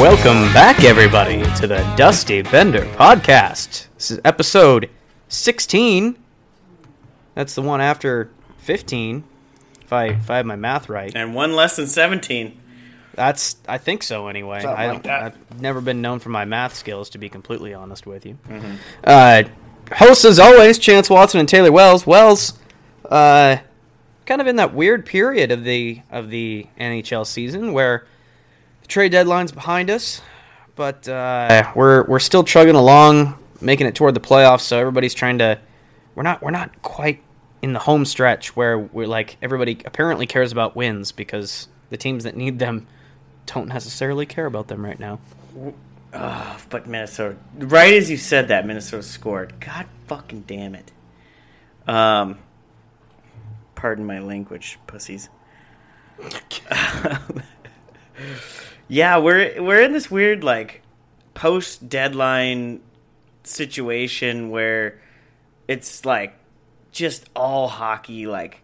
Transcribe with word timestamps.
Welcome 0.00 0.50
back, 0.54 0.82
everybody, 0.82 1.42
to 1.56 1.66
the 1.66 1.76
Dusty 1.94 2.40
Bender 2.40 2.86
podcast. 2.94 3.88
This 3.96 4.10
is 4.10 4.18
episode 4.24 4.88
16. 5.28 6.16
That's 7.34 7.54
the 7.54 7.60
one 7.60 7.82
after 7.82 8.30
15, 8.60 9.22
if 9.82 9.92
I, 9.92 10.06
if 10.06 10.30
I 10.30 10.38
have 10.38 10.46
my 10.46 10.56
math 10.56 10.88
right. 10.88 11.14
And 11.14 11.34
one 11.34 11.52
less 11.52 11.76
than 11.76 11.86
17. 11.86 12.58
That's, 13.12 13.56
I 13.68 13.76
think 13.76 14.02
so 14.02 14.28
anyway. 14.28 14.62
Something 14.62 14.78
I 14.78 14.86
like 14.86 15.02
don't, 15.02 15.02
that. 15.02 15.22
I've 15.50 15.60
never 15.60 15.82
been 15.82 16.00
known 16.00 16.18
for 16.18 16.30
my 16.30 16.46
math 16.46 16.74
skills, 16.74 17.10
to 17.10 17.18
be 17.18 17.28
completely 17.28 17.74
honest 17.74 18.06
with 18.06 18.24
you. 18.24 18.38
Uh, 19.04 19.42
hosts, 19.92 20.24
as 20.24 20.38
always, 20.38 20.78
Chance 20.78 21.10
Watson 21.10 21.40
and 21.40 21.48
Taylor 21.48 21.72
Wells. 21.72 22.06
Wells, 22.06 22.58
uh, 23.04 23.58
kind 24.24 24.40
of 24.40 24.46
in 24.46 24.56
that 24.56 24.72
weird 24.72 25.04
period 25.04 25.52
of 25.52 25.64
the 25.64 26.00
of 26.10 26.30
the 26.30 26.66
NHL 26.78 27.26
season 27.26 27.74
where 27.74 28.06
the 28.06 28.08
trade 28.90 29.12
deadline's 29.12 29.52
behind 29.52 29.88
us, 29.88 30.20
but 30.74 31.08
uh, 31.08 31.72
we're 31.74 32.04
we're 32.04 32.18
still 32.18 32.44
chugging 32.44 32.74
along, 32.74 33.38
making 33.60 33.86
it 33.86 33.94
toward 33.94 34.14
the 34.14 34.20
playoffs. 34.20 34.62
So 34.62 34.78
everybody's 34.78 35.14
trying 35.14 35.38
to. 35.38 35.58
We're 36.14 36.24
not 36.24 36.42
we're 36.42 36.50
not 36.50 36.82
quite 36.82 37.22
in 37.62 37.72
the 37.72 37.78
home 37.78 38.04
stretch 38.04 38.56
where 38.56 38.78
we're 38.78 39.06
like 39.06 39.36
everybody 39.40 39.78
apparently 39.84 40.26
cares 40.26 40.52
about 40.52 40.76
wins 40.76 41.12
because 41.12 41.68
the 41.90 41.96
teams 41.96 42.24
that 42.24 42.36
need 42.36 42.58
them 42.58 42.86
don't 43.46 43.68
necessarily 43.68 44.26
care 44.26 44.46
about 44.46 44.68
them 44.68 44.84
right 44.84 44.98
now. 44.98 45.18
Oh, 46.12 46.58
but 46.68 46.86
Minnesota. 46.86 47.36
Right 47.56 47.94
as 47.94 48.10
you 48.10 48.16
said 48.16 48.48
that, 48.48 48.66
Minnesota 48.66 49.02
scored. 49.02 49.60
God 49.60 49.86
fucking 50.06 50.42
damn 50.42 50.74
it. 50.74 50.90
Um, 51.86 52.38
pardon 53.74 54.04
my 54.04 54.18
language, 54.18 54.78
pussies. 54.86 55.28
yeah, 58.90 59.18
we're 59.18 59.62
we're 59.62 59.80
in 59.82 59.92
this 59.92 60.10
weird 60.10 60.42
like 60.42 60.82
post 61.32 61.88
deadline 61.88 62.80
situation 63.44 64.50
where 64.50 65.00
it's 65.68 66.04
like 66.04 66.34
just 66.90 67.30
all 67.36 67.68
hockey, 67.68 68.26
like 68.26 68.62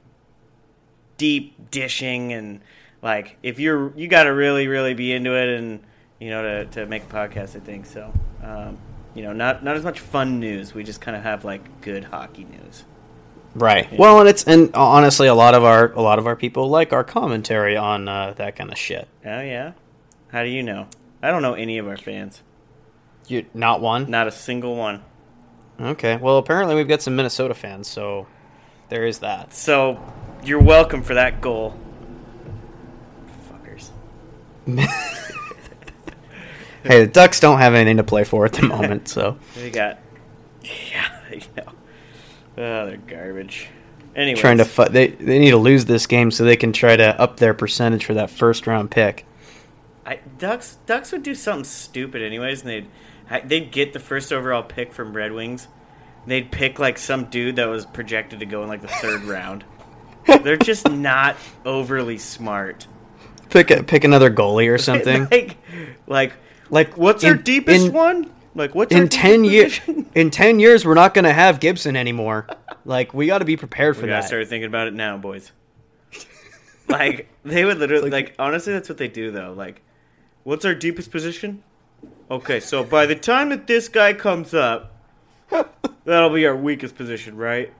deep 1.16 1.70
dishing 1.70 2.32
and 2.32 2.60
like 3.02 3.38
if 3.44 3.60
you're 3.60 3.96
you 3.96 4.08
got 4.08 4.24
to 4.24 4.30
really 4.30 4.66
really 4.66 4.94
be 4.94 5.12
into 5.12 5.32
it 5.34 5.48
and 5.58 5.80
you 6.18 6.28
know 6.28 6.42
to, 6.42 6.64
to 6.66 6.86
make 6.86 7.04
a 7.04 7.06
podcast 7.06 7.56
i 7.56 7.60
think. 7.60 7.86
So 7.86 8.12
um, 8.42 8.78
you 9.14 9.22
know 9.22 9.32
not 9.32 9.62
not 9.62 9.76
as 9.76 9.84
much 9.84 10.00
fun 10.00 10.40
news. 10.40 10.74
We 10.74 10.82
just 10.82 11.00
kind 11.00 11.16
of 11.16 11.22
have 11.22 11.44
like 11.44 11.82
good 11.82 12.02
hockey 12.02 12.44
news. 12.44 12.82
Right. 13.54 13.96
Well, 13.96 14.18
and 14.18 14.28
it's 14.28 14.42
and 14.42 14.74
honestly, 14.74 15.28
a 15.28 15.34
lot 15.34 15.54
of 15.54 15.62
our 15.62 15.92
a 15.92 16.02
lot 16.02 16.18
of 16.18 16.26
our 16.26 16.34
people 16.34 16.68
like 16.68 16.92
our 16.92 17.04
commentary 17.04 17.76
on 17.76 18.08
uh, 18.08 18.34
that 18.38 18.56
kind 18.56 18.72
of 18.72 18.76
shit. 18.76 19.06
oh 19.24 19.40
yeah 19.40 19.72
how 20.32 20.42
do 20.42 20.48
you 20.48 20.62
know 20.62 20.86
i 21.22 21.30
don't 21.30 21.42
know 21.42 21.54
any 21.54 21.78
of 21.78 21.86
our 21.88 21.96
fans 21.96 22.42
You 23.28 23.46
not 23.54 23.80
one? 23.80 24.10
not 24.10 24.26
a 24.26 24.32
single 24.32 24.76
one 24.76 25.02
Okay. 25.78 26.16
Well, 26.16 26.38
apparently 26.38 26.74
we've 26.74 26.88
got 26.88 27.02
some 27.02 27.16
Minnesota 27.16 27.52
fans, 27.52 27.86
so 27.86 28.26
there 28.88 29.04
is 29.04 29.18
that. 29.18 29.52
so 29.52 30.00
you're 30.42 30.58
welcome 30.62 31.02
for 31.02 31.12
that 31.14 31.42
goal 31.42 31.78
fuckers 33.50 33.90
Hey, 36.82 37.00
the 37.04 37.06
Ducks 37.08 37.40
don't 37.40 37.58
have 37.58 37.74
anything 37.74 37.96
to 37.96 38.04
play 38.04 38.22
for 38.24 38.44
at 38.46 38.52
the 38.52 38.62
moment, 38.66 39.08
so 39.08 39.36
they 39.56 39.70
got 39.70 39.98
yeah 40.62 41.08
you 41.32 41.40
know 41.56 41.72
oh 42.58 42.86
they're 42.86 42.96
garbage 42.96 43.68
anyway 44.14 44.40
trying 44.40 44.58
to 44.58 44.64
fu- 44.64 44.88
they 44.88 45.08
they 45.08 45.38
need 45.40 45.50
to 45.50 45.56
lose 45.58 45.84
this 45.84 46.06
game 46.06 46.30
so 46.30 46.44
they 46.44 46.56
can 46.56 46.72
try 46.72 46.96
to 46.96 47.20
up 47.20 47.38
their 47.38 47.54
percentage 47.54 48.04
for 48.04 48.14
that 48.14 48.30
first 48.30 48.66
round 48.66 48.90
pick. 48.90 49.26
I, 50.06 50.20
Ducks 50.38 50.78
Ducks 50.86 51.10
would 51.12 51.22
do 51.24 51.34
something 51.34 51.64
stupid 51.64 52.22
anyways, 52.22 52.62
and 52.62 52.70
they'd 52.70 53.48
they'd 53.48 53.72
get 53.72 53.92
the 53.92 53.98
first 54.00 54.32
overall 54.32 54.62
pick 54.62 54.92
from 54.92 55.12
Red 55.16 55.32
Wings. 55.32 55.66
They'd 56.26 56.50
pick 56.50 56.78
like 56.78 56.96
some 56.98 57.24
dude 57.26 57.56
that 57.56 57.66
was 57.66 57.86
projected 57.86 58.40
to 58.40 58.46
go 58.46 58.62
in 58.62 58.68
like 58.68 58.82
the 58.82 58.88
third 58.88 59.22
round. 59.24 59.64
They're 60.42 60.56
just 60.56 60.88
not 60.90 61.36
overly 61.64 62.18
smart. 62.18 62.86
Pick 63.50 63.70
a, 63.70 63.82
pick 63.84 64.02
another 64.04 64.30
goalie 64.30 64.68
or 64.72 64.78
something. 64.90 65.28
like, 65.30 65.56
like, 66.06 66.32
like 66.70 66.96
what's 66.96 67.22
in- 67.22 67.30
our 67.30 67.36
deepest 67.36 67.86
in- 67.86 67.92
one? 67.92 68.32
Like, 68.56 68.74
what's 68.74 68.92
In 68.94 69.08
ten 69.08 69.44
years, 69.44 69.80
in 70.14 70.30
ten 70.30 70.58
years, 70.60 70.84
we're 70.86 70.94
not 70.94 71.12
going 71.14 71.26
to 71.26 71.32
have 71.32 71.60
Gibson 71.60 71.94
anymore. 71.94 72.46
Like 72.84 73.12
we 73.12 73.26
got 73.26 73.38
to 73.38 73.44
be 73.44 73.56
prepared 73.56 73.96
for 73.96 74.02
We 74.04 74.08
that. 74.08 74.24
start 74.24 74.48
thinking 74.48 74.66
about 74.68 74.86
it 74.88 74.94
now, 74.94 75.16
boys. 75.18 75.52
like 76.88 77.28
they 77.44 77.64
would 77.64 77.78
literally 77.78 78.10
like- 78.10 78.28
like, 78.28 78.34
honestly 78.38 78.72
that's 78.72 78.88
what 78.88 78.98
they 78.98 79.08
do 79.08 79.30
though. 79.30 79.52
Like 79.56 79.82
what's 80.46 80.64
our 80.64 80.74
deepest 80.74 81.10
position? 81.10 81.62
Okay, 82.30 82.60
so 82.60 82.84
by 82.84 83.04
the 83.04 83.16
time 83.16 83.48
that 83.50 83.66
this 83.66 83.88
guy 83.88 84.12
comes 84.12 84.54
up, 84.54 84.92
that'll 86.04 86.30
be 86.30 86.46
our 86.46 86.56
weakest 86.56 86.94
position, 86.96 87.36
right? 87.36 87.72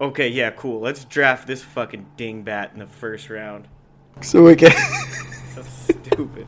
Okay, 0.00 0.28
yeah, 0.28 0.50
cool. 0.50 0.80
Let's 0.80 1.04
draft 1.04 1.46
this 1.46 1.62
fucking 1.62 2.06
dingbat 2.18 2.72
in 2.74 2.80
the 2.80 2.86
first 2.86 3.30
round. 3.30 3.68
So 4.20 4.42
we 4.42 4.56
can. 4.56 4.72
So 5.56 5.62
stupid. 5.62 6.46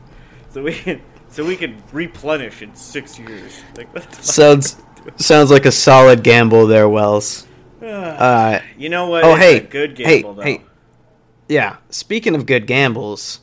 So 0.49 0.61
we 0.61 0.73
can 0.73 1.01
so 1.29 1.43
we 1.43 1.55
can 1.55 1.81
replenish 1.91 2.61
in 2.61 2.75
six 2.75 3.17
years. 3.17 3.59
Like 3.75 3.91
what 3.91 4.03
the 4.03 4.15
fuck? 4.17 4.23
sounds 4.23 4.77
sounds 5.15 5.49
like 5.49 5.65
a 5.65 5.71
solid 5.71 6.21
gamble 6.21 6.67
there, 6.67 6.87
Wells. 6.87 7.47
Uh, 7.81 8.59
You 8.77 8.89
know 8.89 9.07
what? 9.07 9.23
oh 9.23 9.31
It's 9.33 9.39
hey, 9.43 9.57
a 9.57 9.61
good 9.61 9.97
hey, 9.97 10.21
gamble 10.21 10.35
though. 10.35 10.43
hey, 10.43 10.61
yeah. 11.47 11.77
Speaking 11.89 12.35
of 12.35 12.45
good 12.45 12.67
gambles, 12.67 13.39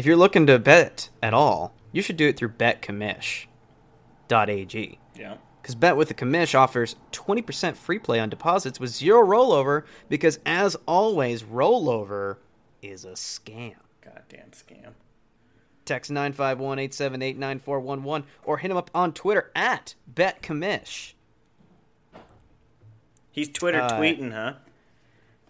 if 0.00 0.06
you're 0.06 0.16
looking 0.16 0.46
to 0.46 0.58
bet 0.58 1.10
at 1.22 1.34
all, 1.34 1.74
you 1.92 2.00
should 2.00 2.16
do 2.16 2.26
it 2.26 2.38
through 2.38 2.48
BetCommish.ag. 2.48 3.48
Yeah. 5.14 5.36
Because 5.60 5.74
Bet 5.74 5.98
with 5.98 6.08
the 6.08 6.14
Commish 6.14 6.54
offers 6.58 6.96
20% 7.12 7.76
free 7.76 7.98
play 7.98 8.18
on 8.18 8.30
deposits 8.30 8.80
with 8.80 8.88
zero 8.88 9.22
rollover. 9.26 9.84
Because 10.08 10.38
as 10.46 10.74
always, 10.88 11.42
rollover 11.42 12.38
is 12.80 13.04
a 13.04 13.10
scam. 13.10 13.74
Goddamn 14.02 14.52
scam. 14.52 14.92
Text 15.84 16.10
951-878-9411 16.10 18.24
or 18.44 18.56
hit 18.56 18.70
him 18.70 18.78
up 18.78 18.90
on 18.94 19.12
Twitter 19.12 19.50
at 19.54 19.94
BetCommish. 20.10 21.12
He's 23.30 23.50
Twitter 23.50 23.82
Uh, 23.82 23.90
tweeting, 23.90 24.32
huh? 24.32 24.54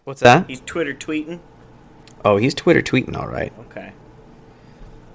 What's 0.03 0.22
that? 0.22 0.49
He's 0.49 0.60
Twitter 0.62 0.94
tweeting. 0.94 1.39
Oh, 2.25 2.37
he's 2.37 2.55
Twitter 2.55 2.83
tweeting 2.83 3.16
all 3.16 3.28
right. 3.28 3.53
Okay. 3.60 3.93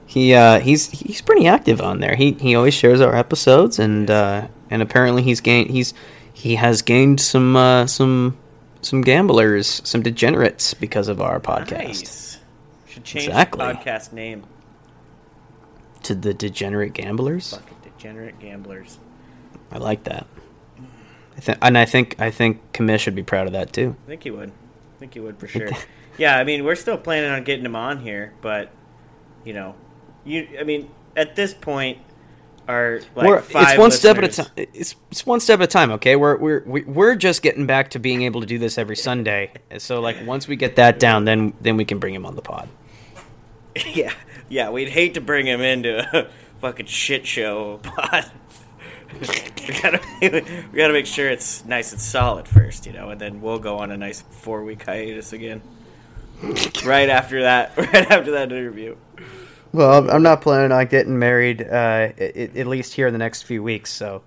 He 0.08 0.34
uh 0.34 0.60
he's 0.60 0.90
he's 0.92 1.22
pretty 1.22 1.48
active 1.48 1.82
on 1.82 2.00
there. 2.00 2.16
He 2.16 2.34
he 2.34 2.56
always 2.56 2.74
shares 2.74 3.02
our 3.02 3.16
episodes 3.16 3.80
and 3.80 4.10
uh 4.10 4.48
and 4.70 4.82
apparently 4.82 5.24
he's 5.24 5.42
gained 5.42 5.70
he's 5.72 5.94
he 6.34 6.56
has 6.56 6.82
gained 6.82 7.20
some 7.20 7.56
uh 7.56 7.88
some 7.88 8.38
some 8.82 9.02
gamblers, 9.02 9.82
some 9.84 10.04
degenerates 10.04 10.74
because 10.76 11.08
of 11.08 11.20
our 11.22 11.40
podcast. 11.40 11.72
Nice. 11.86 12.38
Should 12.88 13.04
change 13.04 13.28
Exactly. 13.28 13.66
the 13.66 13.74
podcast 13.74 14.14
name. 14.14 14.44
To 16.04 16.14
the 16.14 16.36
degenerate 16.36 16.94
gamblers. 16.94 17.52
Fucking 17.56 17.78
degenerate 17.84 18.38
gamblers. 18.40 19.00
I 19.72 19.80
like 19.80 20.04
that. 20.04 20.28
I 21.36 21.40
think 21.40 21.58
and 21.64 21.78
I 21.78 21.86
think 21.86 22.16
I 22.22 22.30
think 22.30 22.62
Commish 22.74 23.00
should 23.00 23.16
be 23.16 23.24
proud 23.24 23.48
of 23.48 23.54
that 23.54 23.74
too. 23.74 23.96
I 24.06 24.08
think 24.10 24.24
he 24.24 24.30
would. 24.32 24.50
I 24.50 25.00
think 25.00 25.16
he 25.16 25.20
would 25.20 25.40
for 25.40 25.48
sure. 25.50 25.70
yeah, 26.20 26.38
I 26.38 26.44
mean, 26.44 26.64
we're 26.64 26.76
still 26.76 26.98
planning 26.98 27.32
on 27.32 27.44
getting 27.44 27.66
him 27.66 27.76
on 27.76 28.00
here, 28.02 28.34
but 28.42 28.70
you 29.44 29.54
know, 29.54 29.74
you. 30.26 30.48
I 30.60 30.64
mean, 30.64 30.90
at 31.16 31.36
this 31.36 31.54
point, 31.54 32.00
our 32.68 33.02
like 33.16 33.44
it's 33.50 33.78
one 33.78 33.92
step 33.92 34.18
at 34.18 34.24
a 34.24 34.28
time. 34.28 34.48
It's 34.56 34.96
it's 35.12 35.26
one 35.26 35.40
step 35.40 35.60
at 35.60 35.66
a 35.66 35.68
time. 35.68 35.92
Okay, 35.92 36.16
we're 36.16 36.38
we're 36.38 36.64
we- 36.66 36.84
we're 36.84 37.16
just 37.16 37.42
getting 37.42 37.66
back 37.66 37.92
to 37.92 38.00
being 38.00 38.24
able 38.24 38.42
to 38.42 38.48
do 38.48 38.58
this 38.58 38.78
every 38.78 38.96
Sunday. 38.96 39.52
So 39.78 40.02
like 40.02 40.18
once 40.26 40.48
we 40.48 40.56
get 40.56 40.76
that 40.78 41.00
down, 41.00 41.26
then 41.26 41.54
then 41.62 41.78
we 41.78 41.86
can 41.86 42.00
bring 42.00 42.14
him 42.14 42.26
on 42.26 42.36
the 42.36 42.42
pod. 42.42 42.68
yeah, 43.94 44.14
yeah. 44.50 44.70
We'd 44.70 44.90
hate 44.90 45.14
to 45.16 45.22
bring 45.22 45.46
him 45.46 45.62
into 45.62 46.00
a 46.18 46.28
fucking 46.62 46.88
shit 46.88 47.26
show, 47.28 47.80
but 47.96 48.32
we 49.20 49.80
gotta 49.82 50.02
we 50.72 50.78
gotta 50.78 50.94
make 50.94 51.06
sure 51.06 51.30
it's 51.30 51.64
nice 51.66 51.92
and 51.92 52.02
solid 52.02 52.48
first, 52.48 52.86
you 52.86 52.94
know, 52.94 53.10
and 53.12 53.22
then 53.22 53.42
we'll 53.42 53.60
go 53.60 53.78
on 53.78 53.92
a 53.92 53.98
nice 53.98 54.22
four 54.22 54.64
week 54.64 54.84
hiatus 54.84 55.34
again. 55.34 55.62
right 56.84 57.10
after 57.10 57.44
that, 57.44 57.78
right 57.78 58.12
after 58.12 58.32
that 58.32 58.52
interview. 58.52 58.96
Well, 59.76 60.10
I'm 60.10 60.24
not 60.24 60.40
planning 60.42 60.72
on 60.72 60.86
getting 60.86 61.20
married 61.20 61.62
uh, 61.62 62.14
at, 62.18 62.22
at 62.56 62.66
least 62.68 62.94
here 62.94 63.08
in 63.08 63.14
the 63.14 63.20
next 63.20 63.42
few 63.44 63.62
weeks. 63.62 63.92
So, 63.92 64.22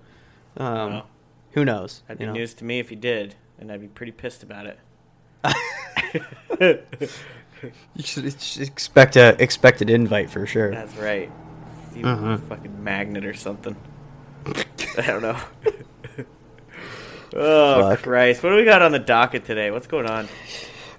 um, 0.57 0.89
Well, 0.93 1.07
who 1.53 1.65
knows? 1.65 2.03
That'd 2.07 2.19
be 2.19 2.25
know? 2.27 2.33
news 2.33 2.53
to 2.55 2.63
me 2.65 2.77
if 2.79 2.91
you 2.91 2.97
did, 2.97 3.33
and 3.57 3.71
I'd 3.71 3.81
be 3.81 3.87
pretty 3.87 4.11
pissed 4.11 4.43
about 4.43 4.67
it. 4.67 4.79
You 7.93 8.03
should 8.03 8.25
expect 8.25 9.17
a 9.17 9.35
expected 9.41 9.89
invite 9.89 10.29
for 10.29 10.45
sure. 10.45 10.71
That's 10.71 10.95
right. 10.95 11.29
Mhm. 11.93 12.47
fucking 12.47 12.81
magnet 12.81 13.25
or 13.25 13.33
something. 13.33 13.75
I 14.45 15.01
don't 15.05 15.21
know. 15.21 15.37
oh 17.33 17.89
Fuck. 17.89 18.03
Christ! 18.03 18.41
What 18.43 18.51
do 18.51 18.55
we 18.55 18.63
got 18.63 18.81
on 18.81 18.93
the 18.93 18.99
docket 18.99 19.43
today? 19.43 19.71
What's 19.71 19.87
going 19.87 20.05
on? 20.05 20.29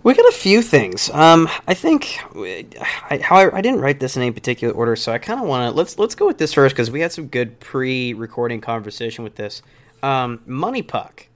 We 0.02 0.14
got 0.14 0.26
a 0.26 0.32
few 0.32 0.62
things. 0.62 1.10
Um, 1.10 1.46
I 1.68 1.74
think 1.74 2.18
I, 2.34 3.20
how 3.22 3.36
I, 3.36 3.58
I 3.58 3.60
didn't 3.60 3.80
write 3.80 4.00
this 4.00 4.16
in 4.16 4.22
any 4.22 4.30
particular 4.30 4.72
order, 4.72 4.96
so 4.96 5.12
I 5.12 5.18
kind 5.18 5.38
of 5.38 5.46
want 5.46 5.70
to 5.70 5.76
let's 5.76 5.98
let's 5.98 6.14
go 6.14 6.26
with 6.26 6.38
this 6.38 6.54
first 6.54 6.74
because 6.74 6.90
we 6.90 7.00
had 7.00 7.12
some 7.12 7.26
good 7.26 7.60
pre-recording 7.60 8.62
conversation 8.62 9.24
with 9.24 9.34
this. 9.34 9.60
Um, 10.02 10.40
Money 10.46 10.82
Puck. 10.82 11.26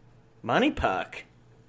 Money 0.42 0.70
Puck. 0.70 1.24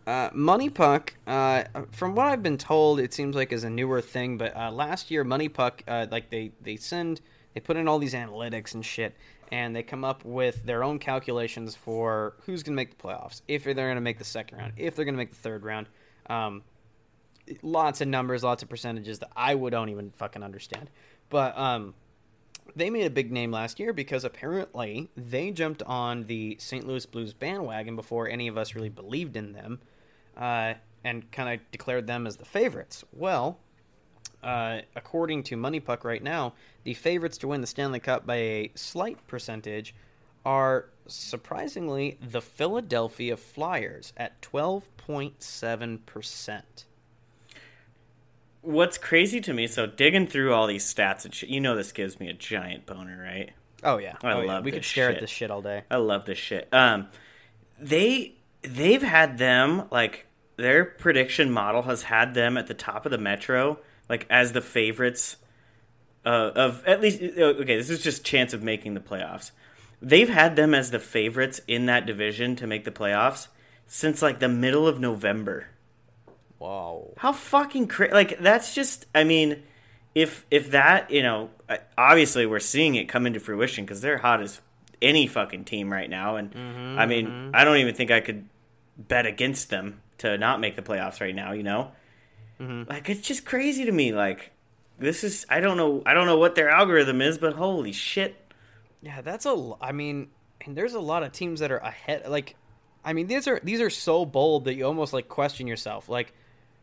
Uh, 0.07 0.29
Money 0.33 0.69
Puck, 0.69 1.15
uh, 1.25 1.63
from 1.91 2.15
what 2.15 2.27
I've 2.27 2.43
been 2.43 2.59
told, 2.59 2.99
it 2.99 3.11
seems 3.13 3.35
like 3.35 3.51
is 3.51 3.63
a 3.63 3.69
newer 3.69 4.01
thing. 4.01 4.37
But 4.37 4.55
uh, 4.55 4.71
last 4.71 5.11
year, 5.11 5.25
Money 5.25 5.49
Puck, 5.49 5.83
uh, 5.89 6.05
like 6.09 6.29
they 6.29 6.51
they 6.61 6.77
send, 6.77 7.19
they 7.53 7.59
put 7.59 7.75
in 7.75 7.89
all 7.89 7.99
these 7.99 8.13
analytics 8.13 8.73
and 8.73 8.85
shit, 8.85 9.15
and 9.51 9.75
they 9.75 9.83
come 9.83 10.05
up 10.05 10.23
with 10.23 10.63
their 10.63 10.81
own 10.81 10.99
calculations 10.99 11.75
for 11.75 12.35
who's 12.45 12.63
going 12.63 12.73
to 12.73 12.77
make 12.77 12.97
the 12.97 13.03
playoffs, 13.03 13.41
if 13.49 13.65
they're 13.65 13.73
going 13.73 13.95
to 13.95 14.01
make 14.01 14.19
the 14.19 14.23
second 14.23 14.59
round, 14.59 14.73
if 14.77 14.95
they're 14.95 15.05
going 15.05 15.15
to 15.15 15.19
make 15.19 15.31
the 15.31 15.35
third 15.35 15.63
round. 15.65 15.87
Um, 16.29 16.61
lots 17.61 18.01
of 18.01 18.07
numbers, 18.07 18.43
lots 18.43 18.63
of 18.63 18.69
percentages 18.69 19.19
that 19.19 19.31
I 19.35 19.55
would 19.55 19.71
don't 19.71 19.89
even 19.89 20.11
fucking 20.11 20.43
understand. 20.43 20.89
But 21.29 21.57
um, 21.57 21.93
they 22.75 22.89
made 22.89 23.05
a 23.05 23.09
big 23.09 23.31
name 23.31 23.51
last 23.51 23.79
year 23.79 23.93
because 23.93 24.23
apparently 24.23 25.09
they 25.15 25.51
jumped 25.51 25.83
on 25.83 26.25
the 26.25 26.57
St. 26.59 26.87
Louis 26.87 27.05
Blues 27.05 27.33
bandwagon 27.33 27.95
before 27.95 28.27
any 28.27 28.47
of 28.47 28.57
us 28.57 28.75
really 28.75 28.89
believed 28.89 29.37
in 29.37 29.53
them 29.53 29.79
uh, 30.37 30.73
and 31.03 31.31
kind 31.31 31.53
of 31.53 31.59
declared 31.71 32.07
them 32.07 32.27
as 32.27 32.37
the 32.37 32.45
favorites. 32.45 33.03
Well, 33.13 33.59
uh, 34.43 34.81
according 34.95 35.43
to 35.43 35.57
Money 35.57 35.79
Puck 35.79 36.03
right 36.03 36.23
now, 36.23 36.53
the 36.83 36.93
favorites 36.93 37.37
to 37.39 37.47
win 37.47 37.61
the 37.61 37.67
Stanley 37.67 37.99
Cup 37.99 38.25
by 38.25 38.35
a 38.35 38.71
slight 38.75 39.25
percentage 39.27 39.95
are 40.45 40.89
surprisingly 41.07 42.17
the 42.21 42.41
Philadelphia 42.41 43.37
Flyers 43.37 44.13
at 44.17 44.41
12.7%. 44.41 46.61
What's 48.65 48.97
crazy 48.97 49.39
to 49.41 49.53
me, 49.53 49.67
so 49.67 49.85
digging 49.85 50.27
through 50.27 50.53
all 50.53 50.67
these 50.67 50.91
stats 50.91 51.23
and 51.25 51.33
shit, 51.33 51.49
you 51.49 51.59
know 51.61 51.75
this 51.75 51.91
gives 51.91 52.19
me 52.19 52.29
a 52.29 52.33
giant 52.33 52.85
boner, 52.85 53.21
right? 53.21 53.51
Oh 53.83 53.97
yeah, 53.97 54.15
I 54.23 54.33
oh, 54.33 54.41
yeah. 54.41 54.47
love 54.53 54.65
We 54.65 54.71
this 54.71 54.79
could 54.79 54.85
stare 54.85 55.09
shit. 55.09 55.15
at 55.15 55.21
this 55.21 55.29
shit 55.29 55.51
all 55.51 55.61
day. 55.61 55.83
I 55.91 55.97
love 55.97 56.25
this 56.25 56.37
shit. 56.39 56.67
Um, 56.73 57.07
they 57.79 58.33
they've 58.63 59.03
had 59.03 59.37
them 59.37 59.83
like 59.91 60.25
their 60.57 60.85
prediction 60.85 61.51
model 61.51 61.83
has 61.83 62.03
had 62.03 62.33
them 62.33 62.57
at 62.57 62.67
the 62.67 62.73
top 62.73 63.05
of 63.05 63.11
the 63.11 63.17
metro, 63.17 63.77
like 64.09 64.25
as 64.29 64.53
the 64.53 64.61
favorites 64.61 65.37
uh, 66.25 66.51
of 66.55 66.83
at 66.87 67.01
least. 67.01 67.21
uh, 67.21 67.43
Okay, 67.43 67.77
this 67.77 67.89
is 67.89 68.01
just 68.01 68.23
chance 68.25 68.53
of 68.53 68.63
making 68.63 68.95
the 68.95 68.99
playoffs. 68.99 69.51
They've 70.01 70.29
had 70.29 70.55
them 70.55 70.73
as 70.73 70.91
the 70.91 70.99
favorites 70.99 71.61
in 71.67 71.85
that 71.85 72.05
division 72.05 72.55
to 72.57 72.67
make 72.67 72.83
the 72.83 72.91
playoffs 72.91 73.47
since 73.87 74.21
like 74.21 74.39
the 74.39 74.49
middle 74.49 74.87
of 74.87 74.99
November. 74.99 75.67
Wow. 76.65 77.13
How 77.17 77.31
fucking 77.31 77.87
crazy! 77.87 78.13
Like 78.13 78.39
that's 78.39 78.73
just. 78.73 79.05
I 79.13 79.23
mean, 79.23 79.63
if 80.15 80.45
if 80.49 80.71
that 80.71 81.11
you 81.11 81.21
know, 81.21 81.49
obviously 81.97 82.45
we're 82.45 82.59
seeing 82.59 82.95
it 82.95 83.07
come 83.07 83.27
into 83.27 83.39
fruition 83.39 83.85
because 83.85 84.01
they're 84.01 84.17
hot 84.17 84.41
as 84.41 84.61
any 85.01 85.27
fucking 85.27 85.65
team 85.65 85.91
right 85.91 86.09
now, 86.09 86.37
and 86.37 86.51
mm-hmm, 86.51 86.97
I 86.97 87.05
mean, 87.05 87.27
mm-hmm. 87.27 87.51
I 87.53 87.63
don't 87.65 87.77
even 87.77 87.93
think 87.93 88.11
I 88.11 88.21
could 88.21 88.47
bet 88.97 89.25
against 89.25 89.69
them 89.69 90.01
to 90.19 90.37
not 90.37 90.59
make 90.59 90.75
the 90.75 90.81
playoffs 90.81 91.19
right 91.19 91.35
now. 91.35 91.51
You 91.51 91.63
know, 91.63 91.91
mm-hmm. 92.59 92.89
like 92.89 93.09
it's 93.09 93.21
just 93.21 93.45
crazy 93.45 93.85
to 93.85 93.91
me. 93.91 94.11
Like 94.13 94.51
this 94.97 95.23
is. 95.23 95.45
I 95.49 95.59
don't 95.59 95.77
know. 95.77 96.01
I 96.05 96.13
don't 96.13 96.25
know 96.25 96.37
what 96.37 96.55
their 96.55 96.69
algorithm 96.69 97.21
is, 97.21 97.37
but 97.37 97.53
holy 97.53 97.91
shit! 97.91 98.35
Yeah, 99.01 99.21
that's 99.21 99.45
a. 99.45 99.73
I 99.81 99.91
mean, 99.91 100.29
and 100.65 100.75
there's 100.75 100.93
a 100.93 100.99
lot 100.99 101.21
of 101.21 101.31
teams 101.31 101.59
that 101.59 101.71
are 101.71 101.77
ahead. 101.77 102.27
Like, 102.27 102.55
I 103.03 103.13
mean, 103.13 103.27
these 103.27 103.47
are 103.47 103.59
these 103.63 103.81
are 103.81 103.89
so 103.91 104.25
bold 104.25 104.65
that 104.65 104.75
you 104.75 104.85
almost 104.85 105.13
like 105.13 105.27
question 105.27 105.67
yourself. 105.67 106.09
Like, 106.09 106.33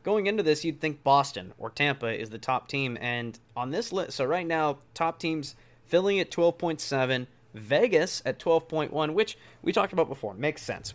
going 0.03 0.27
into 0.27 0.43
this, 0.43 0.65
you'd 0.65 0.81
think 0.81 1.03
Boston 1.03 1.53
or 1.59 1.71
Tampa 1.71 2.09
is 2.09 2.31
the 2.31 2.39
top 2.39 2.69
team, 2.69 2.99
and 3.01 3.39
on 3.57 3.71
this 3.71 3.93
list, 3.93 4.13
so 4.13 4.25
right 4.25 4.47
now, 4.47 4.79
top 4.95 5.19
teams: 5.19 5.55
Philly 5.85 6.21
at 6.21 6.31
twelve 6.31 6.59
point 6.59 6.81
seven, 6.81 7.27
Vegas 7.55 8.23
at 8.25 8.39
twelve 8.39 8.69
point 8.69 8.93
one, 8.93 9.15
which 9.15 9.39
we 9.63 9.73
talked 9.73 9.93
about 9.93 10.09
before. 10.09 10.35
Makes 10.35 10.63
sense 10.63 10.95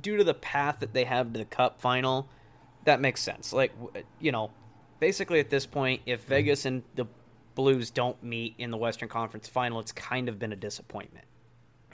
due 0.00 0.16
to 0.16 0.24
the 0.24 0.34
path 0.34 0.80
that 0.80 0.92
they 0.92 1.04
have 1.04 1.32
to 1.32 1.38
the 1.38 1.44
Cup 1.44 1.80
final. 1.80 2.28
That 2.84 3.00
makes 3.00 3.20
sense. 3.20 3.52
Like, 3.52 3.72
you 4.20 4.32
know, 4.32 4.50
basically 5.00 5.40
at 5.40 5.50
this 5.50 5.66
point, 5.66 6.02
if 6.06 6.20
mm-hmm. 6.20 6.28
Vegas 6.28 6.64
and 6.64 6.82
the 6.94 7.06
Blues 7.54 7.90
don't 7.90 8.22
meet 8.22 8.54
in 8.58 8.70
the 8.70 8.76
Western 8.76 9.08
Conference 9.08 9.48
Final, 9.48 9.80
it's 9.80 9.92
kind 9.92 10.28
of 10.28 10.38
been 10.38 10.52
a 10.52 10.56
disappointment. 10.56 11.24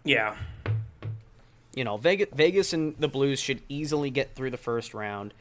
Yeah, 0.04 0.36
You 1.74 1.84
know, 1.84 1.96
Vegas, 1.96 2.28
Vegas 2.34 2.72
and 2.72 2.94
the 2.98 3.08
Blues 3.08 3.40
should 3.40 3.62
easily 3.68 4.10
get 4.10 4.34
through 4.34 4.50
the 4.50 4.58
first 4.58 4.92
round. 4.92 5.32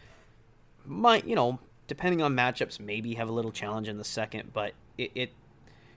Might, 0.86 1.25
you 1.25 1.36
know, 1.36 1.60
depending 1.88 2.22
on 2.22 2.36
matchups, 2.36 2.80
maybe 2.80 3.16
have 3.16 3.30
a 3.30 3.31
little 3.31 3.51
challenge 3.51 3.88
in 3.88 3.98
the 3.98 4.04
second, 4.04 4.54
but 4.54 4.74
it, 4.98 5.12
it 5.16 5.33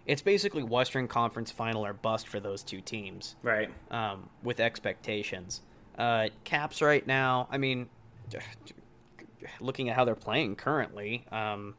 it's 0.06 0.22
basically 0.22 0.62
Western 0.62 1.08
Conference 1.08 1.50
Final 1.50 1.84
or 1.86 1.92
bust 1.92 2.28
for 2.28 2.40
those 2.40 2.62
two 2.62 2.80
teams 2.80 3.36
right. 3.42 3.70
um, 3.90 4.28
with 4.42 4.60
expectations. 4.60 5.62
Uh, 5.96 6.28
Caps 6.44 6.82
right 6.82 7.06
now, 7.06 7.48
I 7.50 7.58
mean, 7.58 7.88
looking 9.60 9.88
at 9.88 9.96
how 9.96 10.04
they're 10.04 10.14
playing 10.14 10.56
currently, 10.56 11.24
um, 11.32 11.74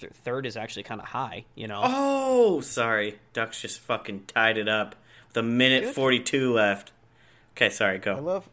th- 0.00 0.12
third 0.24 0.46
is 0.46 0.56
actually 0.56 0.84
kind 0.84 1.00
of 1.00 1.08
high. 1.08 1.44
You 1.54 1.68
know, 1.68 1.80
Oh, 1.84 2.60
sorry. 2.60 3.18
Ducks 3.32 3.60
just 3.60 3.80
fucking 3.80 4.24
tied 4.26 4.56
it 4.56 4.68
up 4.68 4.94
with 5.28 5.36
a 5.36 5.42
minute. 5.42 5.94
42 5.94 6.52
left. 6.52 6.92
Okay, 7.56 7.68
sorry, 7.70 7.98
go. 7.98 8.14
I 8.16 8.20
love, 8.20 8.48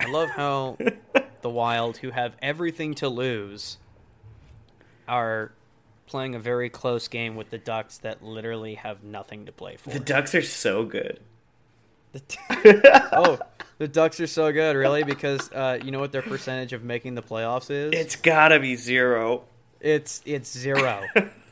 I 0.00 0.06
love 0.06 0.30
how 0.30 0.76
the 1.44 1.50
Wild, 1.50 1.98
who 1.98 2.10
have 2.10 2.34
everything 2.40 2.94
to 2.94 3.08
lose, 3.08 3.76
are 5.06 5.52
playing 6.06 6.34
a 6.34 6.38
very 6.38 6.70
close 6.70 7.06
game 7.06 7.36
with 7.36 7.50
the 7.50 7.58
Ducks 7.58 7.98
that 7.98 8.24
literally 8.24 8.76
have 8.76 9.04
nothing 9.04 9.44
to 9.44 9.52
play 9.52 9.76
for. 9.76 9.90
The 9.90 10.00
Ducks 10.00 10.34
are 10.34 10.42
so 10.42 10.84
good. 10.84 11.20
The- 12.12 13.08
oh, 13.12 13.38
the 13.76 13.86
Ducks 13.88 14.20
are 14.20 14.26
so 14.26 14.52
good, 14.52 14.74
really, 14.74 15.04
because 15.04 15.52
uh, 15.52 15.78
you 15.84 15.90
know 15.90 16.00
what 16.00 16.12
their 16.12 16.22
percentage 16.22 16.72
of 16.72 16.82
making 16.82 17.14
the 17.14 17.22
playoffs 17.22 17.70
is? 17.70 17.92
It's 17.92 18.16
gotta 18.16 18.58
be 18.58 18.74
zero. 18.76 19.44
It's 19.80 20.22
it's 20.24 20.50
zero. 20.50 21.02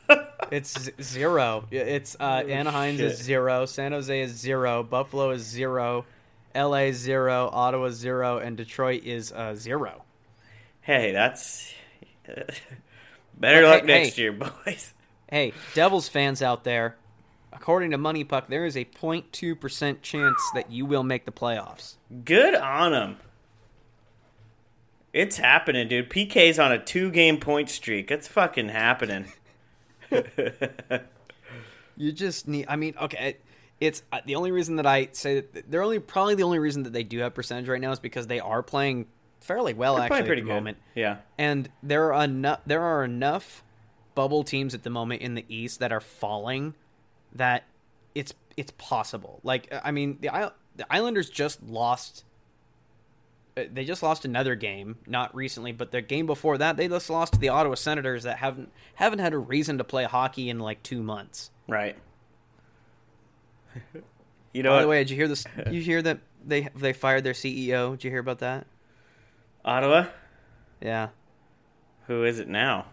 it's 0.50 0.84
z- 0.84 0.92
zero. 1.02 1.66
It's 1.70 2.16
uh, 2.18 2.44
Anaheim's 2.48 3.00
is 3.00 3.18
zero. 3.20 3.66
San 3.66 3.92
Jose 3.92 4.22
is 4.22 4.32
zero. 4.32 4.82
Buffalo 4.82 5.32
is 5.32 5.42
zero. 5.42 6.06
L.A. 6.54 6.92
zero. 6.92 7.48
Ottawa 7.52 7.90
zero, 7.90 8.38
and 8.38 8.56
Detroit 8.56 9.04
is 9.04 9.32
uh, 9.32 9.54
zero. 9.54 10.02
Hey, 10.80 11.12
that's. 11.12 11.72
Better 12.26 12.52
But 13.38 13.64
luck 13.64 13.80
hey- 13.82 13.86
next 13.86 14.16
hey. 14.16 14.22
year, 14.22 14.32
boys. 14.64 14.92
Hey, 15.28 15.52
Devils 15.74 16.08
fans 16.08 16.42
out 16.42 16.62
there, 16.64 16.96
according 17.52 17.92
to 17.92 17.98
Money 17.98 18.22
Puck, 18.24 18.48
there 18.48 18.66
is 18.66 18.76
a 18.76 18.84
0.2 18.84 19.58
percent 19.58 20.02
chance 20.02 20.38
that 20.54 20.70
you 20.70 20.84
will 20.84 21.02
make 21.02 21.24
the 21.24 21.32
playoffs. 21.32 21.94
Good 22.24 22.54
on 22.54 22.92
them. 22.92 23.16
It's 25.14 25.36
happening, 25.38 25.88
dude. 25.88 26.08
PK's 26.10 26.58
on 26.58 26.72
a 26.72 26.78
two 26.78 27.10
game 27.10 27.38
point 27.38 27.68
streak. 27.70 28.10
It's 28.10 28.28
fucking 28.28 28.68
happening. 28.68 29.32
You 31.94 32.10
just 32.10 32.48
need. 32.48 32.64
I 32.68 32.76
mean, 32.76 32.94
okay. 33.00 33.36
It's 33.82 34.02
uh, 34.12 34.20
the 34.24 34.36
only 34.36 34.52
reason 34.52 34.76
that 34.76 34.86
I 34.86 35.08
say 35.12 35.40
that 35.40 35.70
they're 35.70 35.82
only 35.82 35.98
probably 35.98 36.36
the 36.36 36.44
only 36.44 36.58
reason 36.60 36.84
that 36.84 36.92
they 36.92 37.02
do 37.02 37.18
have 37.18 37.34
percentage 37.34 37.68
right 37.68 37.80
now 37.80 37.90
is 37.90 37.98
because 37.98 38.26
they 38.28 38.38
are 38.38 38.62
playing 38.62 39.06
fairly 39.40 39.74
well 39.74 39.96
They're 39.96 40.04
actually 40.04 40.20
at 40.20 40.28
the 40.36 40.40
good. 40.42 40.46
moment. 40.46 40.78
Yeah. 40.94 41.16
and 41.36 41.68
there 41.82 42.12
are 42.14 42.24
enough 42.24 42.60
there 42.64 42.82
are 42.82 43.02
enough 43.04 43.64
bubble 44.14 44.44
teams 44.44 44.72
at 44.74 44.84
the 44.84 44.90
moment 44.90 45.20
in 45.22 45.34
the 45.34 45.44
east 45.48 45.80
that 45.80 45.90
are 45.90 46.00
falling 46.00 46.74
that 47.34 47.64
it's 48.14 48.34
it's 48.56 48.72
possible 48.78 49.40
like 49.42 49.72
i 49.82 49.90
mean 49.90 50.18
the 50.20 50.52
the 50.76 50.86
islanders 50.92 51.28
just 51.30 51.60
lost 51.64 52.24
uh, 53.56 53.62
they 53.72 53.84
just 53.84 54.02
lost 54.02 54.24
another 54.24 54.54
game 54.54 54.96
not 55.06 55.34
recently 55.34 55.72
but 55.72 55.90
the 55.90 56.02
game 56.02 56.26
before 56.26 56.58
that 56.58 56.76
they 56.76 56.86
just 56.88 57.10
lost 57.10 57.32
to 57.32 57.38
the 57.40 57.48
ottawa 57.48 57.74
senators 57.74 58.22
that 58.24 58.36
haven't 58.36 58.70
haven't 58.94 59.18
had 59.18 59.32
a 59.32 59.38
reason 59.38 59.78
to 59.78 59.84
play 59.84 60.04
hockey 60.04 60.48
in 60.50 60.58
like 60.60 60.82
two 60.82 61.02
months 61.02 61.50
Right. 61.66 61.96
you 64.52 64.62
know 64.62 64.70
by 64.70 64.82
the 64.82 64.88
way 64.88 64.98
did 64.98 65.10
you 65.10 65.16
hear 65.16 65.28
this 65.28 65.44
you 65.70 65.80
hear 65.80 66.02
that 66.02 66.18
they 66.44 66.68
they 66.76 66.92
fired 66.92 67.24
their 67.24 67.32
ceo 67.32 67.92
did 67.92 68.04
you 68.04 68.10
hear 68.10 68.20
about 68.20 68.38
that 68.40 68.66
Ottawa? 69.64 70.06
yeah 70.80 71.08
Who 72.08 72.24
is 72.24 72.38
it 72.40 72.48
now? 72.48 72.86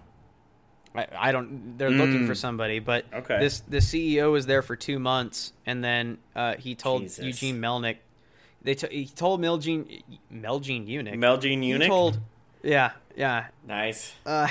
I, 0.96 1.08
I 1.18 1.32
don't. 1.32 1.78
They're 1.78 1.90
looking 1.92 2.24
Mm. 2.24 2.28
for 2.28 2.34
somebody, 2.36 2.80
but 2.80 3.06
Okay. 3.14 3.40
this 3.40 3.62
the 3.62 3.78
CEO 3.78 4.32
was 4.32 4.46
there 4.48 4.62
for 4.64 4.76
two 4.76 4.98
months, 5.00 5.54
and 5.66 5.84
then 5.84 6.18
uh, 6.36 6.56
he 6.58 6.74
told 6.76 7.04
Jesus. 7.04 7.24
Eugene 7.26 7.60
Melnyk. 7.62 7.98
They 8.64 8.74
t- 8.76 8.88
he 8.92 9.06
told 9.06 9.40
Melgene 9.40 10.02
Melgene 10.34 10.88
Eunuch. 10.88 11.14
Melgene 11.16 11.62
He 11.64 11.70
Eunuch? 11.70 11.88
told, 11.88 12.20
yeah, 12.64 12.92
yeah. 13.16 13.48
Nice. 13.68 14.14
Uh, 14.26 14.48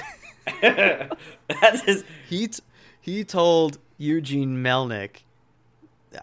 That's 0.62 1.82
his. 1.82 2.04
he 2.28 2.48
t- 2.48 2.62
he 3.00 3.24
told 3.24 3.78
Eugene 3.96 4.62
Melnyk. 4.62 5.22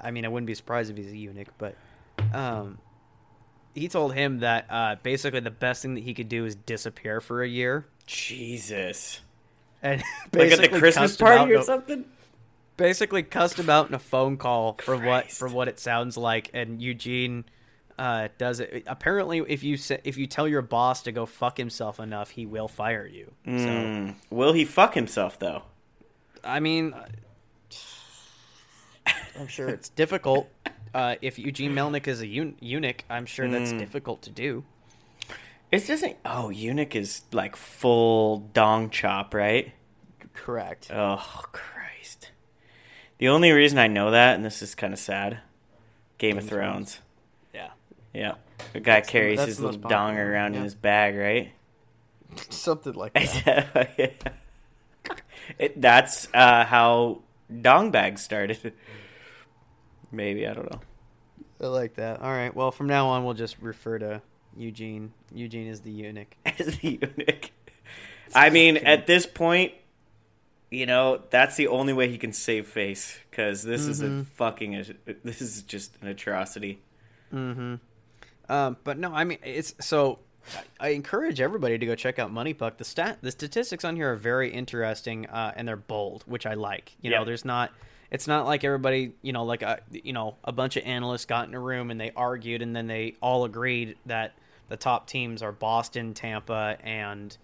I 0.02 0.12
mean, 0.12 0.26
I 0.26 0.28
wouldn't 0.30 0.48
be 0.48 0.56
surprised 0.56 0.90
if 0.92 0.98
he's 0.98 1.12
a 1.12 1.18
eunuch, 1.18 1.48
but 1.58 1.76
um, 2.34 2.78
he 3.74 3.88
told 3.88 4.14
him 4.14 4.40
that 4.40 4.66
uh, 4.70 4.96
basically 5.04 5.40
the 5.42 5.52
best 5.52 5.82
thing 5.82 5.96
that 5.96 6.04
he 6.04 6.14
could 6.14 6.30
do 6.30 6.46
is 6.46 6.56
disappear 6.56 7.22
for 7.22 7.42
a 7.44 7.48
year 7.48 7.86
Jesus. 8.08 9.22
and 9.82 10.02
Like 10.34 10.52
at 10.52 10.60
the 10.60 10.70
Christmas 10.80 11.18
cussed 11.18 11.22
him 11.22 11.28
out 11.28 11.38
party 11.38 11.54
or 11.54 11.60
a- 11.60 11.64
something? 11.64 12.06
Basically, 12.78 13.24
cussed 13.24 13.58
him 13.58 13.70
out 13.70 13.88
in 13.88 13.94
a 13.94 14.00
phone 14.00 14.36
call 14.38 14.74
for 14.84 14.98
what 14.98 15.32
for 15.32 15.48
what 15.48 15.70
it 15.70 15.80
sounds 15.80 16.18
like, 16.18 16.50
and 16.54 16.82
Eugene 16.82 17.46
uh, 17.98 18.28
does 18.38 18.60
it. 18.60 18.84
Apparently, 18.86 19.42
if 19.48 19.64
you 19.64 19.78
say, 19.78 20.02
if 20.04 20.18
you 20.18 20.28
tell 20.28 20.46
your 20.46 20.62
boss 20.62 21.02
to 21.04 21.14
go 21.14 21.26
fuck 21.26 21.58
himself 21.58 22.02
enough, 22.02 22.32
he 22.32 22.46
will 22.46 22.68
fire 22.68 23.08
you. 23.08 23.32
So 23.46 23.52
Mm. 23.52 24.16
Will 24.30 24.52
he 24.52 24.66
fuck 24.66 24.94
himself 24.94 25.40
though? 25.40 25.64
I 26.44 26.60
mean, 26.60 26.94
I'm 29.40 29.48
sure 29.48 29.70
it's 29.78 29.90
difficult. 29.90 30.50
Uh, 30.94 31.16
if 31.22 31.38
Eugene 31.38 31.74
Melnyk 31.74 32.08
is 32.08 32.22
a 32.22 32.28
un- 32.28 32.56
eunuch, 32.62 33.04
I'm 33.10 33.26
sure 33.26 33.48
that's 33.50 33.74
Mm. 33.74 33.80
difficult 33.80 34.22
to 34.24 34.30
do. 34.30 34.64
It 35.72 35.86
doesn't. 35.88 36.16
Oh, 36.24 36.50
eunuch 36.50 36.96
is 36.96 37.22
like 37.34 37.56
full 37.56 38.38
dong 38.54 38.90
chop, 38.90 39.34
right? 39.34 39.74
Correct. 40.34 40.90
Oh 40.94 41.44
Christ! 41.52 42.32
The 43.18 43.28
only 43.30 43.52
reason 43.52 43.78
I 43.78 43.88
know 43.88 44.12
that, 44.12 44.36
and 44.36 44.46
this 44.46 44.62
is 44.62 44.76
kind 44.76 44.94
of 44.94 45.00
sad, 45.00 45.40
Game, 46.18 46.38
of 46.38 46.44
of 46.46 46.50
Thrones. 46.50 47.00
Yeah. 47.54 47.70
Yeah, 48.14 48.36
the 48.74 48.80
guy 48.80 49.02
the- 49.02 49.08
carries 49.08 49.40
that's 49.40 49.48
his 49.48 49.60
little 49.60 49.80
dong 49.82 50.18
around 50.18 50.56
in 50.56 50.64
his 50.64 50.76
bag, 50.76 51.16
right? 51.18 51.52
Something 52.50 52.94
like 52.94 53.14
that. 53.46 53.94
Yeah. 53.98 54.08
it, 55.60 55.82
that's 55.82 56.28
uh, 56.34 56.64
how 56.66 57.22
dong 57.62 57.92
bag 57.92 58.18
started. 58.20 58.74
Maybe 60.12 60.48
I 60.48 60.54
don't 60.54 60.72
know. 60.72 60.80
I 61.62 61.68
like 61.68 61.96
that. 61.96 62.22
All 62.22 62.32
right. 62.32 62.54
Well, 62.54 62.72
from 62.72 62.88
now 62.88 63.08
on, 63.08 63.24
we'll 63.26 63.34
just 63.34 63.58
refer 63.62 63.98
to 64.00 64.22
Eugene. 64.58 65.14
Eugene 65.34 65.68
is 65.68 65.82
the 65.82 65.92
eunuch. 65.92 66.36
As 66.46 66.78
the 66.78 67.00
eunuch. 67.02 67.52
I 68.34 68.50
mean, 68.50 68.78
at 68.78 69.08
this 69.08 69.26
point, 69.26 69.74
you 70.72 70.86
know, 70.86 71.22
that's 71.30 71.56
the 71.56 71.68
only 71.68 71.94
way 71.94 72.10
he 72.10 72.18
can 72.18 72.34
save 72.34 72.68
face 72.68 73.18
because 73.30 73.64
this 73.64 73.86
is 73.88 74.02
a 74.02 74.06
Mhm. 74.08 74.26
fucking. 74.28 74.96
This 75.24 75.42
is 75.42 75.62
just 75.64 75.96
an 76.02 76.08
atrocity. 76.08 76.82
Mm-hmm. 77.34 77.76
Um, 78.50 78.78
but 78.84 78.98
no, 78.98 79.14
I 79.14 79.24
mean 79.24 79.40
it's 79.44 79.74
so. 79.80 80.20
I 80.80 80.90
encourage 80.90 81.42
everybody 81.42 81.78
to 81.78 81.86
go 81.86 81.96
check 81.96 82.20
out 82.20 82.32
Money 82.32 82.54
Puck. 82.54 82.78
The 82.78 82.84
stat, 82.86 83.20
the 83.22 83.32
statistics 83.32 83.84
on 83.84 83.96
here 83.96 84.12
are 84.12 84.16
very 84.16 84.52
interesting, 84.52 85.26
uh, 85.28 85.54
and 85.56 85.68
they're 85.68 85.76
bold, 85.76 86.24
which 86.28 86.46
I 86.46 86.54
like. 86.54 86.96
You 87.02 87.12
know, 87.12 87.26
there's 87.26 87.46
not. 87.46 87.72
It's 88.12 88.28
not 88.28 88.46
like 88.46 88.64
everybody, 88.64 89.14
you 89.24 89.34
know, 89.34 89.44
like 89.44 89.62
a, 89.64 89.80
you 89.92 90.14
know, 90.14 90.36
a 90.44 90.52
bunch 90.52 90.78
of 90.78 90.84
analysts 90.86 91.26
got 91.26 91.48
in 91.48 91.56
a 91.56 91.60
room 91.60 91.90
and 91.92 92.00
they 92.00 92.12
argued, 92.16 92.62
and 92.62 92.76
then 92.76 92.88
they 92.88 93.16
all 93.22 93.46
agreed 93.46 93.98
that 94.06 94.34
the 94.70 94.78
top 94.78 95.08
teams 95.08 95.42
are 95.42 95.52
Boston, 95.52 96.14
Tampa, 96.14 96.78
and 96.84 97.36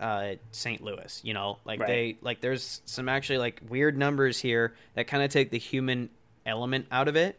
uh, 0.00 0.32
St. 0.50 0.82
Louis. 0.82 1.20
You 1.22 1.34
know, 1.34 1.58
like 1.64 1.80
Right. 1.80 1.86
they 1.86 2.16
like 2.20 2.40
there's 2.40 2.82
some 2.84 3.08
actually 3.08 3.38
like 3.38 3.60
weird 3.68 3.96
numbers 3.96 4.40
here 4.40 4.74
that 4.94 5.06
kind 5.06 5.22
of 5.22 5.30
take 5.30 5.50
the 5.50 5.58
human 5.58 6.10
element 6.44 6.86
out 6.90 7.06
of 7.06 7.14
it 7.16 7.38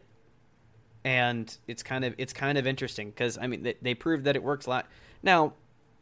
and 1.04 1.56
it's 1.68 1.82
kind 1.82 2.04
of 2.04 2.14
it's 2.18 2.32
kind 2.32 2.58
of 2.58 2.66
interesting 2.66 3.10
because 3.10 3.38
I 3.38 3.46
mean 3.46 3.62
they, 3.62 3.74
they 3.82 3.94
proved 3.94 4.24
that 4.24 4.36
it 4.36 4.42
works 4.42 4.66
a 4.66 4.70
lot. 4.70 4.86
Now, 5.22 5.54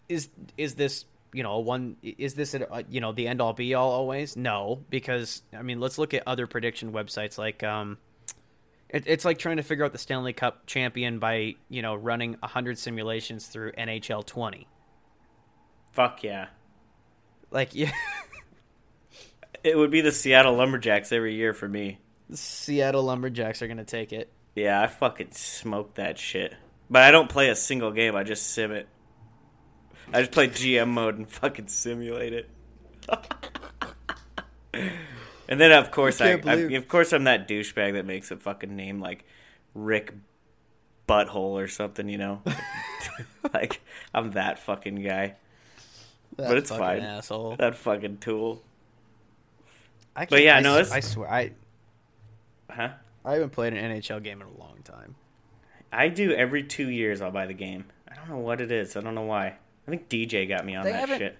is 0.08 0.28
is 0.56 0.74
this 0.74 1.04
you 1.32 1.42
know 1.42 1.52
a 1.52 1.60
one 1.60 1.96
is 2.02 2.34
this 2.34 2.54
a, 2.54 2.84
you 2.88 3.00
know 3.00 3.12
the 3.12 3.26
end 3.28 3.40
all 3.40 3.52
be 3.52 3.74
all 3.74 3.90
always? 3.90 4.36
No, 4.36 4.84
because 4.90 5.42
I 5.56 5.62
mean 5.62 5.80
let's 5.80 5.98
look 5.98 6.14
at 6.14 6.22
other 6.26 6.46
prediction 6.46 6.92
websites 6.92 7.36
like 7.38 7.62
um, 7.62 7.98
it, 8.88 9.04
it's 9.06 9.24
like 9.24 9.38
trying 9.38 9.56
to 9.56 9.62
figure 9.62 9.84
out 9.84 9.92
the 9.92 9.98
Stanley 9.98 10.32
Cup 10.32 10.66
champion 10.66 11.18
by 11.18 11.56
you 11.68 11.82
know 11.82 11.94
running 11.94 12.36
hundred 12.42 12.78
simulations 12.78 13.46
through 13.46 13.72
NHL 13.72 14.24
twenty. 14.24 14.68
Fuck 15.92 16.22
yeah! 16.22 16.46
Like 17.50 17.74
yeah, 17.74 17.90
It 19.64 19.76
would 19.76 19.90
be 19.90 20.00
the 20.00 20.12
Seattle 20.12 20.54
Lumberjacks 20.56 21.12
every 21.12 21.34
year 21.34 21.52
for 21.52 21.68
me. 21.68 21.98
the 22.28 22.36
Seattle 22.36 23.04
Lumberjacks 23.04 23.62
are 23.62 23.68
gonna 23.68 23.84
take 23.84 24.12
it. 24.12 24.30
Yeah, 24.54 24.80
I 24.82 24.86
fucking 24.86 25.32
smoke 25.32 25.94
that 25.94 26.18
shit. 26.18 26.54
But 26.90 27.02
I 27.02 27.10
don't 27.10 27.28
play 27.28 27.48
a 27.48 27.56
single 27.56 27.90
game. 27.90 28.14
I 28.14 28.22
just 28.22 28.50
sim 28.50 28.70
it. 28.72 28.86
I 30.12 30.20
just 30.20 30.32
play 30.32 30.48
GM 30.48 30.88
mode 30.88 31.16
and 31.16 31.28
fucking 31.28 31.68
simulate 31.68 32.32
it. 32.34 32.50
and 34.74 35.60
then 35.60 35.72
of 35.72 35.90
course 35.90 36.20
I, 36.20 36.32
I 36.32 36.36
believe- 36.36 36.72
of 36.78 36.88
course 36.88 37.12
I'm 37.12 37.24
that 37.24 37.48
douchebag 37.48 37.94
that 37.94 38.06
makes 38.06 38.30
a 38.30 38.36
fucking 38.36 38.74
name 38.74 39.00
like 39.00 39.24
Rick 39.74 40.14
Butthole 41.08 41.34
or 41.60 41.68
something, 41.68 42.08
you 42.08 42.18
know. 42.18 42.42
like 43.54 43.80
I'm 44.14 44.32
that 44.32 44.58
fucking 44.58 44.96
guy. 44.96 45.34
That 46.36 46.48
But 46.48 46.58
it's 46.58 46.70
fucking 46.70 46.84
fine. 46.84 47.00
asshole. 47.00 47.56
That 47.56 47.74
fucking 47.74 48.18
tool. 48.18 48.62
I 50.14 50.26
But 50.26 50.42
yeah, 50.42 50.56
I 50.56 50.60
no, 50.60 50.76
I 50.78 51.00
swear 51.00 51.30
I 51.30 51.52
Huh? 52.70 52.90
I 53.24 53.34
haven't 53.34 53.50
played 53.50 53.72
an 53.74 53.92
NHL 54.00 54.22
game 54.22 54.40
in 54.42 54.48
a 54.48 54.58
long 54.58 54.78
time. 54.84 55.14
I 55.92 56.08
do 56.08 56.32
every 56.32 56.62
2 56.62 56.88
years 56.88 57.20
I'll 57.20 57.30
buy 57.30 57.46
the 57.46 57.52
game. 57.54 57.84
I 58.10 58.14
don't 58.14 58.28
know 58.28 58.38
what 58.38 58.60
it 58.60 58.72
is. 58.72 58.96
I 58.96 59.00
don't 59.00 59.14
know 59.14 59.22
why. 59.22 59.46
I 59.86 59.90
think 59.90 60.08
DJ 60.08 60.48
got 60.48 60.64
me 60.64 60.74
on 60.74 60.84
They 60.84 60.92
that 60.92 61.08
shit. 61.08 61.38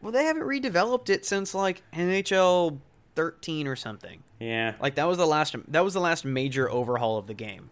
Well, 0.00 0.12
they 0.12 0.24
haven't 0.24 0.42
redeveloped 0.44 1.08
it 1.10 1.24
since 1.26 1.54
like 1.54 1.82
NHL 1.92 2.78
13 3.16 3.66
or 3.66 3.74
something. 3.76 4.22
Yeah. 4.38 4.74
Like 4.80 4.94
that 4.94 5.08
was 5.08 5.18
the 5.18 5.26
last 5.26 5.56
that 5.68 5.82
was 5.84 5.94
the 5.94 6.00
last 6.00 6.24
major 6.24 6.70
overhaul 6.70 7.18
of 7.18 7.26
the 7.26 7.34
game. 7.34 7.70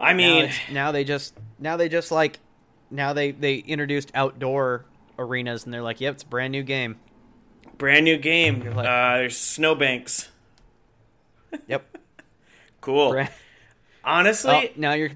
I 0.00 0.12
Now, 0.12 0.16
mean, 0.16 0.36
it's- 0.44 0.58
now 0.72 0.90
they 0.92 1.04
just 1.04 1.34
now 1.58 1.76
they 1.76 1.88
just 1.88 2.10
like 2.10 2.40
now 2.90 3.12
they 3.12 3.30
they 3.30 3.56
introduced 3.56 4.10
outdoor 4.14 4.84
arenas 5.18 5.64
and 5.64 5.72
they're 5.72 5.82
like, 5.82 6.00
"Yep, 6.00 6.14
it's 6.14 6.22
a 6.24 6.26
brand 6.26 6.52
new 6.52 6.62
game." 6.62 6.98
brand 7.76 8.04
new 8.04 8.16
game. 8.18 8.60
Like- 8.74 8.88
uh, 8.88 9.18
there's 9.18 9.36
snowbanks. 9.38 10.28
Yep. 11.68 11.96
Cool. 12.88 13.10
Brand- 13.10 13.30
Honestly, 14.02 14.50
oh, 14.50 14.68
now 14.76 14.94
your 14.94 15.10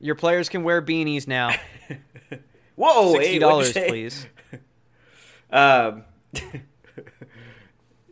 your 0.00 0.14
players 0.14 0.48
can 0.48 0.62
wear 0.62 0.80
beanies 0.80 1.26
now. 1.26 1.52
whoa, 2.76 3.14
Sixty 3.14 3.38
dollars, 3.40 3.72
say? 3.72 3.88
please. 3.88 4.26
Um, 5.48 6.02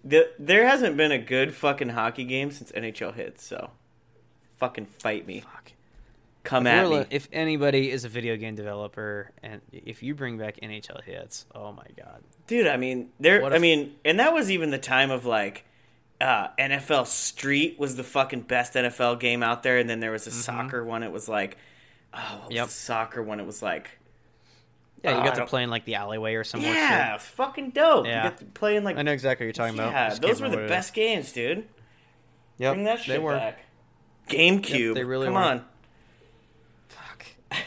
the, 0.05 0.31
there 0.39 0.67
hasn't 0.67 0.97
been 0.97 1.13
a 1.13 1.19
good 1.19 1.55
fucking 1.55 1.91
hockey 1.91 2.25
game 2.25 2.51
since 2.51 2.71
NHL 2.73 3.15
Hitz. 3.15 3.45
So, 3.45 3.71
fucking 4.59 4.87
fight 4.87 5.27
me. 5.27 5.41
Fuck. 5.41 5.73
Come 6.45 6.67
If, 6.67 6.73
at 6.73 6.89
me. 6.91 7.05
if 7.11 7.29
anybody 7.33 7.91
is 7.91 8.05
a 8.05 8.09
video 8.09 8.37
game 8.37 8.55
developer 8.55 9.31
and 9.43 9.63
if 9.73 10.03
you 10.03 10.15
bring 10.15 10.37
back 10.37 10.59
NHL 10.63 11.03
Hitz, 11.03 11.47
oh 11.55 11.73
my 11.73 11.87
god. 11.97 12.23
dude 12.47 12.67
i 12.67 12.77
mean 12.77 13.09
there 13.19 13.41
What 13.41 13.53
i 13.53 13.57
if- 13.57 13.63
mean 13.63 13.95
and 14.05 14.21
that 14.21 14.35
was 14.35 14.51
even 14.51 14.71
the 14.71 14.79
time 14.79 15.11
of 15.11 15.25
like 15.25 15.65
uh, 16.21 16.49
nfl 16.59 17.07
street 17.07 17.79
was 17.79 17.97
the 17.97 18.05
fucking 18.05 18.41
best 18.43 18.75
nfl 18.75 19.19
game 19.19 19.43
out 19.43 19.63
there 19.63 19.79
and 19.79 19.89
then 19.91 20.01
there 20.01 20.13
was 20.13 20.27
a 20.27 20.31
soccer 20.31 20.85
one 20.85 21.03
it 21.03 21.11
was 21.13 21.29
like 21.29 21.57
oh 22.13 22.19
what 22.19 22.33
was 22.33 22.41
Mm-hmm. 22.45 22.53
Yep. 22.53 22.67
the 22.67 22.73
soccer 22.73 23.23
one 23.23 23.41
it 23.41 23.47
was 23.47 23.63
like 23.63 23.91
Yeah, 25.03 25.19
you 25.19 25.25
got 25.25 25.35
to 25.37 25.47
play 25.47 25.63
in 25.65 25.71
like 25.71 25.85
the 25.85 25.97
alleyway 25.97 26.35
or 26.35 26.45
somewhere. 26.45 26.73
yeah 26.73 27.19
fucking 27.19 27.71
dope 27.71 28.07
Yeah. 28.07 28.25
you 28.25 28.31
get 28.31 28.39
to 28.39 28.45
play 28.47 28.77
in 28.77 28.85
like 28.85 28.97
I 28.97 29.03
know 29.03 29.13
exactly 29.13 29.45
what 29.47 29.57
you're 29.57 29.67
talking 29.67 29.79
about. 29.79 29.93
yeah 29.93 30.15
those 30.15 30.41
were 30.41 30.49
the 30.49 30.57
what 30.57 30.63
it 30.63 30.67
is. 30.67 30.71
best 30.71 30.95
games 30.95 31.33
dude 31.33 31.67
Yep, 32.59 32.73
bring 32.75 32.85
that 32.85 32.99
they 32.99 33.03
shit 33.05 33.23
were. 33.23 33.35
back 33.37 33.59
gamecube 34.29 34.95
they 34.95 35.05
really 35.05 35.27
come 35.27 35.35
were. 35.35 35.41
on 35.41 35.65
Fuck. 36.89 37.27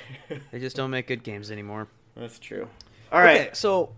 They 0.52 0.60
just 0.60 0.76
don't 0.76 0.90
make 0.92 1.08
good 1.08 1.24
games 1.24 1.52
anymore. 1.52 1.88
that's 2.16 2.40
true 2.40 2.68
all 3.12 3.20
right 3.22 3.42
Okay, 3.42 3.50
so 3.54 3.92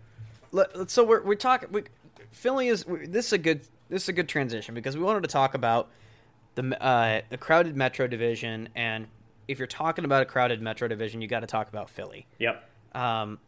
so 0.88 1.04
we're 1.04 1.22
we're 1.22 1.36
talking. 1.36 1.70
We, 1.72 1.84
Philly 2.32 2.68
is 2.70 2.86
we, 2.88 3.06
this 3.06 3.28
is 3.28 3.34
a 3.34 3.38
good 3.38 3.62
this 3.90 4.04
is 4.04 4.10
a 4.10 4.14
good 4.14 4.30
transition 4.30 4.76
because 4.76 4.96
we 4.96 5.04
wanted 5.04 5.24
to 5.24 5.30
talk 5.30 5.54
about 5.54 5.90
the 6.56 6.84
uh, 6.84 7.22
the 7.30 7.38
crowded 7.38 7.76
Metro 7.76 8.08
division, 8.08 8.70
and 8.76 9.08
if 9.48 9.58
you're 9.60 9.68
talking 9.68 10.06
about 10.06 10.22
a 10.22 10.26
crowded 10.26 10.62
Metro 10.62 10.88
division, 10.88 11.22
you 11.22 11.28
got 11.28 11.42
to 11.42 11.48
talk 11.48 11.70
about 11.70 11.90
Philly. 11.90 12.28
yep 12.38 12.64
Um, 12.94 13.40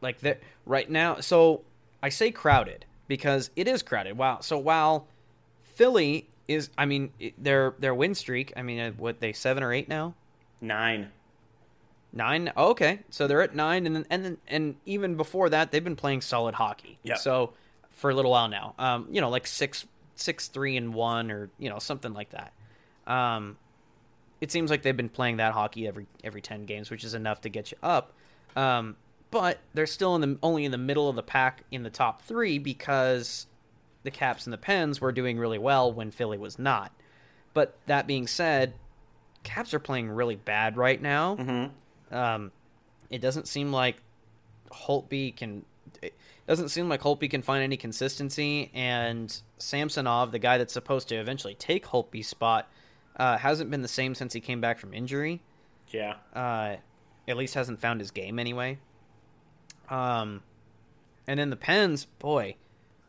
like 0.00 0.20
that 0.20 0.40
right 0.66 0.88
now. 0.90 1.20
So 1.20 1.62
I 2.02 2.08
say 2.08 2.30
crowded 2.30 2.86
because 3.08 3.50
it 3.56 3.68
is 3.68 3.82
crowded. 3.82 4.16
Wow. 4.16 4.40
So 4.40 4.58
while 4.58 5.06
Philly 5.62 6.28
is, 6.48 6.70
I 6.76 6.86
mean, 6.86 7.12
their 7.38 7.74
their 7.78 7.94
win 7.94 8.14
streak. 8.14 8.52
I 8.56 8.62
mean, 8.62 8.80
uh, 8.80 8.90
what 8.92 9.20
they 9.20 9.32
seven 9.32 9.62
or 9.62 9.72
eight 9.72 9.88
now. 9.88 10.14
nine 10.60 11.10
Nine. 12.16 12.52
Oh, 12.56 12.70
okay, 12.70 13.00
so 13.10 13.26
they're 13.26 13.42
at 13.42 13.56
nine, 13.56 13.86
and 13.86 13.96
then 13.96 14.06
and 14.08 14.24
then 14.24 14.38
and 14.46 14.76
even 14.86 15.16
before 15.16 15.48
that, 15.50 15.72
they've 15.72 15.82
been 15.82 15.96
playing 15.96 16.20
solid 16.20 16.54
hockey. 16.54 16.96
Yeah. 17.02 17.16
So 17.16 17.54
for 17.94 18.10
a 18.10 18.14
little 18.14 18.30
while 18.30 18.48
now, 18.48 18.74
um, 18.78 19.08
you 19.10 19.20
know, 19.20 19.30
like 19.30 19.46
six, 19.46 19.86
six, 20.16 20.48
three, 20.48 20.76
and 20.76 20.94
one, 20.94 21.30
or 21.30 21.50
you 21.58 21.70
know, 21.70 21.78
something 21.78 22.12
like 22.12 22.30
that. 22.30 22.52
Um, 23.06 23.56
it 24.40 24.50
seems 24.50 24.70
like 24.70 24.82
they've 24.82 24.96
been 24.96 25.08
playing 25.08 25.38
that 25.38 25.52
hockey 25.52 25.86
every 25.86 26.06
every 26.22 26.40
ten 26.40 26.64
games, 26.64 26.90
which 26.90 27.04
is 27.04 27.14
enough 27.14 27.40
to 27.42 27.48
get 27.48 27.70
you 27.70 27.78
up. 27.82 28.12
Um, 28.56 28.96
but 29.30 29.58
they're 29.72 29.86
still 29.86 30.14
in 30.14 30.20
the 30.20 30.38
only 30.42 30.64
in 30.64 30.70
the 30.70 30.78
middle 30.78 31.08
of 31.08 31.16
the 31.16 31.22
pack 31.22 31.64
in 31.70 31.82
the 31.82 31.90
top 31.90 32.22
three 32.22 32.58
because 32.58 33.46
the 34.02 34.10
Caps 34.10 34.46
and 34.46 34.52
the 34.52 34.58
Pens 34.58 35.00
were 35.00 35.12
doing 35.12 35.38
really 35.38 35.58
well 35.58 35.92
when 35.92 36.10
Philly 36.10 36.38
was 36.38 36.58
not. 36.58 36.92
But 37.52 37.76
that 37.86 38.06
being 38.06 38.26
said, 38.26 38.74
Caps 39.42 39.74
are 39.74 39.80
playing 39.80 40.10
really 40.10 40.36
bad 40.36 40.76
right 40.76 41.00
now. 41.00 41.36
mm-hmm. 41.36 42.14
Um, 42.14 42.52
it 43.10 43.20
doesn't 43.20 43.48
seem 43.48 43.72
like 43.72 43.96
Holtby 44.70 45.36
can 45.36 45.64
it 46.02 46.14
doesn't 46.46 46.68
seem 46.68 46.88
like 46.88 47.00
Holtby 47.00 47.30
can 47.30 47.42
find 47.42 47.62
any 47.62 47.76
consistency, 47.76 48.70
and 48.74 49.40
Samsonov, 49.58 50.32
the 50.32 50.38
guy 50.38 50.58
that's 50.58 50.72
supposed 50.72 51.08
to 51.08 51.16
eventually 51.16 51.54
take 51.54 51.86
Holtby's 51.86 52.28
spot, 52.28 52.68
uh, 53.16 53.38
hasn't 53.38 53.70
been 53.70 53.82
the 53.82 53.88
same 53.88 54.14
since 54.14 54.32
he 54.32 54.40
came 54.40 54.60
back 54.60 54.78
from 54.78 54.92
injury. 54.92 55.40
Yeah. 55.88 56.16
Uh, 56.34 56.76
at 57.26 57.36
least 57.36 57.54
hasn't 57.54 57.80
found 57.80 58.00
his 58.00 58.10
game 58.10 58.38
anyway. 58.38 58.78
Um, 59.88 60.42
and 61.26 61.38
then 61.38 61.50
the 61.50 61.56
Pens, 61.56 62.04
boy, 62.04 62.56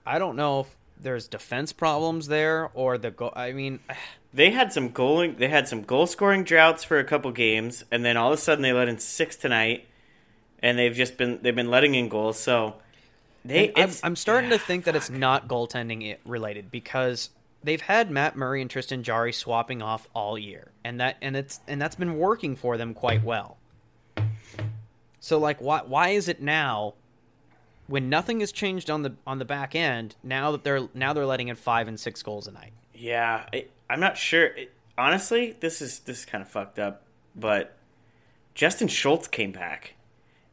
I 0.05 0.19
don't 0.19 0.35
know 0.35 0.61
if 0.61 0.77
there's 0.99 1.27
defense 1.27 1.73
problems 1.73 2.27
there 2.27 2.69
or 2.73 2.97
the 2.97 3.11
goal. 3.11 3.33
I 3.35 3.51
mean, 3.51 3.79
They 4.35 4.51
had 4.51 4.73
some 4.73 4.89
goal. 4.89 5.31
They 5.31 5.47
had 5.47 5.69
some 5.69 5.83
goal 5.83 6.07
scoring 6.07 6.43
droughts 6.43 6.83
for 6.83 6.99
a 6.99 7.05
couple 7.05 7.31
games, 7.31 7.85
and 7.89 8.03
then 8.03 8.17
all 8.17 8.33
of 8.33 8.37
a 8.37 8.41
sudden 8.41 8.63
they 8.63 8.73
let 8.73 8.89
in 8.89 8.99
six 8.99 9.37
tonight, 9.37 9.87
and 10.59 10.77
they've 10.77 10.93
just 10.93 11.15
been 11.15 11.39
they've 11.41 11.55
been 11.55 11.69
letting 11.71 11.95
in 11.95 12.09
goals. 12.09 12.37
So 12.37 12.75
they, 13.45 13.71
I'm, 13.75 13.91
I'm 14.03 14.15
starting 14.15 14.49
to 14.49 14.57
think 14.57 14.85
that 14.85 14.95
it's 14.95 15.09
not 15.11 15.47
goaltending 15.47 16.05
it 16.09 16.19
related 16.25 16.71
because 16.71 17.29
they've 17.63 17.81
had 17.81 18.09
Matt 18.11 18.35
Murray 18.35 18.61
and 18.61 18.69
Tristan 18.69 19.03
Jarry 19.03 19.31
swapping 19.31 19.81
off 19.81 20.07
all 20.13 20.37
year, 20.37 20.71
and 20.83 20.99
that 20.99 21.17
and 21.21 21.35
it's 21.35 21.59
and 21.67 21.81
that's 21.81 21.95
been 21.95 22.17
working 22.17 22.55
for 22.55 22.77
them 22.77 22.93
quite 22.93 23.23
well. 23.23 23.57
So 25.19 25.37
like, 25.39 25.59
why 25.59 25.81
why 25.85 26.09
is 26.09 26.27
it 26.27 26.41
now, 26.41 26.93
when 27.87 28.09
nothing 28.09 28.39
has 28.39 28.51
changed 28.51 28.89
on 28.89 29.01
the 29.01 29.13
on 29.25 29.39
the 29.39 29.45
back 29.45 29.75
end, 29.75 30.15
now 30.23 30.51
that 30.51 30.63
they're 30.63 30.87
now 30.93 31.13
they're 31.13 31.25
letting 31.25 31.47
in 31.47 31.55
five 31.55 31.87
and 31.87 31.99
six 31.99 32.21
goals 32.23 32.47
a 32.47 32.51
night? 32.51 32.73
Yeah, 32.93 33.45
it, 33.51 33.71
I'm 33.89 33.99
not 33.99 34.17
sure. 34.17 34.45
It, 34.45 34.71
honestly, 34.97 35.55
this 35.59 35.81
is 35.81 35.99
this 35.99 36.19
is 36.19 36.25
kind 36.25 36.41
of 36.41 36.47
fucked 36.47 36.79
up. 36.79 37.03
But 37.35 37.75
Justin 38.53 38.87
Schultz 38.87 39.27
came 39.27 39.51
back, 39.51 39.95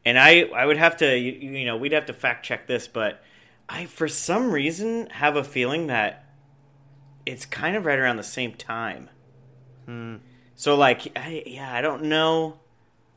and 0.04 0.18
I 0.18 0.42
I 0.54 0.66
would 0.66 0.76
have 0.76 0.96
to 0.98 1.18
you, 1.18 1.32
you 1.60 1.66
know 1.66 1.76
we'd 1.76 1.92
have 1.92 2.06
to 2.06 2.12
fact 2.12 2.44
check 2.44 2.66
this, 2.66 2.88
but 2.88 3.22
I 3.68 3.86
for 3.86 4.08
some 4.08 4.50
reason 4.52 5.08
have 5.10 5.36
a 5.36 5.44
feeling 5.44 5.86
that 5.88 6.24
it's 7.24 7.46
kind 7.46 7.76
of 7.76 7.84
right 7.86 7.98
around 7.98 8.16
the 8.16 8.22
same 8.22 8.52
time. 8.54 9.08
Hmm. 9.86 10.16
So 10.54 10.74
like, 10.76 11.16
I, 11.16 11.42
yeah, 11.46 11.72
I 11.72 11.80
don't 11.80 12.04
know. 12.04 12.58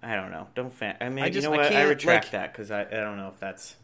I 0.02 0.16
don't 0.16 0.32
know. 0.32 0.48
Don't 0.56 0.72
fan. 0.74 0.98
I 1.02 1.10
mean, 1.10 1.24
I 1.24 1.28
you 1.28 1.34
just- 1.34 1.46
know 1.46 1.54
I 1.54 1.58
what? 1.58 1.74
I, 1.74 1.84
retract 1.84 2.26
like- 2.26 2.32
that 2.32 2.52
because 2.54 2.72
I, 2.72 2.82
I 2.82 2.86
don't 2.86 3.18
know 3.18 3.30
if 3.30 3.40
that's 3.40 3.76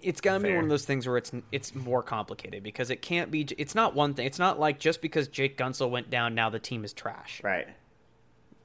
it's 0.00 0.20
got 0.20 0.34
to 0.34 0.40
be 0.40 0.54
one 0.54 0.64
of 0.64 0.70
those 0.70 0.84
things 0.84 1.06
where 1.08 1.16
it's 1.16 1.32
it's 1.50 1.74
more 1.74 2.02
complicated 2.02 2.62
because 2.62 2.90
it 2.90 3.02
can't 3.02 3.30
be. 3.30 3.42
It's 3.58 3.74
not 3.74 3.94
one 3.94 4.14
thing. 4.14 4.26
It's 4.26 4.38
not 4.38 4.60
like 4.60 4.78
just 4.78 5.00
because 5.02 5.26
Jake 5.28 5.58
Guentzel 5.58 5.90
went 5.90 6.08
down, 6.10 6.34
now 6.34 6.50
the 6.50 6.60
team 6.60 6.84
is 6.84 6.92
trash. 6.92 7.40
right. 7.42 7.66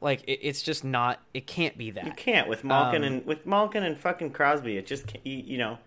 Like 0.04 0.24
it, 0.28 0.40
it's 0.42 0.62
just 0.62 0.84
not. 0.84 1.20
It 1.34 1.48
can't 1.48 1.78
be 1.78 1.92
that. 1.92 2.06
You 2.06 2.12
can't 2.12 2.48
with 2.48 2.64
Malkin 2.64 3.04
Um, 3.04 3.14
and 3.14 3.26
with 3.26 3.46
Malkin 3.46 3.84
and 3.84 3.98
fucking 3.98 4.32
Crosby. 4.32 4.78
It 4.78 4.86
just 4.86 5.08
can't, 5.08 5.26
you, 5.26 5.38
you 5.38 5.58
know, 5.58 5.80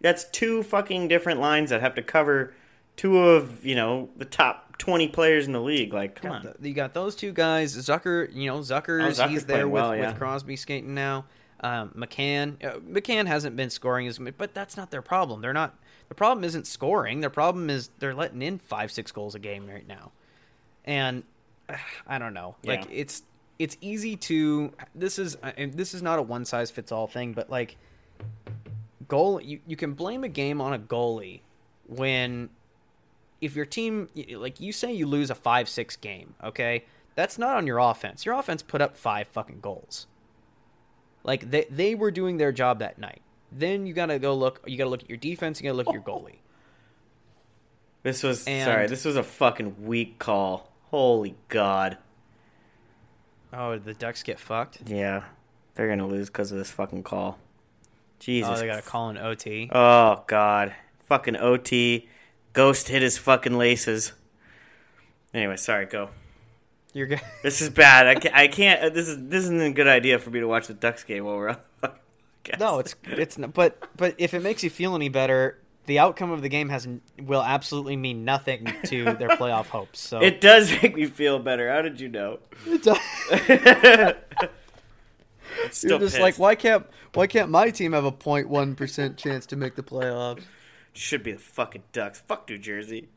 that's 0.00 0.24
two 0.30 0.62
fucking 0.62 1.08
different 1.08 1.40
lines 1.40 1.70
that 1.70 1.80
have 1.80 1.94
to 1.94 2.02
cover 2.02 2.52
two 2.96 3.18
of 3.18 3.64
you 3.64 3.74
know 3.74 4.10
the 4.16 4.24
top 4.24 4.76
twenty 4.78 5.08
players 5.08 5.46
in 5.46 5.52
the 5.52 5.60
league. 5.60 5.92
Like, 5.94 6.20
come 6.20 6.32
on, 6.32 6.54
the- 6.58 6.68
you 6.68 6.74
got 6.74 6.92
those 6.94 7.14
two 7.14 7.32
guys. 7.32 7.76
Zucker, 7.76 8.28
you 8.34 8.50
know, 8.50 8.58
Zucker's 8.58 9.18
Oh, 9.20 9.24
Zucker's 9.24 9.30
he's 9.30 9.46
there 9.46 9.68
with, 9.68 9.82
well, 9.82 9.96
yeah. 9.96 10.08
with 10.08 10.18
Crosby 10.18 10.56
skating 10.56 10.94
now. 10.94 11.24
Um, 11.62 11.90
McCann, 11.94 12.62
uh, 12.64 12.78
McCann 12.78 13.26
hasn't 13.26 13.54
been 13.54 13.68
scoring 13.68 14.06
as 14.08 14.18
much, 14.18 14.32
but 14.38 14.54
that's 14.54 14.78
not 14.78 14.90
their 14.90 15.02
problem. 15.02 15.42
They're 15.42 15.52
not. 15.52 15.78
The 16.08 16.14
problem 16.14 16.42
isn't 16.42 16.66
scoring. 16.66 17.20
Their 17.20 17.28
problem 17.30 17.68
is 17.68 17.90
they're 17.98 18.14
letting 18.14 18.40
in 18.40 18.58
five, 18.58 18.90
six 18.90 19.12
goals 19.12 19.34
a 19.34 19.38
game 19.38 19.68
right 19.68 19.86
now, 19.86 20.12
and 20.86 21.22
uh, 21.68 21.76
I 22.06 22.18
don't 22.18 22.32
know. 22.34 22.56
Like 22.64 22.84
Yeah. 22.86 22.90
it's 23.00 23.22
it's 23.60 23.76
easy 23.82 24.16
to. 24.16 24.72
This 24.94 25.18
is 25.18 25.36
uh, 25.42 25.52
and 25.56 25.74
this 25.74 25.92
is 25.94 26.02
not 26.02 26.18
a 26.18 26.22
one 26.22 26.44
size 26.46 26.70
fits 26.70 26.90
all 26.90 27.06
thing, 27.06 27.34
but 27.34 27.50
like 27.50 27.76
goal, 29.06 29.40
you 29.40 29.60
you 29.66 29.76
can 29.76 29.92
blame 29.92 30.24
a 30.24 30.28
game 30.28 30.60
on 30.60 30.72
a 30.72 30.78
goalie 30.78 31.42
when 31.86 32.48
if 33.40 33.54
your 33.54 33.66
team 33.66 34.08
like 34.34 34.60
you 34.60 34.72
say 34.72 34.92
you 34.92 35.06
lose 35.06 35.30
a 35.30 35.34
5-6 35.34 36.00
game, 36.00 36.34
okay? 36.42 36.84
That's 37.14 37.36
not 37.38 37.56
on 37.56 37.66
your 37.66 37.78
offense. 37.78 38.24
Your 38.24 38.34
offense 38.38 38.62
put 38.62 38.80
up 38.80 38.96
5 38.96 39.28
fucking 39.28 39.60
goals. 39.60 40.06
Like 41.22 41.50
they 41.50 41.66
they 41.70 41.94
were 41.94 42.10
doing 42.10 42.38
their 42.38 42.52
job 42.52 42.78
that 42.78 42.98
night. 42.98 43.20
Then 43.52 43.86
you 43.86 43.92
got 43.92 44.06
to 44.06 44.18
go 44.18 44.34
look 44.34 44.62
you 44.66 44.78
got 44.78 44.84
to 44.84 44.90
look 44.90 45.02
at 45.02 45.08
your 45.10 45.18
defense, 45.18 45.60
you 45.60 45.64
got 45.64 45.72
to 45.72 45.76
look 45.76 45.88
at 45.88 45.92
your 45.94 46.02
goalie. 46.02 46.38
this 48.04 48.22
was 48.22 48.46
And- 48.46 48.64
sorry. 48.64 48.86
This 48.86 49.04
was 49.04 49.16
a 49.16 49.22
fucking 49.22 49.84
weak 49.86 50.18
call. 50.18 50.70
Holy 50.90 51.34
god. 51.48 51.98
Oh, 53.52 53.78
the 53.78 53.94
Ducks 53.94 54.22
get 54.22 54.38
fucked? 54.38 54.78
Yeah, 54.86 55.24
they're 55.74 55.88
gonna 55.88 56.06
lose 56.06 56.28
because 56.28 56.52
of 56.52 56.58
this 56.58 56.70
fucking 56.70 57.02
call. 57.02 57.38
Jesus. 58.18 58.50
Oh, 58.52 58.56
they 58.60 58.66
got 58.66 58.76
to 58.76 58.88
call 58.88 59.08
an 59.08 59.16
OT. 59.18 59.68
Oh 59.72 60.22
god, 60.26 60.74
fucking 61.06 61.36
OT. 61.36 62.08
Ghost 62.52 62.88
hit 62.88 63.02
his 63.02 63.16
fucking 63.18 63.56
laces. 63.56 64.12
Anyway, 65.32 65.56
sorry. 65.56 65.86
Go. 65.86 66.10
You're 66.92 67.06
good. 67.06 67.20
This 67.42 67.62
is 67.62 67.70
bad. 67.70 68.06
I 68.06 68.14
can't. 68.16 68.34
I 68.34 68.48
can't 68.48 68.82
uh, 68.82 68.88
this 68.90 69.08
is 69.08 69.28
this 69.28 69.44
isn't 69.44 69.60
a 69.62 69.72
good 69.72 69.88
idea 69.88 70.18
for 70.18 70.30
me 70.30 70.40
to 70.40 70.46
watch 70.48 70.66
the 70.66 70.74
Ducks 70.74 71.04
game 71.04 71.24
while 71.24 71.36
we're 71.36 71.48
on. 71.50 71.56
the. 71.80 71.92
No, 72.58 72.78
it's 72.78 72.94
it's 73.04 73.38
not, 73.38 73.52
but 73.52 73.88
but 73.96 74.14
if 74.18 74.32
it 74.34 74.42
makes 74.42 74.64
you 74.64 74.70
feel 74.70 74.94
any 74.94 75.08
better, 75.08 75.58
the 75.90 75.98
outcome 75.98 76.30
of 76.30 76.40
the 76.40 76.48
game 76.48 76.68
has 76.68 76.86
will 77.20 77.42
absolutely 77.42 77.96
mean 77.96 78.24
nothing 78.24 78.72
to 78.84 79.04
their 79.14 79.30
playoff 79.30 79.66
hopes. 79.76 79.98
So 79.98 80.20
It 80.20 80.40
does 80.40 80.70
make 80.80 80.94
me 80.94 81.06
feel 81.06 81.40
better. 81.40 81.68
How 81.68 81.82
did 81.82 81.98
you 82.00 82.08
know? 82.08 82.38
It 82.64 82.84
does. 82.84 82.96
Still 85.72 85.90
You're 85.90 85.98
just 85.98 86.12
pissed. 86.14 86.20
like, 86.20 86.38
why 86.38 86.54
can't 86.54 86.86
why 87.12 87.26
can't 87.26 87.50
my 87.50 87.70
team 87.70 87.92
have 87.92 88.04
a 88.04 88.12
0.1 88.12 88.76
percent 88.76 89.16
chance 89.16 89.46
to 89.46 89.56
make 89.56 89.74
the 89.74 89.82
playoffs? 89.82 90.42
should 90.92 91.22
be 91.24 91.32
the 91.32 91.38
fucking 91.40 91.82
Ducks. 91.92 92.20
Fuck 92.20 92.48
New 92.48 92.58
Jersey. 92.58 93.08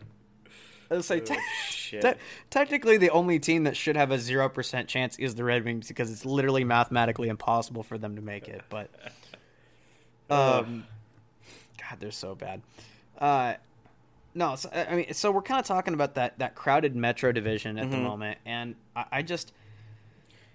I 0.91 0.95
was 0.95 1.05
say, 1.05 1.19
te- 1.19 1.35
Shit. 1.67 2.01
te- 2.01 2.13
technically, 2.49 2.97
the 2.97 3.09
only 3.11 3.39
team 3.39 3.63
that 3.63 3.75
should 3.77 3.95
have 3.95 4.11
a 4.11 4.17
zero 4.19 4.49
percent 4.49 4.87
chance 4.87 5.17
is 5.19 5.35
the 5.35 5.43
Red 5.43 5.63
Wings 5.63 5.87
because 5.87 6.11
it's 6.11 6.25
literally 6.25 6.63
mathematically 6.63 7.29
impossible 7.29 7.83
for 7.83 7.97
them 7.99 8.15
to 8.15 8.21
make 8.21 8.47
it. 8.47 8.61
But, 8.69 8.89
um, 10.29 10.85
God, 11.77 11.99
they're 11.99 12.11
so 12.11 12.35
bad. 12.35 12.61
Uh, 13.17 13.55
no, 14.35 14.55
so, 14.55 14.69
I 14.71 14.95
mean, 14.95 15.13
so 15.13 15.31
we're 15.31 15.41
kind 15.43 15.59
of 15.59 15.65
talking 15.65 15.93
about 15.93 16.15
that 16.15 16.39
that 16.39 16.55
crowded 16.55 16.95
Metro 16.95 17.31
division 17.31 17.77
at 17.77 17.91
the 17.91 17.97
moment, 17.97 18.39
and 18.45 18.75
I, 18.95 19.05
I 19.11 19.21
just, 19.21 19.53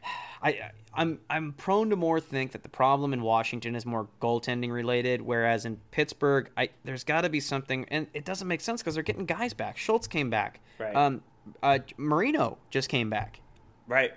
I, 0.42 0.70
I'm 0.94 1.20
I'm 1.30 1.52
prone 1.52 1.90
to 1.90 1.96
more 1.96 2.18
think 2.18 2.52
that 2.52 2.64
the 2.64 2.68
problem 2.68 3.12
in 3.12 3.22
Washington 3.22 3.76
is 3.76 3.86
more 3.86 4.08
goaltending 4.20 4.72
related, 4.72 5.22
whereas 5.22 5.64
in 5.64 5.76
Pittsburgh, 5.92 6.50
I 6.56 6.70
there's 6.84 7.04
got 7.04 7.20
to 7.20 7.28
be 7.28 7.38
something, 7.40 7.84
and 7.88 8.08
it 8.14 8.24
doesn't 8.24 8.48
make 8.48 8.60
sense 8.60 8.82
because 8.82 8.94
they're 8.94 9.02
getting 9.04 9.26
guys 9.26 9.54
back. 9.54 9.76
Schultz 9.78 10.08
came 10.08 10.28
back, 10.30 10.60
Right. 10.78 10.94
Um, 10.96 11.22
uh, 11.62 11.78
Marino 11.96 12.58
just 12.70 12.88
came 12.88 13.08
back. 13.10 13.40
right. 13.86 14.12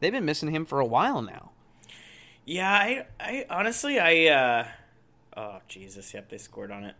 They've 0.00 0.12
been 0.12 0.24
missing 0.24 0.50
him 0.50 0.64
for 0.66 0.80
a 0.80 0.84
while 0.84 1.22
now. 1.22 1.52
Yeah, 2.44 2.68
I, 2.68 3.06
I 3.20 3.46
honestly, 3.48 4.00
I, 4.00 4.26
uh, 4.26 4.66
oh 5.36 5.58
Jesus, 5.68 6.12
yep, 6.14 6.28
they 6.28 6.38
scored 6.38 6.70
on 6.70 6.84
it. 6.84 6.94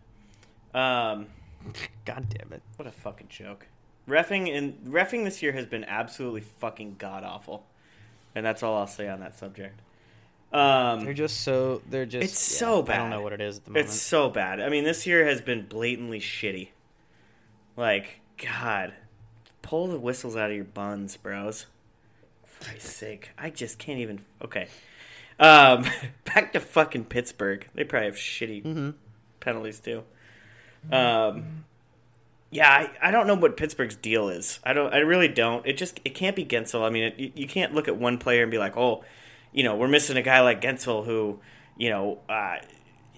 Um, 0.75 1.27
God 2.05 2.27
damn 2.29 2.53
it! 2.53 2.61
what 2.75 2.87
a 2.87 2.91
fucking 2.91 3.27
joke. 3.29 3.67
Refing 4.07 4.47
in 4.47 4.73
refing 4.85 5.23
this 5.23 5.41
year 5.41 5.53
has 5.53 5.65
been 5.65 5.83
absolutely 5.85 6.41
fucking 6.41 6.95
god 6.97 7.23
awful, 7.23 7.65
and 8.35 8.45
that's 8.45 8.63
all 8.63 8.77
I'll 8.77 8.87
say 8.87 9.07
on 9.07 9.21
that 9.21 9.37
subject. 9.37 9.79
Um, 10.51 11.03
They're 11.03 11.13
just 11.13 11.41
so 11.41 11.81
they're 11.89 12.05
just 12.05 12.23
It's 12.23 12.53
yeah, 12.53 12.59
so 12.59 12.81
bad. 12.83 12.95
I 12.95 12.97
don't 12.99 13.09
know 13.09 13.21
what 13.21 13.33
it 13.33 13.41
is 13.41 13.57
at 13.57 13.65
the 13.65 13.71
moment. 13.71 13.87
It's 13.87 13.99
so 13.99 14.29
bad. 14.29 14.61
I 14.61 14.69
mean, 14.69 14.83
this 14.83 15.07
year 15.07 15.25
has 15.25 15.41
been 15.41 15.65
blatantly 15.65 16.19
shitty. 16.19 16.69
Like, 17.75 18.19
God, 18.37 18.93
pull 19.63 19.87
the 19.87 19.97
whistles 19.97 20.35
out 20.35 20.51
of 20.51 20.55
your 20.55 20.65
buns, 20.65 21.17
bros. 21.17 21.65
For 22.45 22.65
Christ's 22.65 22.95
sake, 22.95 23.31
I 23.35 23.49
just 23.49 23.79
can't 23.79 23.97
even. 23.97 24.23
Okay, 24.43 24.67
um, 25.39 25.85
back 26.25 26.53
to 26.53 26.59
fucking 26.59 27.05
Pittsburgh. 27.05 27.67
They 27.75 27.83
probably 27.83 28.07
have 28.07 28.15
shitty 28.15 28.63
Mm-hmm. 28.63 28.89
penalties 29.39 29.79
too. 29.79 30.03
Um, 30.91 31.65
yeah, 32.51 32.69
I, 32.69 33.07
I 33.07 33.11
don't 33.11 33.25
know 33.25 33.35
what 33.35 33.57
Pittsburgh's 33.57 33.95
deal 33.95 34.29
is. 34.29 34.59
I 34.63 34.73
don't. 34.73 34.93
I 34.93 34.99
really 34.99 35.27
don't. 35.27 35.65
It 35.65 35.77
just 35.77 35.99
it 36.05 36.13
can't 36.13 36.35
be 36.35 36.45
Guentzel. 36.45 36.83
I 36.83 36.89
mean, 36.89 37.13
it, 37.17 37.31
you, 37.37 37.47
can't 37.47 37.73
look 37.73 37.87
at 37.87 37.97
one 37.97 38.17
player 38.17 38.43
and 38.43 38.51
be 38.51 38.57
like, 38.59 38.77
oh, 38.77 39.03
you 39.51 39.63
know, 39.63 39.75
we're 39.75 39.87
missing 39.87 40.17
a 40.17 40.21
guy 40.21 40.41
like 40.41 40.61
Guentzel 40.61 41.05
who, 41.05 41.39
you 41.77 41.89
know, 41.89 42.19
uh, 42.29 42.57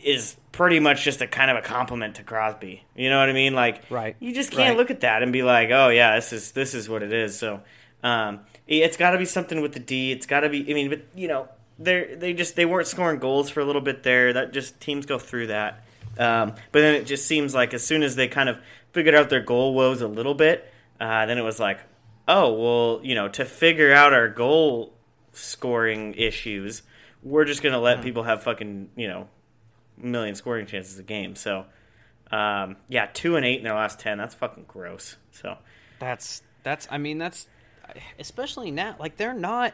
is 0.04 0.38
pretty 0.54 0.80
much 0.80 1.04
just 1.04 1.21
a 1.21 1.28
kind 1.28 1.51
of 1.51 1.58
a 1.58 1.62
compliment 1.62 2.15
to 2.15 2.23
Crosby. 2.23 2.86
You 2.95 3.10
know 3.10 3.19
what 3.19 3.30
I 3.30 3.34
mean? 3.34 3.54
Like, 3.56 3.84
Right. 3.89 4.15
You 4.19 4.34
just 4.34 4.51
can't 4.51 4.69
Right. 4.69 4.78
look 4.78 4.89
at 4.91 5.01
that 5.01 5.21
and 5.23 5.34
be 5.34 5.43
like, 5.43 5.69
oh 5.71 5.89
yeah, 5.89 6.15
this 6.15 6.32
is 6.32 6.51
this 6.54 6.73
is 6.73 6.88
what 6.88 7.04
it 7.04 7.12
is. 7.12 7.38
So, 7.38 7.62
um, 8.04 8.41
it's 8.67 8.95
got 8.95 9.12
to 9.12 9.17
be 9.17 9.25
something 9.25 9.60
with 9.62 9.73
the 9.73 9.80
D. 9.80 10.12
It's 10.13 10.25
got 10.28 10.41
to 10.41 10.49
be. 10.49 10.62
I 10.69 10.73
mean, 10.73 10.89
but 10.89 11.01
you 11.13 11.28
know, 11.28 11.49
they 11.77 12.15
they 12.15 12.33
just 12.33 12.55
they 12.55 12.65
weren't 12.65 12.88
scoring 12.88 13.19
goals 13.19 13.49
for 13.49 13.59
a 13.59 13.65
little 13.65 13.81
bit 13.81 14.03
there. 14.03 14.33
That 14.33 14.53
just 14.53 14.79
teams 14.79 15.05
go 15.05 15.19
through 15.19 15.47
that. 15.47 15.83
Um, 16.17 16.55
but 16.71 16.79
then 16.79 16.95
it 16.95 17.05
just 17.05 17.25
seems 17.25 17.53
like 17.53 17.73
as 17.73 17.83
soon 17.83 18.03
as 18.03 18.15
they 18.15 18.27
kind 18.27 18.47
of 18.47 18.59
figured 18.93 19.15
out 19.15 19.29
their 19.29 19.41
goal 19.41 19.73
woes 19.73 20.01
a 20.01 20.07
little 20.07 20.33
bit, 20.33 20.71
uh, 20.99 21.25
then 21.25 21.38
it 21.38 21.41
was 21.43 21.59
like, 21.59 21.79
oh 22.27 22.53
well, 22.53 23.01
you 23.03 23.15
know, 23.15 23.27
to 23.27 23.45
figure 23.45 23.91
out 23.91 24.13
our 24.13 24.29
goal 24.29 24.93
scoring 25.33 26.13
issues, 26.15 26.81
we're 27.21 27.45
just 27.45 27.61
gonna 27.61 27.79
let 27.79 28.01
people 28.01 28.23
have 28.23 28.43
fucking 28.43 28.89
you 28.95 29.07
know 29.07 29.27
million 29.97 30.35
scoring 30.35 30.65
chances 30.65 30.97
a 30.99 31.03
game. 31.03 31.35
So, 31.35 31.65
um, 32.31 32.77
yeah, 32.88 33.07
two 33.13 33.35
and 33.35 33.45
eight 33.45 33.57
in 33.57 33.63
their 33.63 33.75
last 33.75 33.99
ten. 33.99 34.17
That's 34.17 34.35
fucking 34.35 34.65
gross. 34.67 35.17
So 35.31 35.57
That's 35.99 36.41
that's. 36.63 36.88
I 36.89 36.97
mean, 36.97 37.17
that's 37.17 37.47
especially 38.19 38.71
now. 38.71 38.95
Like 38.99 39.17
they're 39.17 39.33
not. 39.33 39.73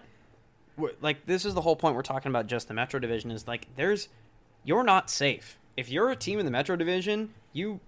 Like 1.01 1.25
this 1.25 1.45
is 1.45 1.53
the 1.53 1.61
whole 1.61 1.75
point 1.75 1.95
we're 1.95 2.01
talking 2.01 2.29
about. 2.29 2.47
Just 2.47 2.67
the 2.67 2.73
Metro 2.73 2.99
Division 2.99 3.31
is 3.31 3.47
like 3.47 3.67
there's. 3.75 4.09
You're 4.63 4.83
not 4.83 5.09
safe 5.09 5.57
if 5.75 5.89
you're 5.89 6.11
a 6.11 6.15
team 6.15 6.39
in 6.39 6.45
the 6.45 6.51
Metro 6.51 6.75
Division. 6.75 7.33
You, 7.53 7.79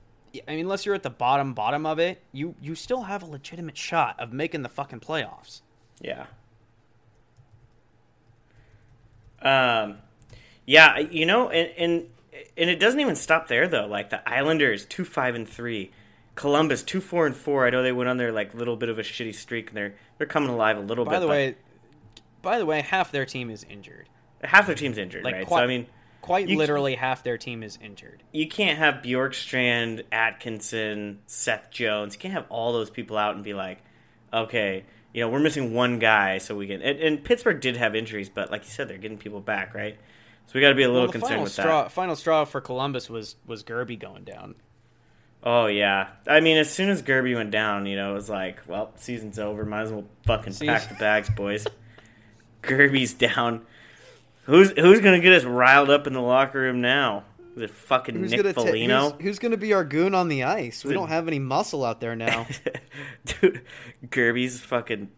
I 0.48 0.52
mean, 0.52 0.62
unless 0.62 0.86
you're 0.86 0.96
at 0.96 1.04
the 1.04 1.10
bottom 1.10 1.54
bottom 1.54 1.86
of 1.86 2.00
it, 2.00 2.22
you 2.32 2.56
you 2.62 2.76
still 2.76 3.04
have 3.04 3.22
a 3.24 3.26
legitimate 3.26 3.78
shot 3.78 4.20
of 4.20 4.34
making 4.34 4.64
the 4.64 4.70
fucking 4.70 5.00
playoffs. 5.00 5.62
yeah. 6.02 6.26
Um, 9.42 9.98
yeah, 10.66 11.00
you 11.00 11.26
know, 11.26 11.50
and 11.50 11.70
and 11.78 12.10
and 12.58 12.70
it 12.70 12.80
doesn't 12.80 13.00
even 13.00 13.16
stop 13.16 13.48
there 13.48 13.68
though. 13.68 13.88
Like 13.88 14.10
the 14.10 14.28
Islanders, 14.28 14.86
two 14.86 15.06
five 15.06 15.36
and 15.36 15.48
three. 15.48 15.92
Columbus 16.36 16.82
two 16.82 17.02
four 17.02 17.28
and 17.28 17.36
four. 17.36 17.68
I 17.68 17.70
know 17.70 17.84
they 17.84 17.92
went 17.92 18.10
on 18.10 18.18
their 18.18 18.32
like 18.32 18.54
little 18.56 18.76
bit 18.76 18.90
of 18.90 18.98
a 18.98 19.04
shitty 19.04 19.36
streak, 19.36 19.70
and 19.70 19.78
they're 19.78 19.96
they're 20.18 20.28
coming 20.28 20.50
alive 20.50 20.78
a 20.78 20.82
little 20.82 21.06
By 21.06 21.12
bit. 21.12 21.16
By 21.16 21.20
the 21.20 21.28
way, 21.28 21.56
by 22.44 22.60
the 22.60 22.66
way, 22.68 22.82
half 22.82 23.12
their 23.12 23.26
team 23.26 23.50
is 23.50 23.66
injured. 23.68 24.08
half 24.44 24.68
their 24.68 24.76
team's 24.76 25.00
injured, 25.00 25.24
Like 25.24 25.34
right? 25.34 25.48
quite, 25.48 25.60
so 25.60 25.64
I 25.64 25.68
mean, 25.68 25.88
quite 26.22 26.48
literally 26.48 26.94
half 26.96 27.24
their 27.24 27.38
team 27.40 27.64
is 27.64 27.80
injured. 27.82 28.22
you 28.32 28.48
can't 28.48 28.78
have 28.78 28.96
Bjorkstrand, 29.02 30.04
Atkinson, 30.12 31.20
Seth 31.26 31.72
Jones. 31.72 32.14
You 32.14 32.20
can't 32.20 32.34
have 32.36 32.46
all 32.50 32.72
those 32.74 32.90
people 32.92 33.18
out 33.18 33.34
and 33.36 33.44
be 33.44 33.54
like, 33.56 33.80
okay, 34.32 34.84
you 35.14 35.22
know, 35.22 35.30
we're 35.30 35.40
missing 35.40 35.74
one 35.74 36.00
guy, 36.00 36.38
so 36.40 36.56
we 36.56 36.68
can. 36.68 36.82
And, 36.82 37.00
and 37.00 37.24
Pittsburgh 37.24 37.60
did 37.62 37.78
have 37.78 37.96
injuries, 37.96 38.30
but 38.30 38.52
like 38.52 38.64
you 38.66 38.72
said, 38.72 38.88
they're 38.88 38.98
getting 38.98 39.18
people 39.18 39.42
back, 39.42 39.74
right? 39.74 39.98
So 40.48 40.52
we 40.56 40.62
got 40.62 40.70
to 40.70 40.76
be 40.76 40.84
a 40.84 40.88
little 40.88 41.04
Well, 41.04 41.12
concerned 41.12 41.42
with 41.44 41.52
straw, 41.54 41.84
that. 41.84 41.92
final 41.92 42.16
straw 42.16 42.44
for 42.46 42.60
Columbus 42.62 43.10
was 43.10 43.36
was 43.46 43.64
Gerbe 43.64 43.98
going 44.00 44.24
down. 44.26 44.56
Oh 45.46 45.68
yeah, 45.68 46.08
I 46.28 46.40
mean, 46.40 46.58
as 46.58 46.70
soon 46.72 46.90
as 46.90 47.02
Gerbe 47.02 47.34
went 47.36 47.52
down, 47.52 47.86
you 47.86 47.96
know, 47.96 48.12
it 48.12 48.16
was 48.16 48.30
like, 48.30 48.60
well, 48.68 48.92
season's 48.96 49.40
over. 49.40 49.66
Might 49.66 49.82
as 49.84 49.92
well 49.92 50.06
fucking 50.26 50.54
See- 50.54 50.66
pack 50.68 50.88
the 50.90 50.96
bags, 50.96 51.30
boys. 51.30 51.66
Gerbe's 52.64 53.14
down. 53.14 53.66
Who's 54.46 54.72
who's 54.72 55.00
gonna 55.00 55.20
get 55.20 55.34
us 55.34 55.44
riled 55.44 55.90
up 55.90 56.08
in 56.08 56.14
the 56.14 56.22
locker 56.22 56.60
room 56.60 56.82
now? 56.82 57.24
It 57.56 57.70
fucking 57.70 58.16
Who's 58.16 58.32
Nick 58.32 58.42
gonna 58.42 58.54
ta- 58.54 58.62
Foligno? 58.64 59.12
who's, 59.12 59.22
who's 59.22 59.40
gonna 59.40 59.58
be 59.58 59.74
our 59.74 59.84
goon 59.86 60.16
on 60.16 60.28
the 60.28 60.44
ice? 60.44 60.84
We 60.84 60.94
don't 60.94 61.10
have 61.10 61.28
any 61.28 61.40
muscle 61.40 61.86
out 61.86 62.02
there 62.02 62.16
now. 62.16 62.48
Dude, 63.26 63.62
Gerbe's 64.10 64.60
fucking 64.60 65.12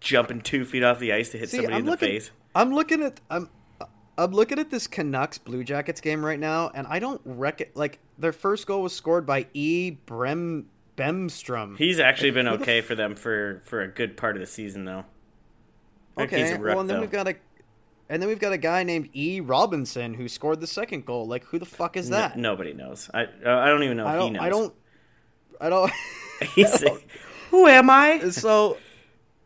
jumping 0.00 0.40
two 0.40 0.64
feet 0.64 0.82
off 0.82 0.98
the 0.98 1.12
ice 1.12 1.30
to 1.30 1.38
hit 1.38 1.50
See, 1.50 1.58
somebody 1.58 1.74
I'm 1.74 1.80
in 1.80 1.86
the 1.86 1.96
face. 1.96 2.30
I'm 2.54 2.72
looking 2.72 3.02
at. 3.02 3.20
I'm. 3.30 3.48
I'm 4.18 4.32
looking 4.32 4.58
at 4.58 4.68
this 4.68 4.86
Canucks 4.86 5.38
Blue 5.38 5.64
Jackets 5.64 6.02
game 6.02 6.22
right 6.22 6.38
now, 6.38 6.70
and 6.74 6.86
I 6.88 6.98
don't 6.98 7.22
reckon 7.24 7.68
like 7.74 8.00
their 8.18 8.32
first 8.32 8.66
goal 8.66 8.82
was 8.82 8.92
scored 8.94 9.24
by 9.24 9.46
E. 9.54 9.96
Brem 10.06 10.64
Bemstrom. 10.96 11.78
He's 11.78 11.98
actually 11.98 12.32
been 12.32 12.44
the 12.44 12.52
okay 12.52 12.82
for 12.82 12.94
them 12.94 13.14
for 13.14 13.62
for 13.64 13.80
a 13.80 13.88
good 13.88 14.18
part 14.18 14.36
of 14.36 14.40
the 14.40 14.46
season, 14.46 14.84
though. 14.84 15.04
I 16.20 16.24
okay, 16.24 16.56
well, 16.58 16.80
and 16.80 16.88
then 16.88 16.96
though. 16.96 17.00
we've 17.02 17.10
got 17.10 17.28
a, 17.28 17.34
and 18.08 18.20
then 18.22 18.28
we've 18.28 18.38
got 18.38 18.52
a 18.52 18.58
guy 18.58 18.82
named 18.82 19.08
E. 19.14 19.40
Robinson 19.40 20.14
who 20.14 20.28
scored 20.28 20.60
the 20.60 20.66
second 20.66 21.06
goal. 21.06 21.26
Like, 21.26 21.44
who 21.44 21.58
the 21.58 21.66
fuck 21.66 21.96
is 21.96 22.10
No- 22.10 22.16
that? 22.18 22.36
nobody 22.38 22.72
knows. 22.72 23.08
I 23.14 23.24
uh, 23.24 23.28
I 23.58 23.66
don't 23.66 23.82
even 23.82 23.96
know 23.96 24.06
I 24.06 24.10
if 24.10 24.14
he 24.14 24.18
don't. 24.26 24.32
knows. 24.34 24.42
I 24.42 24.48
don't. 24.48 24.74
I 25.60 25.68
don't. 25.68 25.92
He's 26.54 26.82
like, 26.84 27.06
who 27.50 27.66
am 27.66 27.90
I? 27.90 28.18
so 28.30 28.76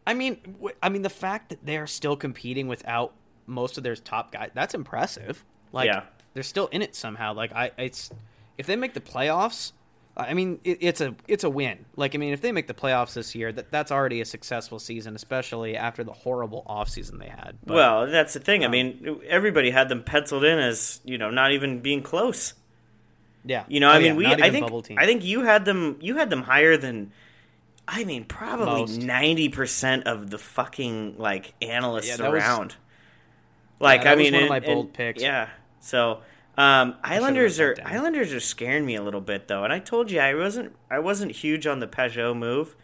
i 0.07 0.13
mean 0.13 0.37
w- 0.59 0.75
i 0.83 0.89
mean 0.91 1.01
the 1.01 1.09
fact 1.09 1.49
that 1.49 1.65
they're 1.65 1.87
still 1.87 2.15
competing 2.15 2.69
without 2.69 3.15
most 3.47 3.79
of 3.79 3.85
their 3.85 3.97
top 3.97 4.31
guys 4.31 4.51
that's 4.53 4.75
impressive 4.75 5.43
like 5.73 5.87
Yeah. 5.87 6.03
they're 6.35 6.43
still 6.43 6.67
in 6.67 6.83
it 6.83 6.95
somehow 6.95 7.33
like 7.33 7.53
i 7.55 7.71
it's 7.79 8.11
if 8.59 8.67
they 8.67 8.77
make 8.77 8.93
the 8.93 9.01
playoffs 9.01 9.73
i 10.16 10.33
mean 10.35 10.61
it, 10.64 10.79
it's 10.81 11.00
a 11.00 11.14
it's 11.27 11.42
a 11.44 11.50
win 11.50 11.85
like 11.96 12.14
i 12.14 12.18
mean 12.18 12.33
if 12.33 12.40
they 12.40 12.53
make 12.53 12.66
the 12.68 12.74
playoffs 12.74 13.14
this 13.14 13.35
year 13.35 13.53
that 13.53 13.70
that's 13.70 13.90
already 13.90 14.20
a 14.20 14.24
successful 14.24 14.79
season 14.79 15.14
especially 15.16 15.77
after 15.77 16.05
the 16.05 16.12
horrible 16.12 16.64
offseason 16.68 17.18
they 17.18 17.29
had 17.29 17.57
but, 17.66 17.74
well, 17.74 18.07
that's 18.07 18.33
the 18.35 18.40
thing. 18.40 18.62
I 18.62 18.66
um, 18.66 18.72
mean, 18.72 19.20
everybody 19.29 19.70
had 19.70 19.88
them 19.88 20.03
penciled 20.05 20.44
in 20.44 20.59
as 20.59 21.00
you 21.05 21.18
know 21.18 21.31
not 21.31 21.53
even 21.53 21.81
being 21.81 22.03
close. 22.03 22.55
yeah 23.44 23.64
You 23.68 23.81
know, 23.81 23.88
Oh, 23.88 23.92
I 23.92 23.98
yeah, 23.98 24.09
mean, 24.12 24.16
we 24.16 24.27
I 24.27 24.50
think. 24.50 24.98
I 24.98 25.07
think 25.07 25.24
you 25.24 25.42
had 25.42 25.64
them 25.64 25.96
you 26.00 26.16
had 26.16 26.31
them 26.31 26.42
higher 26.42 26.77
than 26.77 27.11
I 27.87 28.05
mean, 28.05 28.24
probably 28.24 28.96
ninety 28.98 29.48
percent 29.48 30.07
of 30.07 30.31
the 30.31 30.38
fucking 30.38 31.16
like 31.18 31.55
analysts 31.61 32.09
Yeah, 32.09 32.16
that 32.18 32.33
was- 32.33 32.42
around. 32.42 32.77
like 33.81 34.05
that 34.05 34.12
I 34.12 34.16
mean, 34.16 34.33
one 34.33 34.42
of 34.44 34.48
my 34.48 34.61
bold 34.61 34.87
and- 34.87 34.94
picks. 34.94 35.22
Yeah. 35.22 35.48
So 35.81 36.20
um, 36.57 36.95
Islanders 37.03 37.59
are. 37.61 37.77
Islanders 37.85 38.33
are 38.33 38.40
scaring 38.40 38.85
me 38.87 38.95
a 38.97 39.03
little 39.03 39.21
bit 39.21 39.49
though, 39.49 39.64
and 39.64 39.73
I 39.73 39.79
told 39.81 40.11
you 40.11 40.21
I 40.21 40.35
wasn't 40.35 40.75
I 40.90 40.99
wasn't 41.01 41.33
huge 41.33 41.67
on 41.67 41.81
the 41.81 41.87
Pageau 41.87 42.37
move. 42.37 42.77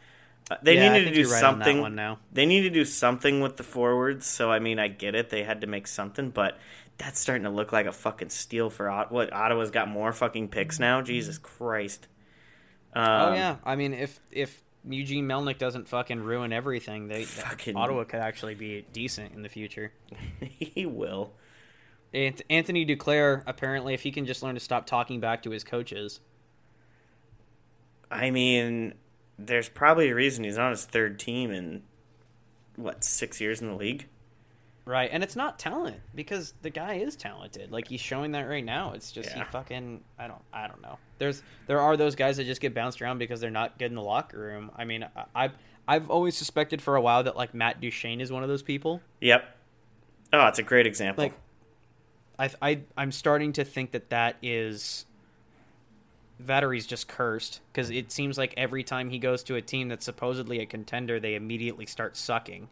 Uh, 0.50 0.56
they 0.62 0.74
Yeah, 0.76 0.92
needed 0.92 1.10
to 1.10 1.14
do 1.22 1.28
right 1.30 1.34
on 1.44 1.54
something. 1.54 1.80
one 1.80 1.94
now. 1.94 2.18
They 2.32 2.46
need 2.46 2.62
to 2.62 2.70
do 2.70 2.84
something 2.84 3.40
with 3.40 3.56
the 3.56 3.62
forwards. 3.62 4.26
So 4.26 4.50
I 4.50 4.58
mean, 4.58 4.78
I 4.78 4.88
get 4.88 5.14
it. 5.14 5.30
They 5.30 5.44
had 5.44 5.60
to 5.60 5.66
make 5.66 5.86
something, 5.86 6.30
but 6.30 6.58
that's 6.98 7.20
starting 7.20 7.44
to 7.44 7.50
look 7.50 7.72
like 7.72 7.86
a 7.86 7.92
fucking 7.92 8.28
steal 8.30 8.68
for 8.70 8.90
Ot- 8.90 9.12
what 9.12 9.32
Ottawa's 9.32 9.70
got 9.70 9.88
more 9.88 10.12
fucking 10.12 10.48
picks 10.48 10.78
now. 10.80 11.00
Jesus 11.02 11.38
Christ. 11.38 12.08
Um, 12.92 13.04
oh 13.04 13.34
yeah 13.34 13.56
i 13.64 13.76
mean 13.76 13.94
if 13.94 14.18
if 14.32 14.64
Eugene 14.84 15.24
Melnyk 15.28 15.58
doesn't 15.58 15.86
fucking 15.88 16.20
ruin 16.20 16.52
everything, 16.52 17.06
they 17.06 17.22
Fucking- 17.24 17.76
Ottawa 17.76 18.02
could 18.04 18.18
actually 18.20 18.54
be 18.56 18.84
decent 18.92 19.32
in 19.34 19.42
the 19.42 19.48
future. 19.48 19.92
he 20.40 20.86
will. 20.86 21.32
Ant- 22.12 22.42
Anthony 22.50 22.84
Duclair, 22.84 23.42
apparently, 23.46 23.94
if 23.94 24.02
he 24.02 24.10
can 24.10 24.26
just 24.26 24.42
learn 24.42 24.54
to 24.54 24.60
stop 24.60 24.86
talking 24.86 25.20
back 25.20 25.42
to 25.44 25.50
his 25.50 25.64
coaches. 25.64 26.20
I 28.10 28.30
mean, 28.30 28.94
there's 29.38 29.68
probably 29.68 30.10
a 30.10 30.14
reason 30.14 30.44
he's 30.44 30.58
on 30.58 30.70
his 30.72 30.84
third 30.84 31.18
team 31.18 31.50
in 31.50 31.82
what 32.76 33.04
six 33.04 33.40
years 33.40 33.60
in 33.60 33.68
the 33.68 33.74
league. 33.74 34.06
Right, 34.84 35.10
and 35.12 35.22
it's 35.22 35.36
not 35.36 35.58
talent 35.58 35.98
because 36.14 36.52
the 36.62 36.70
guy 36.70 36.94
is 36.94 37.14
talented. 37.14 37.70
Like 37.70 37.86
he's 37.86 38.00
showing 38.00 38.32
that 38.32 38.48
right 38.48 38.64
now. 38.64 38.92
It's 38.94 39.12
just 39.12 39.30
Yeah. 39.30 39.44
he 39.44 39.50
fucking 39.50 40.00
I 40.18 40.26
don't 40.26 40.42
I 40.52 40.66
don't 40.66 40.82
know. 40.82 40.98
There's 41.18 41.42
there 41.68 41.80
are 41.80 41.96
those 41.96 42.16
guys 42.16 42.38
that 42.38 42.44
just 42.44 42.60
get 42.60 42.74
bounced 42.74 43.00
around 43.00 43.18
because 43.18 43.40
they're 43.40 43.50
not 43.50 43.78
good 43.78 43.90
in 43.90 43.94
the 43.94 44.02
locker 44.02 44.38
room. 44.38 44.72
I 44.76 44.84
mean, 44.84 45.04
I, 45.14 45.24
I've 45.34 45.52
I've 45.86 46.10
always 46.10 46.36
suspected 46.36 46.82
for 46.82 46.96
a 46.96 47.00
while 47.00 47.22
that 47.24 47.36
like 47.36 47.54
Matt 47.54 47.80
Duchene 47.80 48.20
is 48.20 48.32
one 48.32 48.42
of 48.42 48.48
those 48.48 48.62
people. 48.62 49.00
Yep. 49.20 49.44
Oh, 50.32 50.46
it's 50.46 50.58
a 50.58 50.62
great 50.64 50.86
example. 50.88 51.24
Like 51.24 51.34
I 52.40 52.50
I 52.62 52.80
I'm 52.96 53.12
starting 53.12 53.52
to 53.52 53.64
think 53.64 53.92
that 53.92 54.10
that 54.10 54.36
is 54.42 55.04
Vattery's 56.44 56.86
just 56.86 57.06
cursed 57.06 57.60
because 57.72 57.90
it 57.90 58.10
seems 58.10 58.38
like 58.38 58.54
every 58.56 58.82
time 58.82 59.10
he 59.10 59.18
goes 59.18 59.42
to 59.44 59.56
a 59.56 59.62
team 59.62 59.88
that's 59.88 60.04
supposedly 60.06 60.60
a 60.60 60.66
contender, 60.66 61.20
they 61.20 61.34
immediately 61.34 61.86
start 61.86 62.16
sucking. 62.16 62.68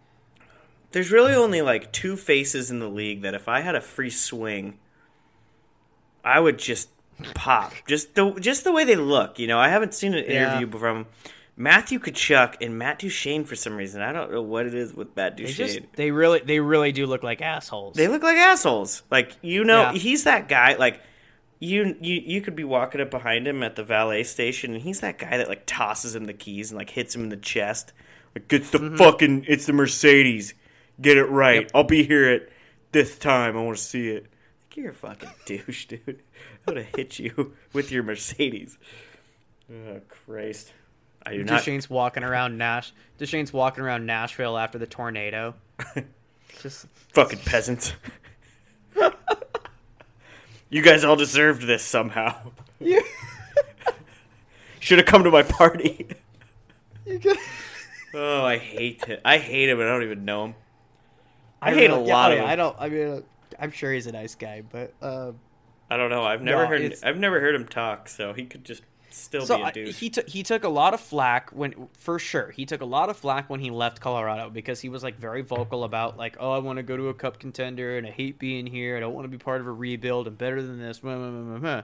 There's 0.93 1.13
really 1.13 1.35
only 1.35 1.61
like 1.61 1.93
two 1.93 2.17
faces 2.17 2.71
in 2.71 2.79
the 2.79 2.89
league 2.89 3.21
that 3.23 3.35
if 3.35 3.47
I 3.47 3.61
had 3.61 3.75
a 3.75 3.81
free 3.83 4.09
swing, 4.09 4.79
I 6.25 6.41
would 6.41 6.59
just 6.59 6.89
pop. 7.35 7.73
Just 7.87 8.15
the 8.15 8.33
just 8.41 8.65
the 8.65 8.73
way 8.73 8.85
they 8.85 8.97
look. 8.97 9.39
You 9.39 9.47
know, 9.49 9.59
I 9.59 9.69
haven't 9.69 9.93
seen 9.93 10.15
an 10.15 10.25
Yeah. 10.25 10.59
interview 10.61 10.79
from 10.79 11.07
Matthew 11.59 11.99
Tkachuk 11.99 12.55
and 12.61 12.79
Matt 12.79 13.01
Duchene 13.01 13.45
for 13.45 13.57
some 13.57 13.77
reason. 13.77 14.01
I 14.01 14.13
don't 14.13 14.31
know 14.31 14.43
what 14.43 14.67
it 14.67 14.75
is 14.75 14.95
with 14.95 15.15
Matt 15.17 15.37
They 15.37 15.45
Duchene. 15.45 15.67
just 15.67 15.81
they 15.97 16.13
really 16.13 16.39
they 16.41 16.61
really 16.61 16.93
do 16.93 17.05
look 17.05 17.25
like 17.25 17.43
assholes. 17.43 17.97
They 17.97 18.07
look 18.07 18.23
like 18.23 18.37
assholes. 18.37 19.03
Like 19.11 19.37
you 19.43 19.65
know, 19.65 19.91
Yeah. 19.91 19.93
he's 19.93 20.25
that 20.25 20.49
guy. 20.49 20.77
Like 20.77 21.01
you, 21.59 21.97
you, 22.01 22.23
you 22.25 22.41
could 22.41 22.55
be 22.55 22.63
walking 22.63 23.01
up 23.01 23.11
behind 23.11 23.49
him 23.49 23.65
at 23.65 23.75
the 23.75 23.83
valet 23.83 24.23
station, 24.23 24.75
and 24.75 24.83
he's 24.83 25.01
that 25.01 25.19
guy 25.19 25.37
that 25.39 25.49
like 25.49 25.65
tosses 25.67 26.15
him 26.15 26.27
the 26.27 26.33
keys 26.33 26.71
and 26.71 26.79
like 26.79 26.91
hits 26.91 27.15
him 27.15 27.25
in 27.25 27.29
the 27.29 27.37
chest. 27.37 27.93
Like 28.37 28.53
it's 28.53 28.71
the 28.71 28.79
mm-hmm. 28.79 28.97
fucking, 28.97 29.47
it's 29.49 29.67
the 29.67 29.73
Mercedes. 29.73 30.55
Get 31.01 31.17
it 31.17 31.25
right. 31.25 31.63
Yep. 31.63 31.71
I'll 31.75 31.85
be 31.85 32.05
here 32.05 32.29
at 32.29 32.49
this 32.93 33.19
time. 33.19 33.57
I 33.57 33.63
want 33.63 33.77
to 33.77 33.83
see 33.83 34.09
it. 34.11 34.23
Like, 34.23 34.77
you're 34.77 34.91
a 34.91 34.95
fucking 34.95 35.31
douche, 35.47 35.87
dude. 35.87 36.23
I 36.67 36.71
would 36.71 36.77
have 36.77 36.95
hit 36.95 37.19
you 37.19 37.55
with 37.73 37.91
your 37.91 38.05
Mercedes. 38.05 38.79
Oh 39.71 40.01
Christ! 40.09 40.73
I 41.29 41.37
do 41.37 41.45
not. 41.45 41.63
Duchene's 41.63 41.91
walking 41.91 42.25
around 42.25 42.57
Nash. 42.59 42.93
Duchene's 43.19 43.53
walking 43.53 43.85
around 43.85 44.07
Nashville 44.07 44.57
after 44.57 44.79
the 44.79 44.87
tornado. 44.87 45.55
Just 46.63 46.87
Fucking 47.13 47.41
peasants. 47.41 47.93
you 50.71 50.83
guys 50.83 51.05
all 51.05 51.17
deserved 51.17 51.63
this 51.67 51.83
somehow. 51.85 52.51
you, 52.81 53.03
Should 54.81 54.99
have 54.99 55.07
come 55.07 55.25
to 55.25 55.31
my 55.31 55.43
party. 55.43 56.09
you 57.07 57.21
Oh, 58.15 58.45
I 58.45 58.57
hate 58.57 59.05
him. 59.05 59.21
I 59.25 59.37
hate 59.39 59.69
him, 59.69 59.81
and 59.81 59.89
I 59.89 59.93
don't 59.93 60.03
even 60.05 60.25
know 60.25 60.47
him. 60.47 60.55
I, 61.61 61.71
don't 61.71 61.79
hate 61.79 61.91
a 61.91 61.97
lot 61.97 62.31
oh, 62.31 62.33
of 62.33 62.39
yeah, 62.39 62.43
them. 62.43 62.51
I 62.51 62.57
don't. 62.57 62.77
I 62.79 62.89
mean, 62.89 63.09
uh, 63.09 63.21
I'm 63.61 63.71
sure 63.71 63.93
he's 63.93 64.07
a 64.07 64.13
nice 64.13 64.35
guy, 64.35 64.63
but 64.63 64.95
uh, 65.03 65.33
I 65.91 65.97
don't 65.99 66.09
know. 66.09 66.25
I've 66.25 66.41
never 66.41 66.63
No, 66.63 66.69
heard. 66.69 66.81
it's- 66.81 67.03
I've 67.03 67.19
never 67.19 67.39
heard 67.41 67.55
him 67.55 67.67
talk, 67.67 68.09
so 68.09 68.33
he 68.33 68.47
could 68.47 68.65
just 68.65 68.83
still 69.19 69.47
so 69.47 69.57
be 69.57 69.63
a 69.63 69.67
I- 69.67 69.71
douche. 69.71 69.99
he 69.99 70.11
took 70.11 70.29
he 70.29 70.43
took 70.43 70.65
a 70.65 70.69
lot 70.69 70.95
of 70.95 71.01
flack 71.01 71.51
when 71.51 71.89
for 71.93 72.19
sure 72.19 72.51
he 72.51 72.67
took 72.67 72.81
a 72.81 72.87
lot 72.87 73.11
of 73.11 73.17
flack 73.17 73.49
when 73.51 73.61
he 73.61 73.71
left 73.71 74.01
Colorado 74.01 74.51
because 74.51 74.81
he 74.81 74.89
was 74.89 75.03
like 75.03 75.19
very 75.19 75.43
vocal 75.43 75.85
about 75.85 76.17
like 76.17 76.37
oh 76.41 76.53
I 76.53 76.59
want 76.59 76.79
to 76.79 76.83
go 76.83 76.97
to 76.97 77.09
a 77.09 77.15
cup 77.15 77.39
contender 77.39 77.99
and 77.99 78.07
I 78.07 78.11
hate 78.11 78.39
being 78.39 78.67
here 78.67 78.97
I 78.97 79.01
don't 79.01 79.15
want 79.15 79.25
to 79.25 79.29
be 79.29 79.39
part 79.39 79.61
of 79.61 79.67
a 79.67 79.73
rebuild 79.73 80.27
I'm 80.27 80.35
better 80.35 80.63
than 80.63 80.79
this 80.79 81.01
blah, 81.01 81.17
blah, 81.17 81.31
blah, 81.31 81.41
blah, 81.43 81.59
blah. 81.59 81.83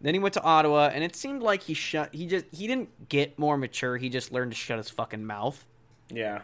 then 0.00 0.14
he 0.14 0.20
went 0.20 0.34
to 0.34 0.42
Ottawa 0.42 0.90
and 0.92 1.02
it 1.04 1.14
seemed 1.16 1.42
like 1.42 1.62
he 1.62 1.74
shut 1.74 2.14
he 2.14 2.26
just 2.26 2.46
he 2.52 2.66
didn't 2.66 3.08
get 3.08 3.38
more 3.38 3.56
mature 3.56 3.96
he 3.96 4.08
just 4.08 4.32
learned 4.32 4.52
to 4.52 4.56
shut 4.56 4.78
his 4.78 4.90
fucking 4.90 5.24
mouth 5.24 5.64
yeah. 6.10 6.42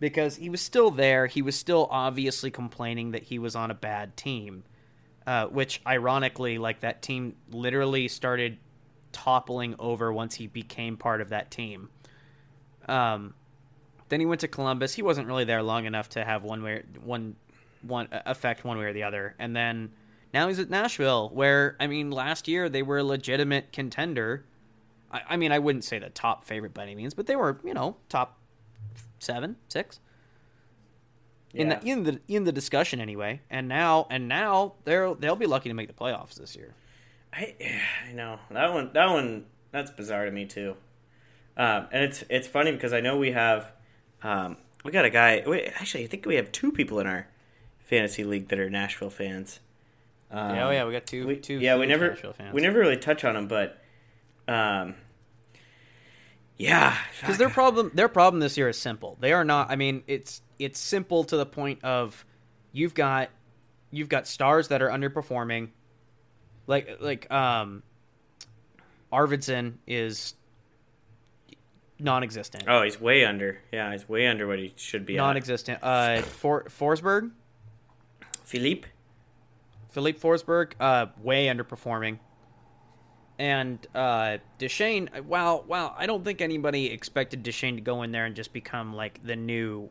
because 0.00 0.36
he 0.36 0.50
was 0.50 0.60
still 0.60 0.90
there. 0.90 1.26
He 1.26 1.42
was 1.42 1.56
still 1.56 1.88
obviously 1.90 2.50
complaining 2.50 3.12
that 3.12 3.24
he 3.24 3.38
was 3.38 3.54
on 3.54 3.70
a 3.70 3.74
bad 3.74 4.16
team, 4.16 4.64
uh, 5.28 5.46
which 5.48 5.82
ironically, 5.86 6.56
like 6.56 6.80
that 6.80 7.02
team 7.02 7.36
literally 7.50 8.08
started 8.08 8.56
toppling 9.12 9.74
over 9.78 10.10
once 10.10 10.34
he 10.34 10.46
became 10.46 10.96
part 10.96 11.20
of 11.20 11.28
that 11.28 11.50
team. 11.50 11.90
Um, 12.88 13.34
then 14.08 14.20
he 14.20 14.26
went 14.26 14.40
to 14.40 14.48
Columbus. 14.48 14.94
He 14.94 15.02
wasn't 15.02 15.26
really 15.26 15.44
there 15.44 15.62
long 15.62 15.84
enough 15.84 16.08
to 16.10 16.24
have 16.24 16.44
one 16.44 16.62
way 16.62 16.82
one 17.04 17.36
one 17.82 18.08
affect 18.10 18.64
one 18.64 18.78
way 18.78 18.86
or 18.86 18.94
the 18.94 19.02
other. 19.02 19.34
And 19.38 19.54
then 19.54 19.90
now 20.32 20.48
he's 20.48 20.58
at 20.60 20.70
Nashville, 20.70 21.28
where 21.28 21.76
I 21.78 21.88
mean, 21.88 22.10
last 22.10 22.48
year 22.48 22.70
they 22.70 22.80
were 22.80 22.96
a 22.96 23.04
legitimate 23.04 23.70
contender. 23.70 24.46
I, 25.12 25.20
I 25.28 25.36
mean, 25.36 25.52
I 25.52 25.58
wouldn't 25.58 25.84
say 25.84 25.98
the 25.98 26.08
top 26.08 26.44
favorite 26.44 26.72
by 26.72 26.84
any 26.84 26.94
means, 26.94 27.12
but 27.12 27.26
they 27.26 27.36
were 27.36 27.60
you 27.62 27.74
know 27.74 27.96
top 28.08 28.38
seven, 29.18 29.56
six 29.68 30.00
in 31.54 31.68
the 31.68 31.80
in 31.84 32.04
the 32.04 32.20
in 32.28 32.44
the 32.44 32.52
discussion 32.52 33.00
anyway. 33.00 33.40
And 33.50 33.68
now 33.68 34.06
and 34.10 34.28
now 34.28 34.74
they're 34.84 35.14
they'll 35.14 35.36
be 35.36 35.46
lucky 35.46 35.68
to 35.68 35.74
make 35.74 35.88
the 35.88 35.94
playoffs 35.94 36.34
this 36.34 36.56
year. 36.56 36.74
I 37.32 37.54
I 38.08 38.12
know 38.12 38.38
that 38.50 38.72
one. 38.72 38.90
That 38.92 39.10
one. 39.10 39.46
That's 39.70 39.90
bizarre 39.90 40.24
to 40.24 40.30
me 40.30 40.46
too. 40.46 40.76
Um, 41.56 41.88
and 41.92 42.04
it's 42.04 42.24
it's 42.30 42.46
funny 42.46 42.72
because 42.72 42.92
I 42.92 43.00
know 43.00 43.16
we 43.16 43.32
have 43.32 43.72
um, 44.22 44.56
we 44.84 44.92
got 44.92 45.04
a 45.04 45.10
guy. 45.10 45.42
Wait, 45.46 45.72
actually, 45.74 46.04
I 46.04 46.06
think 46.06 46.24
we 46.26 46.36
have 46.36 46.52
two 46.52 46.72
people 46.72 47.00
in 47.00 47.06
our 47.06 47.26
fantasy 47.78 48.24
league 48.24 48.48
that 48.48 48.58
are 48.58 48.70
Nashville 48.70 49.10
fans. 49.10 49.60
Um, 50.30 50.54
yeah, 50.54 50.68
oh 50.68 50.70
yeah, 50.70 50.84
we 50.84 50.92
got 50.92 51.06
two 51.06 51.26
we, 51.26 51.36
two. 51.36 51.58
yeah, 51.58 51.76
we 51.76 51.86
never 51.86 52.10
Nashville 52.10 52.32
fans. 52.32 52.54
we 52.54 52.60
never 52.60 52.78
really 52.78 52.96
touch 52.96 53.24
on 53.24 53.34
them, 53.34 53.48
but 53.48 53.78
um, 54.46 54.94
yeah, 56.58 56.96
because 57.20 57.38
their 57.38 57.48
problem 57.50 57.90
their 57.94 58.08
problem 58.08 58.40
this 58.40 58.56
year 58.56 58.68
is 58.68 58.76
simple. 58.78 59.16
They 59.20 59.32
are 59.32 59.44
not. 59.44 59.70
I 59.70 59.76
mean, 59.76 60.02
it's 60.06 60.42
it's 60.58 60.78
simple 60.78 61.24
to 61.24 61.36
the 61.36 61.46
point 61.46 61.84
of 61.84 62.24
you've 62.72 62.94
got 62.94 63.30
you've 63.90 64.08
got 64.08 64.26
stars 64.26 64.68
that 64.68 64.82
are 64.82 64.88
underperforming. 64.88 65.68
Like 66.66 66.98
like 67.00 67.30
um, 67.30 67.82
Arvidsson 69.12 69.74
is 69.86 70.34
non-existent. 71.98 72.64
oh, 72.68 72.82
he's 72.82 73.00
way 73.00 73.24
under. 73.24 73.58
Yeah, 73.72 73.90
he's 73.92 74.08
way 74.08 74.26
under 74.26 74.46
what 74.46 74.58
he 74.58 74.72
should 74.76 75.04
be. 75.06 75.16
non-existent. 75.16 75.80
Uh, 75.82 76.22
For, 76.22 76.64
Forsberg, 76.64 77.30
Filip. 78.44 78.86
Filip 79.90 80.20
Forsberg, 80.20 80.72
uh, 80.78 81.06
way 81.22 81.46
underperforming. 81.46 82.18
And 83.38 83.78
uh, 83.94 84.38
Duchene, 84.58 85.08
wow, 85.26 85.64
wow, 85.66 85.94
I 85.96 86.06
don't 86.06 86.24
think 86.24 86.40
anybody 86.40 86.86
expected 86.90 87.42
Duchene 87.44 87.76
to 87.76 87.80
go 87.80 88.02
in 88.02 88.10
there 88.10 88.24
and 88.24 88.34
just 88.34 88.52
become 88.52 88.94
like 88.96 89.20
the 89.24 89.36
new, 89.36 89.88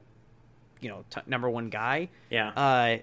you 0.81 0.89
know, 0.89 1.05
t- 1.09 1.21
number 1.27 1.49
one 1.49 1.69
guy. 1.69 2.09
Yeah, 2.29 2.49
Uh, 2.49 2.97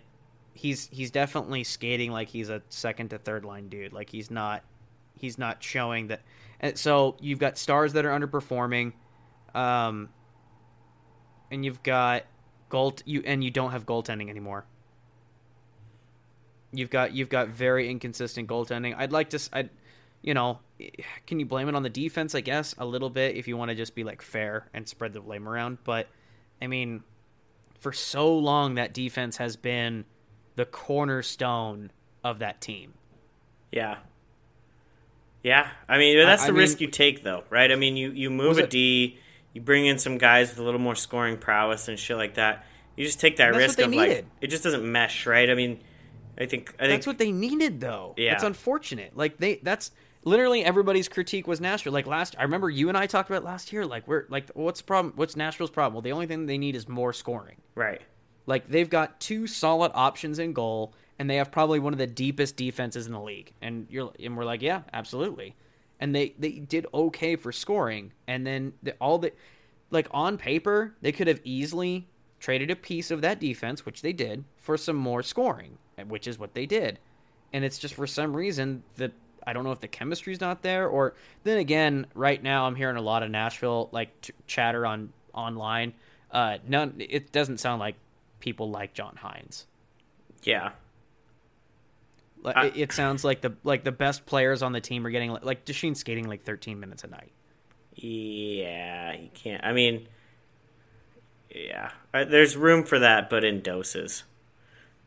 he's 0.52 0.88
he's 0.92 1.10
definitely 1.10 1.64
skating 1.64 2.12
like 2.12 2.28
he's 2.28 2.50
a 2.50 2.60
second 2.68 3.08
to 3.10 3.18
third 3.18 3.44
line 3.46 3.68
dude. 3.70 3.94
Like 3.94 4.10
he's 4.10 4.30
not 4.30 4.62
he's 5.18 5.38
not 5.38 5.62
showing 5.62 6.08
that. 6.08 6.20
And 6.60 6.78
so 6.78 7.16
you've 7.20 7.38
got 7.38 7.56
stars 7.56 7.94
that 7.94 8.04
are 8.04 8.10
underperforming, 8.10 8.92
um, 9.54 10.10
and 11.50 11.64
you've 11.64 11.82
got 11.82 12.24
goal 12.68 12.94
you 13.06 13.22
and 13.24 13.42
you 13.42 13.50
don't 13.50 13.70
have 13.70 13.86
goaltending 13.86 14.28
anymore. 14.28 14.66
You've 16.72 16.90
got 16.90 17.14
you've 17.14 17.28
got 17.28 17.48
very 17.48 17.88
inconsistent 17.90 18.48
goaltending. 18.48 18.94
I'd 18.96 19.12
like 19.12 19.30
to 19.30 19.36
s- 19.36 19.48
I 19.52 19.70
you 20.24 20.32
know, 20.34 20.58
can 21.26 21.38
you 21.38 21.44
blame 21.46 21.68
it 21.68 21.74
on 21.74 21.82
the 21.82 21.90
defense? 21.90 22.34
I 22.34 22.40
guess 22.40 22.74
a 22.78 22.86
little 22.86 23.10
bit 23.10 23.36
if 23.36 23.46
you 23.46 23.56
want 23.58 23.68
to 23.68 23.74
just 23.74 23.94
be 23.94 24.02
like 24.04 24.22
fair 24.22 24.68
and 24.72 24.88
spread 24.88 25.12
the 25.12 25.20
blame 25.20 25.46
around, 25.46 25.78
but 25.84 26.08
I 26.62 26.66
mean, 26.66 27.02
for 27.78 27.92
so 27.92 28.34
long 28.36 28.76
that 28.76 28.94
defense 28.94 29.36
has 29.36 29.56
been 29.56 30.06
the 30.56 30.64
cornerstone 30.64 31.92
of 32.24 32.38
that 32.38 32.60
team. 32.62 32.94
yeah, 33.70 33.98
yeah. 35.42 35.68
I 35.88 35.98
mean, 35.98 36.16
that's 36.16 36.44
I 36.44 36.46
the 36.46 36.52
mean- 36.52 36.60
risk 36.60 36.80
you 36.80 36.86
take, 36.88 37.22
though, 37.22 37.44
right? 37.50 37.70
I 37.70 37.76
mean, 37.76 37.96
you 37.96 38.10
you 38.10 38.30
move 38.30 38.56
a 38.58 38.66
D, 38.66 39.18
you 39.52 39.60
bring 39.60 39.84
in 39.86 39.98
some 39.98 40.16
guys 40.16 40.50
with 40.50 40.58
a 40.58 40.62
little 40.62 40.80
more 40.80 40.94
scoring 40.94 41.36
prowess 41.36 41.88
and 41.88 41.98
shit 41.98 42.16
like 42.16 42.34
that. 42.34 42.64
You 42.96 43.04
just 43.04 43.20
take 43.20 43.36
that 43.36 43.54
risk 43.54 43.78
of 43.78 43.90
they 43.90 43.96
like 43.96 44.26
it 44.40 44.46
just 44.48 44.62
doesn't 44.64 44.90
mesh, 44.90 45.26
right? 45.26 45.50
I 45.50 45.54
mean, 45.54 45.80
I 46.38 46.46
think 46.46 46.74
I 46.78 46.86
think 46.86 47.00
That's 47.00 47.06
what 47.06 47.18
they 47.18 47.30
needed, 47.32 47.80
though. 47.80 48.14
Yeah. 48.16 48.32
it's 48.34 48.44
unfortunate. 48.44 49.16
Like 49.16 49.36
they, 49.38 49.56
that's 49.62 49.90
literally 50.24 50.64
everybody's 50.64 51.08
critique 51.08 51.46
was 51.46 51.60
Nashville. 51.60 51.92
Like 51.92 52.06
last, 52.06 52.34
I 52.38 52.42
remember 52.42 52.70
you 52.70 52.88
and 52.88 52.98
I 52.98 53.06
talked 53.06 53.30
about 53.30 53.44
last 53.44 53.72
year. 53.72 53.86
Like 53.86 54.08
we're 54.08 54.24
like, 54.28 54.50
what's 54.54 54.80
the 54.80 54.86
problem? 54.86 55.12
What's 55.16 55.36
Nashville's 55.36 55.70
problem? 55.70 55.94
Well, 55.94 56.02
the 56.02 56.12
only 56.12 56.26
thing 56.26 56.46
they 56.46 56.58
need 56.58 56.76
is 56.76 56.88
more 56.88 57.12
scoring. 57.12 57.56
right. 57.74 58.00
Like 58.46 58.68
they've 58.68 58.90
got 58.90 59.20
two 59.20 59.46
solid 59.46 59.90
options 59.94 60.38
in 60.38 60.52
goal, 60.52 60.92
and 61.18 61.30
they 61.30 61.36
have 61.36 61.50
probably 61.50 61.78
one 61.78 61.94
of 61.94 61.98
the 61.98 62.06
deepest 62.06 62.56
defenses 62.56 63.06
in 63.06 63.12
the 63.12 63.20
league. 63.20 63.54
And 63.62 63.86
you're 63.88 64.12
and 64.22 64.36
we're 64.36 64.44
like, 64.44 64.60
yeah, 64.60 64.82
absolutely. 64.92 65.56
And 65.98 66.14
they 66.14 66.34
they 66.38 66.52
did 66.52 66.86
okay 66.92 67.36
for 67.36 67.52
scoring, 67.52 68.12
and 68.26 68.46
then 68.46 68.74
the, 68.82 68.92
all 69.00 69.18
the 69.18 69.32
like 69.90 70.08
on 70.10 70.36
paper 70.36 70.94
they 71.00 71.10
could 71.10 71.26
have 71.26 71.40
easily 71.42 72.06
traded 72.38 72.70
a 72.70 72.76
piece 72.76 73.10
of 73.10 73.22
that 73.22 73.40
defense, 73.40 73.86
which 73.86 74.02
they 74.02 74.12
did, 74.12 74.44
for 74.58 74.76
some 74.76 74.96
more 74.96 75.22
scoring, 75.22 75.78
which 76.08 76.26
is 76.26 76.38
what 76.38 76.52
they 76.52 76.66
did. 76.66 76.98
And 77.54 77.64
it's 77.64 77.78
just 77.78 77.94
for 77.94 78.06
some 78.06 78.36
reason 78.36 78.82
that 78.96 79.12
I 79.46 79.52
don't 79.52 79.64
know 79.64 79.72
if 79.72 79.80
the 79.80 79.88
chemistry's 79.88 80.40
not 80.40 80.62
there, 80.62 80.88
or 80.88 81.14
then 81.42 81.58
again, 81.58 82.06
right 82.14 82.42
now 82.42 82.66
I'm 82.66 82.74
hearing 82.74 82.96
a 82.96 83.02
lot 83.02 83.22
of 83.22 83.30
Nashville 83.30 83.88
like 83.92 84.20
ch- 84.22 84.30
chatter 84.46 84.86
on 84.86 85.12
online. 85.32 85.92
Uh, 86.30 86.58
none. 86.66 86.94
It 86.98 87.30
doesn't 87.32 87.58
sound 87.58 87.80
like 87.80 87.96
people 88.40 88.70
like 88.70 88.94
John 88.94 89.18
Hynes. 89.22 89.64
Yeah. 90.42 90.72
Like, 92.42 92.56
I- 92.56 92.66
it, 92.66 92.76
it 92.76 92.92
sounds 92.92 93.24
like 93.24 93.40
the 93.40 93.54
like 93.64 93.84
the 93.84 93.92
best 93.92 94.26
players 94.26 94.62
on 94.62 94.72
the 94.72 94.80
team 94.80 95.06
are 95.06 95.10
getting 95.10 95.30
like, 95.30 95.44
like 95.44 95.64
Duchene's 95.64 96.00
skating 96.00 96.28
like 96.28 96.42
13 96.44 96.78
minutes 96.80 97.04
a 97.04 97.06
night. 97.06 97.32
Yeah, 97.96 99.12
you 99.14 99.28
can't. 99.34 99.64
I 99.64 99.72
mean, 99.72 100.08
yeah, 101.54 101.90
Uh, 102.12 102.24
there's 102.24 102.56
room 102.56 102.84
for 102.84 102.98
that, 102.98 103.30
but 103.30 103.44
in 103.44 103.60
doses. 103.62 104.24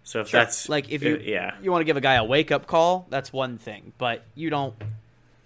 So 0.08 0.22
if 0.22 0.32
that's 0.32 0.70
like 0.70 0.90
if 0.90 1.04
you 1.04 1.16
uh, 1.16 1.20
yeah, 1.22 1.56
you 1.62 1.70
want 1.70 1.82
to 1.82 1.86
give 1.86 1.98
a 1.98 2.02
guy 2.02 2.14
a 2.14 2.24
wake 2.24 2.50
up 2.50 2.66
call, 2.66 3.06
that's 3.10 3.34
one 3.34 3.58
thing, 3.58 3.92
but 3.98 4.24
you 4.36 4.50
don't 4.50 4.74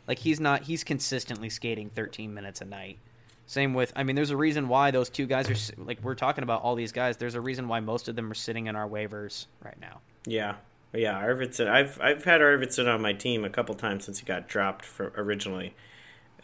like 0.08 0.20
he's 0.20 0.40
not 0.40 0.62
he's 0.62 0.84
consistently 0.84 1.50
skating 1.50 1.90
13 1.90 2.32
minutes 2.32 2.62
a 2.62 2.66
night. 2.66 3.00
Same 3.48 3.74
with 3.74 3.92
I 3.96 4.04
mean 4.04 4.16
there's 4.16 4.30
a 4.30 4.38
reason 4.38 4.68
why 4.68 4.92
those 4.92 5.10
two 5.10 5.26
guys 5.26 5.50
are 5.50 5.84
like 5.84 6.04
we're 6.04 6.14
talking 6.14 6.44
about 6.44 6.62
all 6.62 6.76
these 6.76 6.92
guys. 6.92 7.18
There's 7.18 7.34
a 7.34 7.42
reason 7.42 7.68
why 7.68 7.80
most 7.80 8.08
of 8.08 8.16
them 8.16 8.30
are 8.30 8.36
sitting 8.36 8.68
in 8.68 8.76
our 8.76 8.88
waivers 8.88 9.48
right 9.66 9.82
now. 9.82 10.02
yeah, 10.28 10.58
yeah. 10.94 11.20
Arvidsson, 11.20 11.68
I've 11.68 12.00
I've 12.00 12.24
had 12.24 12.42
Arvidsson 12.42 12.88
on 12.88 13.02
my 13.02 13.14
team 13.14 13.44
a 13.44 13.50
couple 13.50 13.74
times 13.74 14.06
since 14.06 14.20
he 14.20 14.28
got 14.28 14.48
dropped 14.48 14.86
for 14.86 15.12
originally. 15.18 15.74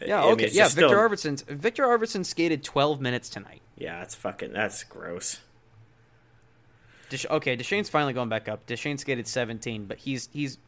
Yeah, 0.04 0.22
I 0.22 0.24
mean, 0.24 0.32
okay. 0.32 0.48
yeah, 0.50 0.64
Victor 0.64 0.88
still- 0.88 0.90
Arvidsson 0.90 1.46
Victor 1.46 1.84
Arvidsson 1.84 2.26
skated 2.26 2.64
12 2.64 3.00
minutes 3.00 3.28
tonight. 3.28 3.62
Yeah, 3.76 4.00
that's 4.00 4.16
fucking 4.16 4.52
that's 4.52 4.82
gross. 4.82 5.38
Desh- 7.10 7.26
okay, 7.30 7.56
Duchene's 7.56 7.88
finally 7.88 8.12
going 8.12 8.28
back 8.28 8.48
up. 8.48 8.66
Duchene 8.66 8.98
skated 8.98 9.26
17, 9.26 9.86
but 9.86 9.98
he's 9.98 10.28
he's 10.32 10.58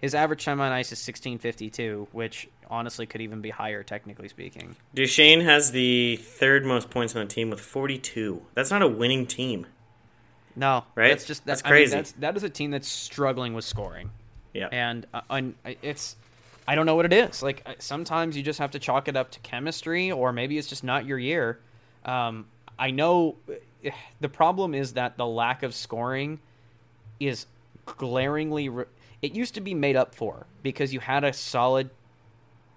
his 0.00 0.14
average 0.14 0.44
time 0.44 0.60
on 0.60 0.72
ice 0.72 0.86
is 0.92 0.98
1652, 1.06 2.08
which 2.12 2.48
honestly 2.70 3.06
could 3.06 3.20
even 3.20 3.40
be 3.40 3.50
higher 3.50 3.82
technically 3.82 4.28
speaking. 4.28 4.76
Duchene 4.94 5.40
has 5.40 5.70
the 5.72 6.16
third 6.16 6.64
most 6.64 6.90
points 6.90 7.14
on 7.14 7.26
the 7.26 7.32
team 7.32 7.50
with 7.50 7.60
42. 7.60 8.42
That's 8.54 8.70
not 8.70 8.82
a 8.82 8.88
winning 8.88 9.26
team. 9.26 9.66
No, 10.56 10.84
Right? 10.94 11.08
That's 11.08 11.24
just 11.26 11.44
That's 11.44 11.62
I 11.64 11.66
mean, 11.66 11.70
crazy. 11.72 11.94
that's 11.96 12.12
that 12.12 12.36
is 12.36 12.42
a 12.44 12.50
team 12.50 12.70
that's 12.70 12.88
struggling 12.88 13.54
with 13.54 13.64
scoring, 13.64 14.10
Yeah, 14.52 14.68
and 14.70 15.04
uh, 15.12 15.22
un, 15.28 15.54
it's 15.82 16.14
I 16.68 16.76
don't 16.76 16.86
know 16.86 16.94
what 16.94 17.06
it 17.06 17.12
is. 17.12 17.42
Like 17.42 17.66
sometimes 17.80 18.36
you 18.36 18.42
just 18.42 18.60
have 18.60 18.70
to 18.70 18.78
chalk 18.78 19.08
it 19.08 19.16
up 19.16 19.32
to 19.32 19.40
chemistry, 19.40 20.12
or 20.12 20.32
maybe 20.32 20.56
it's 20.56 20.68
just 20.68 20.84
not 20.84 21.06
your 21.06 21.18
year. 21.18 21.58
Um, 22.04 22.46
I 22.78 22.90
know 22.92 23.34
the 24.20 24.28
problem 24.28 24.74
is 24.74 24.94
that 24.94 25.16
the 25.16 25.26
lack 25.26 25.62
of 25.62 25.74
scoring 25.74 26.40
is 27.20 27.46
glaringly. 27.86 28.68
Re- 28.68 28.84
it 29.22 29.34
used 29.34 29.54
to 29.54 29.60
be 29.60 29.74
made 29.74 29.96
up 29.96 30.14
for 30.14 30.46
because 30.62 30.92
you 30.92 31.00
had 31.00 31.24
a 31.24 31.32
solid, 31.32 31.90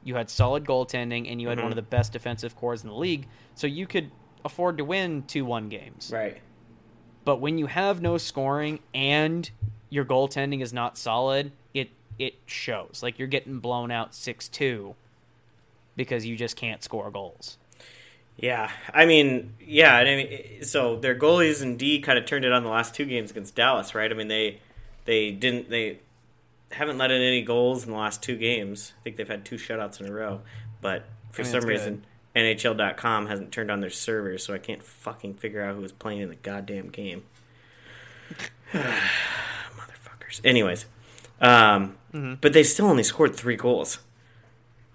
you 0.03 0.15
had 0.15 0.29
solid 0.29 0.63
goaltending, 0.65 1.29
and 1.31 1.41
you 1.41 1.49
had 1.49 1.57
Mhm. 1.57 1.63
one 1.63 1.71
of 1.71 1.75
the 1.75 1.81
best 1.81 2.13
defensive 2.13 2.55
cores 2.55 2.83
in 2.83 2.89
the 2.89 2.95
league, 2.95 3.27
so 3.55 3.67
you 3.67 3.85
could 3.87 4.11
afford 4.45 4.77
to 4.77 4.85
win 4.85 5.23
two 5.23 5.43
one 5.45 5.69
games. 5.69 6.09
right. 6.13 6.37
But 7.25 7.41
when 7.41 7.57
you 7.57 7.65
have 7.67 8.01
no 8.01 8.17
scoring 8.17 8.79
and 8.93 9.49
your 9.89 10.05
goaltending 10.05 10.61
is 10.61 10.71
not 10.71 10.97
solid, 10.97 11.51
it 11.73 11.89
it 12.17 12.35
shows. 12.45 13.01
Like 13.03 13.19
you're 13.19 13.27
getting 13.27 13.59
blown 13.59 13.91
out 13.91 14.15
six 14.15 14.47
two 14.47 14.95
because 15.97 16.25
you 16.25 16.37
just 16.37 16.55
can't 16.55 16.81
score 16.83 17.11
goals. 17.11 17.57
Yeah, 18.37 18.69
I 18.93 19.05
mean, 19.05 19.53
yeah, 19.59 19.95
I 19.95 20.03
mean, 20.03 20.63
so 20.63 20.95
their 20.97 21.15
goalies 21.17 21.61
and 21.63 21.77
D 21.79 21.99
kind 22.01 22.19
of 22.19 22.25
turned 22.25 22.45
it 22.45 22.51
on 22.51 22.63
the 22.63 22.69
last 22.69 22.93
two 22.93 23.05
games 23.05 23.31
against 23.31 23.55
Dallas, 23.55 23.95
right? 23.95 24.11
I 24.11 24.13
mean, 24.13 24.27
they 24.27 24.59
they 25.05 25.31
didn't 25.31 25.69
they 25.71 25.99
haven't 26.71 26.97
let 26.99 27.09
in 27.09 27.21
any 27.21 27.41
goals 27.41 27.83
in 27.85 27.91
the 27.91 27.97
last 27.97 28.21
two 28.21 28.35
games. 28.37 28.93
I 28.99 29.03
think 29.03 29.15
they've 29.17 29.27
had 29.27 29.43
two 29.43 29.55
shutouts 29.55 29.99
in 29.99 30.07
a 30.07 30.11
row, 30.13 30.41
but 30.81 31.05
for 31.31 31.41
I 31.41 31.45
mean, 31.45 31.51
some 31.51 31.67
reason 31.67 32.05
NHL.com 32.35 33.25
hasn't 33.25 33.51
turned 33.51 33.71
on 33.71 33.79
their 33.79 33.89
servers, 33.89 34.43
so 34.45 34.53
I 34.53 34.59
can't 34.59 34.83
fucking 34.83 35.33
figure 35.35 35.63
out 35.63 35.75
who 35.75 35.81
was 35.81 35.91
playing 35.91 36.19
in 36.21 36.29
the 36.29 36.35
goddamn 36.35 36.89
game. 36.89 37.23
Motherfuckers. 38.73 40.41
Anyways, 40.43 40.85
um, 41.41 41.95
Mm-hmm. 42.13 42.35
but 42.41 42.53
they 42.53 42.63
still 42.63 42.85
only 42.87 43.03
scored 43.03 43.35
three 43.35 43.57
goals 43.57 43.99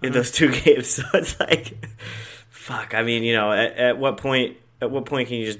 in 0.01 0.13
those 0.13 0.31
two 0.31 0.51
games, 0.63 0.87
so 0.89 1.03
it's 1.13 1.39
like, 1.39 1.73
fuck. 2.63 2.93
I 2.93 3.03
mean, 3.03 3.23
you 3.23 3.33
know, 3.33 3.51
at, 3.51 3.77
at 3.77 3.97
what 3.97 4.17
point? 4.17 4.57
At 4.81 4.91
what 4.91 5.05
point 5.05 5.27
can 5.29 5.37
you 5.37 5.45
just 5.45 5.59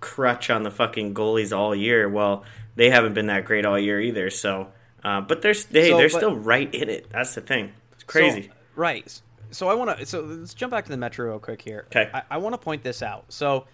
crutch 0.00 0.50
on 0.50 0.62
the 0.62 0.70
fucking 0.70 1.14
goalies 1.14 1.56
all 1.56 1.74
year? 1.74 2.08
Well, 2.08 2.44
they 2.76 2.90
haven't 2.90 3.14
been 3.14 3.26
that 3.26 3.44
great 3.44 3.66
all 3.66 3.78
year 3.78 4.00
either. 4.00 4.30
So, 4.30 4.68
uh, 5.04 5.20
but 5.22 5.42
they're 5.42 5.54
they, 5.70 5.90
So, 5.90 5.96
they're 5.98 6.08
but- 6.08 6.16
still 6.16 6.36
right 6.36 6.72
in 6.74 6.88
it. 6.88 7.08
That's 7.10 7.34
the 7.34 7.40
thing. 7.40 7.72
It's 7.92 8.04
crazy. 8.04 8.42
So, 8.44 8.48
right. 8.76 9.20
So 9.50 9.68
I 9.68 9.74
want 9.74 9.98
to. 9.98 10.06
So 10.06 10.20
let's 10.22 10.54
jump 10.54 10.70
back 10.70 10.84
to 10.84 10.90
the 10.90 10.96
Metro 10.96 11.28
real 11.28 11.38
quick 11.38 11.60
here. 11.62 11.86
'Kay. 11.90 12.08
I, 12.14 12.22
I 12.30 12.36
want 12.38 12.54
to 12.54 12.58
point 12.58 12.82
this 12.84 13.02
out. 13.02 13.24
So 13.30 13.66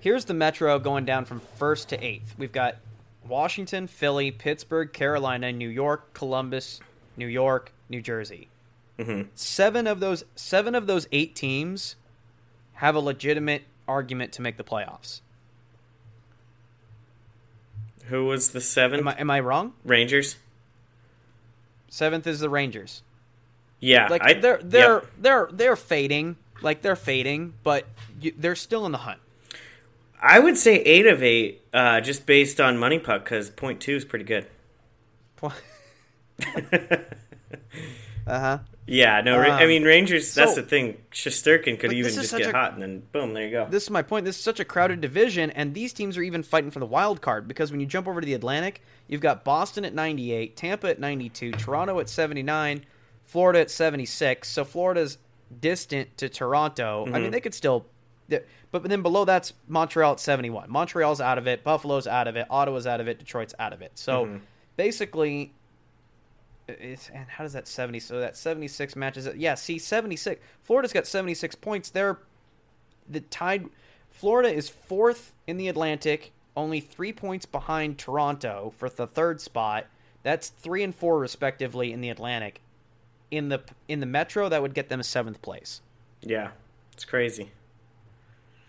here's 0.00 0.24
the 0.24 0.34
Metro 0.34 0.78
going 0.78 1.04
down 1.04 1.24
from 1.26 1.40
first 1.58 1.90
to 1.90 2.02
eighth. 2.04 2.34
We've 2.38 2.52
got 2.52 2.76
Washington, 3.26 3.86
Philly, 3.88 4.30
Pittsburgh, 4.30 4.92
Carolina, 4.92 5.52
New 5.52 5.68
York, 5.68 6.14
Columbus, 6.14 6.80
New 7.16 7.26
York, 7.26 7.72
New 7.90 8.00
Jersey. 8.00 8.47
Mhm. 8.98 9.28
Seven 9.34 9.86
of 9.86 10.00
those 10.00 10.24
seven 10.34 10.74
of 10.74 10.86
those 10.86 11.06
eight 11.12 11.34
teams 11.36 11.94
have 12.74 12.94
a 12.94 13.00
legitimate 13.00 13.62
argument 13.86 14.32
to 14.32 14.42
make 14.42 14.56
the 14.56 14.64
playoffs. 14.64 15.20
Who 18.06 18.24
was 18.26 18.50
the 18.50 18.60
seventh? 18.60 19.00
Am 19.00 19.08
I, 19.08 19.12
am 19.20 19.30
I 19.30 19.40
wrong? 19.40 19.74
Rangers. 19.84 20.36
Seventh 21.88 22.26
is 22.26 22.40
the 22.40 22.48
Rangers. 22.50 23.02
Yeah, 23.80 24.08
Like 24.08 24.22
I- 24.22 24.34
they're 24.34 24.58
they're 24.62 24.94
yeah. 24.94 25.00
they're 25.18 25.48
they're 25.52 25.76
fading. 25.76 26.36
Like 26.60 26.82
they're 26.82 26.96
fading, 26.96 27.54
but 27.62 27.86
you, 28.20 28.32
they're 28.36 28.56
still 28.56 28.84
in 28.86 28.90
the 28.92 28.98
hunt. 28.98 29.20
I 30.20 30.40
would 30.40 30.56
say 30.58 30.78
eight 30.80 31.06
of 31.06 31.22
eight, 31.22 31.62
uh, 31.72 32.00
just 32.00 32.26
based 32.26 32.60
on 32.60 32.76
money 32.76 32.98
puck, 32.98 33.22
because 33.22 33.50
point 33.50 33.80
two 33.80 33.94
is 33.94 34.04
pretty 34.04 34.24
good. 34.24 34.46
uh 35.42 35.48
huh. 38.26 38.58
Yeah, 38.88 39.20
no, 39.20 39.38
Ra- 39.38 39.56
I 39.58 39.62
Um, 39.64 39.68
mean 39.68 39.84
Rangers. 39.84 40.34
that's 40.34 40.54
so- 40.54 40.62
the 40.62 40.66
thing. 40.66 40.96
Shesterkin 41.12 41.78
could 41.78 41.92
even 41.92 42.12
just 42.12 42.36
get 42.36 42.48
a- 42.48 42.52
hot, 42.52 42.72
and 42.72 42.82
then 42.82 43.02
boom, 43.12 43.34
there 43.34 43.44
you 43.44 43.50
go. 43.50 43.66
This 43.68 43.82
is 43.84 43.90
my 43.90 44.02
point. 44.02 44.24
This 44.24 44.36
is 44.36 44.42
such 44.42 44.58
a 44.60 44.64
crowded 44.64 45.00
division, 45.00 45.50
and 45.50 45.74
these 45.74 45.92
teams 45.92 46.16
are 46.16 46.22
even 46.22 46.42
fighting 46.42 46.70
for 46.70 46.78
the 46.78 46.86
wild 46.86 47.20
card 47.20 47.46
because 47.46 47.70
when 47.70 47.80
you 47.80 47.86
jump 47.86 48.08
over 48.08 48.20
to 48.20 48.24
the 48.26 48.34
Atlantic, 48.34 48.80
you've 49.06 49.20
got 49.20 49.44
Boston 49.44 49.84
at 49.84 49.92
98, 49.94 50.56
Tampa 50.56 50.88
at 50.88 50.98
92, 50.98 51.52
Toronto 51.52 52.00
at 52.00 52.08
79, 52.08 52.84
Florida 53.24 53.60
at 53.60 53.70
76. 53.70 54.48
So 54.48 54.64
Florida's 54.64 55.18
distant 55.60 56.16
to 56.18 56.28
Toronto. 56.28 57.06
I 57.12 57.18
mean, 57.18 57.30
they 57.30 57.40
could 57.40 57.54
still. 57.54 57.86
But 58.70 58.82
then 58.84 59.00
below 59.00 59.24
that's 59.24 59.54
Montreal 59.66 60.12
at 60.12 60.20
71. 60.20 60.70
Montreal's 60.70 61.20
out 61.20 61.38
of 61.38 61.46
it. 61.46 61.64
Buffalo's 61.64 62.06
out 62.06 62.28
of 62.28 62.36
it. 62.36 62.46
Ottawa's 62.50 62.86
out 62.86 63.00
of 63.00 63.08
it. 63.08 63.18
Detroit's 63.18 63.54
out 63.58 63.72
of 63.72 63.80
it. 63.80 63.92
So 63.94 64.40
basically, 64.76 65.52
it's, 66.68 67.10
and 67.10 67.26
how 67.28 67.44
does 67.44 67.52
that 67.54 67.66
70 67.66 68.00
so 68.00 68.20
that 68.20 68.36
76 68.36 68.94
matches 68.96 69.26
it 69.26 69.36
yeah 69.36 69.54
see 69.54 69.78
76 69.78 70.40
florida's 70.62 70.92
got 70.92 71.06
76 71.06 71.54
points 71.56 71.90
they're 71.90 72.18
the 73.08 73.20
tied 73.20 73.66
florida 74.10 74.52
is 74.52 74.68
fourth 74.68 75.32
in 75.46 75.56
the 75.56 75.68
atlantic 75.68 76.32
only 76.56 76.80
three 76.80 77.12
points 77.12 77.46
behind 77.46 77.98
toronto 77.98 78.72
for 78.76 78.88
the 78.88 79.06
third 79.06 79.40
spot 79.40 79.86
that's 80.22 80.48
three 80.48 80.82
and 80.82 80.94
four 80.94 81.18
respectively 81.18 81.92
in 81.92 82.00
the 82.00 82.10
atlantic 82.10 82.60
in 83.30 83.48
the 83.48 83.62
in 83.88 84.00
the 84.00 84.06
metro 84.06 84.48
that 84.48 84.60
would 84.62 84.74
get 84.74 84.88
them 84.88 85.00
a 85.00 85.04
seventh 85.04 85.40
place 85.42 85.80
Yeah, 86.22 86.50
it's 86.92 87.04
crazy. 87.04 87.50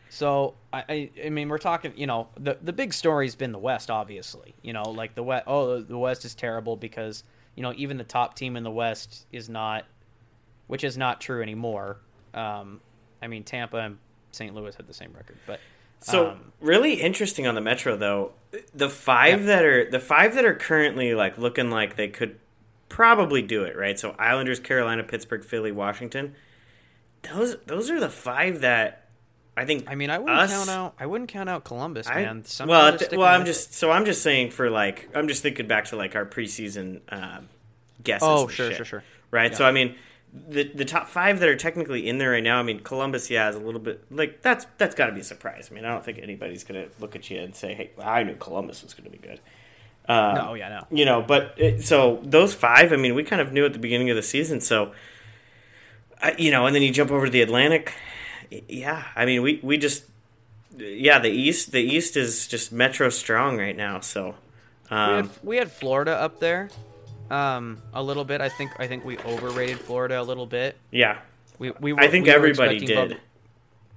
so 0.10 0.56
I, 0.74 0.84
I, 0.90 1.10
I 1.26 1.30
mean, 1.30 1.50
we're 1.50 1.58
talking. 1.58 1.94
You 1.96 2.08
know, 2.08 2.28
the 2.40 2.58
the 2.62 2.74
big 2.74 2.94
story's 2.94 3.36
been 3.36 3.52
the 3.52 3.60
West, 3.60 3.90
obviously. 3.90 4.56
You 4.62 4.74
know, 4.74 4.84
like 4.84 5.16
the 5.16 5.24
West. 5.24 5.46
Oh, 5.48 5.82
the 5.82 5.98
West 5.98 6.26
is 6.26 6.36
terrible 6.36 6.76
because 6.76 7.24
you 7.60 7.64
know 7.64 7.74
even 7.76 7.98
the 7.98 8.06
top 8.06 8.36
team 8.36 8.56
in 8.56 8.64
the 8.64 8.72
West 8.72 9.26
is 9.34 9.50
not, 9.50 9.84
which 10.68 10.86
is 10.86 10.98
not 10.98 11.20
true 11.20 11.42
anymore. 11.42 11.98
Um, 12.34 12.80
I 13.22 13.28
mean, 13.28 13.44
Tampa 13.44 13.76
and 13.76 13.98
St. 14.32 14.56
Louis 14.56 14.74
had 14.74 14.88
the 14.88 14.94
same 14.94 15.12
record, 15.12 15.36
but 15.46 15.60
So 16.00 16.30
um, 16.30 16.54
really 16.62 16.94
interesting 16.94 17.48
on 17.48 17.56
the 17.56 17.62
Metro 17.62 17.98
though. 17.98 18.32
The 18.74 18.90
five 18.90 19.44
that 19.44 19.66
are 19.66 19.92
the 19.92 20.00
five 20.00 20.36
that 20.36 20.46
are 20.46 20.56
currently 20.56 21.14
like 21.14 21.38
looking 21.38 21.70
like 21.70 21.98
they 21.98 22.08
could 22.08 22.40
probably 22.88 23.42
do 23.42 23.66
it, 23.66 23.76
right? 23.76 24.00
So 24.00 24.16
Islanders, 24.18 24.62
Carolina, 24.62 25.04
Pittsburgh, 25.04 25.44
Philly, 25.44 25.74
Washington. 25.74 26.36
Those 27.24 27.58
those 27.66 27.90
are 27.90 28.00
the 28.00 28.10
five 28.10 28.62
that 28.62 29.09
I 29.58 29.66
think. 29.66 29.86
I 29.90 29.96
mean, 29.96 30.10
I 30.10 30.20
wouldn't 30.20 30.40
us- 30.40 30.52
count 30.52 30.70
out. 30.70 30.94
I 31.00 31.06
wouldn't 31.06 31.30
count 31.30 31.50
out 31.50 31.64
Columbus, 31.66 32.08
I- 32.08 32.16
man. 32.24 32.46
Some 32.46 32.70
well, 32.70 32.98
th- 32.98 33.12
well, 33.12 33.24
I'm 33.28 33.42
with 33.42 33.50
it. 33.50 33.54
just 33.54 33.74
so 33.74 33.92
I'm 33.92 34.06
just 34.06 34.22
saying 34.22 34.52
for 34.52 34.70
like 34.70 35.10
I'm 35.14 35.28
just 35.28 35.42
thinking 35.44 35.68
back 35.68 35.86
to 35.86 35.96
like 35.96 36.16
our 36.16 36.26
preseason 36.26 37.02
um, 37.10 37.50
guesses. 38.04 38.28
Oh, 38.28 38.48
sure, 38.48 38.68
shit, 38.68 38.78
sure, 38.78 38.86
sure. 38.86 39.04
Right. 39.32 39.52
Yeah. 39.52 39.58
So 39.58 39.66
I 39.66 39.72
mean, 39.72 39.96
the 40.48 40.64
the 40.64 40.86
top 40.86 41.08
five 41.10 41.40
that 41.40 41.50
are 41.50 41.56
technically 41.56 42.08
in 42.08 42.18
there 42.20 42.32
right 42.32 42.44
now. 42.44 42.60
I 42.60 42.64
mean, 42.64 42.80
Columbus, 42.80 43.30
yeah, 43.30 43.50
is 43.50 43.56
a 43.56 43.60
little 43.60 43.82
bit 43.82 44.06
like 44.12 44.42
that's 44.42 44.66
that's 44.78 44.96
got 44.96 45.08
to 45.08 45.12
be 45.12 45.22
a 45.22 45.24
surprise. 45.26 45.70
I 45.72 45.76
mean, 45.76 45.84
I 45.86 45.90
don't 45.90 46.06
think 46.06 46.20
anybody's 46.20 46.64
gonna 46.64 46.86
look 47.00 47.16
at 47.16 47.30
you 47.30 47.40
and 47.40 47.56
say, 47.56 47.74
"Hey, 47.74 47.90
I 48.02 48.24
knew 48.24 48.36
Columbus 48.36 48.82
was 48.84 48.94
gonna 48.94 49.10
be 49.10 49.18
good." 49.18 49.40
Um, 50.08 50.36
No, 50.36 50.54
yeah, 50.56 50.70
no. 50.70 50.88
You 50.98 51.06
know, 51.06 51.22
but 51.22 51.54
it, 51.58 51.84
so 51.84 52.20
those 52.24 52.54
five. 52.54 52.94
I 52.94 52.96
mean, 52.96 53.14
we 53.14 53.24
kind 53.24 53.42
of 53.42 53.52
knew 53.52 53.66
at 53.66 53.74
the 53.74 53.80
beginning 53.80 54.10
of 54.10 54.16
the 54.16 54.24
season. 54.24 54.62
So, 54.62 54.94
I, 56.22 56.36
you 56.38 56.50
know, 56.52 56.66
and 56.66 56.76
then 56.76 56.82
you 56.82 56.92
jump 56.92 57.12
over 57.12 57.26
to 57.26 57.32
the 57.32 57.42
Atlantic. 57.42 57.94
Yeah, 58.52 59.04
I 59.16 59.26
mean, 59.26 59.42
we 59.42 59.60
we 59.64 59.78
just 59.78 60.06
yeah, 60.78 61.20
the 61.20 61.30
East 61.30 61.72
the 61.72 61.82
East 61.82 62.18
is 62.18 62.48
just 62.48 62.72
Metro 62.72 63.10
strong 63.10 63.58
right 63.58 63.76
now. 63.76 64.00
So, 64.00 64.36
we, 64.90 64.98
um, 64.98 65.16
had, 65.16 65.30
we 65.44 65.58
had 65.58 65.72
Florida 65.72 66.12
up 66.14 66.40
there, 66.40 66.70
um, 67.30 67.82
a 67.94 68.02
little 68.02 68.26
bit. 68.26 68.42
I 68.42 68.50
think 68.50 68.72
I 68.80 68.88
think 68.88 69.06
we 69.06 69.18
overrated 69.20 69.80
Florida 69.80 70.20
a 70.20 70.24
little 70.24 70.46
bit. 70.46 70.78
yeah, 70.92 71.20
We 71.60 71.72
we 71.80 71.94
were, 71.94 72.00
I 72.00 72.08
think 72.08 72.26
we 72.26 72.32
everybody 72.32 72.80
did. 72.80 73.10
Bob- 73.10 73.20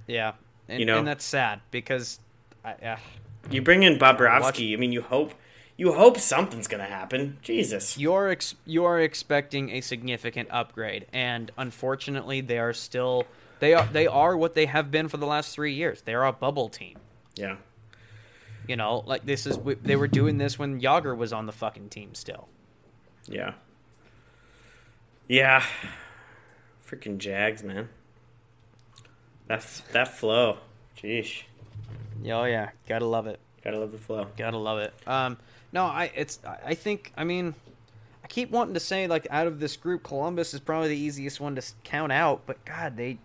yeah, 0.06 0.32
and, 0.68 0.80
You 0.80 0.86
know? 0.86 0.98
and 0.98 1.06
that's 1.06 1.24
sad 1.24 1.60
because, 1.70 2.18
I, 2.64 2.72
uh, 2.72 2.96
You 3.50 3.62
bring 3.62 3.84
in 3.84 3.98
Bobrovsky. 3.98 4.74
I 4.74 4.76
mean, 4.76 4.92
you 4.92 5.00
hope 5.02 5.32
you 5.78 5.92
hope 5.94 6.18
something's 6.18 6.68
gonna 6.68 6.84
happen. 6.84 7.38
Jesus. 7.42 7.96
you're 7.96 8.28
ex- 8.28 8.54
you're 8.66 9.00
expecting 9.00 9.70
a 9.70 9.80
significant 9.80 10.48
upgrade, 10.50 11.06
and 11.12 11.50
unfortunately, 11.56 12.40
they 12.42 12.58
are 12.58 12.72
still 12.74 13.26
they 13.62 13.74
are 13.74 13.86
they 13.86 14.08
are 14.08 14.36
what 14.36 14.56
they 14.56 14.66
have 14.66 14.90
been 14.90 15.06
for 15.06 15.18
the 15.18 15.26
last 15.26 15.54
three 15.54 15.74
years. 15.74 16.02
They 16.02 16.14
are 16.14 16.26
a 16.26 16.32
bubble 16.32 16.68
team. 16.68 16.98
Yeah. 17.36 17.58
You 18.66 18.74
know, 18.74 19.04
like 19.06 19.24
this 19.24 19.46
is 19.46 19.56
they 19.84 19.94
were 19.94 20.08
doing 20.08 20.36
this 20.36 20.58
when 20.58 20.80
Jagr 20.80 21.16
was 21.16 21.32
on 21.32 21.46
the 21.46 21.52
fucking 21.52 21.88
team 21.88 22.16
still. 22.16 22.48
Yeah. 23.28 23.52
Yeah. 25.28 25.62
Freaking 26.84 27.18
Jags, 27.18 27.62
man. 27.62 27.88
That's 29.46 29.78
that 29.92 30.08
flow. 30.08 30.58
Jeez. 31.00 31.44
Oh 32.26 32.42
yeah, 32.42 32.70
gotta 32.88 33.06
love 33.06 33.28
it. 33.28 33.38
Gotta 33.62 33.78
love 33.78 33.92
the 33.92 33.98
flow. 33.98 34.26
Gotta 34.36 34.58
love 34.58 34.80
it. 34.80 34.92
Um, 35.06 35.38
no, 35.72 35.84
I 35.84 36.10
it's 36.16 36.40
I 36.44 36.58
I 36.64 36.74
think 36.74 37.12
I 37.16 37.22
mean, 37.22 37.54
I 38.24 38.26
keep 38.26 38.50
wanting 38.50 38.74
to 38.74 38.80
say 38.80 39.06
like 39.06 39.28
out 39.30 39.46
of 39.46 39.60
this 39.60 39.76
group, 39.76 40.02
Columbus 40.02 40.52
is 40.52 40.58
probably 40.58 40.88
the 40.88 40.98
easiest 40.98 41.40
one 41.40 41.54
to 41.54 41.62
count 41.84 42.10
out. 42.10 42.42
But 42.44 42.64
God, 42.64 42.96
they, 42.96 43.18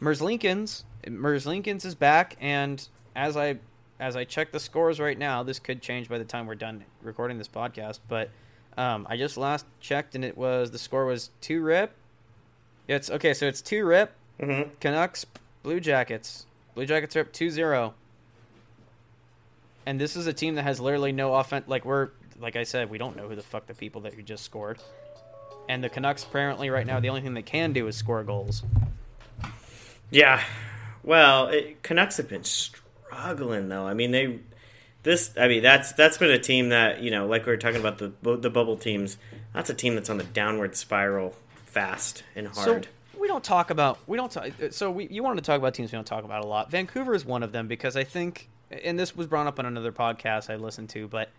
Merzlikins 0.00 0.84
Mers 1.08 1.46
Lincoln's 1.46 1.84
is 1.84 1.94
back, 1.94 2.36
and 2.40 2.86
as 3.14 3.36
I 3.36 3.58
as 4.00 4.16
I 4.16 4.24
check 4.24 4.52
the 4.52 4.60
scores 4.60 4.98
right 4.98 5.18
now, 5.18 5.42
this 5.42 5.58
could 5.58 5.80
change 5.82 6.08
by 6.08 6.18
the 6.18 6.24
time 6.24 6.46
we're 6.46 6.54
done 6.54 6.84
recording 7.02 7.38
this 7.38 7.48
podcast. 7.48 8.00
But 8.08 8.30
um, 8.76 9.06
I 9.08 9.16
just 9.16 9.36
last 9.36 9.66
checked, 9.80 10.14
and 10.14 10.24
it 10.24 10.36
was 10.36 10.70
the 10.70 10.78
score 10.78 11.06
was 11.06 11.30
two 11.40 11.62
rip. 11.62 11.94
It's 12.88 13.10
okay, 13.10 13.32
so 13.34 13.46
it's 13.46 13.62
two 13.62 13.84
rip 13.84 14.14
Mm-hmm. 14.40 14.70
Canucks, 14.80 15.24
Blue 15.62 15.78
Jackets. 15.80 16.46
Blue 16.74 16.86
Jackets 16.86 17.14
are 17.16 17.20
up 17.20 17.32
2-0. 17.32 17.92
And 19.86 20.00
this 20.00 20.16
is 20.16 20.26
a 20.26 20.32
team 20.32 20.54
that 20.56 20.62
has 20.62 20.80
literally 20.80 21.12
no 21.12 21.34
offense. 21.34 21.68
Like 21.68 21.84
we're, 21.84 22.10
like 22.40 22.56
I 22.56 22.64
said, 22.64 22.90
we 22.90 22.98
don't 22.98 23.16
know 23.16 23.28
who 23.28 23.36
the 23.36 23.42
fuck 23.42 23.66
the 23.66 23.74
people 23.74 24.00
that 24.02 24.16
you 24.16 24.22
just 24.22 24.44
scored. 24.44 24.78
And 25.68 25.82
the 25.82 25.88
Canucks 25.88 26.24
apparently 26.24 26.70
right 26.70 26.86
now 26.86 26.98
the 26.98 27.08
only 27.08 27.20
thing 27.20 27.34
they 27.34 27.42
can 27.42 27.72
do 27.72 27.86
is 27.86 27.96
score 27.96 28.22
goals. 28.24 28.64
Yeah. 30.12 30.42
Well, 31.02 31.48
it, 31.48 31.82
Canucks 31.82 32.18
have 32.18 32.28
been 32.28 32.44
struggling 32.44 33.68
though. 33.68 33.86
I 33.86 33.94
mean, 33.94 34.12
they 34.12 34.38
this. 35.02 35.32
I 35.36 35.48
mean, 35.48 35.62
that's 35.62 35.92
that's 35.92 36.18
been 36.18 36.30
a 36.30 36.38
team 36.38 36.68
that 36.68 37.02
you 37.02 37.10
know, 37.10 37.26
like 37.26 37.44
we 37.46 37.52
were 37.52 37.56
talking 37.56 37.80
about 37.80 37.98
the 37.98 38.12
the 38.36 38.50
bubble 38.50 38.76
teams. 38.76 39.16
that's 39.52 39.70
a 39.70 39.74
team 39.74 39.94
that's 39.94 40.10
on 40.10 40.18
the 40.18 40.24
downward 40.24 40.76
spiral 40.76 41.34
fast 41.64 42.22
and 42.36 42.46
hard. 42.46 42.84
So 42.84 43.18
we 43.18 43.26
don't 43.26 43.42
talk 43.42 43.70
about 43.70 43.98
we 44.06 44.16
don't 44.16 44.30
talk. 44.30 44.50
So 44.70 44.90
we 44.90 45.08
you 45.08 45.22
wanted 45.22 45.42
to 45.42 45.46
talk 45.46 45.58
about 45.58 45.74
teams 45.74 45.90
we 45.90 45.96
don't 45.96 46.06
talk 46.06 46.24
about 46.24 46.44
a 46.44 46.46
lot. 46.46 46.70
Vancouver 46.70 47.14
is 47.14 47.24
one 47.24 47.42
of 47.42 47.50
them 47.50 47.66
because 47.66 47.96
I 47.96 48.04
think, 48.04 48.48
and 48.70 48.98
this 48.98 49.16
was 49.16 49.26
brought 49.26 49.46
up 49.46 49.58
on 49.58 49.66
another 49.66 49.92
podcast 49.92 50.50
I 50.50 50.56
listened 50.56 50.90
to, 50.90 51.08
but 51.08 51.30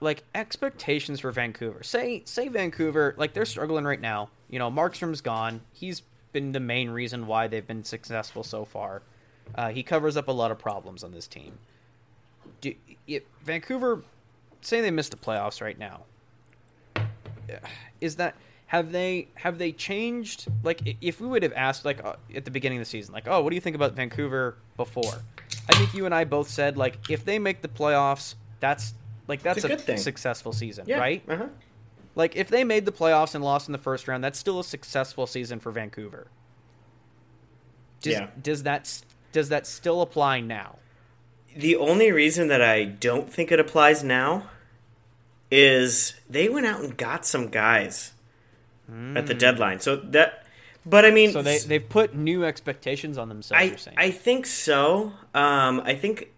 like 0.00 0.24
expectations 0.34 1.20
for 1.20 1.30
Vancouver. 1.30 1.82
Say 1.84 2.22
say 2.26 2.48
Vancouver 2.48 3.14
like 3.16 3.32
they're 3.32 3.46
struggling 3.46 3.84
right 3.84 4.00
now. 4.00 4.30
You 4.50 4.58
know, 4.58 4.70
Markstrom's 4.70 5.20
gone. 5.20 5.62
He's 5.72 6.02
been 6.34 6.52
the 6.52 6.60
main 6.60 6.90
reason 6.90 7.26
why 7.26 7.46
they've 7.46 7.66
been 7.66 7.84
successful 7.84 8.44
so 8.44 8.66
far. 8.66 9.00
Uh, 9.54 9.70
he 9.70 9.82
covers 9.82 10.18
up 10.18 10.28
a 10.28 10.32
lot 10.32 10.50
of 10.50 10.58
problems 10.58 11.02
on 11.02 11.12
this 11.12 11.26
team. 11.26 11.58
Do, 12.60 12.74
it, 13.06 13.26
Vancouver, 13.42 14.02
say 14.60 14.82
they 14.82 14.90
missed 14.90 15.12
the 15.12 15.16
playoffs 15.16 15.62
right 15.62 15.78
now. 15.78 16.02
Is 18.00 18.16
that 18.16 18.34
have 18.66 18.92
they 18.92 19.28
have 19.34 19.58
they 19.58 19.72
changed? 19.72 20.46
Like, 20.62 20.96
if 21.00 21.20
we 21.20 21.26
would 21.28 21.42
have 21.42 21.52
asked 21.52 21.84
like 21.84 22.04
uh, 22.04 22.16
at 22.34 22.44
the 22.44 22.50
beginning 22.50 22.78
of 22.78 22.82
the 22.82 22.90
season, 22.90 23.14
like, 23.14 23.28
oh, 23.28 23.42
what 23.42 23.50
do 23.50 23.54
you 23.54 23.60
think 23.60 23.76
about 23.76 23.92
Vancouver 23.94 24.56
before? 24.76 25.22
I 25.68 25.74
think 25.74 25.94
you 25.94 26.04
and 26.06 26.14
I 26.14 26.24
both 26.24 26.48
said 26.48 26.76
like 26.76 27.10
if 27.10 27.24
they 27.24 27.38
make 27.38 27.62
the 27.62 27.68
playoffs, 27.68 28.34
that's 28.60 28.94
like 29.28 29.42
that's 29.42 29.64
a, 29.64 29.92
a 29.92 29.98
successful 29.98 30.52
season, 30.52 30.86
yeah. 30.88 30.98
right? 30.98 31.22
Uh-huh. 31.28 31.46
Like 32.14 32.36
if 32.36 32.48
they 32.48 32.64
made 32.64 32.84
the 32.84 32.92
playoffs 32.92 33.34
and 33.34 33.42
lost 33.42 33.68
in 33.68 33.72
the 33.72 33.78
first 33.78 34.06
round, 34.06 34.22
that's 34.22 34.38
still 34.38 34.60
a 34.60 34.64
successful 34.64 35.26
season 35.26 35.58
for 35.60 35.72
Vancouver. 35.72 36.28
Does, 38.02 38.12
yeah. 38.12 38.28
Does 38.40 38.62
that 38.62 39.02
does 39.32 39.48
that 39.48 39.66
still 39.66 40.02
apply 40.02 40.40
now? 40.40 40.78
The 41.56 41.76
only 41.76 42.12
reason 42.12 42.48
that 42.48 42.62
I 42.62 42.84
don't 42.84 43.32
think 43.32 43.50
it 43.50 43.60
applies 43.60 44.04
now 44.04 44.50
is 45.50 46.14
they 46.28 46.48
went 46.48 46.66
out 46.66 46.80
and 46.80 46.96
got 46.96 47.24
some 47.24 47.48
guys 47.48 48.12
mm. 48.90 49.16
at 49.16 49.26
the 49.26 49.34
hmm. 49.34 49.38
deadline. 49.38 49.80
So 49.80 49.96
that 49.96 50.44
but 50.86 51.04
I 51.04 51.10
mean 51.10 51.32
So 51.32 51.42
they 51.42 51.58
they've 51.58 51.88
put 51.88 52.14
new 52.14 52.44
expectations 52.44 53.18
on 53.18 53.28
themselves, 53.28 53.88
I, 53.96 54.04
I 54.06 54.10
think 54.10 54.46
so. 54.46 55.12
Um 55.34 55.80
I 55.84 55.94
think 55.94 56.30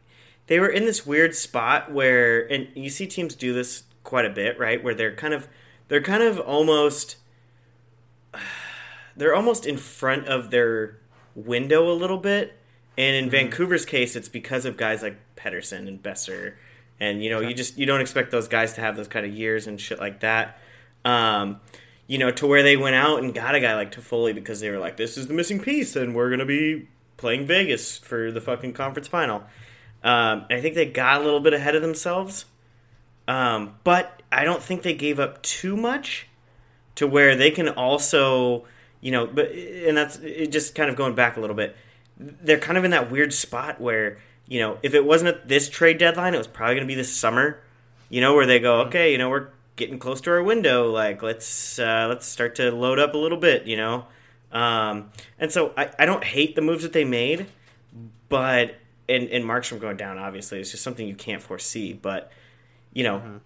they 0.46 0.60
were 0.60 0.68
in 0.68 0.84
this 0.84 1.04
weird 1.04 1.34
spot 1.34 1.92
where 1.92 2.50
and 2.50 2.68
you 2.74 2.90
see 2.90 3.06
teams 3.06 3.34
do 3.34 3.52
this 3.52 3.82
quite 4.04 4.24
a 4.24 4.30
bit, 4.30 4.58
right? 4.58 4.82
Where 4.82 4.94
they're 4.94 5.14
kind 5.14 5.34
of 5.34 5.48
they're 5.88 6.02
kind 6.02 6.22
of 6.22 6.38
almost 6.40 7.16
they're 9.16 9.34
almost 9.34 9.66
in 9.66 9.76
front 9.76 10.26
of 10.26 10.50
their 10.50 10.98
window 11.34 11.90
a 11.90 11.94
little 11.94 12.18
bit. 12.18 12.58
And 12.98 13.14
in 13.14 13.24
mm-hmm. 13.24 13.30
Vancouver's 13.30 13.84
case, 13.84 14.16
it's 14.16 14.28
because 14.28 14.64
of 14.64 14.76
guys 14.76 15.02
like 15.02 15.18
Pettersson 15.36 15.86
and 15.86 16.02
Boeser, 16.02 16.54
and 16.98 17.22
you 17.22 17.30
know 17.30 17.38
okay. 17.38 17.48
you 17.48 17.54
just 17.54 17.76
you 17.76 17.84
don't 17.84 18.00
expect 18.00 18.30
those 18.30 18.48
guys 18.48 18.72
to 18.74 18.80
have 18.80 18.96
those 18.96 19.08
kind 19.08 19.26
of 19.26 19.32
years 19.32 19.66
and 19.66 19.80
shit 19.80 19.98
like 19.98 20.20
that. 20.20 20.58
Um, 21.04 21.60
you 22.06 22.18
know, 22.18 22.30
to 22.30 22.46
where 22.46 22.62
they 22.62 22.76
went 22.76 22.96
out 22.96 23.22
and 23.22 23.34
got 23.34 23.54
a 23.54 23.60
guy 23.60 23.74
like 23.74 23.94
Toffoli 23.94 24.34
because 24.34 24.60
they 24.60 24.70
were 24.70 24.78
like, 24.78 24.96
this 24.96 25.18
is 25.18 25.26
the 25.26 25.34
missing 25.34 25.60
piece, 25.60 25.94
and 25.94 26.14
we're 26.14 26.30
gonna 26.30 26.46
be 26.46 26.88
playing 27.18 27.46
Vegas 27.46 27.98
for 27.98 28.32
the 28.32 28.40
fucking 28.40 28.72
conference 28.72 29.08
final. 29.08 29.44
Um, 30.02 30.46
I 30.48 30.60
think 30.60 30.74
they 30.74 30.86
got 30.86 31.20
a 31.20 31.24
little 31.24 31.40
bit 31.40 31.52
ahead 31.52 31.74
of 31.74 31.82
themselves, 31.82 32.46
um, 33.28 33.74
but 33.84 34.15
I 34.30 34.44
don't 34.44 34.62
think 34.62 34.82
they 34.82 34.94
gave 34.94 35.20
up 35.20 35.42
too 35.42 35.76
much 35.76 36.26
to 36.96 37.06
where 37.06 37.36
they 37.36 37.50
can 37.50 37.68
also, 37.68 38.64
you 39.00 39.12
know, 39.12 39.26
but 39.26 39.52
and 39.52 39.96
that's 39.96 40.16
it 40.18 40.50
just 40.50 40.74
kind 40.74 40.90
of 40.90 40.96
going 40.96 41.14
back 41.14 41.36
a 41.36 41.40
little 41.40 41.56
bit. 41.56 41.76
They're 42.18 42.58
kind 42.58 42.78
of 42.78 42.84
in 42.84 42.90
that 42.90 43.10
weird 43.10 43.32
spot 43.32 43.80
where, 43.80 44.18
you 44.48 44.58
know, 44.58 44.78
if 44.82 44.94
it 44.94 45.04
wasn't 45.04 45.28
at 45.28 45.48
this 45.48 45.68
trade 45.68 45.98
deadline, 45.98 46.34
it 46.34 46.38
was 46.38 46.46
probably 46.46 46.74
going 46.76 46.86
to 46.86 46.90
be 46.90 46.94
this 46.94 47.14
summer, 47.14 47.60
you 48.08 48.20
know, 48.20 48.34
where 48.34 48.46
they 48.46 48.58
go, 48.58 48.80
mm-hmm. 48.80 48.88
okay, 48.88 49.12
you 49.12 49.18
know, 49.18 49.28
we're 49.28 49.48
getting 49.76 49.98
close 49.98 50.20
to 50.22 50.30
our 50.30 50.42
window, 50.42 50.90
like 50.90 51.22
let's 51.22 51.78
uh, 51.78 52.06
let's 52.08 52.26
start 52.26 52.54
to 52.56 52.72
load 52.72 52.98
up 52.98 53.14
a 53.14 53.18
little 53.18 53.38
bit, 53.38 53.66
you 53.66 53.76
know. 53.76 54.06
Um, 54.50 55.10
and 55.38 55.52
so 55.52 55.72
I, 55.76 55.90
I 55.98 56.06
don't 56.06 56.24
hate 56.24 56.56
the 56.56 56.62
moves 56.62 56.82
that 56.82 56.92
they 56.92 57.04
made, 57.04 57.46
but 58.28 58.76
and 59.08 59.28
and 59.28 59.44
Markstrom 59.44 59.80
going 59.80 59.98
down 59.98 60.18
obviously 60.18 60.60
is 60.60 60.70
just 60.70 60.82
something 60.82 61.06
you 61.06 61.14
can't 61.14 61.42
foresee, 61.42 61.92
but 61.92 62.32
you 62.92 63.04
know, 63.04 63.18
mm-hmm 63.18 63.36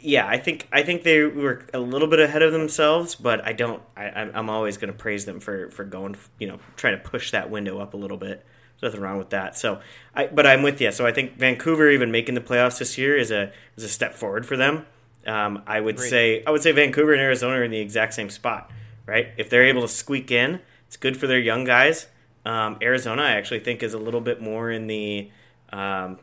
yeah, 0.00 0.26
I 0.26 0.38
think 0.38 0.68
I 0.72 0.82
think 0.82 1.02
they 1.02 1.22
were 1.22 1.66
a 1.72 1.78
little 1.78 2.08
bit 2.08 2.20
ahead 2.20 2.42
of 2.42 2.52
themselves, 2.52 3.14
but 3.14 3.44
I 3.44 3.52
don't. 3.52 3.82
I, 3.96 4.04
I'm 4.34 4.50
always 4.50 4.76
going 4.76 4.92
to 4.92 4.98
praise 4.98 5.24
them 5.24 5.40
for 5.40 5.70
for 5.70 5.84
going, 5.84 6.16
you 6.38 6.48
know, 6.48 6.58
trying 6.76 6.96
to 6.96 7.02
push 7.02 7.30
that 7.30 7.50
window 7.50 7.78
up 7.78 7.94
a 7.94 7.96
little 7.96 8.16
bit. 8.16 8.44
There's 8.80 8.92
nothing 8.92 9.02
wrong 9.02 9.18
with 9.18 9.30
that. 9.30 9.56
So, 9.56 9.80
I 10.14 10.26
but 10.26 10.46
I'm 10.46 10.62
with 10.62 10.80
you. 10.80 10.90
So 10.90 11.06
I 11.06 11.12
think 11.12 11.36
Vancouver 11.38 11.90
even 11.90 12.10
making 12.10 12.34
the 12.34 12.40
playoffs 12.40 12.78
this 12.78 12.98
year 12.98 13.16
is 13.16 13.30
a 13.30 13.52
is 13.76 13.84
a 13.84 13.88
step 13.88 14.14
forward 14.14 14.44
for 14.44 14.56
them. 14.56 14.86
Um, 15.26 15.62
I 15.66 15.80
would 15.80 15.96
Great. 15.96 16.10
say 16.10 16.44
I 16.44 16.50
would 16.50 16.62
say 16.62 16.72
Vancouver 16.72 17.12
and 17.12 17.22
Arizona 17.22 17.56
are 17.56 17.64
in 17.64 17.70
the 17.70 17.80
exact 17.80 18.14
same 18.14 18.30
spot, 18.30 18.70
right? 19.06 19.28
If 19.36 19.50
they're 19.50 19.64
able 19.64 19.82
to 19.82 19.88
squeak 19.88 20.30
in, 20.30 20.60
it's 20.86 20.96
good 20.96 21.16
for 21.16 21.26
their 21.26 21.38
young 21.38 21.64
guys. 21.64 22.08
Um, 22.44 22.78
Arizona, 22.82 23.22
I 23.22 23.32
actually 23.32 23.60
think, 23.60 23.84
is 23.84 23.94
a 23.94 23.98
little 23.98 24.20
bit 24.20 24.42
more 24.42 24.70
in 24.70 24.88
the 24.88 25.30
um, 25.72 26.18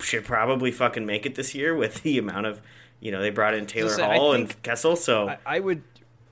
should 0.00 0.24
probably 0.24 0.70
fucking 0.70 1.06
make 1.06 1.26
it 1.26 1.34
this 1.34 1.54
year 1.54 1.74
with 1.74 2.02
the 2.02 2.18
amount 2.18 2.46
of 2.46 2.60
you 3.00 3.10
know 3.12 3.20
they 3.20 3.30
brought 3.30 3.54
in 3.54 3.66
Taylor 3.66 3.90
say, 3.90 4.02
Hall 4.02 4.32
and 4.32 4.62
Kessel. 4.62 4.96
So 4.96 5.28
I, 5.28 5.38
I, 5.46 5.60
would 5.60 5.82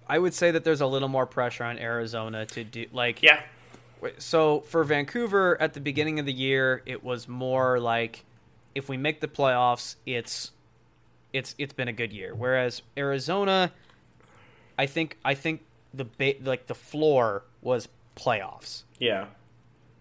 I 0.08 0.18
would 0.18 0.34
say 0.34 0.50
that 0.50 0.64
there's 0.64 0.80
a 0.80 0.86
little 0.86 1.08
more 1.08 1.26
pressure 1.26 1.64
on 1.64 1.78
Arizona 1.78 2.46
to 2.46 2.64
do 2.64 2.86
like 2.92 3.22
yeah. 3.22 3.42
So 4.18 4.60
for 4.62 4.82
Vancouver 4.82 5.60
at 5.60 5.74
the 5.74 5.80
beginning 5.80 6.18
of 6.18 6.26
the 6.26 6.32
year, 6.32 6.82
it 6.86 7.04
was 7.04 7.28
more 7.28 7.78
like 7.78 8.24
if 8.74 8.88
we 8.88 8.96
make 8.96 9.20
the 9.20 9.28
playoffs, 9.28 9.96
it's 10.06 10.50
it's 11.32 11.54
it's 11.58 11.72
been 11.72 11.88
a 11.88 11.92
good 11.92 12.12
year. 12.12 12.34
Whereas 12.34 12.82
Arizona, 12.96 13.72
I 14.78 14.86
think 14.86 15.18
I 15.24 15.34
think 15.34 15.64
the 15.94 16.04
ba- 16.04 16.34
like 16.42 16.66
the 16.66 16.74
floor 16.74 17.44
was 17.60 17.88
playoffs. 18.16 18.84
Yeah. 18.98 19.26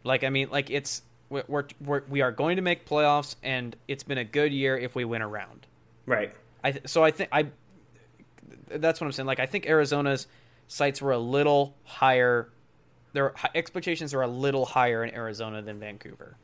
Like 0.03 0.24
I 0.24 0.30
mean, 0.30 0.49
like 0.49 0.70
it's 0.70 1.03
we're, 1.32 1.65
we're 1.79 2.03
we 2.09 2.21
are 2.21 2.32
going 2.32 2.57
to 2.57 2.61
make 2.61 2.86
playoffs, 2.86 3.36
and 3.41 3.75
it's 3.88 4.03
been 4.03 4.17
a 4.17 4.23
good 4.23 4.51
year 4.51 4.77
if 4.77 4.95
we 4.95 5.05
win 5.05 5.21
a 5.21 5.27
round. 5.27 5.65
Right. 6.05 6.34
I 6.63 6.71
th- 6.71 6.88
so 6.88 7.03
I 7.03 7.11
think 7.11 7.29
I. 7.32 7.47
That's 8.67 8.99
what 8.99 9.07
I'm 9.07 9.13
saying. 9.13 9.27
Like 9.27 9.39
I 9.39 9.45
think 9.45 9.65
Arizona's 9.65 10.27
sights 10.67 11.01
were 11.01 11.11
a 11.11 11.17
little 11.17 11.75
higher. 11.84 12.49
Their 13.13 13.34
expectations 13.55 14.13
are 14.13 14.21
a 14.21 14.27
little 14.27 14.65
higher 14.65 15.03
in 15.03 15.13
Arizona 15.13 15.61
than 15.61 15.79
Vancouver. 15.79 16.38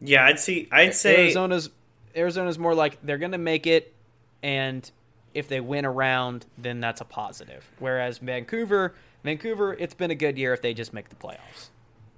Yeah, 0.00 0.26
I'd 0.26 0.40
see. 0.40 0.68
I'd 0.70 0.94
say 0.94 1.24
Arizona's 1.24 1.70
Arizona's 2.14 2.58
more 2.58 2.74
like 2.74 2.98
they're 3.02 3.18
going 3.18 3.32
to 3.32 3.38
make 3.38 3.66
it, 3.66 3.94
and 4.42 4.88
if 5.34 5.48
they 5.48 5.60
win 5.60 5.84
a 5.84 5.90
round, 5.90 6.46
then 6.58 6.80
that's 6.80 7.00
a 7.00 7.04
positive. 7.04 7.68
Whereas 7.78 8.18
Vancouver, 8.18 8.94
Vancouver, 9.24 9.74
it's 9.74 9.94
been 9.94 10.10
a 10.10 10.14
good 10.14 10.36
year 10.36 10.52
if 10.52 10.60
they 10.60 10.74
just 10.74 10.92
make 10.92 11.08
the 11.08 11.16
playoffs. 11.16 11.70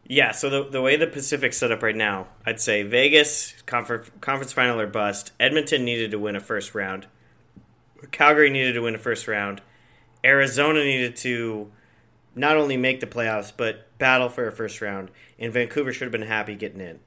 Yeah, 0.07 0.33
so 0.33 0.51
the, 0.51 0.69
the 0.69 0.83
way 0.83 0.97
the 0.97 1.07
Pacific's 1.07 1.57
set 1.57 1.73
up 1.73 1.83
right 1.83 1.97
now, 1.97 2.29
I'd 2.45 2.61
say 2.61 2.83
Vegas, 2.83 3.55
conference, 3.65 4.11
conference 4.21 4.53
final 4.53 4.79
or 4.79 4.87
bust. 4.87 5.33
Edmonton 5.41 5.85
needed 5.85 6.11
to 6.11 6.19
win 6.19 6.37
a 6.37 6.41
first 6.41 6.75
round. 6.75 7.07
Calgary 8.11 8.51
needed 8.51 8.75
to 8.75 8.81
win 8.81 8.95
a 8.95 8.99
first 8.99 9.27
round. 9.27 9.63
Arizona 10.23 10.85
needed 10.85 11.17
to 11.17 11.71
not 12.35 12.57
only 12.57 12.77
make 12.77 13.01
the 13.01 13.07
playoffs, 13.07 13.53
but 13.57 13.97
battle 13.99 14.29
for 14.29 14.47
a 14.47 14.53
first 14.53 14.83
round. 14.83 15.11
And 15.39 15.53
Vancouver 15.53 15.93
should 15.93 16.05
have 16.05 16.13
been 16.13 16.23
happy 16.23 16.55
getting 16.55 16.81
in. 16.81 17.01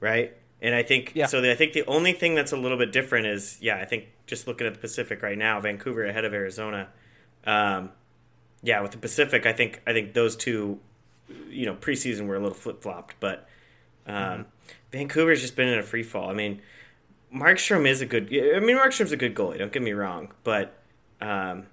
Right? 0.00 0.36
And 0.60 0.74
I 0.74 0.82
think 0.82 1.12
yeah. 1.14 1.26
so. 1.26 1.40
The, 1.40 1.52
I 1.52 1.54
think 1.54 1.74
the 1.74 1.84
only 1.86 2.12
thing 2.12 2.34
that's 2.34 2.52
a 2.52 2.56
little 2.56 2.78
bit 2.78 2.90
different 2.90 3.26
is, 3.26 3.58
yeah, 3.60 3.76
I 3.76 3.84
think 3.84 4.06
just 4.26 4.46
looking 4.46 4.66
at 4.66 4.74
the 4.74 4.80
Pacific 4.80 5.22
right 5.22 5.36
now, 5.36 5.60
Vancouver 5.60 6.04
ahead 6.04 6.24
of 6.24 6.32
Arizona. 6.32 6.88
Um, 7.44 7.90
yeah, 8.62 8.80
with 8.80 8.92
the 8.92 8.98
Pacific, 8.98 9.44
I 9.44 9.52
think 9.52 9.82
I 9.86 9.92
think 9.92 10.14
those 10.14 10.36
two 10.36 10.80
you 11.48 11.66
know 11.66 11.74
preseason 11.74 12.26
were 12.26 12.36
a 12.36 12.40
little 12.40 12.54
flip 12.54 12.82
flopped, 12.82 13.14
but 13.20 13.48
um, 14.06 14.14
mm-hmm. 14.14 14.42
Vancouver's 14.92 15.40
just 15.40 15.56
been 15.56 15.68
in 15.68 15.78
a 15.78 15.82
free 15.82 16.02
fall. 16.02 16.30
I 16.30 16.34
mean, 16.34 16.60
Markstrom 17.34 17.86
is 17.86 18.00
a 18.00 18.06
good. 18.06 18.26
I 18.26 18.60
mean, 18.60 18.76
Markstrom's 18.76 19.12
a 19.12 19.16
good 19.16 19.34
goalie. 19.34 19.58
Don't 19.58 19.72
get 19.72 19.82
me 19.82 19.92
wrong, 19.92 20.32
but 20.44 20.78
um, 21.20 21.66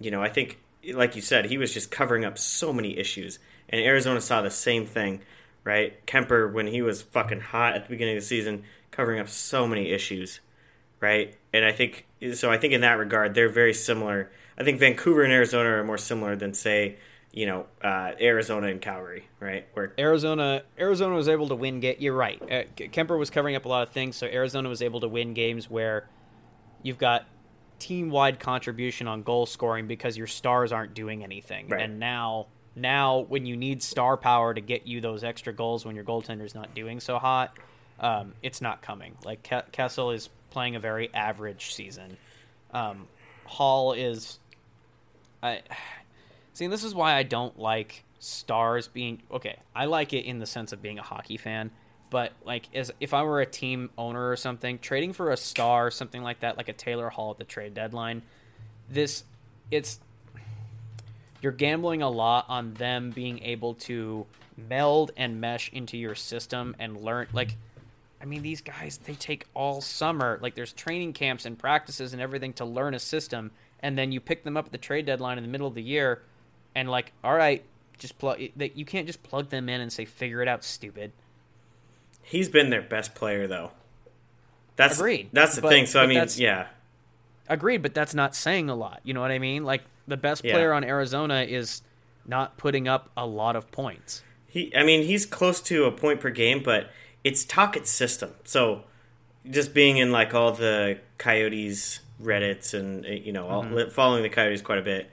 you 0.00 0.10
know, 0.10 0.22
I 0.22 0.28
think, 0.28 0.58
like 0.92 1.16
you 1.16 1.22
said, 1.22 1.46
he 1.46 1.58
was 1.58 1.74
just 1.74 1.90
covering 1.90 2.24
up 2.24 2.38
so 2.38 2.72
many 2.72 2.96
issues, 2.98 3.38
and 3.68 3.80
Arizona 3.80 4.20
saw 4.20 4.42
the 4.42 4.50
same 4.50 4.86
thing, 4.86 5.20
right? 5.64 6.04
Kuemper 6.06 6.52
when 6.52 6.68
he 6.68 6.82
was 6.82 7.02
fucking 7.02 7.40
hot 7.40 7.74
at 7.74 7.84
the 7.84 7.90
beginning 7.90 8.16
of 8.16 8.22
the 8.22 8.26
season, 8.26 8.64
covering 8.90 9.18
up 9.18 9.28
so 9.28 9.66
many 9.66 9.90
issues, 9.90 10.40
right? 11.00 11.34
And 11.52 11.64
I 11.64 11.72
think 11.72 12.06
so. 12.34 12.50
I 12.50 12.58
think 12.58 12.72
in 12.72 12.82
that 12.82 12.98
regard, 12.98 13.34
they're 13.34 13.48
very 13.48 13.74
similar. 13.74 14.30
I 14.56 14.64
think 14.64 14.78
Vancouver 14.78 15.22
and 15.22 15.32
Arizona 15.32 15.70
are 15.70 15.84
more 15.84 15.98
similar 15.98 16.36
than 16.36 16.54
say 16.54 16.96
you 17.32 17.46
know 17.46 17.66
uh, 17.82 18.12
Arizona 18.20 18.68
and 18.68 18.80
Calgary, 18.80 19.28
right? 19.40 19.66
Where 19.74 19.92
Arizona 19.98 20.62
Arizona 20.78 21.14
was 21.14 21.28
able 21.28 21.48
to 21.48 21.54
win. 21.54 21.80
Get 21.80 22.00
you're 22.00 22.14
right. 22.14 22.40
Uh, 22.42 22.64
Kuemper 22.76 23.18
was 23.18 23.30
covering 23.30 23.56
up 23.56 23.64
a 23.64 23.68
lot 23.68 23.86
of 23.86 23.92
things, 23.92 24.16
so 24.16 24.26
Arizona 24.26 24.68
was 24.68 24.82
able 24.82 25.00
to 25.00 25.08
win 25.08 25.34
games 25.34 25.68
where 25.70 26.08
you've 26.82 26.98
got 26.98 27.26
team 27.78 28.10
wide 28.10 28.40
contribution 28.40 29.06
on 29.06 29.22
goal 29.22 29.46
scoring 29.46 29.86
because 29.86 30.16
your 30.16 30.26
stars 30.26 30.72
aren't 30.72 30.94
doing 30.94 31.22
anything, 31.22 31.68
right. 31.68 31.82
and 31.82 31.98
now 31.98 32.46
now 32.74 33.20
when 33.28 33.44
you 33.44 33.56
need 33.56 33.82
star 33.82 34.16
power 34.16 34.54
to 34.54 34.60
get 34.60 34.86
you 34.86 35.00
those 35.00 35.24
extra 35.24 35.52
goals 35.52 35.84
when 35.84 35.94
your 35.94 36.04
goaltender's 36.04 36.54
not 36.54 36.74
doing 36.74 37.00
so 37.00 37.18
hot, 37.18 37.56
um, 38.00 38.32
it's 38.42 38.60
not 38.60 38.80
coming. 38.82 39.16
Like 39.24 39.48
Kessel 39.72 40.12
is 40.12 40.30
playing 40.50 40.76
a 40.76 40.80
very 40.80 41.12
average 41.12 41.74
season. 41.74 42.16
Um, 42.72 43.06
Hall 43.44 43.92
is. 43.92 44.38
I 45.42 45.60
see. 46.58 46.66
This 46.66 46.84
is 46.84 46.94
why 46.94 47.14
I 47.14 47.22
don't 47.22 47.58
like 47.58 48.04
stars 48.18 48.88
being 48.88 49.22
okay. 49.30 49.56
I 49.74 49.86
like 49.86 50.12
it 50.12 50.24
in 50.24 50.38
the 50.38 50.46
sense 50.46 50.72
of 50.72 50.82
being 50.82 50.98
a 50.98 51.02
hockey 51.02 51.36
fan, 51.36 51.70
but 52.10 52.32
like 52.44 52.68
as 52.74 52.90
if 53.00 53.14
I 53.14 53.22
were 53.22 53.40
a 53.40 53.46
team 53.46 53.90
owner 53.96 54.28
or 54.30 54.36
something, 54.36 54.78
trading 54.78 55.12
for 55.12 55.30
a 55.30 55.36
star, 55.36 55.90
something 55.90 56.22
like 56.22 56.40
that, 56.40 56.56
like 56.56 56.68
a 56.68 56.72
Taylor 56.72 57.08
Hall 57.08 57.30
at 57.30 57.38
the 57.38 57.44
trade 57.44 57.74
deadline, 57.74 58.22
this 58.90 59.24
it's 59.70 60.00
you're 61.40 61.52
gambling 61.52 62.02
a 62.02 62.10
lot 62.10 62.46
on 62.48 62.74
them 62.74 63.10
being 63.10 63.42
able 63.44 63.74
to 63.74 64.26
meld 64.56 65.12
and 65.16 65.40
mesh 65.40 65.70
into 65.72 65.96
your 65.96 66.16
system 66.16 66.74
and 66.80 67.00
learn 67.00 67.28
like 67.32 67.54
I 68.20 68.24
mean 68.24 68.42
these 68.42 68.60
guys 68.60 68.98
they 69.04 69.14
take 69.14 69.46
all 69.54 69.80
summer 69.80 70.38
like 70.42 70.56
there's 70.56 70.72
training 70.72 71.12
camps 71.12 71.44
and 71.44 71.56
practices 71.56 72.12
and 72.12 72.20
everything 72.20 72.52
to 72.54 72.64
learn 72.64 72.94
a 72.94 72.98
system 72.98 73.52
and 73.80 73.96
then 73.96 74.10
you 74.10 74.20
pick 74.20 74.42
them 74.42 74.56
up 74.56 74.66
at 74.66 74.72
the 74.72 74.78
trade 74.78 75.06
deadline 75.06 75.38
in 75.38 75.44
the 75.44 75.50
middle 75.50 75.68
of 75.68 75.74
the 75.74 75.82
year 75.82 76.22
and 76.74 76.90
like 76.90 77.12
all 77.24 77.34
right 77.34 77.64
just 77.98 78.18
plug 78.18 78.40
that 78.56 78.76
you 78.76 78.84
can't 78.84 79.06
just 79.06 79.22
plug 79.22 79.48
them 79.50 79.68
in 79.68 79.80
and 79.80 79.92
say 79.92 80.04
figure 80.04 80.40
it 80.42 80.48
out 80.48 80.64
stupid 80.64 81.12
He's 82.22 82.48
been 82.50 82.68
their 82.68 82.82
best 82.82 83.14
player 83.14 83.46
though. 83.46 83.70
That's 84.76 84.98
Agreed. 84.98 85.30
That's 85.32 85.56
the 85.56 85.62
But- 85.62 85.70
thing. 85.70 85.86
So 85.86 86.00
I 86.02 86.06
mean, 86.06 86.22
yeah, 86.36 86.66
agreed 87.48 87.78
but 87.78 87.94
that's 87.94 88.14
not 88.14 88.34
saying 88.36 88.68
a 88.68 88.74
lot 88.74 89.00
you 89.04 89.14
know 89.14 89.22
what 89.22 89.30
i 89.30 89.38
mean 89.38 89.64
like 89.64 89.80
the 90.06 90.18
best 90.18 90.44
Yeah. 90.44 90.52
player 90.52 90.74
on 90.74 90.84
arizona 90.84 91.46
is 91.48 91.80
not 92.26 92.58
putting 92.58 92.86
up 92.86 93.08
a 93.16 93.24
lot 93.24 93.56
of 93.56 93.70
points 93.70 94.22
he. 94.50 94.74
I 94.76 94.82
mean, 94.82 95.04
he's 95.04 95.26
close 95.26 95.60
to 95.62 95.84
a 95.84 95.92
point 95.92 96.20
per 96.20 96.30
game, 96.30 96.62
but 96.62 96.90
it's 97.22 97.44
Tocchet's 97.44 97.90
system. 97.90 98.32
So 98.44 98.84
just 99.50 99.74
being 99.74 99.98
in 99.98 100.10
like 100.10 100.32
all 100.34 100.52
the 100.52 100.98
Coyotes 101.18 102.00
Reddits 102.22 102.72
and 102.72 103.04
uh, 103.04 103.08
you 103.10 103.30
know 103.32 103.46
all, 103.46 103.90
following 103.90 104.22
the 104.22 104.30
Coyotes 104.30 104.62
quite 104.62 104.78
a 104.78 104.82
bit, 104.82 105.10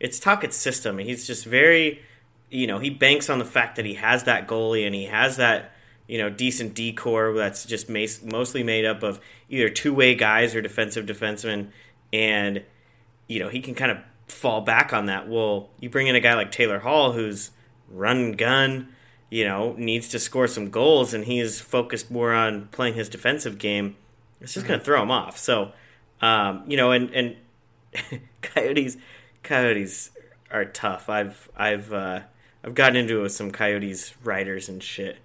it's 0.00 0.18
Tocchet's 0.18 0.56
system. 0.56 0.98
He's 0.98 1.26
just 1.26 1.44
very, 1.44 2.02
you 2.50 2.66
know, 2.66 2.78
he 2.78 2.90
banks 2.90 3.30
on 3.30 3.38
the 3.38 3.44
fact 3.44 3.76
that 3.76 3.84
he 3.84 3.94
has 3.94 4.24
that 4.24 4.48
goalie 4.48 4.86
and 4.86 4.94
he 4.94 5.04
has 5.04 5.36
that 5.36 5.72
you 6.06 6.18
know 6.18 6.28
decent 6.28 6.74
decor 6.74 7.32
that's 7.34 7.64
just 7.64 7.88
mostly 7.88 8.62
made 8.62 8.84
up 8.84 9.02
of 9.02 9.20
either 9.48 9.68
two 9.68 9.94
way 9.94 10.14
guys 10.14 10.54
or 10.54 10.60
defensive 10.60 11.06
defensemen, 11.06 11.68
and 12.12 12.62
you 13.26 13.40
know 13.40 13.48
he 13.48 13.60
can 13.60 13.74
kind 13.74 13.90
of 13.90 13.98
fall 14.28 14.60
back 14.60 14.92
on 14.92 15.06
that. 15.06 15.28
Well, 15.28 15.70
you 15.80 15.88
bring 15.88 16.06
in 16.06 16.16
a 16.16 16.20
guy 16.20 16.34
like 16.34 16.52
Taylor 16.52 16.80
Hall 16.80 17.12
who's 17.12 17.50
run 17.88 18.16
and 18.18 18.38
gun, 18.38 18.88
you 19.30 19.44
know, 19.44 19.74
needs 19.78 20.08
to 20.08 20.18
score 20.18 20.46
some 20.46 20.70
goals, 20.70 21.14
and 21.14 21.24
he's 21.24 21.60
focused 21.60 22.10
more 22.10 22.32
on 22.32 22.68
playing 22.68 22.94
his 22.94 23.08
defensive 23.08 23.58
game. 23.58 23.96
It's 24.40 24.54
just 24.54 24.66
going 24.66 24.78
to 24.78 24.84
throw 24.84 25.02
him 25.02 25.10
off. 25.10 25.38
So, 25.38 25.72
um, 26.20 26.64
you 26.66 26.76
know, 26.76 26.90
and 26.92 27.10
and 27.10 27.36
coyotes, 28.42 28.96
coyotes 29.44 30.10
are 30.50 30.64
tough. 30.64 31.08
I've 31.08 31.48
I've 31.56 31.92
uh, 31.92 32.20
I've 32.64 32.74
gotten 32.74 32.96
into 32.96 33.20
it 33.20 33.22
with 33.22 33.32
some 33.32 33.50
coyotes 33.50 34.14
riders 34.24 34.68
and 34.68 34.82
shit, 34.82 35.18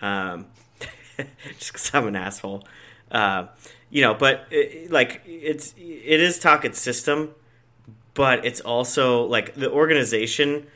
um, 0.00 0.46
just 1.58 1.72
because 1.72 1.90
I'm 1.94 2.06
an 2.06 2.16
asshole. 2.16 2.64
Uh, 3.10 3.46
you 3.90 4.02
know, 4.02 4.14
but 4.14 4.46
it, 4.50 4.90
like 4.90 5.22
it's 5.26 5.74
it 5.76 6.20
is 6.20 6.38
Tocchet's 6.38 6.80
system, 6.80 7.34
but 8.14 8.44
it's 8.44 8.60
also 8.60 9.24
like 9.24 9.54
the 9.54 9.70
organization 9.70 10.66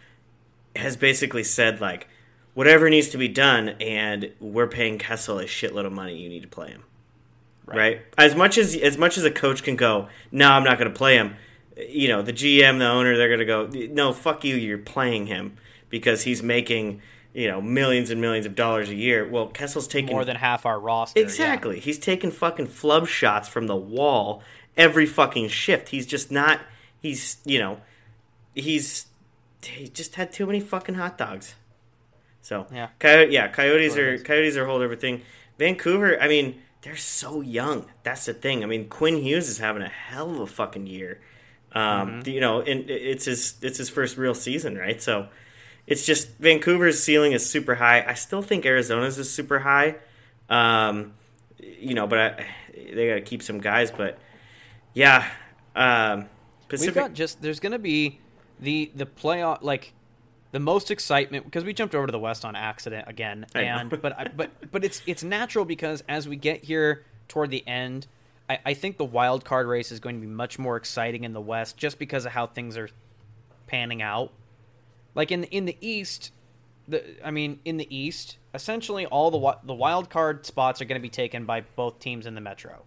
has 0.74 0.96
basically 0.96 1.44
said 1.44 1.80
like 1.80 2.08
whatever 2.54 2.88
needs 2.88 3.08
to 3.08 3.18
be 3.18 3.28
done, 3.28 3.70
and 3.80 4.32
we're 4.40 4.66
paying 4.66 4.98
Kessel 4.98 5.38
a 5.38 5.44
shitload 5.44 5.86
of 5.86 5.92
money. 5.92 6.16
You 6.16 6.28
need 6.28 6.42
to 6.42 6.48
play 6.48 6.68
him, 6.68 6.84
right? 7.66 8.00
As 8.16 8.34
much 8.34 8.58
as 8.58 8.76
as 8.76 8.98
much 8.98 9.18
as 9.18 9.24
a 9.24 9.30
coach 9.30 9.62
can 9.62 9.76
go, 9.76 10.08
no, 10.30 10.50
I'm 10.50 10.64
not 10.64 10.78
going 10.78 10.90
to 10.90 10.96
play 10.96 11.16
him. 11.16 11.36
You 11.76 12.08
know, 12.08 12.22
the 12.22 12.32
GM, 12.32 12.78
the 12.78 12.88
owner, 12.88 13.16
they're 13.16 13.28
going 13.28 13.40
to 13.40 13.44
go, 13.44 13.92
no, 13.92 14.12
fuck 14.12 14.44
you. 14.44 14.56
You're 14.56 14.78
playing 14.78 15.26
him 15.26 15.58
because 15.90 16.22
he's 16.22 16.42
making 16.42 17.02
you 17.36 17.48
know 17.48 17.60
millions 17.60 18.10
and 18.10 18.18
millions 18.20 18.46
of 18.46 18.54
dollars 18.54 18.88
a 18.88 18.94
year. 18.94 19.28
Well, 19.28 19.48
Kessel's 19.48 19.86
taking 19.86 20.12
more 20.12 20.24
than 20.24 20.36
half 20.36 20.64
our 20.64 20.80
roster 20.80 21.20
yeah. 21.20 21.26
Exactly. 21.26 21.80
He's 21.80 21.98
taking 21.98 22.30
fucking 22.30 22.68
flub 22.68 23.06
shots 23.06 23.46
from 23.46 23.66
the 23.66 23.76
wall 23.76 24.42
every 24.76 25.06
fucking 25.06 25.48
shift. 25.48 25.90
He's 25.90 26.06
just 26.06 26.30
not. 26.30 26.60
He's 26.98 27.36
you 27.44 27.58
know, 27.58 27.80
he's 28.54 29.06
he 29.62 29.88
just 29.88 30.14
had 30.14 30.32
too 30.32 30.46
many 30.46 30.60
fucking 30.60 30.94
hot 30.94 31.18
dogs. 31.18 31.54
So 32.40 32.66
Yeah. 32.72 32.88
Coyote, 32.98 33.32
yeah, 33.32 33.48
Coyotes 33.48 33.94
That's 33.94 33.98
what 33.98 34.04
it 34.06 34.20
are. 34.20 34.24
Coyotes 34.24 34.56
are 34.56 34.66
hold 34.66 34.82
everything. 34.82 35.22
Vancouver, 35.58 36.20
I 36.20 36.28
mean, 36.28 36.62
they're 36.82 36.96
so 36.96 37.40
young. 37.40 37.86
That's 38.02 38.26
the 38.26 38.34
thing. 38.34 38.62
I 38.62 38.66
mean, 38.66 38.88
Quinn 38.88 39.18
Hughes 39.18 39.48
is 39.48 39.58
having 39.58 39.82
a 39.82 39.88
hell 39.88 40.30
of 40.30 40.40
a 40.40 40.46
fucking 40.46 40.86
year. 40.86 41.20
Um, 41.76 42.08
Mm-hmm. 42.08 42.30
You 42.30 42.40
know, 42.40 42.60
and 42.60 42.88
it's 42.88 43.26
his 43.26 43.54
it's 43.60 43.78
his 43.78 43.90
first 43.90 44.16
real 44.16 44.34
season, 44.34 44.76
right? 44.78 45.00
So 45.02 45.28
it's 45.86 46.06
just 46.06 46.38
Vancouver's 46.38 47.02
ceiling 47.02 47.32
is 47.32 47.48
super 47.48 47.74
high. 47.74 48.04
I 48.06 48.14
still 48.14 48.42
think 48.42 48.64
Arizona's 48.64 49.18
is 49.18 49.32
super 49.32 49.58
high. 49.58 49.96
Um, 50.48 51.12
you 51.58 51.94
know, 51.94 52.06
but 52.06 52.18
I, 52.18 52.46
they 52.94 53.08
got 53.08 53.14
to 53.16 53.20
keep 53.20 53.42
some 53.42 53.60
guys. 53.60 53.90
But 53.90 54.18
yeah, 54.94 55.28
um, 55.74 56.26
Pacific. 56.68 56.94
We've 56.94 57.04
got 57.04 57.12
just 57.12 57.42
there's 57.42 57.60
going 57.60 57.72
to 57.72 57.78
be 57.78 58.20
the 58.60 58.90
the 58.94 59.06
playoff 59.06 59.62
like 59.62 59.92
the 60.52 60.60
most 60.60 60.90
excitement 60.90 61.44
because 61.44 61.64
we 61.64 61.74
jumped 61.74 61.94
over 61.94 62.06
to 62.06 62.12
the 62.12 62.18
West 62.18 62.44
on 62.44 62.56
accident 62.56 63.06
again, 63.08 63.46
and 63.54 63.90
but 64.00 64.18
I, 64.18 64.28
but 64.34 64.72
but 64.72 64.84
it's 64.84 65.02
it's 65.06 65.22
natural 65.22 65.64
because 65.64 66.02
as 66.08 66.26
we 66.28 66.36
get 66.36 66.64
here 66.64 67.04
toward 67.28 67.50
the 67.50 67.66
end, 67.66 68.06
I, 68.48 68.58
I 68.66 68.74
think 68.74 68.96
the 68.96 69.04
wild 69.04 69.44
card 69.44 69.66
race 69.66 69.92
is 69.92 70.00
going 70.00 70.16
to 70.16 70.20
be 70.20 70.32
much 70.32 70.58
more 70.58 70.76
exciting 70.76 71.24
in 71.24 71.32
the 71.32 71.40
West 71.40 71.76
just 71.76 71.98
because 71.98 72.26
of 72.26 72.32
how 72.32 72.46
things 72.46 72.76
are 72.76 72.88
panning 73.66 74.02
out. 74.02 74.32
Like 75.14 75.32
in 75.32 75.44
in 75.44 75.64
the 75.64 75.76
East, 75.80 76.32
the 76.88 77.02
I 77.26 77.30
mean 77.30 77.60
in 77.64 77.76
the 77.78 77.96
East, 77.96 78.38
essentially 78.54 79.06
all 79.06 79.30
the 79.30 79.58
the 79.64 79.74
wild 79.74 80.10
card 80.10 80.46
spots 80.46 80.80
are 80.80 80.84
going 80.84 81.00
to 81.00 81.02
be 81.02 81.10
taken 81.10 81.44
by 81.44 81.62
both 81.62 81.98
teams 81.98 82.26
in 82.26 82.34
the 82.34 82.40
Metro. 82.40 82.82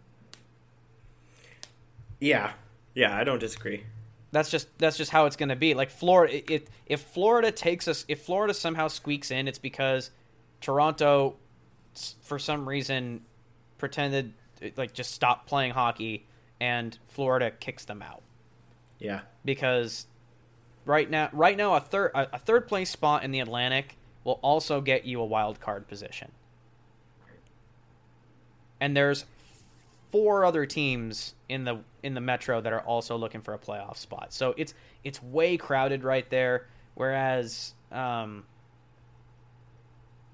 yeah, 2.20 2.54
yeah, 2.94 3.16
I 3.16 3.24
don't 3.24 3.40
disagree. 3.40 3.84
That's 4.32 4.50
just 4.52 4.68
that's 4.78 4.98
just 4.98 5.12
how 5.12 5.26
it's 5.26 5.36
going 5.36 5.50
to 5.50 5.56
be. 5.56 5.74
Like 5.74 5.90
Florida, 5.90 6.54
it, 6.54 6.68
if 6.86 7.02
Florida 7.02 7.52
takes 7.52 7.88
us, 7.88 8.06
if 8.08 8.22
Florida 8.22 8.54
somehow 8.54 8.88
squeaks 8.88 9.32
in, 9.32 9.48
it's 9.48 9.58
because 9.58 10.12
Toronto, 10.62 11.38
for 12.22 12.38
some 12.38 12.70
reason, 12.70 13.22
pretended 13.78 14.34
like 14.76 14.94
just 14.94 15.12
stop 15.12 15.48
playing 15.48 15.72
hockey, 15.72 16.26
and 16.60 16.98
Florida 17.08 17.52
kicks 17.52 17.86
them 17.86 18.02
out 18.02 18.22
Yeah, 19.00 19.22
because 19.46 20.08
right 20.86 21.10
now, 21.10 21.30
right 21.34 21.58
now, 21.58 21.76
a 21.76 21.80
third 21.80 22.12
a, 22.14 22.36
a 22.36 22.40
third 22.40 22.68
place 22.68 22.90
spot 22.90 23.24
in 23.24 23.32
the 23.32 23.40
Atlantic 23.40 23.98
will 24.24 24.40
also 24.42 24.82
get 24.82 25.06
you 25.06 25.22
a 25.22 25.26
wild 25.26 25.60
card 25.60 25.88
position, 25.88 26.32
and 28.80 28.96
there's 28.96 29.26
four 30.12 30.44
other 30.44 30.66
teams 30.66 31.36
in 31.48 31.66
the 31.66 31.80
in 32.02 32.14
the 32.14 32.22
metro 32.22 32.62
that 32.62 32.74
are 32.74 32.82
also 32.82 33.16
looking 33.16 33.42
for 33.42 33.54
a 33.54 33.60
playoff 33.60 33.98
spot. 33.98 34.34
So 34.34 34.54
it's 34.58 34.74
it's 35.04 35.22
way 35.22 35.58
crowded 35.58 36.04
right 36.04 36.30
there. 36.30 36.68
Whereas 36.96 37.76
um, 37.94 38.44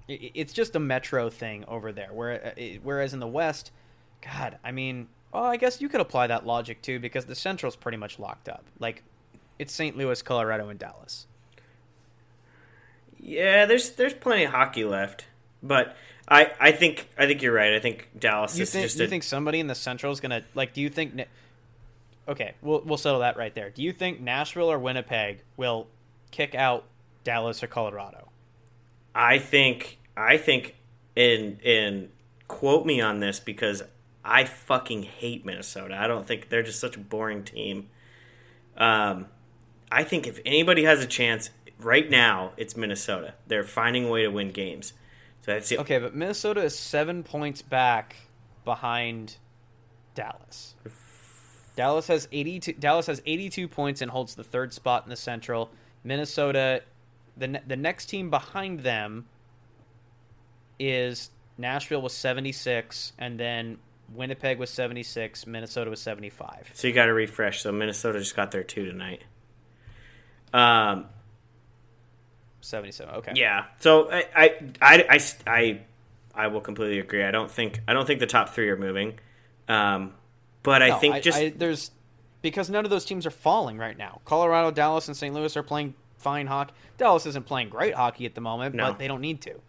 it's 0.08 0.52
just 0.52 0.74
a 0.74 0.80
metro 0.80 1.30
thing 1.30 1.64
over 1.68 1.92
there. 1.92 2.12
Where 2.12 2.54
whereas 2.82 3.14
in 3.14 3.20
the 3.20 3.28
West, 3.28 3.70
God, 4.32 4.58
I 4.64 4.72
mean, 4.72 5.08
well, 5.32 5.44
I 5.44 5.56
guess 5.56 5.80
you 5.80 5.88
could 5.88 6.00
apply 6.00 6.26
that 6.28 6.46
logic 6.46 6.82
too 6.82 6.98
because 6.98 7.26
the 7.26 7.34
Central's 7.34 7.76
pretty 7.76 7.98
much 7.98 8.18
locked 8.18 8.48
up. 8.48 8.64
Like 8.78 9.02
it's 9.58 9.72
St. 9.72 9.96
Louis, 9.96 10.20
Colorado, 10.22 10.68
and 10.68 10.78
Dallas. 10.78 11.26
yeah. 13.18 13.66
There's 13.66 13.90
there's 13.92 14.14
plenty 14.14 14.44
of 14.44 14.52
hockey 14.52 14.84
left, 14.84 15.26
but 15.62 15.96
I 16.28 16.52
I 16.60 16.72
think 16.72 17.08
I 17.18 17.26
think 17.26 17.42
you're 17.42 17.52
right. 17.54 17.74
I 17.74 17.80
think 17.80 18.08
Dallas 18.18 18.58
You 18.58 18.62
is 18.64 18.72
think 18.72 18.84
just 18.84 18.98
you 18.98 19.04
a, 19.04 19.08
think 19.08 19.22
somebody 19.22 19.60
in 19.60 19.66
the 19.66 19.74
Central 19.74 20.12
is 20.12 20.20
gonna 20.20 20.42
like? 20.54 20.72
Do 20.74 20.80
you 20.80 20.88
think? 20.88 21.20
Okay, 22.28 22.54
we'll 22.62 22.82
we'll 22.84 22.98
settle 22.98 23.20
that 23.20 23.36
right 23.36 23.54
there. 23.54 23.70
Do 23.70 23.82
you 23.82 23.92
think 23.92 24.20
Nashville 24.20 24.70
or 24.70 24.78
Winnipeg 24.78 25.42
will 25.56 25.86
kick 26.30 26.54
out 26.54 26.84
Dallas 27.24 27.62
or 27.62 27.68
Colorado? 27.68 28.28
I 29.14 29.38
think 29.38 29.98
I 30.16 30.36
think 30.36 30.74
in 31.14 31.58
in 31.62 32.10
quote 32.48 32.84
me 32.84 33.00
on 33.00 33.20
this 33.20 33.40
because 33.40 33.82
I 34.26 34.44
fucking 34.44 35.04
hate 35.04 35.46
Minnesota. 35.46 35.96
I 35.98 36.06
don't 36.06 36.26
think 36.26 36.48
they're 36.48 36.62
just 36.62 36.80
such 36.80 36.96
a 36.96 37.00
boring 37.00 37.44
team. 37.44 37.88
Um, 38.76 39.26
I 39.90 40.04
think 40.04 40.26
if 40.26 40.40
anybody 40.44 40.84
has 40.84 41.02
a 41.02 41.06
chance 41.06 41.50
right 41.78 42.10
now, 42.10 42.52
it's 42.56 42.76
Minnesota. 42.76 43.34
They're 43.46 43.64
finding 43.64 44.06
a 44.06 44.10
way 44.10 44.22
to 44.22 44.28
win 44.28 44.50
games. 44.50 44.92
So 45.42 45.52
that's 45.52 45.68
the 45.68 45.78
Okay, 45.78 45.98
but 45.98 46.14
Minnesota 46.14 46.62
is 46.62 46.76
seven 46.76 47.22
points 47.22 47.62
back 47.62 48.16
behind 48.64 49.36
Dallas. 50.14 50.74
Dallas 51.76 52.08
has 52.08 52.26
eighty 52.32 52.58
two. 52.58 52.72
Dallas 52.72 53.06
has 53.06 53.22
eighty 53.26 53.48
two 53.48 53.68
points 53.68 54.02
and 54.02 54.10
holds 54.10 54.34
the 54.34 54.42
third 54.42 54.72
spot 54.72 55.04
in 55.04 55.10
the 55.10 55.16
Central. 55.16 55.70
Minnesota, 56.02 56.82
the 57.36 57.48
ne- 57.48 57.62
the 57.66 57.76
next 57.76 58.06
team 58.06 58.28
behind 58.30 58.80
them 58.80 59.26
is 60.80 61.30
Nashville 61.56 62.02
with 62.02 62.12
seventy 62.12 62.52
six, 62.52 63.12
and 63.18 63.38
then 63.38 63.78
Winnipeg 64.14 64.58
was 64.58 64.70
76, 64.70 65.46
Minnesota 65.46 65.90
was 65.90 66.00
75. 66.00 66.70
So 66.74 66.88
you 66.88 66.94
got 66.94 67.06
to 67.06 67.14
refresh. 67.14 67.62
So 67.62 67.72
Minnesota 67.72 68.18
just 68.18 68.36
got 68.36 68.50
there 68.50 68.62
two 68.62 68.84
tonight. 68.86 69.22
Um, 70.52 71.06
77. 72.60 73.14
Okay. 73.16 73.32
yeah. 73.34 73.64
So 73.78 74.10
I, 74.10 74.24
I, 74.34 74.54
I, 74.80 75.04
I, 75.10 75.20
I, 75.46 75.80
I 76.34 76.46
will 76.48 76.60
completely 76.60 76.98
agree. 76.98 77.24
I 77.24 77.30
don't 77.30 77.50
think 77.50 77.80
I 77.86 77.92
don't 77.94 78.06
think 78.06 78.20
the 78.20 78.26
top 78.26 78.50
three 78.50 78.68
are 78.70 78.76
moving. 78.76 79.18
Um, 79.68 80.14
but 80.62 80.82
I 80.82 80.88
No, 80.88 80.98
think 80.98 81.22
just 81.22 81.38
I, 81.38 81.48
there's 81.50 81.90
because 82.42 82.70
none 82.70 82.84
of 82.84 82.90
those 82.90 83.04
teams 83.04 83.26
are 83.26 83.30
falling 83.30 83.78
right 83.78 83.96
now. 83.96 84.20
Colorado, 84.24 84.70
Dallas, 84.70 85.08
and 85.08 85.16
St. 85.16 85.34
Louis 85.34 85.56
are 85.56 85.62
playing 85.62 85.94
fine 86.16 86.46
hockey. 86.46 86.72
Dallas 86.98 87.26
isn't 87.26 87.46
playing 87.46 87.68
great 87.68 87.94
hockey 87.94 88.26
at 88.26 88.34
the 88.34 88.40
moment, 88.40 88.74
No. 88.74 88.88
but 88.88 88.98
they 88.98 89.08
don't 89.08 89.20
need 89.20 89.40
to. 89.42 89.60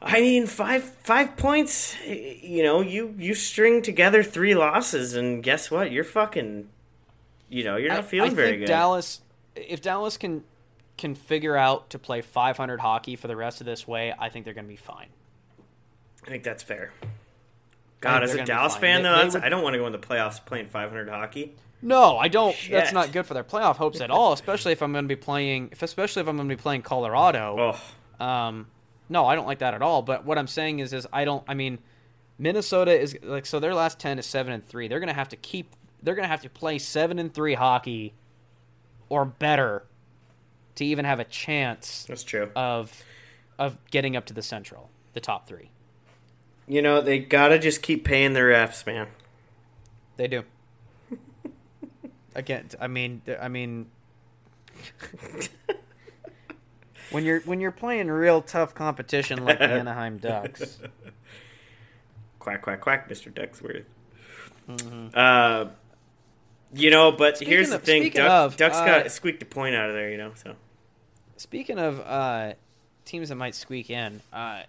I 0.00 0.20
mean, 0.20 0.46
five 0.46 0.84
five 1.02 1.36
points. 1.36 1.96
You 2.06 2.62
know, 2.62 2.80
you 2.80 3.14
you 3.18 3.34
string 3.34 3.82
together 3.82 4.22
three 4.22 4.54
losses, 4.54 5.14
and 5.14 5.42
guess 5.42 5.70
what? 5.70 5.90
You're 5.90 6.04
fucking. 6.04 6.68
You 7.48 7.64
know, 7.64 7.76
you're 7.76 7.88
not 7.88 7.98
I- 8.00 8.02
feeling 8.02 8.32
I 8.32 8.34
very 8.34 8.48
think 8.50 8.60
good. 8.62 8.66
Dallas, 8.66 9.20
if 9.56 9.80
Dallas 9.82 10.16
can 10.16 10.44
can 10.96 11.14
figure 11.14 11.56
out 11.56 11.90
to 11.90 11.98
play 11.98 12.20
500 12.20 12.80
hockey 12.80 13.16
for 13.16 13.28
the 13.28 13.36
rest 13.36 13.60
of 13.60 13.66
this 13.66 13.86
way, 13.88 14.12
I 14.18 14.28
think 14.28 14.44
they're 14.44 14.54
going 14.54 14.66
to 14.66 14.68
be 14.68 14.76
fine. 14.76 15.06
I 16.26 16.30
think 16.30 16.42
that's 16.42 16.62
fair. 16.62 16.92
God, 18.00 18.22
as 18.24 18.34
a 18.34 18.44
Dallas 18.44 18.76
fan, 18.76 19.02
They- 19.02 19.08
though, 19.08 19.16
they 19.16 19.22
that's, 19.22 19.34
would- 19.36 19.44
I 19.44 19.48
don't 19.48 19.62
want 19.62 19.74
to 19.74 19.78
go 19.78 19.86
in 19.86 19.92
the 19.92 19.98
playoffs 19.98 20.44
playing 20.44 20.68
500 20.68 21.08
hockey. 21.08 21.54
No, 21.82 22.18
I 22.18 22.26
don't. 22.28 22.56
That's 22.70 22.92
not 22.92 23.12
good 23.12 23.26
for 23.26 23.34
their 23.34 23.44
playoff 23.44 23.76
hopes 23.76 24.00
at 24.00 24.10
all. 24.10 24.32
Especially 24.32 24.72
if 24.72 24.82
I'm 24.82 24.90
going 24.92 25.04
to 25.04 25.08
be 25.08 25.14
playing, 25.20 25.68
if, 25.72 25.82
especially 25.82 26.22
if 26.22 26.28
I'm 26.28 26.36
going 26.36 26.48
to 26.48 26.56
be 26.56 26.60
playing 26.60 26.82
Colorado. 26.82 27.76
Oh, 28.20 28.24
Um, 28.24 28.66
no, 29.08 29.26
I 29.26 29.34
don't 29.34 29.46
like 29.46 29.60
that 29.60 29.74
at 29.74 29.82
all. 29.82 30.02
But 30.02 30.24
what 30.24 30.38
I'm 30.38 30.46
saying 30.46 30.80
is, 30.80 30.92
is 30.92 31.06
I 31.12 31.24
don't. 31.24 31.44
I 31.48 31.54
mean, 31.54 31.78
Minnesota 32.38 32.98
is 32.98 33.16
like 33.22 33.46
so. 33.46 33.60
Their 33.60 33.74
last 33.74 33.98
ten 33.98 34.18
is 34.18 34.26
seven 34.26 34.52
and 34.52 34.64
three. 34.64 34.88
They're 34.88 35.00
going 35.00 35.08
to 35.08 35.14
have 35.14 35.28
to 35.30 35.36
keep. 35.36 35.74
They're 36.02 36.14
going 36.14 36.24
to 36.24 36.30
have 36.30 36.42
to 36.42 36.50
play 36.50 36.78
seven 36.78 37.18
and 37.18 37.32
three 37.32 37.54
hockey, 37.54 38.14
or 39.08 39.24
better, 39.24 39.84
to 40.76 40.84
even 40.84 41.04
have 41.04 41.20
a 41.20 41.24
chance 41.24 42.04
that's 42.08 42.22
true. 42.22 42.50
of 42.54 43.02
of 43.58 43.78
getting 43.90 44.16
up 44.16 44.26
to 44.26 44.34
the 44.34 44.42
Central, 44.42 44.90
the 45.14 45.20
top 45.20 45.48
three. 45.48 45.70
You 46.66 46.82
know, 46.82 47.00
they 47.00 47.18
gotta 47.18 47.58
just 47.58 47.82
keep 47.82 48.04
paying 48.04 48.34
their 48.34 48.48
refs, 48.48 48.86
man. 48.86 49.08
They 50.16 50.28
do. 50.28 50.44
Again, 52.34 52.68
I 52.78 52.88
mean, 52.88 53.22
I 53.40 53.48
mean, 53.48 53.86
when 57.10 57.24
you're 57.24 57.40
when 57.40 57.60
you're 57.60 57.72
playing 57.72 58.08
real 58.08 58.42
tough 58.42 58.74
competition 58.74 59.44
like 59.44 59.58
the 59.58 59.64
Anaheim 59.70 60.18
Ducks, 60.18 60.78
Quack, 62.38 62.62
quack, 62.62 62.80
quack, 62.80 63.08
Mr. 63.08 63.32
Ducksworth. 63.32 63.84
Uh, 65.14 65.70
you 66.74 66.90
know, 66.90 67.12
but 67.12 67.34
Mm-hmm. 67.34 67.36
Speaking 67.36 67.52
here's 67.52 67.70
the 67.70 67.78
thing: 67.78 68.10
Duck, 68.10 68.30
of, 68.30 68.56
Ducks 68.56 68.76
uh, 68.76 68.86
got 68.86 69.10
squeaked 69.10 69.42
a 69.42 69.46
point 69.46 69.74
out 69.74 69.88
of 69.88 69.94
there, 69.94 70.10
you 70.10 70.18
know. 70.18 70.32
So 70.34 70.54
Speaking 71.36 71.78
of 71.78 72.00
uh, 72.00 72.54
teams 73.04 73.28
that 73.28 73.36
might 73.36 73.54
squeak 73.54 73.90
in, 73.90 74.20
uh, 74.32 74.62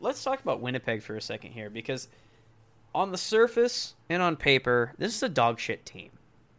let's 0.00 0.22
talk 0.22 0.40
about 0.40 0.60
Winnipeg 0.60 1.02
for 1.02 1.16
a 1.16 1.22
second 1.22 1.52
here 1.52 1.70
because 1.70 2.08
on 2.94 3.12
the 3.12 3.18
surface 3.18 3.94
and 4.10 4.22
on 4.22 4.36
paper, 4.36 4.92
this 4.98 5.14
is 5.14 5.22
a 5.22 5.28
dog 5.28 5.58
shit 5.58 5.86
team. 5.86 6.10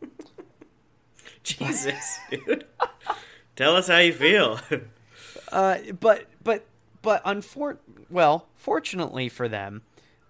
Jesus, 1.44 2.20
dude, 2.32 2.66
tell 3.56 3.76
us 3.76 3.88
how 3.88 4.00
you 4.00 4.14
feel. 4.14 4.60
Uh, 5.54 5.78
but 6.00 6.26
but 6.44 6.66
but 7.04 7.24
unfor- 7.26 7.78
well, 8.10 8.48
fortunately 8.56 9.30
for 9.30 9.48
them, 9.48 9.84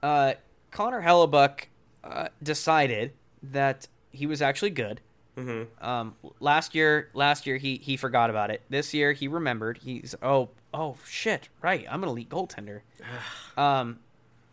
uh, 0.04 0.34
Connor 0.70 1.02
Hellebuyck 1.02 1.66
uh, 2.04 2.28
decided 2.42 3.14
that 3.42 3.88
he 4.12 4.26
was 4.28 4.42
actually 4.42 4.72
good. 4.72 5.00
mm-hmm. 5.38 5.84
Um, 5.84 6.16
last 6.42 6.76
year, 6.76 7.10
last 7.14 7.48
year 7.48 7.56
he 7.58 7.78
he 7.78 7.96
forgot 7.96 8.30
about 8.30 8.52
it. 8.52 8.62
This 8.70 8.94
year 8.94 9.14
he 9.14 9.30
remembered. 9.30 9.80
He's 9.80 10.14
oh 10.22 10.50
oh 10.74 10.98
shit 11.08 11.48
right. 11.62 11.86
I'm 11.90 12.04
an 12.04 12.10
elite 12.10 12.30
goaltender. 12.30 12.82
um, 13.58 14.00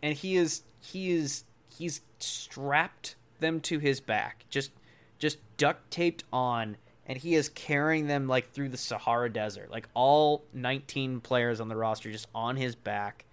and 0.01 0.15
he 0.15 0.37
is 0.37 0.63
he 0.79 1.11
is 1.11 1.43
he's 1.77 1.99
strapped 2.19 3.15
them 3.39 3.59
to 3.59 3.79
his 3.79 3.99
back, 3.99 4.45
just 4.49 4.71
just 5.19 5.37
duct 5.57 5.91
taped 5.91 6.23
on, 6.31 6.77
and 7.05 7.17
he 7.17 7.35
is 7.35 7.49
carrying 7.49 8.07
them 8.07 8.27
like 8.27 8.51
through 8.51 8.69
the 8.69 8.77
Sahara 8.77 9.31
Desert, 9.31 9.71
like 9.71 9.87
all 9.93 10.45
19 10.53 11.21
players 11.21 11.59
on 11.59 11.67
the 11.67 11.75
roster 11.75 12.11
just 12.11 12.27
on 12.33 12.55
his 12.55 12.75
back. 12.75 13.25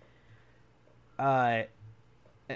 Uh, 1.19 1.63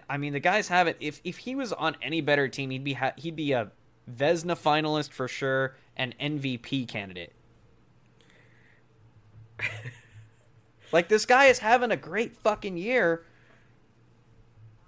I 0.09 0.17
mean, 0.17 0.33
the 0.33 0.41
guys 0.41 0.69
have 0.69 0.87
it. 0.87 0.97
If 1.01 1.21
if 1.25 1.39
he 1.39 1.55
was 1.55 1.73
on 1.73 1.97
any 2.01 2.21
better 2.21 2.49
team, 2.49 2.71
he'd 2.71 2.85
be 2.85 2.95
ha- 2.95 3.13
he'd 3.17 3.37
be 3.37 3.53
a 3.53 3.71
Vezina 4.11 4.57
finalist 4.57 5.13
for 5.13 5.29
sure, 5.29 5.77
an 5.97 6.15
MVP 6.21 6.89
candidate. 6.89 7.33
like 10.93 11.09
this 11.09 11.27
guy 11.27 11.47
is 11.47 11.59
having 11.59 11.91
a 11.91 11.97
great 11.97 12.37
fucking 12.37 12.77
year 12.77 13.25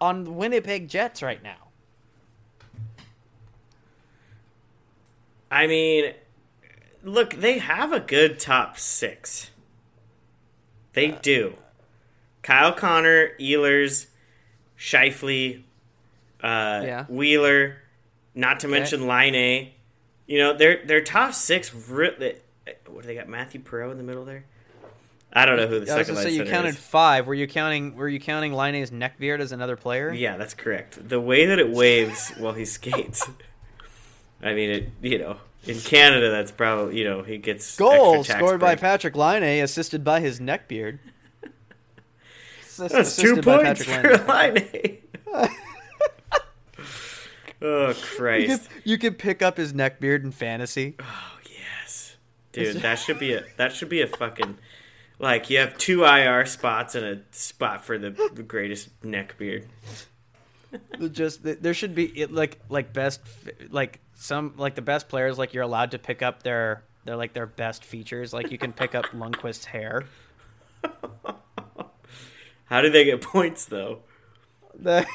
on 0.00 0.24
the 0.24 0.30
Winnipeg 0.30 0.88
Jets 0.88 1.22
right 1.22 1.42
now. 1.42 1.63
I 5.54 5.68
mean, 5.68 6.12
look, 7.04 7.34
they 7.34 7.58
have 7.58 7.92
a 7.92 8.00
good 8.00 8.40
top 8.40 8.76
six. 8.76 9.50
They 10.94 11.12
Uh, 11.12 11.18
do. 11.22 11.54
Kyle 12.42 12.72
Connor, 12.72 13.30
Ehlers, 13.40 14.06
Scheifele, 14.78 15.62
uh, 16.42 16.82
Yeah. 16.84 17.04
Wheeler, 17.08 17.76
not 18.34 18.58
to 18.60 18.66
Okay. 18.66 18.72
mention 18.78 19.06
Laine 19.06 19.34
A. 19.36 19.74
You 20.26 20.38
know, 20.38 20.52
their 20.54 20.84
their 20.84 21.00
top 21.00 21.34
six. 21.34 21.72
Really, 21.72 22.36
what 22.86 23.02
do 23.02 23.06
they 23.06 23.14
got? 23.14 23.28
Matthew 23.28 23.60
Perreault 23.60 23.92
in 23.92 23.98
the 23.98 24.02
middle 24.02 24.24
there. 24.24 24.44
I 25.32 25.46
don't 25.46 25.56
know 25.56 25.66
who 25.66 25.80
the 25.80 25.92
I 25.92 25.96
was 25.98 26.06
second 26.06 26.14
gonna 26.14 26.24
line 26.26 26.34
say 26.34 26.44
you 26.44 26.50
counted 26.50 26.68
is. 26.70 26.78
five. 26.78 27.26
Were 27.26 27.34
you 27.34 27.46
counting? 27.46 27.94
Were 27.96 28.08
you 28.08 28.18
counting 28.20 28.52
Laine's 28.52 28.90
neck 28.90 29.18
beard 29.18 29.40
as 29.40 29.52
another 29.52 29.76
player? 29.76 30.12
Yeah, 30.12 30.36
that's 30.36 30.54
correct. 30.54 31.08
The 31.08 31.20
way 31.20 31.46
that 31.46 31.58
it 31.60 31.70
waves 31.70 32.30
while 32.38 32.54
he 32.54 32.64
skates. 32.64 33.28
I 34.44 34.52
mean, 34.54 34.70
it. 34.70 34.90
You 35.02 35.18
know, 35.18 35.36
in 35.66 35.80
Canada, 35.80 36.30
that's 36.30 36.52
probably 36.52 36.98
you 36.98 37.04
know 37.04 37.22
he 37.22 37.38
gets 37.38 37.76
Goal 37.76 38.18
extra 38.18 38.34
tax 38.34 38.44
scored 38.44 38.60
by. 38.60 38.76
Patrik 38.76 39.16
Laine, 39.16 39.62
assisted 39.62 40.04
by 40.04 40.20
his 40.20 40.38
neckbeard. 40.38 40.98
That's 42.76 43.16
two 43.16 43.40
points 43.40 43.84
Patrick 43.84 44.20
for 44.20 44.32
Laine 44.32 44.98
Oh 47.62 47.88
You 47.88 47.94
Christ! 47.94 48.68
could, 48.68 48.82
you 48.84 48.98
could 48.98 49.18
pick 49.18 49.40
up 49.42 49.56
his 49.56 49.72
neckbeard 49.72 50.22
in 50.24 50.32
fantasy. 50.32 50.96
Oh 51.00 51.38
yes, 51.48 52.16
dude, 52.52 52.76
that 52.82 52.98
should 52.98 53.18
be 53.18 53.32
a 53.32 53.44
that 53.56 53.72
should 53.72 53.88
be 53.88 54.02
a 54.02 54.06
fucking 54.06 54.58
like 55.18 55.48
you 55.50 55.58
have 55.58 55.78
two 55.78 56.04
IR 56.04 56.44
spots 56.46 56.94
and 56.94 57.06
a 57.06 57.20
spot 57.30 57.84
for 57.84 57.96
the, 57.96 58.10
the 58.34 58.42
greatest 58.42 58.90
neck 59.04 59.38
beard. 59.38 59.66
Just 61.12 61.40
there 61.42 61.74
should 61.74 61.94
be 61.94 62.04
it 62.20 62.32
like 62.32 62.58
like 62.68 62.92
best 62.92 63.20
like 63.70 64.00
some 64.14 64.54
like 64.56 64.74
the 64.74 64.82
best 64.82 65.08
players 65.08 65.38
like 65.38 65.54
you're 65.54 65.62
allowed 65.62 65.90
to 65.92 65.98
pick 65.98 66.22
up 66.22 66.42
their 66.42 66.82
their 67.04 67.16
like 67.16 67.32
their 67.32 67.46
best 67.46 67.84
features 67.84 68.32
like 68.32 68.50
you 68.50 68.58
can 68.58 68.72
pick 68.72 68.94
up 68.94 69.04
Lundqvist's 69.14 69.64
hair. 69.66 70.04
How 72.66 72.80
do 72.80 72.90
they 72.90 73.04
get 73.04 73.20
points 73.22 73.64
though? 73.66 74.00
The, 74.76 75.06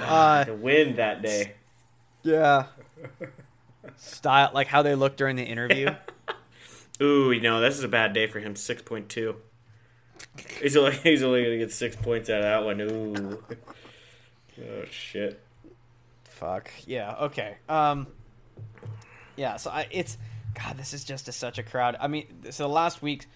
uh, 0.00 0.44
The 0.44 0.54
win 0.54 0.96
that 0.96 1.20
day. 1.20 1.52
yeah. 2.22 2.66
Style 3.96 4.50
like 4.54 4.68
how 4.68 4.80
they 4.82 4.94
look 4.94 5.16
during 5.16 5.36
the 5.36 5.44
interview. 5.44 5.90
Ooh, 7.02 7.30
you 7.30 7.40
know 7.42 7.60
this 7.60 7.76
is 7.76 7.84
a 7.84 7.88
bad 7.88 8.14
day 8.14 8.26
for 8.26 8.40
him. 8.40 8.56
Six 8.56 8.80
point 8.80 9.08
two. 9.10 9.36
He's 10.62 10.76
only 10.78 10.92
he's 10.96 11.22
only 11.22 11.42
gonna 11.44 11.58
get 11.58 11.72
six 11.72 11.94
points 11.96 12.30
out 12.30 12.38
of 12.38 12.42
that 12.44 12.64
one. 12.64 12.80
Ooh. 12.80 13.44
Oh 14.60 14.84
shit. 14.90 15.40
Fuck. 16.24 16.70
Yeah. 16.86 17.14
Okay. 17.20 17.56
Um. 17.68 18.06
Yeah. 19.36 19.56
So 19.56 19.70
I, 19.70 19.86
it's 19.90 20.18
God. 20.54 20.76
This 20.76 20.92
is 20.92 21.04
just 21.04 21.28
a, 21.28 21.32
such 21.32 21.58
a 21.58 21.62
crowd. 21.62 21.96
I 22.00 22.08
mean, 22.08 22.26
so 22.50 22.64
the 22.64 22.68
last 22.68 23.02
week, 23.02 23.26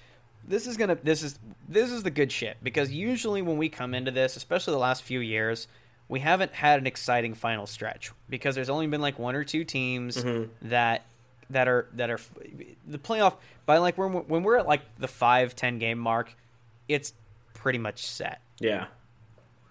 this 0.47 0.67
is 0.67 0.77
gonna. 0.77 0.97
This 1.03 1.23
is 1.23 1.39
this 1.69 1.91
is 1.91 2.03
the 2.03 2.11
good 2.11 2.31
shit 2.33 2.57
because 2.62 2.91
usually 2.91 3.43
when 3.43 3.59
we 3.59 3.69
come 3.69 3.95
into 3.95 4.11
this, 4.11 4.37
especially 4.37 4.73
the 4.73 4.79
last 4.79 5.03
few 5.03 5.21
years, 5.21 5.69
we 6.09 6.21
haven't 6.21 6.53
had 6.53 6.81
an 6.81 6.87
exciting 6.87 7.35
final 7.35 7.67
stretch 7.67 8.12
because 8.29 8.55
there's 8.55 8.71
only 8.71 8.87
been 8.87 9.01
like 9.01 9.19
one 9.19 9.35
or 9.35 9.45
two 9.45 9.64
teams 9.64 10.23
that 10.62 11.05
that 11.51 11.69
are 11.69 11.89
that 11.95 12.11
are 12.11 12.19
the 12.87 12.99
playoff 12.99 13.35
by 13.67 13.79
like 13.79 13.97
when 13.99 14.12
we're, 14.12 14.23
when 14.23 14.43
we're 14.43 14.57
at 14.57 14.67
like 14.67 14.83
the 14.99 15.09
five 15.09 15.55
ten 15.55 15.79
game 15.79 15.99
mark, 15.99 16.35
it's 16.89 17.12
pretty 17.55 17.79
much 17.79 18.07
set. 18.07 18.41
Yeah. 18.59 18.87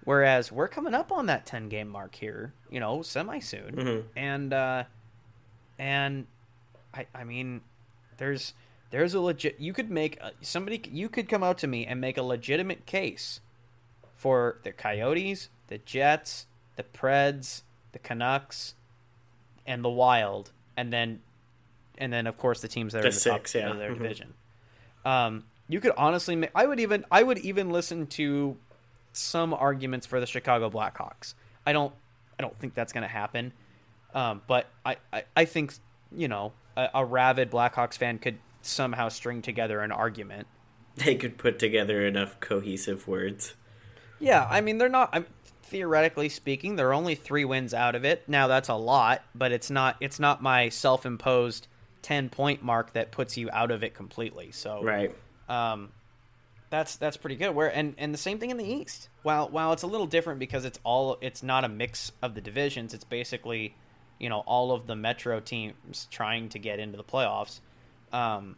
Whereas 0.05 0.51
we're 0.51 0.67
coming 0.67 0.93
up 0.93 1.11
on 1.11 1.25
that 1.25 1.45
10 1.45 1.67
game 1.67 1.89
mark 1.89 2.15
here, 2.15 2.53
you 2.69 2.79
know, 2.79 3.01
semi 3.01 3.39
soon. 3.39 3.75
Mhm. 3.75 4.03
And 4.15 4.53
uh 4.53 4.83
and 5.77 6.27
I 6.93 7.07
I 7.13 7.23
mean 7.23 7.61
there's 8.17 8.53
there's 8.91 9.13
a 9.13 9.19
legit 9.19 9.59
you 9.59 9.73
could 9.73 9.89
make 9.91 10.17
a, 10.21 10.31
somebody 10.41 10.81
you 10.91 11.09
could 11.09 11.27
come 11.27 11.43
out 11.43 11.57
to 11.59 11.67
me 11.67 11.85
and 11.85 11.99
make 11.99 12.17
a 12.17 12.23
legitimate 12.23 12.85
case 12.85 13.41
for 14.15 14.59
the 14.63 14.71
Coyotes, 14.71 15.49
the 15.67 15.79
Jets, 15.79 16.45
the 16.75 16.83
Preds, 16.83 17.63
the 17.91 17.99
Canucks, 17.99 18.75
and 19.65 19.83
the 19.83 19.89
Wild, 19.89 20.51
and 20.77 20.93
then 20.93 21.21
and 21.97 22.13
then 22.13 22.27
of 22.27 22.37
course 22.37 22.61
the 22.61 22.67
teams 22.67 22.93
that 22.93 22.99
are 23.03 23.07
in 23.07 23.13
the 23.13 23.19
six, 23.19 23.53
top 23.53 23.59
yeah. 23.59 23.71
of 23.71 23.77
their 23.79 23.91
Mhm. 23.91 23.97
division. 23.97 24.33
Um, 25.03 25.45
you 25.67 25.79
could 25.79 25.93
honestly, 25.97 26.35
make, 26.35 26.51
I 26.53 26.65
would 26.67 26.79
even, 26.79 27.05
I 27.11 27.23
would 27.23 27.37
even 27.39 27.69
listen 27.71 28.05
to 28.07 28.57
some 29.17 29.53
arguments 29.53 30.05
for 30.05 30.19
the 30.19 30.25
Chicago 30.25 30.69
Blackhawks. 30.69 31.33
I 31.65 31.73
don't, 31.73 31.93
I 32.37 32.43
don't 32.43 32.57
think 32.59 32.73
that's 32.73 32.93
going 32.93 33.03
to 33.03 33.07
happen. 33.07 33.53
Um, 34.13 34.41
but 34.47 34.67
I, 34.85 34.97
I, 35.11 35.23
I 35.35 35.45
think 35.45 35.73
you 36.15 36.27
know 36.27 36.53
a, 36.77 36.89
a 36.95 37.05
rabid 37.05 37.51
Blackhawks 37.51 37.97
fan 37.97 38.17
could 38.17 38.37
somehow 38.61 39.09
string 39.09 39.41
together 39.41 39.81
an 39.81 39.91
argument. 39.91 40.47
They 40.95 41.15
could 41.15 41.37
put 41.37 41.59
together 41.59 42.05
enough 42.05 42.39
cohesive 42.39 43.05
words. 43.05 43.53
Yeah, 44.19 44.47
I 44.49 44.61
mean 44.61 44.77
they're 44.77 44.87
not. 44.87 45.09
I'm, 45.11 45.25
theoretically 45.63 46.29
speaking, 46.29 46.77
they're 46.77 46.93
only 46.93 47.15
three 47.15 47.43
wins 47.43 47.73
out 47.73 47.95
of 47.95 48.05
it. 48.05 48.23
Now 48.29 48.47
that's 48.47 48.69
a 48.69 48.75
lot, 48.75 49.23
but 49.33 49.51
it's 49.51 49.69
not. 49.69 49.97
It's 49.99 50.19
not 50.19 50.41
my 50.41 50.69
self-imposed 50.69 51.67
ten 52.01 52.29
point 52.29 52.63
mark 52.63 52.93
that 52.93 53.11
puts 53.11 53.35
you 53.35 53.49
out 53.51 53.71
of 53.71 53.83
it 53.83 53.93
completely. 53.93 54.51
So 54.51 54.81
Right. 54.81 55.13
um, 55.49 55.89
that's 56.69 56.95
that's 56.97 57.17
pretty 57.17 57.35
good. 57.35 57.55
Where 57.55 57.67
and 57.67 57.95
and 57.97 58.13
the 58.13 58.17
same 58.17 58.39
thing 58.39 58.49
in 58.49 58.57
the 58.57 58.65
East. 58.65 59.09
While 59.23 59.49
while 59.49 59.73
it's 59.73 59.83
a 59.83 59.87
little 59.87 60.07
different 60.07 60.39
because 60.39 60.65
it's 60.65 60.79
all 60.83 61.17
it's 61.21 61.43
not 61.43 61.63
a 61.63 61.69
mix 61.69 62.11
of 62.21 62.35
the 62.35 62.41
divisions. 62.41 62.93
It's 62.93 63.03
basically 63.03 63.75
you 64.19 64.29
know 64.29 64.39
all 64.39 64.71
of 64.71 64.87
the 64.87 64.95
Metro 64.95 65.39
teams 65.39 66.07
trying 66.11 66.49
to 66.49 66.59
get 66.59 66.79
into 66.79 66.97
the 66.97 67.03
playoffs. 67.03 67.59
Um, 68.11 68.55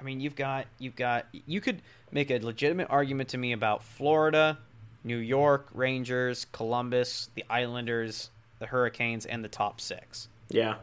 I 0.00 0.02
mean, 0.02 0.20
you've 0.20 0.36
got 0.36 0.66
you've 0.78 0.96
got 0.96 1.26
you 1.32 1.60
could 1.60 1.82
make 2.12 2.30
a 2.30 2.38
legitimate 2.38 2.88
argument 2.90 3.30
to 3.30 3.38
me 3.38 3.52
about 3.52 3.82
Florida, 3.82 4.58
New 5.04 5.16
York 5.16 5.68
Rangers, 5.74 6.46
Columbus, 6.52 7.30
the 7.34 7.44
Islanders, 7.50 8.30
the 8.58 8.66
Hurricanes, 8.66 9.26
and 9.26 9.44
the 9.44 9.48
top 9.48 9.80
six. 9.80 10.28
Yeah. 10.48 10.76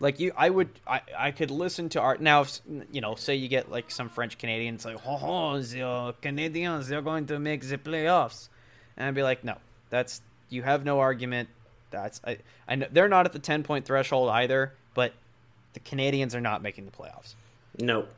Like 0.00 0.20
you, 0.20 0.32
I 0.36 0.48
would, 0.48 0.68
I, 0.86 1.00
I 1.16 1.30
could 1.32 1.50
listen 1.50 1.88
to 1.90 2.00
art 2.00 2.20
now. 2.20 2.42
If, 2.42 2.60
you 2.92 3.00
know, 3.00 3.16
say 3.16 3.34
you 3.34 3.48
get 3.48 3.70
like 3.70 3.90
some 3.90 4.08
French 4.08 4.38
Canadians, 4.38 4.84
like, 4.84 4.98
oh, 5.04 5.18
oh, 5.22 5.58
the 5.60 6.14
Canadiens, 6.22 6.86
they're 6.86 7.02
going 7.02 7.26
to 7.26 7.38
make 7.38 7.62
the 7.62 7.78
playoffs, 7.78 8.48
and 8.96 9.08
I'd 9.08 9.14
be 9.14 9.24
like, 9.24 9.42
no, 9.42 9.56
that's 9.90 10.22
you 10.50 10.62
have 10.62 10.84
no 10.84 11.00
argument. 11.00 11.48
That's 11.90 12.20
I, 12.24 12.38
I 12.68 12.76
know 12.76 12.86
they're 12.90 13.08
not 13.08 13.26
at 13.26 13.32
the 13.32 13.38
ten 13.40 13.64
point 13.64 13.86
threshold 13.86 14.30
either, 14.30 14.72
but 14.94 15.14
the 15.72 15.80
Canadiens 15.80 16.34
are 16.34 16.40
not 16.40 16.62
making 16.62 16.84
the 16.84 16.92
playoffs. 16.92 17.34
Nope. 17.78 18.08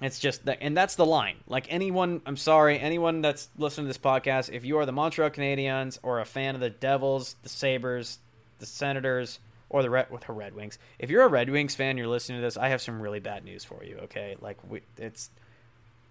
It's 0.00 0.18
just 0.18 0.44
that, 0.46 0.58
and 0.60 0.76
that's 0.76 0.96
the 0.96 1.06
line. 1.06 1.36
Like 1.46 1.66
anyone, 1.70 2.20
I'm 2.26 2.36
sorry, 2.36 2.78
anyone 2.78 3.22
that's 3.22 3.48
listening 3.56 3.86
to 3.86 3.88
this 3.88 3.98
podcast, 3.98 4.52
if 4.52 4.64
you 4.64 4.78
are 4.78 4.86
the 4.86 4.92
Montreal 4.92 5.30
Canadiens 5.30 5.98
or 6.02 6.20
a 6.20 6.24
fan 6.24 6.54
of 6.54 6.60
the 6.60 6.70
Devils, 6.70 7.36
the 7.42 7.48
Sabres, 7.48 8.18
the 8.58 8.66
Senators, 8.66 9.38
or 9.74 9.82
the 9.82 9.90
Red 9.90 10.08
with 10.08 10.24
the 10.24 10.32
Red 10.32 10.54
Wings, 10.54 10.78
if 11.00 11.10
you're 11.10 11.24
a 11.24 11.28
Red 11.28 11.50
Wings 11.50 11.74
fan, 11.74 11.98
you're 11.98 12.06
listening 12.06 12.38
to 12.38 12.42
this, 12.42 12.56
I 12.56 12.68
have 12.68 12.80
some 12.80 13.02
really 13.02 13.18
bad 13.18 13.44
news 13.44 13.64
for 13.64 13.82
you. 13.82 13.98
Okay, 14.04 14.36
like 14.40 14.56
we, 14.70 14.82
it's, 14.98 15.30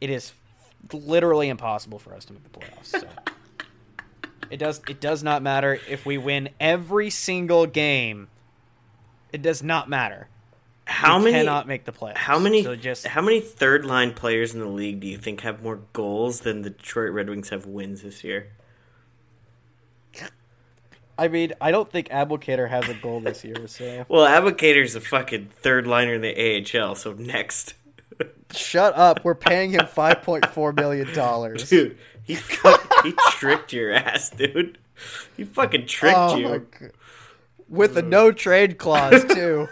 it 0.02 0.10
is 0.10 0.34
literally 0.92 1.48
impossible 1.48 1.98
for 1.98 2.14
us 2.14 2.26
to 2.26 2.34
make 2.34 2.44
the 2.44 2.60
playoffs. 2.60 2.88
So. 2.88 3.08
it 4.50 4.58
does, 4.58 4.82
it 4.90 5.00
does 5.00 5.24
not 5.24 5.42
matter 5.42 5.80
if 5.90 6.06
we 6.06 6.18
win 6.18 6.50
every 6.60 7.10
single 7.10 7.66
game. 7.66 8.28
It 9.32 9.42
does 9.42 9.64
not 9.64 9.88
matter. 9.88 10.28
How 10.84 11.20
we 11.20 11.32
many 11.32 11.38
cannot 11.38 11.66
make 11.66 11.86
the 11.86 11.94
playoffs. 11.94 12.18
How 12.18 12.40
many 12.40 12.64
So 12.64 12.76
just 12.76 13.08
how 13.08 13.22
many 13.22 13.40
third 13.40 13.86
line 13.86 14.14
players 14.14 14.54
in 14.54 14.60
the 14.60 14.68
league 14.68 15.00
do 15.00 15.08
you 15.08 15.18
think 15.18 15.40
have 15.40 15.64
more 15.64 15.80
goals 15.94 16.42
than 16.42 16.64
the 16.64 16.70
Detroit 16.70 17.14
Red 17.14 17.30
Wings 17.30 17.48
have 17.48 17.66
wins 17.66 18.02
this 18.02 18.26
year? 18.26 18.50
I 21.24 21.30
mean, 21.30 21.54
I 21.62 21.72
don't 21.72 21.90
think 21.90 22.10
Abdelkader 22.10 22.70
has 22.70 22.90
a 22.90 22.94
goal 22.96 23.22
this 23.22 23.46
year, 23.46 23.66
so 23.68 24.06
Well, 24.10 24.26
Abdelkader's 24.26 24.94
a 24.96 25.00
fucking 25.02 25.52
third 25.62 25.88
liner 25.88 26.16
in 26.16 26.22
the 26.22 26.36
AHL, 26.80 26.96
so 26.96 27.14
next. 27.14 27.76
shut 28.54 28.94
up. 28.98 29.24
We're 29.24 29.36
paying 29.36 29.72
him 29.72 29.88
five 29.88 30.22
point 30.22 30.46
four 30.48 30.74
million 30.74 31.14
dollars. 31.14 31.70
Dude, 31.70 31.98
he 32.24 32.36
he 33.04 33.14
tricked 33.32 33.72
your 33.72 33.94
ass, 33.94 34.32
dude. 34.32 34.78
He 35.38 35.46
fucking 35.46 35.86
tricked 35.88 36.18
Oh 36.18 36.36
you. 36.36 36.68
With 37.70 37.98
a 37.98 38.02
no 38.02 38.32
trade 38.34 38.78
clause 38.78 39.24
too. 39.34 39.70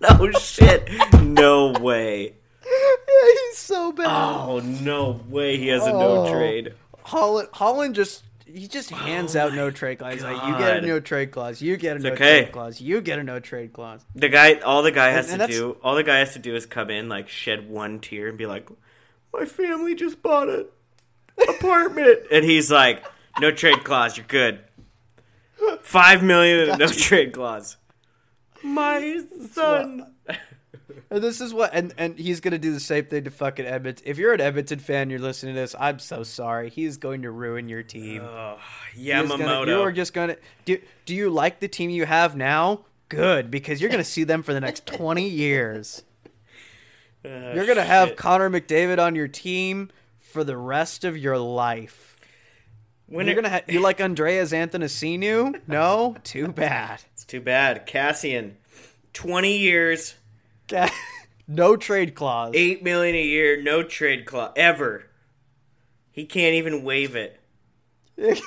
No 0.00 0.30
shit. 0.32 0.88
No 1.22 1.72
way. 1.72 2.32
Yeah, 2.64 3.30
He's 3.50 3.58
so 3.58 3.92
bad. 3.92 4.06
Oh 4.08 4.60
no 4.60 5.20
way. 5.28 5.58
He 5.58 5.68
has 5.68 5.84
a 5.86 5.92
no 5.92 6.24
Oh. 6.26 6.32
trade. 6.32 6.72
Holland, 7.04 7.48
Holland 7.52 7.94
just 7.94 8.22
he 8.54 8.68
just 8.68 8.92
oh 8.92 8.96
hands 8.96 9.36
out 9.36 9.54
no 9.54 9.70
trade 9.70 9.98
clause. 9.98 10.14
He's 10.14 10.22
Like 10.22 10.42
you 10.46 10.58
get 10.58 10.76
a 10.76 10.78
Oh 10.78 10.86
no 10.86 11.00
trade 11.00 11.30
clause, 11.30 11.60
you 11.62 11.76
get 11.76 11.96
a 11.96 12.00
no 12.00 12.10
okay. 12.10 12.40
trade 12.42 12.52
clause, 12.52 12.80
you 12.80 13.00
get 13.00 13.18
a 13.18 13.22
no 13.24 13.40
trade 13.40 13.72
clause. 13.72 14.04
The 14.14 14.28
guy, 14.28 14.54
all 14.54 14.82
the 14.82 14.90
guy 14.90 15.10
has 15.10 15.32
and 15.32 15.40
to 15.40 15.46
do, 15.46 15.78
all 15.82 15.94
the 15.94 16.02
guy 16.02 16.18
has 16.18 16.32
to 16.34 16.38
do 16.38 16.54
is 16.54 16.66
come 16.66 16.90
in, 16.90 17.08
like 17.08 17.28
shed 17.28 17.68
one 17.68 18.00
tear, 18.00 18.28
and 18.28 18.36
be 18.38 18.46
like, 18.46 18.68
"My 19.32 19.44
family 19.44 19.94
just 19.94 20.22
bought 20.22 20.48
an 20.48 20.66
apartment," 21.48 22.20
and 22.32 22.44
he's 22.44 22.70
like, 22.70 23.04
"No 23.40 23.50
trade 23.50 23.84
clause, 23.84 24.16
you're 24.16 24.26
good. 24.26 24.60
Five 25.82 26.22
million 26.22 26.70
and 26.70 26.78
no 26.78 26.86
trade 26.88 27.32
clause." 27.32 27.76
My 28.62 29.20
son. 29.50 30.06
And 30.28 30.38
this 31.18 31.40
is 31.40 31.52
what, 31.52 31.70
and 31.74 31.92
and 31.98 32.18
he's 32.18 32.40
gonna 32.40 32.58
do 32.58 32.72
the 32.72 32.80
same 32.80 33.04
thing 33.06 33.24
to 33.24 33.30
fucking 33.30 33.66
Edmonton. 33.66 34.04
If 34.06 34.18
you're 34.18 34.32
an 34.32 34.40
Edmonton 34.40 34.78
fan, 34.78 35.10
you're 35.10 35.18
listening 35.18 35.54
to 35.54 35.60
this. 35.60 35.74
I'm 35.78 35.98
so 35.98 36.22
sorry. 36.22 36.70
He's 36.70 36.96
going 36.96 37.22
to 37.22 37.30
ruin 37.30 37.68
your 37.68 37.82
team. 37.82 38.22
Oh, 38.22 38.58
Yamamoto. 38.96 39.66
you 39.66 39.80
are 39.82 39.92
just 39.92 40.14
gonna 40.14 40.36
do. 40.64 40.78
Do 41.06 41.14
you 41.14 41.30
like 41.30 41.60
the 41.60 41.68
team 41.68 41.90
you 41.90 42.06
have 42.06 42.36
now? 42.36 42.84
Good, 43.08 43.50
because 43.50 43.80
you're 43.80 43.90
gonna 43.90 44.04
see 44.04 44.24
them 44.24 44.42
for 44.42 44.54
the 44.54 44.60
next 44.60 44.86
twenty 44.86 45.28
years. 45.28 46.02
Ah, 47.24 47.52
You're 47.54 47.66
gonna 47.66 47.84
have. 47.84 48.16
Connor 48.16 48.50
McDavid 48.50 48.98
on 48.98 49.14
your 49.14 49.28
team 49.28 49.90
for 50.18 50.44
the 50.44 50.56
rest 50.56 51.04
of 51.04 51.16
your 51.16 51.38
life. 51.38 52.16
When 53.06 53.26
you're 53.26 53.32
it- 53.38 53.42
gonna 53.42 53.50
ha- 53.50 53.60
you 53.68 53.80
like 53.80 54.00
Andreas 54.00 54.52
Anthony 54.52 55.18
No, 55.66 56.16
too 56.24 56.48
bad. 56.48 57.02
It's 57.12 57.24
too 57.24 57.40
bad. 57.42 57.86
Kassian, 57.86 58.52
twenty 59.12 59.58
years, 59.58 60.12
Ga- 60.12 60.16
no 61.48 61.76
trade 61.76 62.14
clause. 62.14 62.52
eight 62.54 62.82
million 62.82 63.14
a 63.14 63.22
year, 63.22 63.60
no 63.62 63.82
trade 63.82 64.24
clause 64.26 64.52
ever. 64.56 65.06
He 66.10 66.24
can't 66.24 66.54
even 66.54 66.82
waive 66.82 67.16
it. 67.16 67.40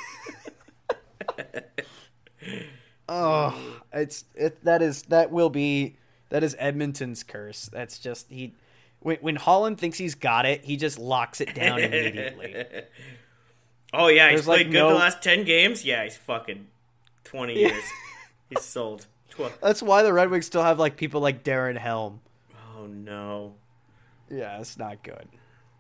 Oh, 3.07 3.82
it's 3.93 4.26
it. 4.34 4.63
That 4.63 4.82
is 4.82 5.03
that 5.03 5.32
will 5.32 5.49
be 5.49 5.95
that 6.30 6.43
is 6.43 6.55
Edmonton's 6.57 7.23
curse. 7.23 7.69
That's 7.71 7.99
just 7.99 8.30
he. 8.30 8.55
When, 8.99 9.17
when 9.17 9.36
Holland 9.36 9.78
thinks 9.78 9.99
he's 9.99 10.15
got 10.15 10.47
it, 10.47 10.65
he 10.65 10.76
just 10.76 10.97
locks 10.97 11.39
it 11.39 11.53
down 11.53 11.80
immediately. 11.84 12.65
Oh 13.93 14.07
yeah, 14.07 14.32
he's 14.32 14.39
There's, 14.39 14.47
like, 14.47 14.57
played 14.61 14.71
good 14.71 14.80
no- 14.80 14.89
the 14.89 14.95
last 14.95 15.21
ten 15.21 15.43
games. 15.43 15.86
Yeah, 15.86 16.03
he's 16.03 16.17
fucking 16.17 16.67
twenty 17.23 17.59
years. 17.59 17.84
he's 18.49 18.63
sold. 18.63 19.05
That's 19.61 19.81
why 19.81 20.03
the 20.03 20.13
Red 20.13 20.29
Wings 20.29 20.45
still 20.45 20.63
have 20.63 20.79
like 20.79 20.97
people 20.97 21.21
like 21.21 21.43
Darren 21.43 21.77
Helm. 21.77 22.21
oh 22.77 22.86
no. 22.88 23.55
Yeah, 24.29 24.59
it's 24.59 24.77
not 24.77 25.03
good. 25.03 25.27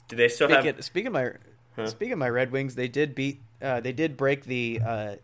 Do 0.07 0.15
they 0.15 0.27
still 0.27 0.47
have? 0.49 0.61
Speaking, 0.63 0.81
speaking 0.81 1.07
of 1.07 1.13
my 1.13 1.31
Huh? 1.75 1.87
speaking 1.87 2.13
of 2.13 2.19
my 2.19 2.29
Red 2.29 2.51
Wings, 2.51 2.75
they 2.75 2.87
did 2.87 3.15
beat 3.15 3.41
uh, 3.61 3.79
they 3.81 3.91
did 3.91 4.15
break 4.15 4.45
the 4.45 4.79
uh, 4.85 5.15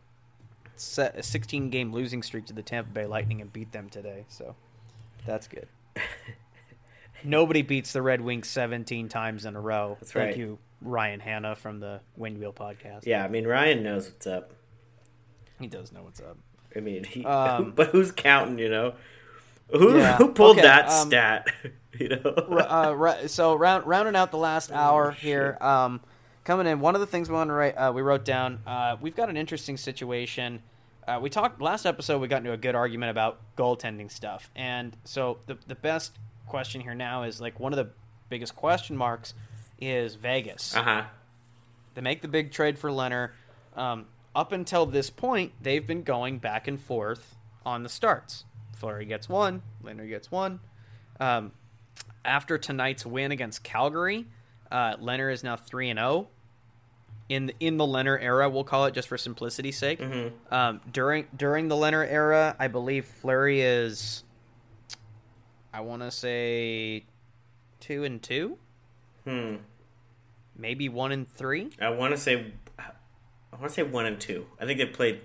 se- 0.75 1.13
16 1.21 1.69
game 1.69 1.93
losing 1.93 2.21
streak 2.23 2.45
to 2.47 2.53
the 2.53 2.61
Tampa 2.63 2.89
Bay 2.91 3.05
Lightning 3.05 3.39
and 3.41 3.53
beat 3.53 3.71
them 3.71 3.89
today. 3.89 4.25
So 4.27 4.55
that's 5.25 5.47
good. 5.47 5.67
Nobody 7.23 7.61
beats 7.61 7.93
the 7.93 8.01
Red 8.01 8.19
Wings 8.21 8.47
17 8.49 9.07
times 9.07 9.45
in 9.45 9.55
a 9.55 9.61
row. 9.61 9.97
That's 9.99 10.11
Thank 10.11 10.29
right. 10.29 10.37
you, 10.37 10.57
Ryan 10.81 11.19
Hanna 11.19 11.55
from 11.55 11.79
the 11.79 12.01
Windwheel 12.19 12.53
podcast. 12.53 13.05
Yeah, 13.05 13.23
I 13.23 13.27
mean 13.27 13.45
Ryan 13.45 13.83
knows 13.83 14.07
what's 14.09 14.25
up. 14.27 14.53
he 15.59 15.67
does 15.67 15.91
know 15.91 16.01
what's 16.03 16.19
up. 16.19 16.37
I 16.75 16.79
mean, 16.79 17.03
he, 17.03 17.25
Um, 17.25 17.71
but 17.75 17.87
who's 17.89 18.11
counting? 18.11 18.59
You 18.59 18.69
know, 18.69 18.93
who 19.71 19.97
Yeah, 19.97 20.17
who 20.17 20.31
pulled 20.31 20.57
okay, 20.57 20.67
that 20.67 20.89
um, 20.89 21.07
stat? 21.07 21.47
you 21.99 22.09
know, 22.09 22.31
uh, 22.31 23.27
so 23.27 23.55
round, 23.55 23.85
rounding 23.85 24.15
out 24.15 24.31
the 24.31 24.37
last 24.37 24.71
hour 24.71 25.11
here, 25.11 25.57
um, 25.61 26.01
coming 26.43 26.67
in. 26.67 26.79
One 26.79 26.95
of 26.95 27.01
the 27.01 27.07
things 27.07 27.29
we 27.29 27.35
want 27.35 27.49
to 27.49 27.53
write, 27.53 27.73
uh, 27.75 27.91
we 27.93 28.01
wrote 28.01 28.25
down. 28.25 28.59
Uh, 28.65 28.97
we've 28.99 29.15
got 29.15 29.29
an 29.29 29.37
interesting 29.37 29.77
situation. 29.77 30.61
Uh, 31.07 31.19
we 31.21 31.29
talked 31.29 31.61
last 31.61 31.85
episode. 31.85 32.19
We 32.21 32.27
got 32.27 32.37
into 32.37 32.53
a 32.53 32.57
good 32.57 32.75
argument 32.75 33.09
about 33.11 33.39
goaltending 33.57 34.11
stuff, 34.11 34.49
and 34.55 34.95
so 35.03 35.39
the 35.47 35.57
the 35.67 35.75
best 35.75 36.17
question 36.47 36.81
here 36.81 36.93
now 36.95 37.23
is 37.23 37.39
like 37.41 37.59
one 37.59 37.73
of 37.73 37.77
the 37.77 37.89
biggest 38.29 38.55
question 38.55 38.95
marks 38.95 39.33
is 39.79 40.15
Vegas. 40.15 40.75
uh 40.75 40.83
huh. 40.83 41.03
They 41.95 42.01
make 42.01 42.21
the 42.21 42.27
big 42.27 42.51
trade 42.51 42.77
for 42.79 42.89
Lehner. 42.89 43.31
Um, 43.75 44.05
up 44.35 44.51
until 44.51 44.85
this 44.85 45.09
point, 45.09 45.51
they've 45.61 45.85
been 45.85 46.03
going 46.03 46.39
back 46.39 46.67
and 46.67 46.79
forth 46.79 47.35
on 47.65 47.83
the 47.83 47.89
starts. 47.89 48.45
Fleury 48.75 49.05
gets 49.05 49.27
one, 49.29 49.61
Lehner 49.83 50.07
gets 50.07 50.31
one. 50.31 50.59
Um, 51.19 51.51
after 52.25 52.57
tonight's 52.57 53.05
win 53.05 53.31
against 53.31 53.63
Calgary, 53.63 54.25
uh, 54.71 54.95
Lehner 54.97 55.31
is 55.31 55.43
now 55.43 55.55
three 55.55 55.89
and 55.89 55.99
zero. 55.99 56.27
in 57.29 57.47
the, 57.47 57.55
in 57.59 57.77
the 57.77 57.83
Lehner 57.85 58.17
era, 58.21 58.49
we'll 58.49 58.63
call 58.63 58.85
it 58.85 58.93
just 58.93 59.07
for 59.07 59.17
simplicity's 59.17 59.77
sake. 59.77 59.99
Mm-hmm. 59.99 60.53
Um, 60.53 60.81
during 60.91 61.27
during 61.35 61.67
the 61.67 61.75
Lehner 61.75 62.05
era, 62.09 62.55
I 62.59 62.67
believe 62.67 63.05
Fleury 63.05 63.61
is, 63.61 64.23
I 65.73 65.81
want 65.81 66.01
to 66.01 66.11
say, 66.11 67.05
two 67.79 68.03
and 68.03 68.21
two, 68.21 68.57
Hmm. 69.25 69.57
maybe 70.55 70.89
one 70.89 71.11
and 71.11 71.29
three. 71.29 71.69
I 71.79 71.89
want 71.89 72.13
to 72.15 72.17
say, 72.17 72.53
I 73.53 73.57
want 73.57 73.69
to 73.69 73.73
say 73.73 73.83
one 73.83 74.05
and 74.05 74.19
two. 74.19 74.45
I 74.59 74.65
think 74.65 74.79
they've 74.79 74.93
played. 74.93 75.21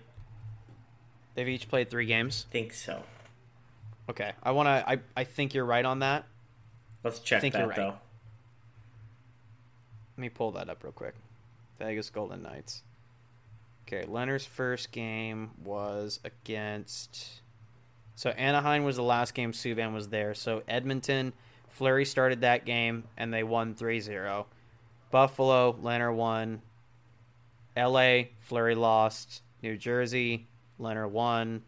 They've 1.35 1.49
each 1.49 1.69
played 1.69 1.91
three 1.91 2.07
games. 2.07 2.47
Think 2.51 2.73
so. 2.73 3.03
Okay, 4.09 4.33
I 4.43 4.53
want 4.53 4.67
to. 4.67 4.89
I 4.89 4.99
I 5.17 5.25
think 5.25 5.55
you're 5.55 5.65
right 5.65 5.85
on 5.85 6.01
that. 6.01 6.27
Let's 7.03 7.19
check 7.21 7.39
I 7.39 7.41
think 7.41 7.53
that 7.55 7.61
you're 7.61 7.69
right. 7.69 7.77
though. 7.77 7.95
Let 10.17 10.23
me 10.23 10.29
pull 10.29 10.53
that 10.53 10.71
up 10.71 10.83
real 10.83 10.93
quick. 10.93 11.15
Vegas 11.79 12.11
Golden 12.11 12.43
Knights. 12.43 12.83
Okay, 13.87 14.07
Lehner's 14.07 14.45
first 14.45 14.91
game 14.93 15.51
was 15.63 16.21
against. 16.25 17.43
So 18.15 18.31
Anaheim 18.31 18.85
was 18.85 18.97
the 18.97 19.03
last 19.03 19.35
game 19.35 19.53
Subban 19.53 19.93
was 19.93 20.09
there. 20.09 20.35
So 20.35 20.63
Edmonton, 20.67 21.35
Fleury 21.69 22.07
started 22.07 22.41
that 22.41 22.65
game 22.65 23.05
and 23.17 23.33
they 23.33 23.43
won 23.43 23.75
3 23.75 24.01
0. 24.01 24.47
Buffalo, 25.11 25.75
Lehner 25.75 26.15
won. 26.15 26.63
LA, 27.77 28.23
Fleury 28.41 28.75
lost. 28.75 29.43
New 29.63 29.77
Jersey, 29.77 30.47
Lehner 30.81 31.09
won. 31.09 31.63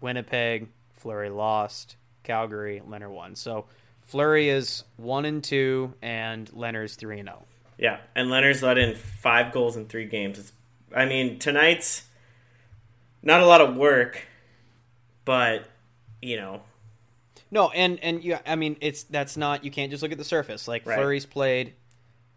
Winnipeg, 0.00 0.68
Fleury 0.94 1.30
lost. 1.30 1.96
Calgary, 2.22 2.82
Lehner 2.86 3.10
won. 3.10 3.34
So 3.34 3.66
Fleury 4.02 4.48
is 4.48 4.84
1 4.96 5.24
and 5.24 5.42
2 5.42 5.94
and 6.02 6.50
Lehner's 6.50 6.96
3 6.96 7.20
and 7.20 7.28
oh. 7.28 7.32
0. 7.32 7.44
Yeah, 7.78 7.98
and 8.14 8.28
Lehner's 8.28 8.62
let 8.62 8.76
in 8.76 8.94
five 8.94 9.52
goals 9.52 9.76
in 9.76 9.86
three 9.86 10.04
games. 10.04 10.38
It's, 10.38 10.52
I 10.94 11.06
mean, 11.06 11.38
tonight's 11.38 12.02
not 13.22 13.40
a 13.40 13.46
lot 13.46 13.60
of 13.62 13.74
work, 13.76 14.26
but 15.24 15.64
you 16.20 16.36
know, 16.36 16.60
No, 17.50 17.70
and 17.70 17.98
and 18.00 18.22
you, 18.22 18.36
I 18.46 18.56
mean, 18.56 18.76
it's 18.80 19.04
that's 19.04 19.36
not 19.36 19.64
you 19.64 19.70
can't 19.70 19.90
just 19.90 20.02
look 20.02 20.12
at 20.12 20.18
the 20.18 20.24
surface. 20.24 20.68
Like 20.68 20.86
Right. 20.86 20.96
Fleury's 20.96 21.24
played, 21.24 21.72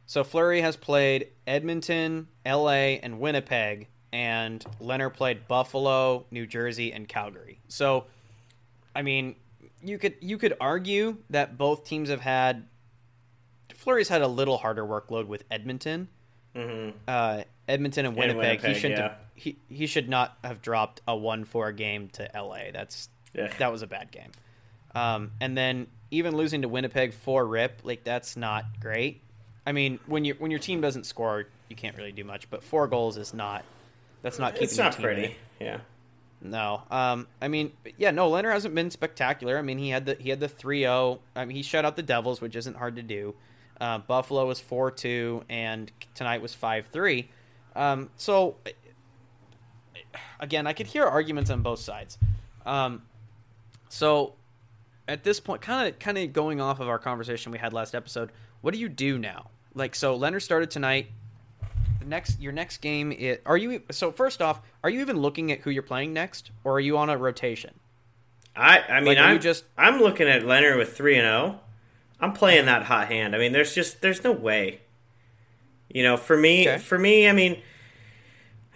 so 0.06 0.24
Fleury 0.24 0.62
has 0.62 0.76
played 0.76 1.30
Edmonton, 1.48 2.28
L.A., 2.46 3.00
and 3.00 3.20
Winnipeg, 3.20 3.88
and 4.12 4.64
Lehner 4.82 5.12
played 5.12 5.48
Buffalo, 5.48 6.26
New 6.32 6.46
Jersey, 6.46 6.92
and 6.94 7.08
Calgary. 7.08 7.60
So, 7.68 8.06
I 8.96 9.02
mean, 9.02 9.36
you 9.84 9.98
could 9.98 10.16
you 10.22 10.38
could 10.38 10.56
argue 10.62 11.18
that 11.30 11.58
both 11.58 11.86
teams 11.86 12.10
have 12.10 12.22
had. 12.22 12.66
Fleury's 13.74 14.10
had 14.10 14.22
a 14.22 14.28
little 14.28 14.58
harder 14.58 14.86
workload 14.86 15.28
with 15.28 15.44
Edmonton. 15.52 16.08
mhm. 16.56 16.94
Uh, 17.08 17.44
Edmonton 17.68 18.06
and 18.06 18.16
Winnipeg. 18.16 18.38
Winnipeg, 18.62 18.76
he 18.76 18.80
should 18.80 18.92
yeah. 18.92 19.02
have 19.02 19.18
he, 19.36 19.58
he 19.70 19.88
should 19.88 20.10
not 20.10 20.38
have 20.44 20.62
dropped 20.62 21.02
a 21.08 21.16
one 21.16 21.44
four 21.46 21.72
game 21.72 22.10
to 22.10 22.36
L.A. 22.36 22.72
That's 22.72 23.10
yeah, 23.34 23.52
that 23.58 23.72
was 23.72 23.82
a 23.82 23.88
bad 23.88 24.12
game. 24.12 24.32
Um, 24.96 25.32
and 25.42 25.58
then 25.58 25.88
even 26.12 26.36
losing 26.36 26.62
to 26.62 26.70
Winnipeg 26.70 27.14
four 27.14 27.46
rip, 27.48 27.82
like 27.84 28.04
that's 28.04 28.38
not 28.38 28.66
great. 28.80 29.22
I 29.66 29.72
mean, 29.72 30.00
when 30.08 30.26
you 30.26 30.36
when 30.40 30.52
your 30.52 30.60
team 30.60 30.82
doesn't 30.82 31.06
score, 31.06 31.46
you 31.70 31.76
can't 31.76 31.98
really 31.98 32.12
do 32.12 32.24
much. 32.24 32.50
But 32.50 32.64
four 32.64 32.88
goals 32.88 33.18
is 33.18 33.34
not. 33.34 33.64
That's 34.22 34.40
not 34.40 34.54
keeping 34.54 34.66
it's 34.66 34.78
not 34.78 34.94
team 34.94 35.04
pretty. 35.04 35.24
it. 35.24 35.36
Yeah, 35.60 35.80
No. 36.42 36.84
Um. 36.92 37.28
I 37.42 37.48
mean, 37.48 37.72
yeah. 37.98 38.12
No. 38.12 38.30
Lehner 38.30 38.52
hasn't 38.52 38.76
been 38.76 38.92
spectacular. 38.92 39.58
I 39.58 39.62
mean, 39.62 39.78
he 39.78 39.90
had 39.90 40.06
the 40.06 40.16
he 40.20 40.30
had 40.30 40.40
the 40.40 40.50
3-0. 40.50 41.20
I 41.36 41.46
mean, 41.46 41.56
he 41.56 41.64
shut 41.64 41.86
out 41.86 41.96
the 41.96 42.04
Devils, 42.04 42.42
which 42.42 42.56
isn't 42.56 42.76
hard 42.76 42.96
to 42.98 43.02
do. 43.04 43.36
Uh, 43.80 43.98
Buffalo 44.00 44.46
was 44.46 44.60
four 44.60 44.92
two, 44.92 45.44
and 45.50 45.92
tonight 46.16 46.42
was 46.42 46.54
five 46.54 46.88
three. 46.88 47.30
Um. 47.76 48.10
So 48.18 48.56
again, 50.40 50.68
I 50.68 50.74
could 50.74 50.88
hear 50.88 51.06
arguments 51.06 51.50
on 51.50 51.62
both 51.62 51.80
sides. 51.80 52.18
Um. 52.66 53.04
So 53.90 54.36
at 55.08 55.24
this 55.24 55.40
point, 55.40 55.62
kind 55.62 55.88
of 55.88 56.00
kind 56.00 56.18
of 56.18 56.34
going 56.34 56.62
off 56.62 56.80
of 56.80 56.88
our 56.88 57.00
conversation 57.00 57.52
we 57.52 57.58
had 57.58 57.74
last 57.74 57.96
episode, 57.96 58.32
what 58.62 58.74
do 58.74 58.80
you 58.80 58.90
do 58.90 59.18
now? 59.18 59.50
Like, 59.76 59.96
so 59.96 60.18
Lehner 60.18 60.42
started 60.42 60.70
tonight. 60.72 61.08
The 62.00 62.06
next, 62.06 62.40
your 62.40 62.52
next 62.52 62.78
game, 62.78 63.12
it 63.12 63.42
are 63.46 63.58
you? 63.58 63.82
So 63.92 64.12
first 64.12 64.42
off, 64.42 64.62
are 64.84 64.90
you 64.90 65.00
even 65.02 65.18
looking 65.18 65.52
at 65.52 65.60
who 65.62 65.70
you're 65.70 65.84
playing 65.84 66.14
next, 66.14 66.52
or 66.64 66.74
are 66.74 66.80
you 66.80 66.98
on 66.98 67.10
a 67.10 67.18
rotation? 67.18 67.74
I 68.56 68.80
I 68.88 69.00
mean 69.00 69.16
Like, 69.16 69.18
I'm 69.20 69.40
just- 69.40 69.66
I'm 69.78 70.00
looking 70.00 70.28
at 70.28 70.44
Lehner 70.44 70.78
with 70.78 70.96
three 70.96 71.16
and 71.18 71.26
zero. 71.26 71.60
I'm 72.20 72.34
playing 72.34 72.66
that 72.68 72.84
hot 72.84 73.08
hand. 73.08 73.36
I 73.36 73.40
mean, 73.40 73.52
there's 73.52 73.74
just 73.74 74.02
there's 74.02 74.24
no 74.24 74.32
way. 74.32 74.82
You 75.90 76.04
know, 76.04 76.18
for 76.18 76.38
me, 76.38 76.68
Okay. 76.68 76.78
for 76.78 76.98
me, 77.00 77.28
I 77.28 77.32
mean, 77.34 77.62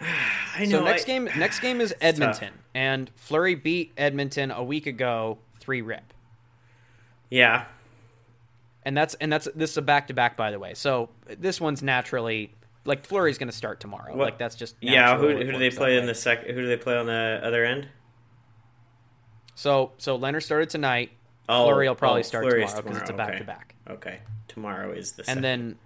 I 0.00 0.64
know. 0.64 0.78
So 0.78 0.84
next 0.84 1.04
I- 1.04 1.06
game, 1.06 1.24
next 1.36 1.60
game 1.60 1.80
is. 1.80 1.94
Edmonton, 2.00 2.52
and 2.74 3.10
Fleury 3.16 3.54
beat 3.54 3.92
Edmonton 3.96 4.50
a 4.50 4.62
week 4.64 4.86
ago, 4.86 5.38
three 5.60 5.82
rip, 5.82 6.12
Yeah, 7.30 7.66
and 8.88 8.96
that's 8.96 9.12
and 9.16 9.30
that's 9.30 9.46
this 9.54 9.72
is 9.72 9.76
a 9.76 9.82
back 9.82 10.06
to 10.06 10.14
back, 10.14 10.34
by 10.34 10.50
the 10.50 10.58
way. 10.58 10.72
So 10.72 11.10
this 11.26 11.60
one's 11.60 11.82
naturally 11.82 12.54
like 12.86 13.04
Fleury's 13.04 13.36
going 13.36 13.50
to 13.50 13.56
start 13.56 13.80
tomorrow. 13.80 14.16
What- 14.16 14.24
Like 14.24 14.38
that's 14.38 14.56
just 14.56 14.76
yeah. 14.80 15.18
Who, 15.18 15.28
who 15.28 15.52
do 15.52 15.58
they 15.58 15.68
play 15.70 15.96
in 15.96 16.04
way. 16.04 16.06
the 16.06 16.14
sec? 16.14 16.46
Who 16.46 16.54
do 16.54 16.66
they 16.66 16.78
play 16.78 16.96
on 16.96 17.04
the 17.04 17.40
other 17.44 17.66
end? 17.66 17.88
So 19.54 19.92
so 19.98 20.18
Lehner 20.18 20.42
started 20.42 20.70
tonight. 20.70 21.10
Oh, 21.50 21.64
Fleury 21.64 21.86
will 21.86 21.92
oh, 21.92 21.96
probably 21.96 22.20
oh, 22.20 22.22
start 22.22 22.44
Fleury's 22.44 22.70
tomorrow 22.70 22.82
because 22.82 23.02
it's 23.02 23.10
a 23.10 23.12
back 23.12 23.36
to 23.36 23.44
back. 23.44 23.74
Okay, 23.90 24.20
tomorrow 24.48 24.92
is 24.92 25.12
the 25.12 25.22
And 25.22 25.26
second. 25.26 25.42
then 25.42 25.76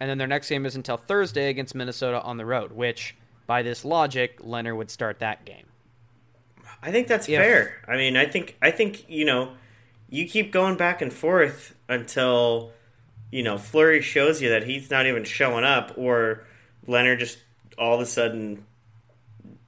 and 0.00 0.10
then 0.10 0.18
their 0.18 0.26
next 0.26 0.50
game 0.50 0.66
is 0.66 0.76
until 0.76 0.98
Thursday 0.98 1.48
against 1.48 1.74
Minnesota 1.74 2.20
on 2.20 2.36
the 2.36 2.44
road, 2.44 2.72
which 2.72 3.16
by 3.46 3.62
this 3.62 3.86
logic, 3.86 4.38
Lehner 4.42 4.76
would 4.76 4.90
start 4.90 5.18
that 5.20 5.46
game. 5.46 5.64
I 6.82 6.92
think 6.92 7.08
that's 7.08 7.26
fair. 7.26 7.82
I 7.88 7.96
mean, 7.96 8.18
I 8.18 8.26
think 8.26 8.58
I 8.60 8.70
think 8.70 9.08
you 9.08 9.24
know, 9.24 9.52
you 10.08 10.26
keep 10.26 10.52
going 10.52 10.76
back 10.76 11.02
and 11.02 11.12
forth 11.12 11.74
until 11.88 12.72
you 13.30 13.42
know 13.42 13.58
Fleury 13.58 14.00
shows 14.02 14.40
you 14.42 14.48
that 14.50 14.64
he's 14.64 14.90
not 14.90 15.06
even 15.06 15.24
showing 15.24 15.64
up, 15.64 15.92
or 15.96 16.44
Lehner 16.86 17.18
just 17.18 17.38
all 17.78 17.94
of 17.94 18.00
a 18.00 18.06
sudden 18.06 18.64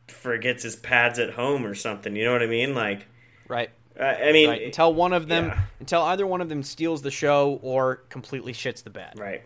forgets 0.09 0.63
his 0.63 0.77
pads 0.77 1.19
at 1.19 1.31
home 1.35 1.65
or 1.65 1.75
something. 1.75 2.17
You 2.17 2.25
know 2.25 2.33
what 2.33 2.43
I 2.43 2.47
mean? 2.47 2.75
Like, 2.75 3.07
Right. 3.49 3.71
uh, 3.99 4.03
I 4.05 4.33
mean, 4.33 4.49
right. 4.49 4.63
Until 4.63 4.93
one 4.93 5.13
of 5.13 5.29
them 5.29 5.47
yeah. 5.47 5.61
until 5.79 6.03
either 6.03 6.27
one 6.27 6.41
of 6.41 6.49
them 6.49 6.63
steals 6.63 7.03
the 7.03 7.11
show 7.11 7.59
or 7.63 7.97
completely 8.09 8.53
shits 8.53 8.83
the 8.83 8.91
bed. 8.91 9.15
right? 9.19 9.43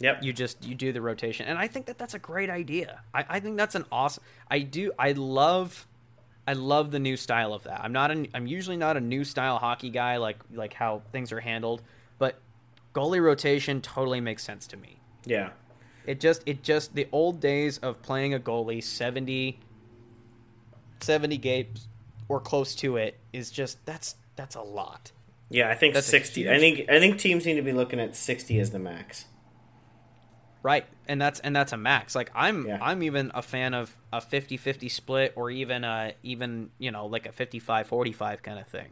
Yep. 0.00 0.22
You 0.24 0.32
just 0.32 0.64
you 0.64 0.74
do 0.74 0.92
the 0.92 1.00
rotation. 1.00 1.46
And 1.46 1.56
I 1.58 1.68
think 1.68 1.86
that 1.86 1.96
that's 1.98 2.14
a 2.14 2.18
great 2.18 2.50
idea. 2.50 3.02
I, 3.14 3.24
I 3.28 3.40
think 3.40 3.56
that's 3.56 3.74
an 3.76 3.84
awesome 3.92 4.24
I 4.50 4.60
do 4.60 4.92
I 4.98 5.12
love 5.12 5.86
I 6.46 6.54
love 6.54 6.90
the 6.90 6.98
new 6.98 7.16
style 7.16 7.54
of 7.54 7.62
that. 7.64 7.80
I'm 7.82 7.92
not 7.92 8.10
an, 8.10 8.26
I'm 8.34 8.46
usually 8.46 8.76
not 8.76 8.96
a 8.96 9.00
new 9.00 9.24
style 9.24 9.58
hockey 9.58 9.90
guy 9.90 10.16
like 10.16 10.38
like 10.52 10.74
how 10.74 11.02
things 11.12 11.32
are 11.32 11.40
handled, 11.40 11.82
but 12.18 12.40
goalie 12.94 13.22
rotation 13.22 13.80
totally 13.80 14.20
makes 14.20 14.42
sense 14.42 14.66
to 14.68 14.76
me. 14.76 14.98
yeah. 15.24 15.50
It 16.04 16.18
just 16.18 16.42
it 16.46 16.64
just 16.64 16.94
the 16.96 17.06
old 17.12 17.38
days 17.38 17.78
of 17.78 18.02
playing 18.02 18.34
a 18.34 18.40
goalie 18.40 18.82
70 18.82 19.60
70 21.00 21.36
games 21.38 21.86
or 22.28 22.40
close 22.40 22.74
to 22.76 22.96
it 22.96 23.18
is 23.32 23.50
just 23.50 23.84
that's 23.86 24.16
that's 24.34 24.56
a 24.56 24.62
lot. 24.62 25.12
Yeah, 25.48 25.68
I 25.68 25.74
think 25.74 25.94
That's 25.94 26.06
a 26.06 26.10
sixty. 26.10 26.48
I 26.50 26.58
think 26.58 26.88
I 26.88 26.98
think 26.98 27.18
teams 27.18 27.44
need 27.44 27.54
to 27.54 27.62
be 27.62 27.72
looking 27.72 28.00
at 28.00 28.16
sixty 28.16 28.58
as 28.58 28.70
the 28.70 28.78
max. 28.78 29.26
Right. 30.62 30.86
And 31.08 31.20
that's 31.20 31.40
and 31.40 31.54
that's 31.56 31.72
a 31.72 31.76
max. 31.76 32.14
Like 32.14 32.30
I'm 32.34 32.66
Yeah. 32.66 32.78
I'm 32.80 33.02
even 33.02 33.32
a 33.34 33.42
fan 33.42 33.74
of 33.74 33.96
a 34.12 34.20
50-50 34.20 34.88
split 34.90 35.32
or 35.36 35.50
even 35.50 35.84
uh 35.84 36.12
even, 36.22 36.70
you 36.78 36.90
know, 36.90 37.06
like 37.06 37.26
a 37.26 37.32
55-45 37.32 38.42
kind 38.42 38.58
of 38.58 38.66
thing. 38.68 38.90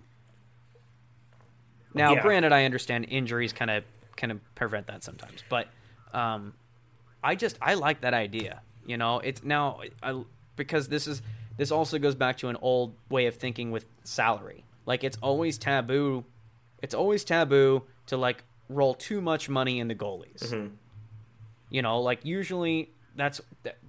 Now, 1.95 2.14
Yeah. 2.14 2.23
granted 2.23 2.53
I 2.53 2.64
understand 2.64 3.07
injuries 3.09 3.53
kind 3.53 3.71
of 3.71 3.85
kind 4.16 4.33
of 4.33 4.55
prevent 4.55 4.87
that 4.89 5.03
sometimes, 5.05 5.45
but 5.49 5.68
um 6.12 6.55
I 7.23 7.35
just 7.35 7.57
I 7.62 7.75
like 7.75 8.01
that 8.01 8.14
idea. 8.14 8.62
You 8.87 8.97
know, 8.97 9.21
it's 9.21 9.45
now 9.45 9.81
I, 10.03 10.23
because 10.57 10.89
this 10.89 11.07
is 11.07 11.23
this 11.57 11.71
also 11.71 11.99
goes 11.99 12.14
back 12.14 12.39
to 12.39 12.49
an 12.49 12.57
old 12.62 12.95
way 13.11 13.27
of 13.27 13.37
thinking 13.37 13.71
with 13.71 13.85
salary. 14.03 14.64
Like 14.87 15.05
it's 15.05 15.18
always 15.23 15.59
taboo. 15.59 16.25
It's 16.83 16.95
always 16.95 17.23
taboo 17.25 17.83
to 18.07 18.16
like 18.16 18.43
roll 18.68 18.95
too 18.95 19.21
much 19.21 19.49
money 19.49 19.79
into 19.79 19.95
goalies. 19.95 20.43
Mhm. 20.49 20.71
You 21.71 21.83
know, 21.83 22.01
like 22.01 22.25
usually 22.25 22.91
that's 23.16 23.41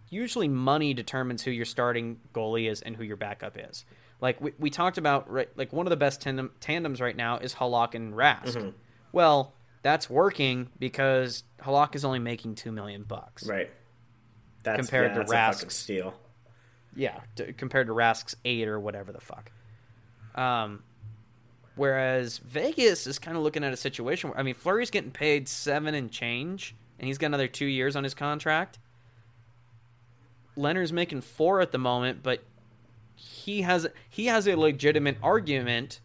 usually 0.09 0.47
money 0.47 0.93
determines 0.93 1.43
who 1.43 1.51
your 1.51 1.65
starting 1.65 2.19
goalie 2.34 2.69
is 2.69 2.82
and 2.82 2.95
who 2.95 3.03
your 3.03 3.17
backup 3.17 3.57
is. 3.57 3.86
Like 4.19 4.39
we, 4.39 4.53
we 4.59 4.69
talked 4.69 4.97
about, 4.97 5.29
right, 5.32 5.49
like 5.55 5.73
one 5.73 5.86
of 5.88 5.89
the 5.89 5.97
best 5.97 6.21
tandem, 6.21 6.51
tandems 6.59 7.01
right 7.01 7.15
now 7.15 7.38
is 7.38 7.55
Halak 7.55 7.95
and 7.95 8.13
Rask. 8.13 8.55
Mhm. 8.55 8.73
Well, 9.11 9.53
that's 9.82 10.09
working 10.09 10.69
because 10.77 11.43
Halak 11.61 11.95
is 11.95 12.05
only 12.05 12.19
making 12.19 12.55
two 12.55 12.71
million 12.71 13.03
bucks. 13.03 13.47
Right. 13.47 13.71
That's, 14.63 14.77
Compared 14.77 15.15
yeah, 15.15 15.23
to 15.23 15.32
Rask's. 15.32 15.75
steal. 15.75 16.13
Yeah, 16.95 17.19
to, 17.38 17.51
compared 17.53 17.88
to 17.88 17.93
Rask's 17.93 18.36
eight 18.45 18.67
or 18.67 18.79
whatever 18.79 19.11
the 19.11 19.21
fuck. 19.21 19.51
Um, 20.36 20.84
whereas 21.75 22.38
Vegas 22.39 23.07
is 23.07 23.17
kind 23.17 23.38
of 23.38 23.43
looking 23.43 23.63
at 23.63 23.73
a 23.73 23.77
situation 23.77 24.29
where 24.29 24.39
I 24.39 24.43
mean 24.43 24.53
Fleury's 24.53 24.91
getting 24.91 25.11
paid 25.11 25.47
seven 25.47 25.95
and 25.95 26.11
change, 26.11 26.75
and 27.01 27.07
he's 27.07 27.17
got 27.17 27.27
another 27.27 27.47
two 27.47 27.65
years 27.65 27.95
on 27.95 28.03
his 28.05 28.13
contract. 28.13 28.77
Lehner's 30.55 30.93
making 30.93 31.21
four 31.21 31.59
at 31.59 31.71
the 31.71 31.77
moment, 31.77 32.21
but 32.21 32.43
he 33.15 33.63
has 33.63 33.87
he 34.09 34.27
has 34.27 34.47
a 34.47 34.55
legitimate 34.55 35.17
argument 35.23 35.99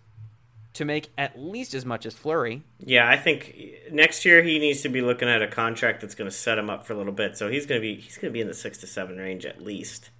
to 0.73 0.85
make 0.85 1.09
at 1.17 1.39
least 1.39 1.75
as 1.75 1.85
much 1.85 2.07
as 2.07 2.15
Fleury. 2.15 2.63
Yeah, 2.79 3.09
I 3.09 3.17
think 3.17 3.57
next 3.91 4.25
year 4.25 4.43
he 4.43 4.59
needs 4.59 4.83
to 4.83 4.89
be 4.89 5.01
looking 5.03 5.29
at 5.29 5.43
a 5.43 5.47
contract 5.49 6.01
that's 6.01 6.15
going 6.15 6.31
to 6.31 6.37
set 6.37 6.59
him 6.59 6.71
up 6.71 6.87
for 6.87 6.93
a 6.95 6.97
little 6.97 7.13
bit. 7.13 7.37
So 7.37 7.51
he's 7.51 7.67
going 7.67 7.81
to 7.81 7.83
be 7.83 7.97
he's 7.97 8.17
going 8.17 8.31
to 8.31 8.33
be 8.33 8.41
in 8.41 8.49
the 8.49 8.55
six 8.55 8.79
to 8.79 8.87
seven 8.87 9.19
range 9.19 9.45
at 9.45 9.63
least. 9.63 10.11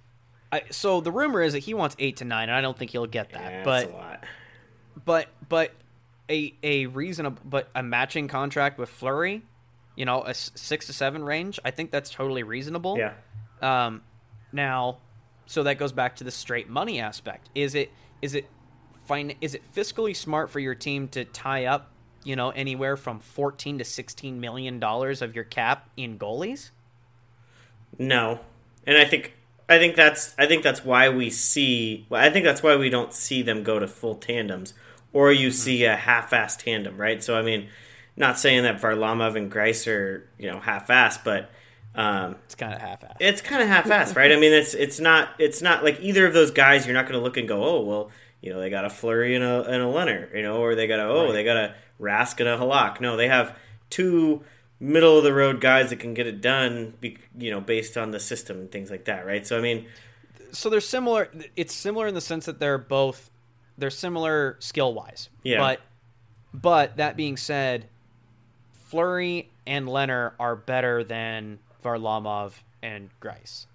I, 0.51 0.63
so 0.69 1.01
the 1.01 1.11
rumor 1.11 1.41
is 1.41 1.53
that 1.53 1.59
he 1.59 1.73
wants 1.73 1.95
eight 1.99 2.17
to 2.17 2.25
nine, 2.25 2.49
and 2.49 2.55
I 2.55 2.61
don't 2.61 2.77
think 2.77 2.91
he'll 2.91 3.05
get 3.07 3.31
that. 3.31 3.51
Yeah, 3.51 3.63
but 3.63 3.79
that's 3.81 3.91
a 3.91 3.95
lot. 3.95 4.23
but 5.05 5.27
but 5.49 5.71
a 6.29 6.53
a 6.63 6.85
reasonable 6.87 7.41
but 7.45 7.69
a 7.75 7.83
matching 7.83 8.27
contract 8.27 8.77
with 8.77 8.89
Fleury, 8.89 9.41
you 9.97 10.05
know, 10.05 10.23
a 10.23 10.33
six 10.33 10.85
to 10.85 10.93
seven 10.93 11.23
range. 11.23 11.59
I 11.65 11.71
think 11.71 11.91
that's 11.91 12.09
totally 12.09 12.43
reasonable. 12.43 12.97
Yeah. 12.97 13.13
Um, 13.61 14.03
now, 14.53 14.99
so 15.47 15.63
that 15.63 15.79
goes 15.79 15.91
back 15.91 16.17
to 16.17 16.23
the 16.23 16.31
straight 16.31 16.69
money 16.69 17.01
aspect. 17.01 17.49
Is 17.55 17.75
it 17.75 17.91
is 18.21 18.35
it 18.35 18.47
fine? 19.05 19.33
Is 19.41 19.55
it 19.55 19.63
fiscally 19.75 20.15
smart 20.15 20.51
for 20.51 20.59
your 20.59 20.75
team 20.75 21.07
to 21.09 21.25
tie 21.25 21.65
up, 21.65 21.91
you 22.23 22.35
know, 22.35 22.51
anywhere 22.51 22.95
from 22.95 23.19
fourteen 23.19 23.79
to 23.79 23.83
sixteen 23.83 24.39
million 24.39 24.79
dollars 24.79 25.21
of 25.23 25.35
your 25.35 25.43
cap 25.43 25.89
in 25.97 26.19
goalies? 26.19 26.69
No, 27.97 28.41
and 28.85 28.97
I 28.97 29.05
think 29.05 29.33
I 29.67 29.79
think 29.79 29.95
that's 29.95 30.35
I 30.37 30.45
think 30.45 30.61
that's 30.61 30.85
why 30.85 31.09
we 31.09 31.31
see. 31.31 32.05
I 32.11 32.29
think 32.29 32.45
that's 32.45 32.61
why 32.61 32.75
we 32.75 32.91
don't 32.91 33.13
see 33.13 33.41
them 33.41 33.63
go 33.63 33.79
to 33.79 33.87
full 33.87 34.15
tandems, 34.15 34.75
or 35.11 35.31
you 35.31 35.49
see 35.49 35.85
a 35.85 35.95
half-assed 35.95 36.63
tandem, 36.63 36.97
right? 36.97 37.23
So 37.23 37.35
I 37.35 37.41
mean, 37.41 37.69
not 38.17 38.37
saying 38.37 38.63
that 38.63 38.81
Varlamov 38.81 39.35
and 39.37 39.49
Greiss 39.51 39.87
are 39.91 40.27
you 40.37 40.51
know 40.51 40.59
half-assed, 40.59 41.23
but 41.23 41.49
um, 41.95 42.35
It's 42.45 42.55
kind 42.55 42.73
of 42.73 42.81
half-assed. 42.81 43.15
it's 43.19 43.41
kind 43.41 43.61
of 43.61 43.69
half-assed, 43.69 44.15
right? 44.15 44.31
I 44.31 44.35
mean, 44.35 44.51
it's 44.53 44.73
it's 44.73 44.99
not 44.99 45.29
it's 45.39 45.61
not 45.61 45.83
like 45.83 45.99
either 46.01 46.25
of 46.27 46.33
those 46.33 46.51
guys. 46.51 46.85
You're 46.85 46.93
not 46.95 47.05
going 47.05 47.17
to 47.19 47.23
look 47.23 47.37
and 47.37 47.47
go, 47.47 47.63
oh 47.63 47.81
well, 47.81 48.11
you 48.41 48.51
know, 48.53 48.59
they 48.59 48.69
got 48.69 48.83
a 48.85 48.89
Fleury 48.89 49.35
and 49.35 49.43
a 49.43 49.63
and 49.63 49.81
a 49.81 49.85
Lehner, 49.85 50.35
you 50.35 50.41
know, 50.43 50.57
or 50.57 50.75
they 50.75 50.87
got 50.87 50.99
a 50.99 51.03
oh 51.03 51.25
Right. 51.25 51.33
they 51.33 51.43
got 51.43 51.57
a 51.57 51.75
Rask 51.99 52.39
and 52.39 52.49
a 52.49 52.57
Halak. 52.57 52.99
No, 53.01 53.15
they 53.17 53.27
have 53.27 53.57
two 53.89 54.43
middle 54.79 55.17
of 55.17 55.23
the 55.23 55.33
road 55.33 55.59
guys 55.59 55.89
that 55.89 55.95
can 55.99 56.13
get 56.13 56.27
it 56.27 56.39
done, 56.39 56.93
you 57.01 57.49
know, 57.49 57.59
based 57.59 57.97
on 57.97 58.11
the 58.11 58.19
system 58.19 58.59
and 58.59 58.71
things 58.71 58.91
like 58.91 59.05
that, 59.05 59.25
right? 59.25 59.47
So 59.47 59.57
I 59.57 59.61
mean, 59.61 59.87
so 60.51 60.69
they're 60.69 60.79
similar. 60.81 61.29
It's 61.55 61.73
similar 61.73 62.05
in 62.07 62.13
the 62.13 62.21
sense 62.21 62.45
that 62.45 62.59
they're 62.59 62.77
both 62.77 63.31
they're 63.79 63.89
similar 63.89 64.55
skill 64.59 64.93
wise. 64.93 65.29
Yeah. 65.43 65.57
But 65.59 65.81
but 66.53 66.97
that 66.97 67.17
being 67.17 67.37
said, 67.37 67.87
Fleury 68.87 69.49
and 69.65 69.87
Lehner 69.87 70.31
are 70.39 70.55
better 70.55 71.03
than 71.03 71.59
Varlamov 71.83 72.53
and 72.81 73.09
Greiss. 73.21 73.65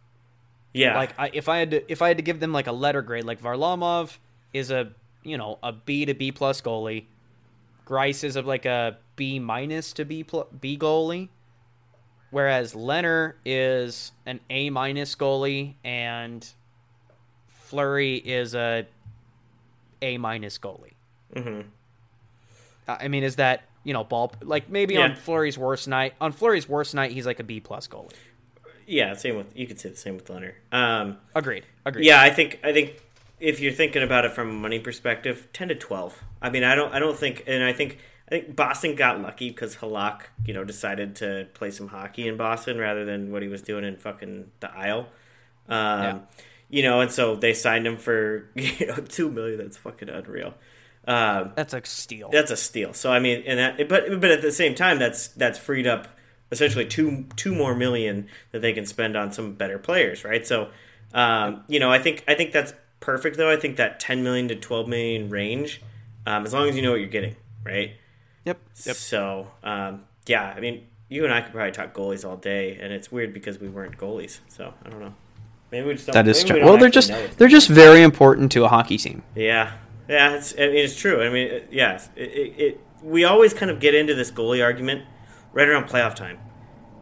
yeah, 0.72 0.96
Like 0.96 1.18
I, 1.18 1.30
if 1.32 1.48
I 1.48 1.58
had 1.58 1.70
to 1.72 1.92
if 1.92 2.00
I 2.02 2.08
had 2.08 2.16
to 2.16 2.22
give 2.22 2.40
them 2.40 2.52
like 2.52 2.66
a 2.66 2.72
letter 2.72 3.02
grade, 3.02 3.24
like 3.24 3.40
Varlamov 3.40 4.16
is 4.52 4.70
a 4.70 4.92
you 5.22 5.36
know 5.36 5.58
a 5.62 5.72
B 5.72 6.04
to 6.06 6.14
B 6.14 6.32
plus 6.32 6.60
goalie. 6.60 7.04
Greiss 7.86 8.24
is 8.24 8.36
of 8.36 8.46
like 8.46 8.64
a 8.64 8.96
B 9.16 9.38
minus 9.38 9.92
to 9.94 10.04
B 10.04 10.24
pl- 10.24 10.48
B 10.60 10.78
goalie, 10.78 11.28
whereas 12.30 12.74
Lehner 12.74 13.34
is 13.44 14.12
an 14.24 14.40
A 14.50 14.70
minus 14.70 15.14
goalie 15.14 15.74
and 15.84 16.46
Fleury 17.48 18.16
is 18.16 18.54
a 18.54 18.86
A 20.00 20.16
minus 20.18 20.58
goalie. 20.58 20.94
Mhm. 21.34 21.64
I 22.88 23.04
I 23.04 23.08
mean, 23.08 23.24
is 23.24 23.36
that 23.36 23.64
you 23.84 23.92
know 23.92 24.04
ball 24.04 24.32
like 24.42 24.68
maybe 24.68 24.94
Yeah. 24.94 25.02
on 25.04 25.16
Fleury's 25.16 25.58
worst 25.58 25.88
night? 25.88 26.14
On 26.20 26.32
Fleury's 26.32 26.68
worst 26.68 26.94
night, 26.94 27.12
he's 27.12 27.26
like 27.26 27.40
a 27.40 27.44
B 27.44 27.60
plus 27.60 27.88
goalie. 27.88 28.12
yeah, 28.86 29.14
same 29.14 29.36
with 29.36 29.56
you 29.56 29.66
could 29.66 29.78
say 29.80 29.88
the 29.90 29.96
same 29.96 30.14
with 30.16 30.26
Lehner. 30.26 30.54
Um, 30.72 31.18
Agreed. 31.34 31.64
Agreed. 31.84 32.04
Yeah, 32.06 32.20
I 32.20 32.30
think 32.30 32.60
I 32.64 32.72
think 32.72 33.00
if 33.40 33.58
you're 33.60 33.72
thinking 33.72 34.02
about 34.02 34.24
it 34.24 34.32
from 34.32 34.50
a 34.50 34.52
money 34.52 34.78
perspective, 34.78 35.48
ten 35.52 35.68
to 35.68 35.74
twelve. 35.74 36.22
I 36.40 36.50
mean, 36.50 36.64
I 36.64 36.74
don't 36.74 36.92
I 36.94 36.98
don't 36.98 37.18
think, 37.18 37.44
and 37.46 37.62
I 37.64 37.72
think 37.72 37.98
I 38.28 38.30
think 38.30 38.56
Boston 38.56 38.94
got 38.94 39.20
lucky 39.20 39.48
because 39.50 39.76
Halak, 39.76 40.22
you 40.46 40.54
know, 40.54 40.64
decided 40.64 41.16
to 41.16 41.48
play 41.54 41.70
some 41.70 41.88
hockey 41.88 42.26
in 42.28 42.36
Boston 42.36 42.78
rather 42.78 43.04
than 43.04 43.30
what 43.32 43.42
he 43.42 43.48
was 43.48 43.62
doing 43.62 43.84
in 43.84 43.96
fucking 43.96 44.50
the 44.60 44.70
Isle. 44.70 45.08
Um, 45.68 46.02
Yeah. 46.02 46.18
You 46.70 46.82
know, 46.82 47.00
and 47.00 47.10
so 47.12 47.36
they 47.36 47.52
signed 47.52 47.86
him 47.86 47.98
for 47.98 48.48
you 48.54 48.86
know 48.86 48.96
two 48.96 49.30
million. 49.30 49.58
That's 49.58 49.76
fucking 49.76 50.08
unreal. 50.08 50.54
Um, 51.06 51.52
That's 51.56 51.74
a 51.74 51.80
steal. 51.84 52.30
that's 52.30 52.50
a 52.52 52.56
steal. 52.56 52.92
So 52.94 53.12
I 53.12 53.18
mean, 53.18 53.42
and 53.46 53.58
that, 53.58 53.88
but 53.88 54.20
but 54.20 54.30
at 54.30 54.40
the 54.42 54.52
same 54.52 54.74
time, 54.74 54.98
that's 54.98 55.28
that's 55.28 55.58
freed 55.58 55.86
up 55.86 56.06
essentially 56.52 56.84
two 56.86 57.24
two 57.34 57.54
more 57.54 57.74
million 57.74 58.28
that 58.52 58.60
they 58.62 58.72
can 58.72 58.86
spend 58.86 59.16
on 59.16 59.32
some 59.32 59.54
better 59.54 59.78
players, 59.78 60.24
right? 60.24 60.46
So, 60.46 60.68
um, 61.12 61.64
you 61.66 61.80
know, 61.80 61.90
I 61.90 61.98
think 61.98 62.22
I 62.28 62.34
think 62.34 62.52
that's 62.52 62.72
perfect 63.00 63.36
though. 63.36 63.50
I 63.50 63.56
think 63.56 63.78
that 63.78 63.98
ten 63.98 64.22
million 64.22 64.46
to 64.48 64.54
twelve 64.54 64.86
million 64.86 65.28
range, 65.28 65.82
um, 66.26 66.44
as 66.46 66.52
long 66.52 66.68
as 66.68 66.76
you 66.76 66.82
know 66.82 66.92
what 66.92 67.00
you're 67.00 67.08
getting, 67.08 67.34
right? 67.64 67.94
Yep. 68.44 68.58
Yep. 68.84 68.96
So, 68.96 69.50
um, 69.64 70.04
yeah, 70.26 70.52
I 70.56 70.60
mean, 70.60 70.86
you 71.08 71.24
and 71.24 71.32
I 71.34 71.40
could 71.40 71.52
probably 71.52 71.72
talk 71.72 71.94
goalies 71.94 72.24
all 72.28 72.36
day, 72.36 72.78
and 72.80 72.92
it's 72.92 73.10
weird 73.10 73.32
because 73.32 73.58
we 73.60 73.68
weren't 73.68 73.98
goalies. 73.98 74.38
So 74.48 74.72
I 74.84 74.88
don't 74.90 75.00
know. 75.00 75.14
Maybe 75.72 75.86
we 75.86 75.94
just 75.94 76.06
don't, 76.06 76.14
That 76.14 76.28
is 76.28 76.44
true. 76.44 76.54
we 76.54 76.60
don't 76.60 76.68
Well, 76.68 76.78
they're 76.78 76.90
just 76.90 77.10
know 77.10 77.26
they're 77.38 77.48
just 77.48 77.68
very 77.68 78.02
important 78.02 78.52
to 78.52 78.64
a 78.64 78.68
hockey 78.68 78.98
team. 78.98 79.22
Yeah, 79.34 79.72
yeah, 80.08 80.34
it's, 80.34 80.54
I 80.54 80.66
mean, 80.66 80.76
it's 80.76 80.96
true. 80.96 81.22
I 81.22 81.28
mean, 81.30 81.48
it, 81.48 81.68
yes, 81.72 82.08
it, 82.16 82.22
it, 82.30 82.60
it. 82.60 82.80
We 83.02 83.24
always 83.24 83.52
kind 83.54 83.70
of 83.70 83.80
get 83.80 83.94
into 83.94 84.14
this 84.14 84.30
goalie 84.30 84.62
argument 84.62 85.04
right 85.52 85.68
around 85.68 85.88
playoff 85.88 86.14
time, 86.14 86.38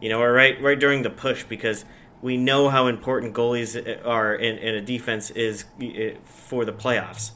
you 0.01 0.09
know, 0.09 0.19
or 0.21 0.31
right 0.31 0.61
right 0.61 0.79
during 0.79 1.03
the 1.03 1.09
push 1.09 1.43
because 1.43 1.85
we 2.21 2.37
know 2.37 2.69
how 2.69 2.87
important 2.87 3.33
goalies 3.33 3.75
are 4.05 4.35
in, 4.35 4.57
in 4.57 4.75
a 4.75 4.81
defense 4.81 5.31
is 5.31 5.65
for 6.25 6.65
the 6.65 6.73
playoffs, 6.73 7.31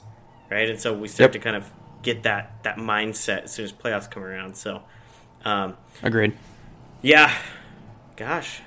right? 0.51 0.69
And 0.69 0.79
so 0.79 0.93
we 0.93 1.07
start 1.07 1.27
Yep. 1.27 1.31
to 1.33 1.39
kind 1.39 1.55
of 1.55 1.71
get 2.03 2.23
that 2.23 2.63
that 2.63 2.77
mindset 2.77 3.43
as 3.43 3.53
soon 3.53 3.65
as 3.65 3.71
playoffs 3.71 4.09
come 4.09 4.23
around. 4.23 4.55
So, 4.57 4.81
um, 5.43 5.75
Agreed. 6.03 6.33
yeah, 7.01 7.35
gosh. 8.15 8.61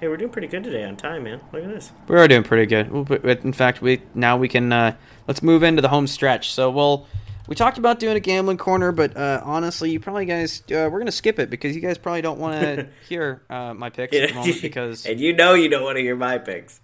Hey, 0.00 0.08
we're 0.08 0.16
doing 0.16 0.30
pretty 0.30 0.48
good 0.48 0.64
today 0.64 0.84
on 0.84 0.96
time, 0.96 1.24
man. 1.24 1.40
Look 1.52 1.62
at 1.62 1.68
this. 1.68 1.92
We 2.08 2.16
are 2.16 2.26
doing 2.26 2.42
pretty 2.42 2.64
good. 2.66 2.90
Well, 2.90 3.04
but- 3.04 3.22
but 3.22 3.44
In 3.44 3.52
fact, 3.52 3.82
we 3.82 4.00
now 4.14 4.36
we 4.38 4.48
can 4.48 4.72
uh, 4.72 4.94
let's 5.30 5.44
move 5.44 5.62
into 5.62 5.80
the 5.80 5.88
home 5.88 6.08
stretch. 6.08 6.52
So 6.52 6.72
we'll 6.72 7.06
we 7.46 7.54
talked 7.54 7.78
about 7.78 8.00
doing 8.00 8.16
a 8.16 8.20
gambling 8.20 8.56
corner, 8.56 8.90
but 8.90 9.16
uh, 9.16 9.40
honestly, 9.44 9.92
you 9.92 10.00
probably 10.00 10.24
guys 10.24 10.60
uh, 10.62 10.90
we're 10.90 10.98
gonna 10.98 11.12
skip 11.12 11.38
it 11.38 11.48
because 11.48 11.72
you 11.72 11.80
guys 11.80 11.98
probably 11.98 12.20
don't 12.20 12.40
want 12.40 12.60
to 12.60 12.88
hear 13.08 13.40
uh, 13.48 13.72
my 13.72 13.90
picks 13.90 14.16
at 14.16 14.30
the 14.30 14.34
moment 14.34 14.60
because 14.60 15.06
and 15.06 15.20
you 15.20 15.32
know 15.32 15.54
you 15.54 15.68
don't 15.68 15.84
want 15.84 15.98
to 15.98 16.02
hear 16.02 16.16
my 16.16 16.38
picks. 16.38 16.80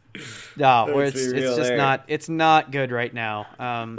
no, 0.56 0.86
Let's 0.94 1.16
it's 1.16 1.32
it's 1.32 1.56
just 1.56 1.68
there. 1.70 1.76
not 1.76 2.04
it's 2.06 2.28
not 2.28 2.70
good 2.70 2.92
right 2.92 3.12
now. 3.12 3.48
Um, 3.58 3.98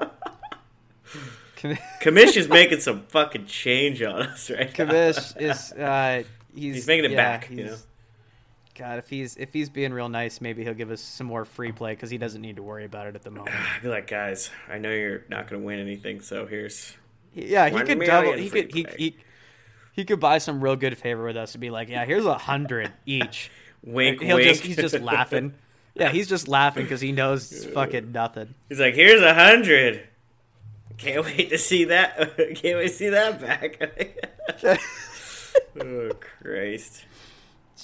Kamish 2.01 2.37
is 2.37 2.47
making 2.47 2.79
some 2.79 3.01
fucking 3.09 3.47
change 3.47 4.01
on 4.01 4.21
us 4.21 4.49
right 4.49 4.79
now. 4.79 4.93
Is 4.93 5.73
uh, 5.73 6.23
he's 6.55 6.75
He's 6.75 6.87
making 6.87 7.03
it 7.03 7.11
yeah, 7.11 7.17
back, 7.17 7.49
you 7.49 7.65
know. 7.65 7.77
God, 8.77 8.99
if 8.99 9.09
he's 9.09 9.35
if 9.37 9.53
he's 9.53 9.69
being 9.69 9.91
real 9.91 10.07
nice, 10.09 10.39
maybe 10.39 10.63
he'll 10.63 10.73
give 10.75 10.91
us 10.91 11.01
some 11.01 11.25
more 11.27 11.45
free 11.45 11.71
play 11.71 11.93
because 11.93 12.09
he 12.11 12.17
doesn't 12.17 12.41
need 12.41 12.57
to 12.57 12.63
worry 12.63 12.85
about 12.85 13.07
it 13.07 13.15
at 13.15 13.23
the 13.23 13.31
moment. 13.31 13.55
I'd 13.55 13.81
be 13.81 13.89
like, 13.89 14.07
guys, 14.07 14.51
I 14.69 14.77
know 14.77 14.91
you're 14.91 15.23
not 15.29 15.49
going 15.49 15.61
to 15.61 15.65
win 15.65 15.79
anything, 15.79 16.21
so 16.21 16.45
here's 16.45 16.93
Yeah, 17.33 17.69
he 17.69 17.81
could 17.83 17.99
double. 18.01 18.33
He 18.33 18.49
could 18.49 18.71
he, 18.73 18.85
he 18.97 19.17
he 19.93 20.05
could 20.05 20.19
buy 20.19 20.37
some 20.37 20.61
real 20.63 20.75
good 20.75 20.95
favor 20.97 21.23
with 21.25 21.37
us 21.37 21.55
and 21.55 21.61
be 21.61 21.71
like, 21.71 21.89
yeah, 21.89 22.05
here's 22.05 22.25
a 22.25 22.37
hundred 22.37 22.93
each. 23.05 23.49
wink, 23.83 24.21
He'll 24.21 24.35
wink. 24.37 24.47
just 24.47 24.63
he's 24.63 24.77
just 24.77 24.99
laughing. 24.99 25.53
Yeah, 25.99 26.09
he's 26.09 26.29
just 26.29 26.47
laughing 26.47 26.83
because 26.83 27.01
he 27.01 27.11
knows 27.11 27.51
it's 27.51 27.65
fucking 27.65 28.11
nothing. 28.11 28.53
He's 28.69 28.79
like, 28.79 28.93
here's 28.93 29.19
a 29.23 29.33
hundred. 29.33 30.07
Can't 30.99 31.25
wait 31.25 31.49
to 31.49 31.57
see 31.57 31.85
that. 31.85 32.37
Can't 32.37 32.77
wait 32.77 32.87
to 32.87 32.89
see 32.89 33.09
that 33.09 33.41
back. 33.41 33.79
oh 35.81 36.11
Christ! 36.43 37.05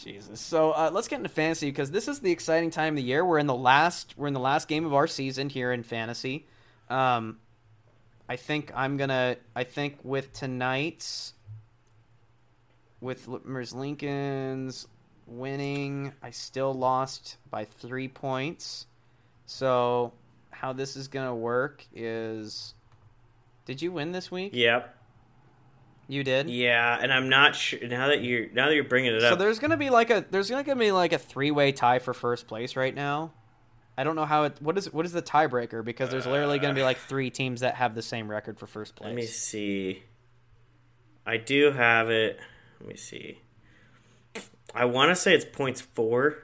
Jesus. 0.02 0.40
So 0.40 0.72
uh, 0.72 0.90
let's 0.94 1.08
get 1.08 1.18
into 1.18 1.30
fantasy 1.30 1.70
because 1.70 1.92
this 1.92 2.08
is 2.08 2.20
the 2.20 2.32
exciting 2.32 2.72
time 2.72 2.94
of 2.94 2.98
the 2.98 3.04
year. 3.04 3.26
We're 3.26 3.40
in 3.40 3.48
the 3.48 3.56
last 3.56 4.14
we're 4.18 4.28
in 4.28 4.34
the 4.34 4.40
last 4.40 4.68
game 4.68 4.86
of 4.86 4.94
our 4.94 5.08
season 5.08 5.50
here 5.50 5.72
in 5.72 5.84
fantasy. 5.84 6.46
Um, 6.90 7.40
I 8.28 8.36
think 8.36 8.72
I'm 8.76 8.98
gonna. 8.98 9.38
I 9.56 9.64
think 9.64 10.00
with 10.04 10.34
tonight's 10.34 11.34
with 13.02 13.28
Lippmers 13.28 13.76
Lincoln's 13.76 14.88
winning, 15.28 16.14
I 16.22 16.32
still 16.32 16.74
lost 16.74 17.38
by 17.50 17.66
three 17.66 18.08
points. 18.08 18.88
So 19.46 20.14
how 20.52 20.74
this 20.74 20.96
is 20.96 21.10
gonna 21.10 21.36
work 21.36 21.86
is, 21.94 22.74
did 23.66 23.82
you 23.82 23.92
win 23.92 24.14
this 24.14 24.32
week? 24.32 24.52
Yep. 24.54 24.96
You 26.08 26.24
did. 26.24 26.50
Yeah, 26.50 26.98
and 27.02 27.14
I'm 27.14 27.30
not 27.30 27.56
sure 27.56 27.80
now 27.88 28.08
that 28.08 28.22
you're 28.22 28.50
now 28.50 28.68
that 28.68 28.76
you're 28.76 28.84
bringing 28.84 29.16
it 29.16 29.24
up. 29.24 29.34
So 29.34 29.36
there's 29.36 29.60
gonna 29.60 29.78
be 29.78 29.90
like 29.90 30.10
a 30.10 30.26
there's 30.30 30.50
gonna 30.50 30.76
be 30.76 30.92
like 30.92 31.14
a 31.14 31.18
three 31.18 31.52
way 31.52 31.72
tie 31.72 32.00
for 32.00 32.14
first 32.14 32.48
place 32.48 32.76
right 32.76 32.94
now. 32.94 33.32
I 33.98 34.04
don't 34.04 34.16
know 34.16 34.26
how 34.26 34.44
it 34.44 34.58
what 34.60 34.78
is 34.78 34.92
what 34.92 35.06
is 35.06 35.14
the 35.14 35.22
tiebreaker 35.22 35.84
because 35.84 36.10
there's 36.10 36.26
literally 36.26 36.60
gonna 36.60 36.74
be 36.74 36.84
like 36.84 36.98
uh, 36.98 37.08
three 37.08 37.30
teams 37.30 37.62
that 37.62 37.76
have 37.76 37.96
the 37.96 38.02
same 38.02 38.30
record 38.30 38.60
for 38.60 38.68
first 38.68 38.96
place. 38.96 39.08
Let 39.08 39.16
me 39.16 39.26
see. 39.26 40.04
I 41.26 41.38
do 41.38 41.72
have 41.72 42.10
it. 42.10 42.38
Let 42.82 42.90
me 42.90 42.98
see. 42.98 43.40
I 44.76 44.86
want 44.86 45.10
to 45.10 45.16
say 45.16 45.34
it's 45.34 45.46
points 45.46 45.80
four. 45.80 46.40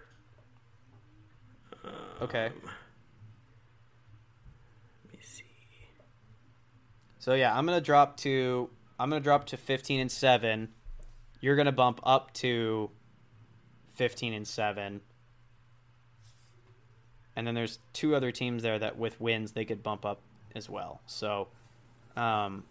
Okay. 2.22 2.46
Um, 2.48 2.54
let 5.06 5.14
me 5.14 5.20
see. 5.22 5.44
So 7.18 7.34
yeah, 7.34 7.58
I'm 7.58 7.66
gonna 7.66 7.82
drop 7.82 8.18
to 8.18 8.70
I'm 9.00 9.10
gonna 9.10 9.22
drop 9.22 9.46
to 9.48 9.58
15 9.58 10.00
and 10.00 10.12
seven. 10.12 10.70
You're 11.42 11.56
gonna 11.56 11.72
bump 11.72 12.00
up 12.04 12.34
to 12.36 12.90
15 13.96 14.34
and 14.34 14.48
seven. 14.48 15.02
And 17.36 17.48
then 17.48 17.56
there's 17.56 17.80
two 17.94 18.16
other 18.16 18.32
teams 18.32 18.64
there 18.64 18.78
that 18.80 18.98
with 18.98 19.20
wins 19.22 19.54
they 19.54 19.64
could 19.64 19.82
bump 19.82 20.06
up 20.06 20.20
as 20.56 20.70
well. 20.70 21.02
So, 21.06 21.48
um, 22.18 22.66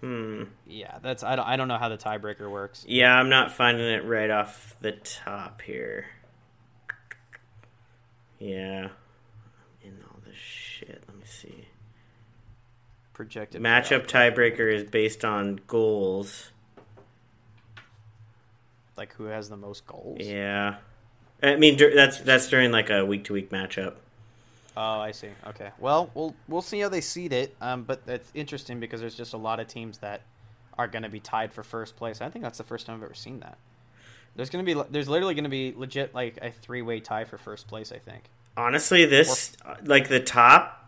Hmm. 0.00 0.42
yeah, 0.66 0.98
that's 1.00 1.22
I 1.22 1.36
don't 1.36 1.46
I 1.46 1.54
don't 1.56 1.68
know 1.68 1.78
how 1.78 1.88
the 1.88 1.96
tiebreaker 1.96 2.50
works. 2.50 2.84
Yeah, 2.88 3.14
I'm 3.14 3.28
not 3.28 3.52
finding 3.52 3.86
it 3.86 4.04
right 4.04 4.30
off 4.30 4.76
the 4.80 4.92
top 4.92 5.62
here. 5.62 6.06
Yeah. 8.40 8.88
In 9.84 9.98
all 10.10 10.18
this 10.26 10.34
shit, 10.36 11.04
let 11.06 11.16
me 11.16 11.24
see. 11.24 11.68
Projected 13.22 13.62
Matchup 13.62 14.08
tiebreaker 14.08 14.74
is 14.74 14.82
based 14.82 15.24
on 15.24 15.60
goals. 15.68 16.50
like 18.96 19.12
who 19.14 19.26
has 19.26 19.48
the 19.48 19.56
most 19.56 19.86
goals. 19.86 20.18
Yeah. 20.20 20.78
I 21.40 21.54
mean, 21.54 21.78
that's 21.94 22.18
that's 22.18 22.48
during 22.48 22.72
like 22.72 22.90
a 22.90 23.06
week 23.06 23.22
to 23.26 23.32
week 23.32 23.50
matchup. 23.50 23.94
Oh, 24.76 24.98
I 24.98 25.12
see. 25.12 25.28
Okay. 25.46 25.70
Well, 25.78 26.10
we'll 26.14 26.34
we'll 26.48 26.62
see 26.62 26.80
how 26.80 26.88
they 26.88 27.00
seed 27.00 27.32
it. 27.32 27.54
Um, 27.60 27.84
but 27.84 28.04
that's 28.06 28.28
interesting 28.34 28.80
because 28.80 29.00
there's 29.00 29.14
just 29.14 29.34
a 29.34 29.38
lot 29.38 29.60
of 29.60 29.68
teams 29.68 29.98
that 29.98 30.22
are 30.76 30.88
going 30.88 31.04
to 31.04 31.08
be 31.08 31.20
tied 31.20 31.52
for 31.52 31.62
first 31.62 31.94
place. 31.94 32.20
I 32.20 32.28
think 32.28 32.42
that's 32.42 32.58
the 32.58 32.64
first 32.64 32.86
time 32.86 32.96
I've 32.96 33.04
ever 33.04 33.14
seen 33.14 33.38
that. 33.38 33.56
There's 34.34 34.50
going 34.50 34.66
to 34.66 34.74
be 34.74 34.82
there's 34.90 35.08
literally 35.08 35.34
going 35.34 35.44
to 35.44 35.50
be 35.50 35.74
legit 35.76 36.12
like 36.12 36.38
a 36.42 36.50
three 36.50 36.82
way 36.82 36.98
tie 36.98 37.22
for 37.22 37.38
first 37.38 37.68
place. 37.68 37.92
I 37.92 37.98
think. 37.98 38.24
Honestly, 38.56 39.04
this 39.04 39.56
like 39.84 40.08
the 40.08 40.18
top 40.18 40.80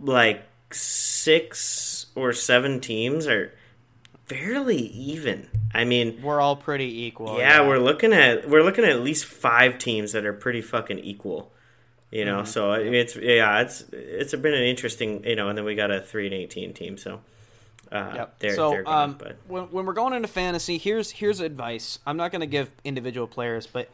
like 0.00 0.42
six 0.70 2.06
or 2.14 2.32
seven 2.32 2.80
teams 2.80 3.26
are 3.26 3.52
fairly 4.26 4.76
even. 4.76 5.48
I 5.74 5.84
mean, 5.84 6.20
We're 6.22 6.40
all 6.40 6.56
pretty 6.56 7.04
equal. 7.04 7.38
yeah, 7.38 7.66
we're 7.66 7.78
looking 7.78 8.12
at 8.12 8.48
we're 8.48 8.62
looking 8.62 8.84
at 8.84 8.90
at 8.90 9.00
least 9.00 9.24
five 9.24 9.78
teams 9.78 10.12
that 10.12 10.24
are 10.24 10.32
pretty 10.32 10.60
fucking 10.62 10.98
equal. 11.00 11.52
You 12.10 12.24
know, 12.24 12.38
Mm-hmm. 12.38 12.46
so 12.46 12.72
I 12.72 12.84
mean, 12.84 12.94
it's 12.94 13.16
yeah, 13.16 13.60
it's 13.60 13.84
it's 13.92 14.34
been 14.34 14.54
an 14.54 14.62
interesting 14.62 15.24
you 15.24 15.36
know, 15.36 15.48
and 15.48 15.58
then 15.58 15.64
we 15.64 15.74
got 15.74 15.90
a 15.90 16.00
three 16.00 16.24
and 16.26 16.34
eighteen 16.34 16.72
team, 16.72 16.96
so 16.96 17.20
uh, 17.92 18.12
Yep. 18.14 18.38
they're 18.38 18.54
so 18.54 18.70
they're 18.70 18.82
good, 18.84 18.90
um, 18.90 19.16
but 19.18 19.36
when, 19.46 19.64
when 19.64 19.84
we're 19.86 19.92
going 19.92 20.14
into 20.14 20.28
fantasy, 20.28 20.78
here's 20.78 21.10
here's 21.10 21.40
advice. 21.40 21.98
I'm 22.06 22.16
not 22.16 22.30
going 22.32 22.40
to 22.40 22.46
give 22.46 22.70
individual 22.82 23.26
players, 23.26 23.66
but 23.66 23.90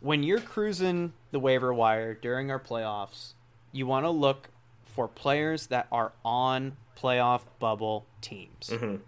when 0.00 0.22
you're 0.22 0.40
cruising 0.40 1.12
the 1.32 1.40
waiver 1.40 1.72
wire 1.74 2.14
during 2.14 2.50
our 2.52 2.60
playoffs, 2.60 3.32
you 3.72 3.86
want 3.86 4.04
to 4.04 4.10
look 4.10 4.48
for 4.94 5.08
players 5.08 5.66
that 5.68 5.86
are 5.90 6.12
on 6.24 6.76
playoff 6.96 7.42
bubble 7.58 8.06
teams. 8.20 8.70
Mhm. 8.70 9.00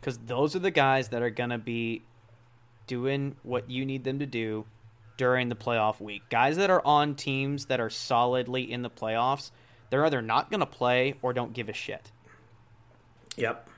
Because 0.00 0.18
those 0.18 0.54
are 0.54 0.60
the 0.60 0.70
guys 0.70 1.08
that 1.08 1.20
are 1.22 1.30
going 1.30 1.50
to 1.50 1.58
be 1.58 2.02
doing 2.86 3.36
what 3.42 3.68
you 3.68 3.84
need 3.84 4.04
them 4.04 4.18
to 4.20 4.26
do 4.26 4.64
during 5.16 5.48
the 5.48 5.56
playoff 5.56 6.00
week. 6.00 6.22
Guys 6.30 6.56
that 6.56 6.70
are 6.70 6.80
on 6.86 7.16
teams 7.16 7.66
that 7.66 7.80
are 7.80 7.90
solidly 7.90 8.70
in 8.70 8.82
the 8.82 8.90
playoffs, 8.90 9.50
they're 9.90 10.06
either 10.06 10.22
not 10.22 10.48
going 10.50 10.60
to 10.60 10.66
play 10.66 11.14
or 11.22 11.32
don't 11.32 11.52
give 11.52 11.68
a 11.68 11.72
shit. 11.72 12.12
yep, 13.36 13.68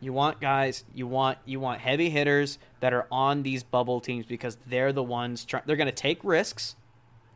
You 0.00 0.12
want 0.12 0.40
guys, 0.40 0.84
you 0.94 1.06
want 1.06 1.38
you 1.46 1.58
want 1.60 1.80
heavy 1.80 2.10
hitters 2.10 2.58
that 2.80 2.92
are 2.92 3.06
on 3.10 3.42
these 3.42 3.62
bubble 3.62 4.00
teams 4.00 4.26
because 4.26 4.56
they're 4.66 4.92
the 4.92 5.02
ones 5.02 5.44
try, 5.46 5.62
they're 5.64 5.76
going 5.76 5.86
to 5.86 5.92
take 5.92 6.22
risks. 6.22 6.76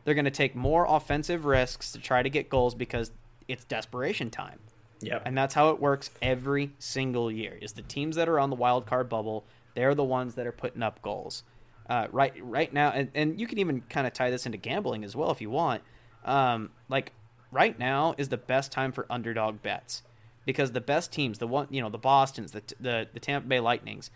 They're 0.03 0.13
going 0.13 0.25
to 0.25 0.31
take 0.31 0.55
more 0.55 0.85
offensive 0.87 1.45
risks 1.45 1.91
to 1.91 1.99
try 1.99 2.23
to 2.23 2.29
get 2.29 2.49
goals 2.49 2.75
because 2.75 3.11
it's 3.47 3.65
desperation 3.65 4.29
time. 4.29 4.59
yep, 5.01 5.21
And 5.25 5.37
that's 5.37 5.53
how 5.53 5.69
it 5.69 5.79
works 5.79 6.11
every 6.21 6.71
single 6.79 7.31
year. 7.31 7.57
Is 7.61 7.73
the 7.73 7.81
teams 7.81 8.15
that 8.15 8.29
are 8.29 8.39
on 8.39 8.49
the 8.49 8.55
wild 8.55 8.85
card 8.85 9.09
bubble, 9.09 9.45
they're 9.75 9.95
the 9.95 10.03
ones 10.03 10.35
that 10.35 10.47
are 10.47 10.51
putting 10.51 10.83
up 10.83 11.01
goals. 11.01 11.43
Uh, 11.89 12.07
right 12.11 12.33
right 12.43 12.71
now 12.71 12.89
and, 12.89 13.09
and 13.15 13.41
you 13.41 13.47
can 13.47 13.57
even 13.57 13.81
kind 13.89 14.05
of 14.05 14.13
tie 14.13 14.29
this 14.29 14.45
into 14.45 14.59
gambling 14.59 15.03
as 15.03 15.15
well 15.15 15.31
if 15.31 15.41
you 15.41 15.49
want. 15.49 15.81
Um, 16.23 16.69
like 16.87 17.13
right 17.51 17.77
now 17.79 18.13
is 18.17 18.29
the 18.29 18.37
best 18.37 18.71
time 18.71 18.91
for 18.91 19.07
underdog 19.09 19.63
bets 19.63 20.03
because 20.45 20.71
the 20.71 20.81
best 20.81 21.11
teams, 21.11 21.39
the 21.39 21.47
one 21.47 21.67
you 21.71 21.81
know, 21.81 21.89
the 21.89 21.97
Boston's, 21.97 22.51
the 22.51 22.61
the, 22.79 23.07
the 23.11 23.19
Tampa 23.19 23.47
Bay 23.47 23.59
Lightnings, 23.59 24.11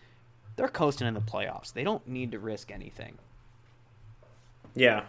they're 0.55 0.67
coasting 0.67 1.07
in 1.07 1.15
the 1.15 1.21
playoffs. 1.21 1.73
They 1.73 1.83
don't 1.83 2.07
need 2.07 2.31
to 2.31 2.39
risk 2.39 2.69
anything. 2.69 3.17
yeah. 4.75 5.05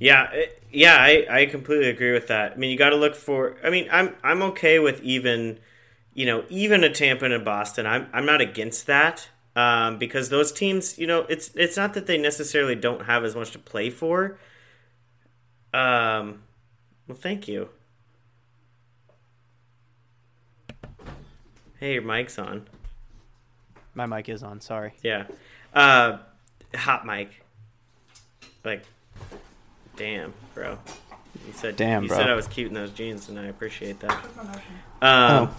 Yeah, 0.00 0.30
it- 0.32 0.56
yeah, 0.72 0.96
I, 0.98 1.26
I 1.30 1.46
completely 1.46 1.88
agree 1.88 2.12
with 2.12 2.26
that. 2.28 2.52
I 2.52 2.56
mean, 2.56 2.70
you 2.70 2.76
got 2.78 2.90
to 2.90 2.96
look 2.96 3.14
for. 3.14 3.56
I 3.62 3.70
mean, 3.70 3.88
I'm 3.92 4.14
I'm 4.22 4.40
okay 4.42 4.78
with 4.78 5.00
even, 5.02 5.58
you 6.14 6.26
know, 6.26 6.44
even 6.48 6.82
a 6.84 6.90
Tampa 6.90 7.24
and 7.24 7.34
a 7.34 7.38
Boston. 7.38 7.86
I'm 7.86 8.08
I'm 8.12 8.24
not 8.24 8.40
against 8.40 8.86
that 8.86 9.28
um, 9.56 9.98
because 9.98 10.28
those 10.28 10.52
teams, 10.52 10.96
you 10.98 11.06
know, 11.08 11.26
it's 11.28 11.50
it's 11.56 11.76
not 11.76 11.94
that 11.94 12.06
they 12.06 12.18
necessarily 12.18 12.76
don't 12.76 13.06
have 13.06 13.24
as 13.24 13.34
much 13.34 13.50
to 13.52 13.58
play 13.58 13.90
for. 13.90 14.38
Um, 15.74 16.42
well, 17.08 17.18
thank 17.18 17.46
you. 17.48 17.68
Hey, 21.78 21.94
your 21.94 22.02
mic's 22.02 22.38
on. 22.38 22.68
My 23.94 24.06
mic 24.06 24.28
is 24.28 24.42
on, 24.42 24.60
sorry. 24.60 24.92
Yeah. 25.02 25.24
Uh, 25.74 26.18
hot 26.74 27.04
mic. 27.06 27.42
Like, 28.64 28.84
damn, 30.00 30.32
bro. 30.54 30.78
You 31.46 31.52
said 31.52 31.76
Damn, 31.76 32.02
you 32.04 32.08
bro. 32.08 32.16
said 32.18 32.30
I 32.30 32.34
was 32.34 32.48
cute 32.48 32.68
in 32.68 32.74
those 32.74 32.90
jeans, 32.90 33.28
and 33.28 33.38
I 33.38 33.44
appreciate 33.46 34.00
that. 34.00 34.24
Um, 35.02 35.54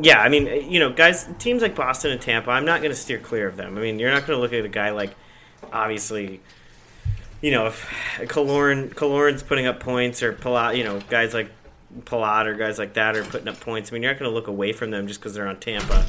yeah, 0.00 0.20
I 0.20 0.28
mean, 0.28 0.70
you 0.70 0.78
know, 0.78 0.90
guys, 0.92 1.28
teams 1.38 1.60
like 1.60 1.74
Boston 1.74 2.12
and 2.12 2.20
Tampa, 2.20 2.50
I'm 2.50 2.64
not 2.64 2.80
going 2.80 2.90
to 2.92 2.96
steer 2.96 3.18
clear 3.18 3.48
of 3.48 3.56
them. 3.56 3.76
I 3.76 3.80
mean, 3.80 3.98
you're 3.98 4.10
not 4.12 4.26
going 4.26 4.36
to 4.36 4.40
look 4.40 4.52
at 4.52 4.64
a 4.64 4.68
guy 4.68 4.90
like, 4.90 5.14
obviously, 5.72 6.40
you 7.40 7.50
know, 7.50 7.66
if 7.66 7.84
Killorn 8.20 8.94
Killorn's 8.94 9.42
putting 9.42 9.66
up 9.66 9.80
points 9.80 10.22
or 10.22 10.32
Palat, 10.32 10.76
you 10.76 10.84
know, 10.84 11.00
guys 11.10 11.34
like 11.34 11.50
Palat 12.02 12.46
or 12.46 12.54
guys 12.54 12.78
like 12.78 12.94
that 12.94 13.16
are 13.16 13.24
putting 13.24 13.48
up 13.48 13.58
points. 13.60 13.90
I 13.90 13.92
mean, 13.92 14.02
you're 14.02 14.12
not 14.12 14.20
going 14.20 14.30
to 14.30 14.34
look 14.34 14.46
away 14.46 14.72
from 14.72 14.90
them 14.90 15.06
just 15.08 15.20
because 15.20 15.34
they're 15.34 15.48
on 15.48 15.58
Tampa. 15.60 16.06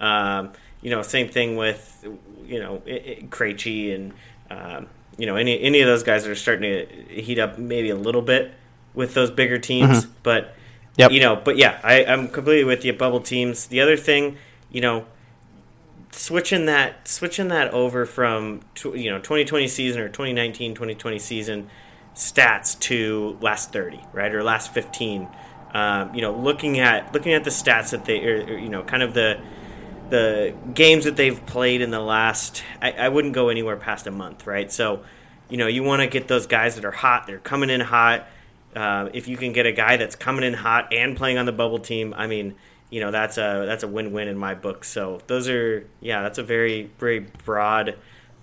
Um, 0.00 0.52
you 0.80 0.90
know, 0.90 1.02
same 1.02 1.28
thing 1.28 1.56
with 1.56 2.06
you 2.46 2.60
know 2.60 2.82
I- 2.86 2.90
I- 2.90 3.24
Krejci 3.28 3.94
and 3.94 4.12
um, 4.50 4.86
you 5.20 5.26
know 5.26 5.36
any 5.36 5.60
any 5.60 5.80
of 5.80 5.86
those 5.86 6.02
guys 6.02 6.24
that 6.24 6.30
are 6.30 6.34
starting 6.34 6.62
to 6.62 6.86
heat 7.22 7.38
up 7.38 7.58
maybe 7.58 7.90
a 7.90 7.96
little 7.96 8.22
bit 8.22 8.52
with 8.94 9.14
those 9.14 9.30
bigger 9.30 9.58
teams, 9.58 10.06
but 10.22 10.56
Yep. 10.96 11.12
you 11.12 11.20
know, 11.20 11.36
but 11.36 11.56
yeah, 11.56 11.78
I, 11.82 12.04
I'm 12.04 12.28
completely 12.28 12.64
with 12.64 12.84
you. 12.84 12.92
Bubble 12.92 13.20
teams. 13.20 13.68
The 13.68 13.80
other 13.80 13.96
thing, 13.96 14.36
you 14.70 14.80
know, 14.80 15.06
switching 16.12 16.66
that 16.66 17.06
switching 17.06 17.48
that 17.48 17.72
over 17.72 18.04
from 18.04 18.60
tw- 18.74 18.96
you 18.96 19.10
know 19.10 19.18
2020 19.18 19.68
season 19.68 20.00
or 20.00 20.08
2019 20.08 20.74
2020 20.74 21.18
season 21.20 21.70
stats 22.16 22.78
to 22.80 23.38
last 23.40 23.72
30 23.72 24.00
right 24.12 24.34
or 24.34 24.42
last 24.42 24.74
15 24.74 25.28
um, 25.72 26.12
you 26.12 26.20
know 26.20 26.34
looking 26.34 26.80
at 26.80 27.14
looking 27.14 27.32
at 27.32 27.44
the 27.44 27.50
stats 27.50 27.90
that 27.90 28.04
they 28.04 28.24
or, 28.26 28.44
or, 28.44 28.58
you 28.58 28.68
know 28.68 28.82
kind 28.82 29.02
of 29.04 29.14
the 29.14 29.40
the 30.10 30.54
games 30.74 31.04
that 31.04 31.16
they've 31.16 31.44
played 31.46 31.80
in 31.80 31.90
the 31.90 32.00
last 32.00 32.62
I, 32.82 32.92
I 32.92 33.08
wouldn't 33.08 33.34
go 33.34 33.48
anywhere 33.48 33.76
past 33.76 34.06
a 34.06 34.10
month 34.10 34.46
right? 34.46 34.70
So 34.70 35.02
you 35.48 35.56
know 35.56 35.66
you 35.66 35.82
want 35.82 36.02
to 36.02 36.06
get 36.06 36.28
those 36.28 36.46
guys 36.46 36.74
that 36.76 36.84
are 36.84 36.90
hot 36.90 37.26
they're 37.26 37.38
coming 37.38 37.70
in 37.70 37.80
hot. 37.80 38.26
Uh, 38.74 39.08
if 39.12 39.26
you 39.26 39.36
can 39.36 39.52
get 39.52 39.66
a 39.66 39.72
guy 39.72 39.96
that's 39.96 40.14
coming 40.14 40.44
in 40.44 40.54
hot 40.54 40.92
and 40.92 41.16
playing 41.16 41.38
on 41.38 41.44
the 41.44 41.50
bubble 41.50 41.80
team 41.80 42.14
i 42.16 42.28
mean 42.28 42.54
you 42.90 43.00
know 43.00 43.10
that's 43.10 43.38
a 43.38 43.64
that's 43.66 43.84
a 43.84 43.88
win-win 43.88 44.28
in 44.28 44.36
my 44.36 44.54
book. 44.54 44.84
So 44.84 45.22
those 45.28 45.48
are 45.48 45.86
yeah 46.00 46.22
that's 46.22 46.38
a 46.38 46.42
very 46.42 46.90
very 46.98 47.20
broad 47.44 47.96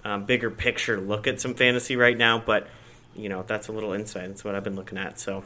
um, 0.03 0.25
bigger 0.25 0.49
picture 0.49 0.99
look 0.99 1.27
at 1.27 1.41
some 1.41 1.53
fantasy 1.53 1.97
right 1.97 2.17
now 2.17 2.39
but 2.39 2.67
you 3.13 3.29
know 3.29 3.43
that's 3.45 3.67
a 3.67 3.71
little 3.71 3.93
insight. 3.93 4.29
That's 4.29 4.43
what 4.43 4.55
i've 4.55 4.63
been 4.63 4.75
looking 4.75 4.97
at 4.97 5.19
so. 5.19 5.43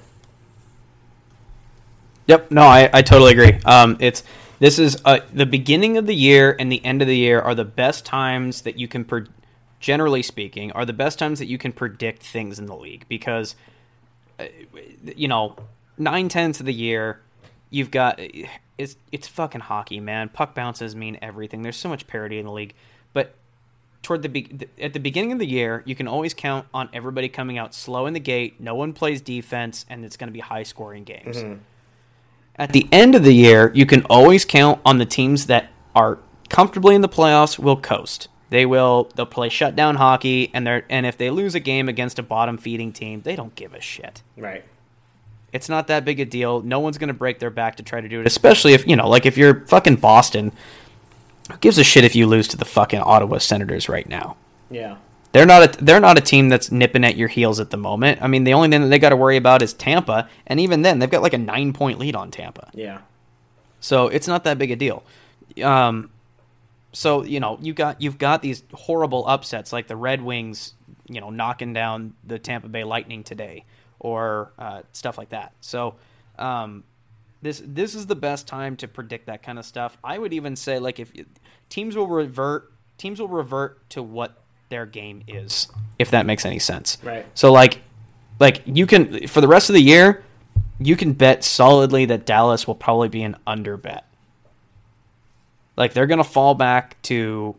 Yep. 2.28 2.52
No, 2.52 2.62
I, 2.62 2.88
I 2.94 3.02
totally 3.02 3.32
agree. 3.32 3.60
Um, 3.66 3.98
it's 4.00 4.24
this 4.62 4.78
is 4.78 4.96
uh, 5.06 5.22
the 5.34 5.48
beginning 5.48 5.98
of 5.98 6.06
the 6.06 6.14
year 6.14 6.56
and 6.60 6.72
the 6.72 6.86
end 6.86 7.02
of 7.02 7.08
the 7.08 7.18
year 7.18 7.42
are 7.42 7.56
the 7.56 7.66
best 7.66 8.06
times 8.06 8.62
that 8.62 8.78
you 8.78 8.88
can, 8.88 9.04
pre- 9.04 9.26
generally 9.80 10.22
speaking, 10.22 10.72
are 10.74 10.86
the 10.86 10.94
best 10.94 11.18
times 11.18 11.40
that 11.40 11.48
you 11.48 11.58
can 11.58 11.72
predict 11.72 12.22
things 12.22 12.60
in 12.60 12.68
the 12.68 12.76
league 12.76 13.04
because, 13.10 13.56
uh, 14.40 14.46
you 15.04 15.28
know, 15.28 15.56
nine 15.98 16.30
tenths 16.30 16.60
of 16.60 16.68
the 16.68 16.74
year, 16.74 17.22
you've 17.72 17.90
got 17.90 18.20
it's 18.78 18.98
it's 19.12 19.28
fucking 19.28 19.62
hockey, 19.62 20.00
man. 20.00 20.30
Puck 20.30 20.54
bounces 20.54 20.96
mean 20.96 21.18
everything. 21.24 21.64
There's 21.64 21.76
so 21.76 21.90
much 21.90 22.06
parity 22.06 22.38
in 22.38 22.46
the 22.46 22.52
league, 22.52 22.76
but 23.14 23.34
toward 24.04 24.22
the 24.22 24.30
be- 24.30 24.68
at 24.80 24.94
the 24.94 25.00
beginning 25.00 25.32
of 25.32 25.40
the 25.40 25.48
year, 25.48 25.82
you 25.88 25.96
can 25.96 26.08
always 26.08 26.36
count 26.36 26.68
on 26.72 26.88
everybody 26.94 27.30
coming 27.30 27.58
out 27.58 27.74
slow 27.74 28.06
in 28.06 28.14
the 28.14 28.20
gate. 28.20 28.60
No 28.60 28.76
one 28.76 28.94
plays 28.94 29.22
defense, 29.22 29.88
and 29.90 30.06
it's 30.06 30.18
going 30.18 30.28
to 30.28 30.34
be 30.34 30.40
high 30.40 30.64
scoring 30.64 31.04
games. 31.04 31.38
At 32.56 32.74
the 32.74 32.88
end 32.92 33.16
of 33.16 33.24
the 33.24 33.34
year, 33.34 33.72
you 33.74 33.86
can 33.86 34.04
always 34.06 34.46
count 34.46 34.82
on 34.86 34.98
the 34.98 35.06
teams 35.06 35.48
that 35.48 35.70
are 35.96 36.20
comfortably 36.50 36.96
in 36.96 37.02
the 37.02 37.10
playoffs 37.10 37.58
will 37.58 37.78
coast. 37.78 38.28
They 38.50 38.66
will 38.66 39.10
they'll 39.16 39.26
play 39.26 39.50
shutdown 39.50 39.96
hockey 39.96 40.52
and 40.54 40.68
they're 40.68 40.86
and 40.90 41.06
if 41.06 41.18
they 41.18 41.30
lose 41.30 41.56
a 41.56 41.60
game 41.60 41.88
against 41.88 42.20
a 42.20 42.24
bottom 42.24 42.58
feeding 42.58 42.92
team, 42.92 43.22
they 43.22 43.36
don't 43.36 43.56
give 43.56 43.74
a 43.74 43.80
shit. 43.80 44.22
Right. 44.38 44.66
It's 45.54 45.68
not 45.68 45.88
that 45.88 46.06
big 46.06 46.20
a 46.20 46.26
deal. 46.26 46.62
No 46.62 46.80
one's 46.80 46.98
going 46.98 47.10
to 47.10 47.14
break 47.14 47.40
their 47.40 47.50
back 47.50 47.78
to 47.78 47.84
try 47.84 48.00
to 48.00 48.08
do 48.08 48.22
it, 48.22 48.28
especially 48.28 48.74
if, 48.74 48.88
you 48.88 48.96
know, 48.96 49.10
like 49.10 49.26
if 49.26 49.38
you're 49.38 49.66
fucking 49.68 49.98
Boston, 49.98 50.52
who 51.52 51.58
gives 51.58 51.78
a 51.78 51.84
shit 51.84 52.06
if 52.06 52.16
you 52.16 52.26
lose 52.26 52.48
to 52.50 52.58
the 52.58 52.66
fucking 52.66 53.00
Ottawa 53.00 53.38
Senators 53.40 53.90
right 53.90 54.08
now? 54.08 54.38
Yeah. 54.70 54.98
They're 55.32 55.46
not 55.46 55.64
a 55.64 55.84
they're 55.84 56.00
not 56.00 56.18
a 56.18 56.22
team 56.22 56.50
that's 56.50 56.72
nipping 56.72 57.06
at 57.06 57.16
your 57.16 57.30
heels 57.30 57.60
at 57.60 57.70
the 57.70 57.78
moment. 57.78 58.22
I 58.22 58.28
mean, 58.28 58.44
the 58.44 58.54
only 58.54 58.70
thing 58.70 58.82
that 58.82 58.88
they 58.88 59.00
got 59.00 59.10
to 59.10 59.16
worry 59.16 59.38
about 59.38 59.62
is 59.62 59.74
Tampa, 59.74 60.30
and 60.48 60.60
even 60.60 60.82
then, 60.82 61.00
they've 61.00 61.10
got 61.10 61.22
like 61.22 61.34
a 61.34 61.38
9-point 61.38 62.00
lead 62.00 62.16
on 62.16 62.32
Tampa. 62.32 62.70
Yeah. 62.74 63.00
So, 63.80 64.08
it's 64.10 64.28
not 64.28 64.44
that 64.44 64.58
big 64.58 64.72
a 64.72 64.76
deal. 64.76 65.04
Um 65.64 66.12
so, 66.94 67.24
you 67.24 67.40
know, 67.40 67.58
you 67.62 67.74
got 67.74 68.02
you've 68.02 68.18
got 68.18 68.42
these 68.42 68.64
horrible 68.74 69.26
upsets 69.28 69.72
like 69.72 69.88
the 69.88 69.96
Red 69.96 70.22
Wings, 70.22 70.74
you 71.08 71.22
know, 71.22 71.30
knocking 71.30 71.74
down 71.74 72.14
the 72.24 72.38
Tampa 72.38 72.68
Bay 72.68 72.84
Lightning 72.84 73.24
today 73.24 73.66
or 74.00 74.52
uh, 74.58 74.82
stuff 74.92 75.18
like 75.18 75.30
that. 75.30 75.54
So, 75.62 75.96
um, 76.38 76.84
this 77.42 77.62
this 77.66 77.96
is 77.96 78.08
the 78.08 78.16
best 78.16 78.48
time 78.48 78.76
to 78.78 78.88
predict 78.88 79.28
that 79.28 79.42
kind 79.42 79.58
of 79.58 79.66
stuff. 79.66 79.98
I 80.04 80.18
would 80.18 80.34
even 80.34 80.56
say 80.56 80.80
like 80.80 81.00
if 81.00 81.12
teams 81.70 81.96
will 81.96 82.08
revert 82.08 82.74
teams 82.98 83.20
will 83.20 83.30
revert 83.30 83.90
to 83.92 84.04
what 84.04 84.41
their 84.72 84.88
game 84.88 85.24
is, 85.28 85.68
if 86.00 86.10
that 86.10 86.26
makes 86.26 86.44
any 86.44 86.58
sense. 86.58 86.98
Right. 87.04 87.26
So 87.36 87.52
like 87.52 87.82
like 88.40 88.64
you 88.66 88.88
can 88.88 89.28
for 89.28 89.40
the 89.40 89.48
rest 89.48 89.70
of 89.70 89.76
the 89.76 89.82
year, 89.82 90.24
you 90.80 90.96
can 90.96 91.14
bet 91.14 91.44
solidly 91.44 92.06
that 92.06 92.26
Dallas 92.26 92.66
will 92.66 92.74
probably 92.74 93.10
be 93.10 93.22
an 93.22 93.36
under 93.46 93.78
bet. 93.78 94.06
Like 95.78 95.94
they're 95.94 96.08
gonna 96.08 96.24
fall 96.24 96.56
back 96.56 97.00
to 97.04 97.56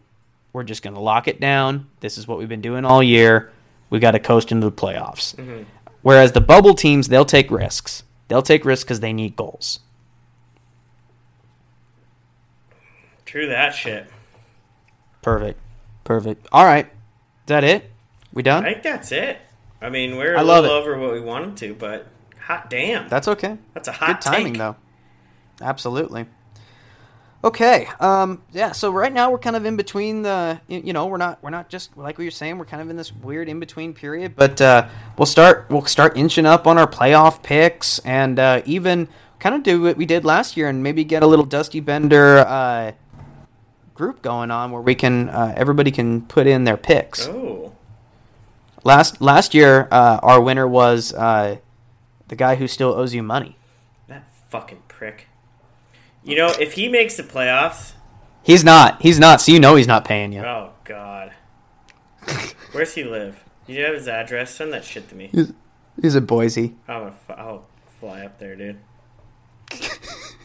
we're 0.53 0.65
just 0.65 0.83
gonna 0.83 1.01
lock 1.01 1.29
it 1.29 1.41
down. 1.41 1.87
This 2.01 2.19
is 2.19 2.27
what 2.27 2.39
we've 2.39 2.49
been 2.49 2.61
doing 2.61 2.85
all 2.85 3.03
year. 3.03 3.53
We 3.91 4.01
got 4.01 4.13
to 4.13 4.19
coast 4.19 4.51
into 4.51 4.69
the 4.69 4.73
playoffs. 4.73 5.37
Mm-hmm. 5.37 5.63
Whereas 6.01 6.33
the 6.33 6.41
bubble 6.41 6.75
teams, 6.75 7.09
they'll 7.09 7.25
take 7.25 7.51
risks. 7.51 8.03
They'll 8.29 8.43
take 8.43 8.65
risks 8.65 8.85
because 8.85 9.01
they 9.01 9.13
need 9.13 9.37
goals. 9.37 9.81
True 13.25 13.47
that 13.47 13.75
shit. 13.75 14.07
Perfect. 15.23 15.61
Perfect. 16.05 16.47
All 16.53 16.65
right. 16.65 16.91
Is 17.43 17.47
that 17.47 17.64
it? 17.64 17.90
We 18.32 18.43
done? 18.43 18.64
I 18.64 18.73
think 18.73 18.82
that's 18.82 19.12
it. 19.12 19.39
I 19.81 19.90
mean, 19.90 20.16
we're 20.16 20.35
a 20.35 20.39
I 20.39 20.43
love 20.43 20.62
little 20.64 20.77
it. 20.77 20.81
over 20.81 20.98
what 20.98 21.12
we 21.12 21.20
wanted 21.20 21.56
to, 21.59 21.74
but 21.74 22.06
hot 22.40 22.70
damn. 22.70 23.09
That's 23.09 23.28
okay. 23.28 23.59
That's 23.74 23.89
a 23.89 23.93
hot 23.93 24.20
Good 24.23 24.31
timing 24.31 24.52
take. 24.55 24.59
though. 24.59 24.77
Absolutely. 25.60 26.27
Okay. 27.44 27.89
Um. 27.98 28.43
Yeah. 28.52 28.70
So 28.70 28.93
right 28.93 29.12
now 29.12 29.32
we're 29.32 29.39
kind 29.39 29.56
of 29.56 29.64
in 29.64 29.77
between 29.77 30.23
the. 30.23 30.60
You 30.69 30.81
you 30.85 30.93
know, 30.93 31.06
we're 31.06 31.16
not. 31.16 31.43
We're 31.43 31.51
not 31.51 31.69
just 31.69 31.97
like 31.97 32.16
we 32.16 32.24
were 32.27 32.31
saying. 32.31 32.59
We're 32.59 32.64
kind 32.64 32.81
of 32.81 32.89
in 32.89 32.97
this 32.97 33.12
weird 33.12 33.48
in 33.48 33.59
between 33.59 33.93
period. 33.93 34.36
But 34.36 34.60
uh, 34.60 34.86
we'll 35.19 35.27
start. 35.27 35.66
We'll 35.69 35.85
start 35.86 36.16
inching 36.16 36.47
up 36.47 36.69
on 36.69 36.78
our 36.78 36.86
playoff 36.86 37.43
picks, 37.43 37.98
and 38.01 38.39
uh, 38.39 38.62
even 38.64 39.09
kind 39.40 39.56
of 39.56 39.64
do 39.64 39.82
what 39.82 39.97
we 39.97 40.06
did 40.06 40.24
last 40.24 40.56
year, 40.56 40.69
and 40.69 40.85
maybe 40.85 41.02
get 41.02 41.24
a 41.24 41.27
little 41.27 41.44
Dusty 41.44 41.81
Bender 41.81 42.39
uh, 42.39 42.93
group 43.94 44.23
going 44.23 44.51
on 44.51 44.70
where 44.70 44.81
we 44.82 44.94
can. 44.94 45.28
Uh, 45.28 45.55
everybody 45.56 45.90
can 45.90 46.23
put 46.23 46.47
in 46.47 46.64
their 46.64 46.77
picks. 46.77 47.27
Oh. 47.28 47.74
Last 48.85 49.20
last 49.20 49.55
year, 49.55 49.89
uh, 49.90 50.19
our 50.23 50.40
winner 50.40 50.66
was 50.66 51.12
uh, 51.14 51.59
the 52.28 52.36
guy 52.36 52.56
who 52.56 52.66
still 52.66 52.93
owes 52.94 53.14
you 53.14 53.23
money. 53.23 53.56
That 54.09 54.24
fucking 54.51 54.82
prick. 54.89 55.28
You 56.24 56.36
know, 56.36 56.52
if 56.60 56.74
he 56.74 56.89
makes 56.89 57.16
the 57.16 57.23
playoffs, 57.23 57.93
He's 58.44 58.64
not. 58.64 59.01
He's 59.02 59.19
not. 59.20 59.40
So 59.40 59.52
you 59.52 59.60
know 59.60 59.77
he's 59.77 59.86
not 59.86 60.05
paying 60.05 60.32
you. 60.32 60.40
oh 60.40 60.73
god. 60.85 61.32
Where's 62.73 62.94
he 62.94 63.05
live? 63.05 63.44
Do 63.66 63.73
You 63.73 63.85
have 63.85 63.94
his 63.94 64.09
address? 64.09 64.55
Send 64.55 64.73
that 64.73 64.85
shit 64.85 65.09
to 65.10 65.14
me. 65.14 65.28
He's, 65.32 65.52
he's 66.01 66.14
in 66.16 66.24
Boise. 66.27 66.74
I'm 66.89 67.01
gonna, 67.01 67.14
f- 67.28 67.39
I'll 67.39 67.66
fly 68.01 68.24
up 68.24 68.39
there, 68.39 68.56
dude. 68.56 68.78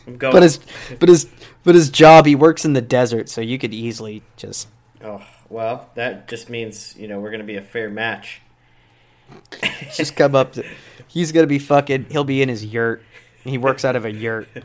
I'm 0.07 0.17
going. 0.17 0.33
But 0.33 0.43
his 0.43 0.59
but 0.99 1.09
his 1.09 1.25
but 1.67 1.75
his 1.75 1.89
job 1.89 2.25
he 2.25 2.33
works 2.33 2.63
in 2.63 2.71
the 2.71 2.81
desert, 2.81 3.27
so 3.27 3.41
you 3.41 3.59
could 3.59 3.73
easily 3.73 4.23
just 4.37 4.69
oh 5.03 5.21
well, 5.49 5.89
that 5.95 6.29
just 6.29 6.49
means 6.49 6.95
you 6.97 7.09
know 7.09 7.19
we're 7.19 7.29
gonna 7.29 7.43
be 7.43 7.57
a 7.57 7.61
fair 7.61 7.89
match. 7.89 8.39
just 9.93 10.15
come 10.15 10.33
up. 10.33 10.53
To, 10.53 10.63
he's 11.09 11.33
gonna 11.33 11.45
be 11.45 11.59
fucking. 11.59 12.05
He'll 12.09 12.23
be 12.23 12.41
in 12.41 12.47
his 12.47 12.63
yurt. 12.63 13.03
He 13.43 13.57
works 13.57 13.83
out 13.83 13.97
of 13.97 14.05
a 14.05 14.11
yurt. 14.11 14.47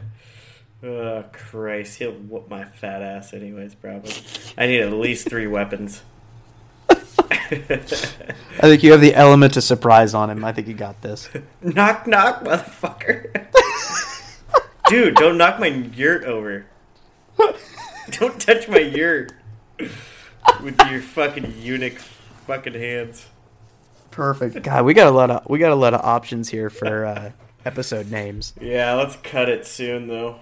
Oh 0.84 1.24
Christ, 1.32 2.00
he'll 2.00 2.10
whoop 2.10 2.50
my 2.50 2.64
fat 2.64 3.02
ass 3.02 3.32
anyways. 3.32 3.76
Probably. 3.76 4.12
I 4.58 4.66
need 4.66 4.80
at 4.80 4.92
least 4.92 5.28
three 5.28 5.46
weapons. 5.46 6.02
I 6.90 7.76
think 8.62 8.82
you 8.82 8.90
have 8.90 9.00
the 9.00 9.14
element 9.14 9.56
of 9.56 9.62
surprise 9.62 10.12
on 10.12 10.28
him. 10.28 10.44
I 10.44 10.50
think 10.52 10.66
you 10.66 10.74
got 10.74 11.00
this. 11.00 11.28
knock 11.62 12.08
knock, 12.08 12.42
motherfucker. 12.42 13.46
Dude, 14.88 15.14
don't 15.14 15.38
knock 15.38 15.60
my 15.60 15.68
yurt 15.68 16.24
over. 16.24 16.66
Don't 18.10 18.40
touch 18.40 18.68
my 18.68 18.78
yurt 18.78 19.32
with 19.78 20.78
your 20.90 21.00
fucking 21.00 21.54
eunuch 21.58 21.98
fucking 22.46 22.74
hands. 22.74 23.26
Perfect. 24.10 24.62
God, 24.62 24.84
we 24.84 24.94
got 24.94 25.06
a 25.06 25.10
lot 25.10 25.30
of 25.30 25.48
we 25.48 25.58
got 25.58 25.72
a 25.72 25.76
lot 25.76 25.94
of 25.94 26.00
options 26.02 26.48
here 26.48 26.68
for 26.68 27.06
uh, 27.06 27.32
episode 27.64 28.10
names. 28.10 28.52
Yeah, 28.60 28.94
let's 28.94 29.16
cut 29.16 29.48
it 29.48 29.66
soon 29.66 30.06
though. 30.06 30.38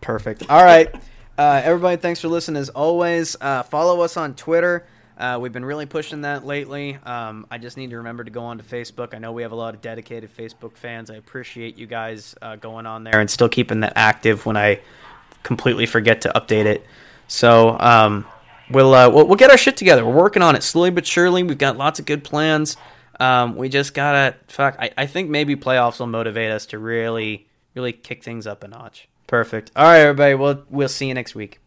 Perfect. 0.00 0.48
All 0.48 0.64
right. 0.64 0.88
Uh, 1.36 1.60
everybody, 1.64 1.96
thanks 1.96 2.20
for 2.20 2.28
listening 2.28 2.60
as 2.60 2.68
always. 2.70 3.36
Uh, 3.40 3.62
follow 3.62 4.00
us 4.00 4.16
on 4.16 4.34
Twitter. 4.34 4.86
Uh, 5.18 5.38
we've 5.40 5.52
been 5.52 5.64
really 5.64 5.86
pushing 5.86 6.22
that 6.22 6.46
lately. 6.46 6.96
Um, 7.04 7.46
I 7.50 7.58
just 7.58 7.76
need 7.76 7.90
to 7.90 7.96
remember 7.96 8.22
to 8.22 8.30
go 8.30 8.42
on 8.42 8.58
to 8.58 8.64
Facebook. 8.64 9.14
I 9.14 9.18
know 9.18 9.32
we 9.32 9.42
have 9.42 9.50
a 9.50 9.56
lot 9.56 9.74
of 9.74 9.80
dedicated 9.80 10.34
Facebook 10.34 10.76
fans. 10.76 11.10
I 11.10 11.16
appreciate 11.16 11.76
you 11.76 11.86
guys 11.86 12.36
uh, 12.40 12.56
going 12.56 12.86
on 12.86 13.02
there 13.02 13.20
and 13.20 13.28
still 13.28 13.48
keeping 13.48 13.80
that 13.80 13.94
active 13.96 14.46
when 14.46 14.56
I 14.56 14.80
completely 15.42 15.86
forget 15.86 16.20
to 16.22 16.32
update 16.34 16.66
it. 16.66 16.86
So 17.26 17.76
um, 17.78 18.26
we'll, 18.70 18.94
uh, 18.94 19.10
we'll 19.10 19.26
we'll 19.26 19.36
get 19.36 19.50
our 19.50 19.58
shit 19.58 19.76
together. 19.76 20.04
We're 20.04 20.14
working 20.14 20.42
on 20.42 20.56
it 20.56 20.62
slowly 20.62 20.90
but 20.90 21.06
surely. 21.06 21.42
We've 21.42 21.58
got 21.58 21.76
lots 21.76 21.98
of 21.98 22.06
good 22.06 22.24
plans. 22.24 22.76
Um, 23.20 23.56
we 23.56 23.68
just 23.68 23.94
gotta 23.94 24.36
fuck. 24.46 24.76
I, 24.78 24.90
I 24.96 25.06
think 25.06 25.28
maybe 25.28 25.56
playoffs 25.56 25.98
will 25.98 26.06
motivate 26.06 26.50
us 26.50 26.66
to 26.66 26.78
really 26.78 27.46
really 27.74 27.92
kick 27.92 28.22
things 28.22 28.46
up 28.46 28.64
a 28.64 28.68
notch. 28.68 29.08
Perfect. 29.26 29.70
All 29.76 29.84
right, 29.84 30.00
everybody. 30.00 30.34
Well, 30.34 30.64
we'll 30.70 30.88
see 30.88 31.06
you 31.06 31.14
next 31.14 31.34
week. 31.34 31.60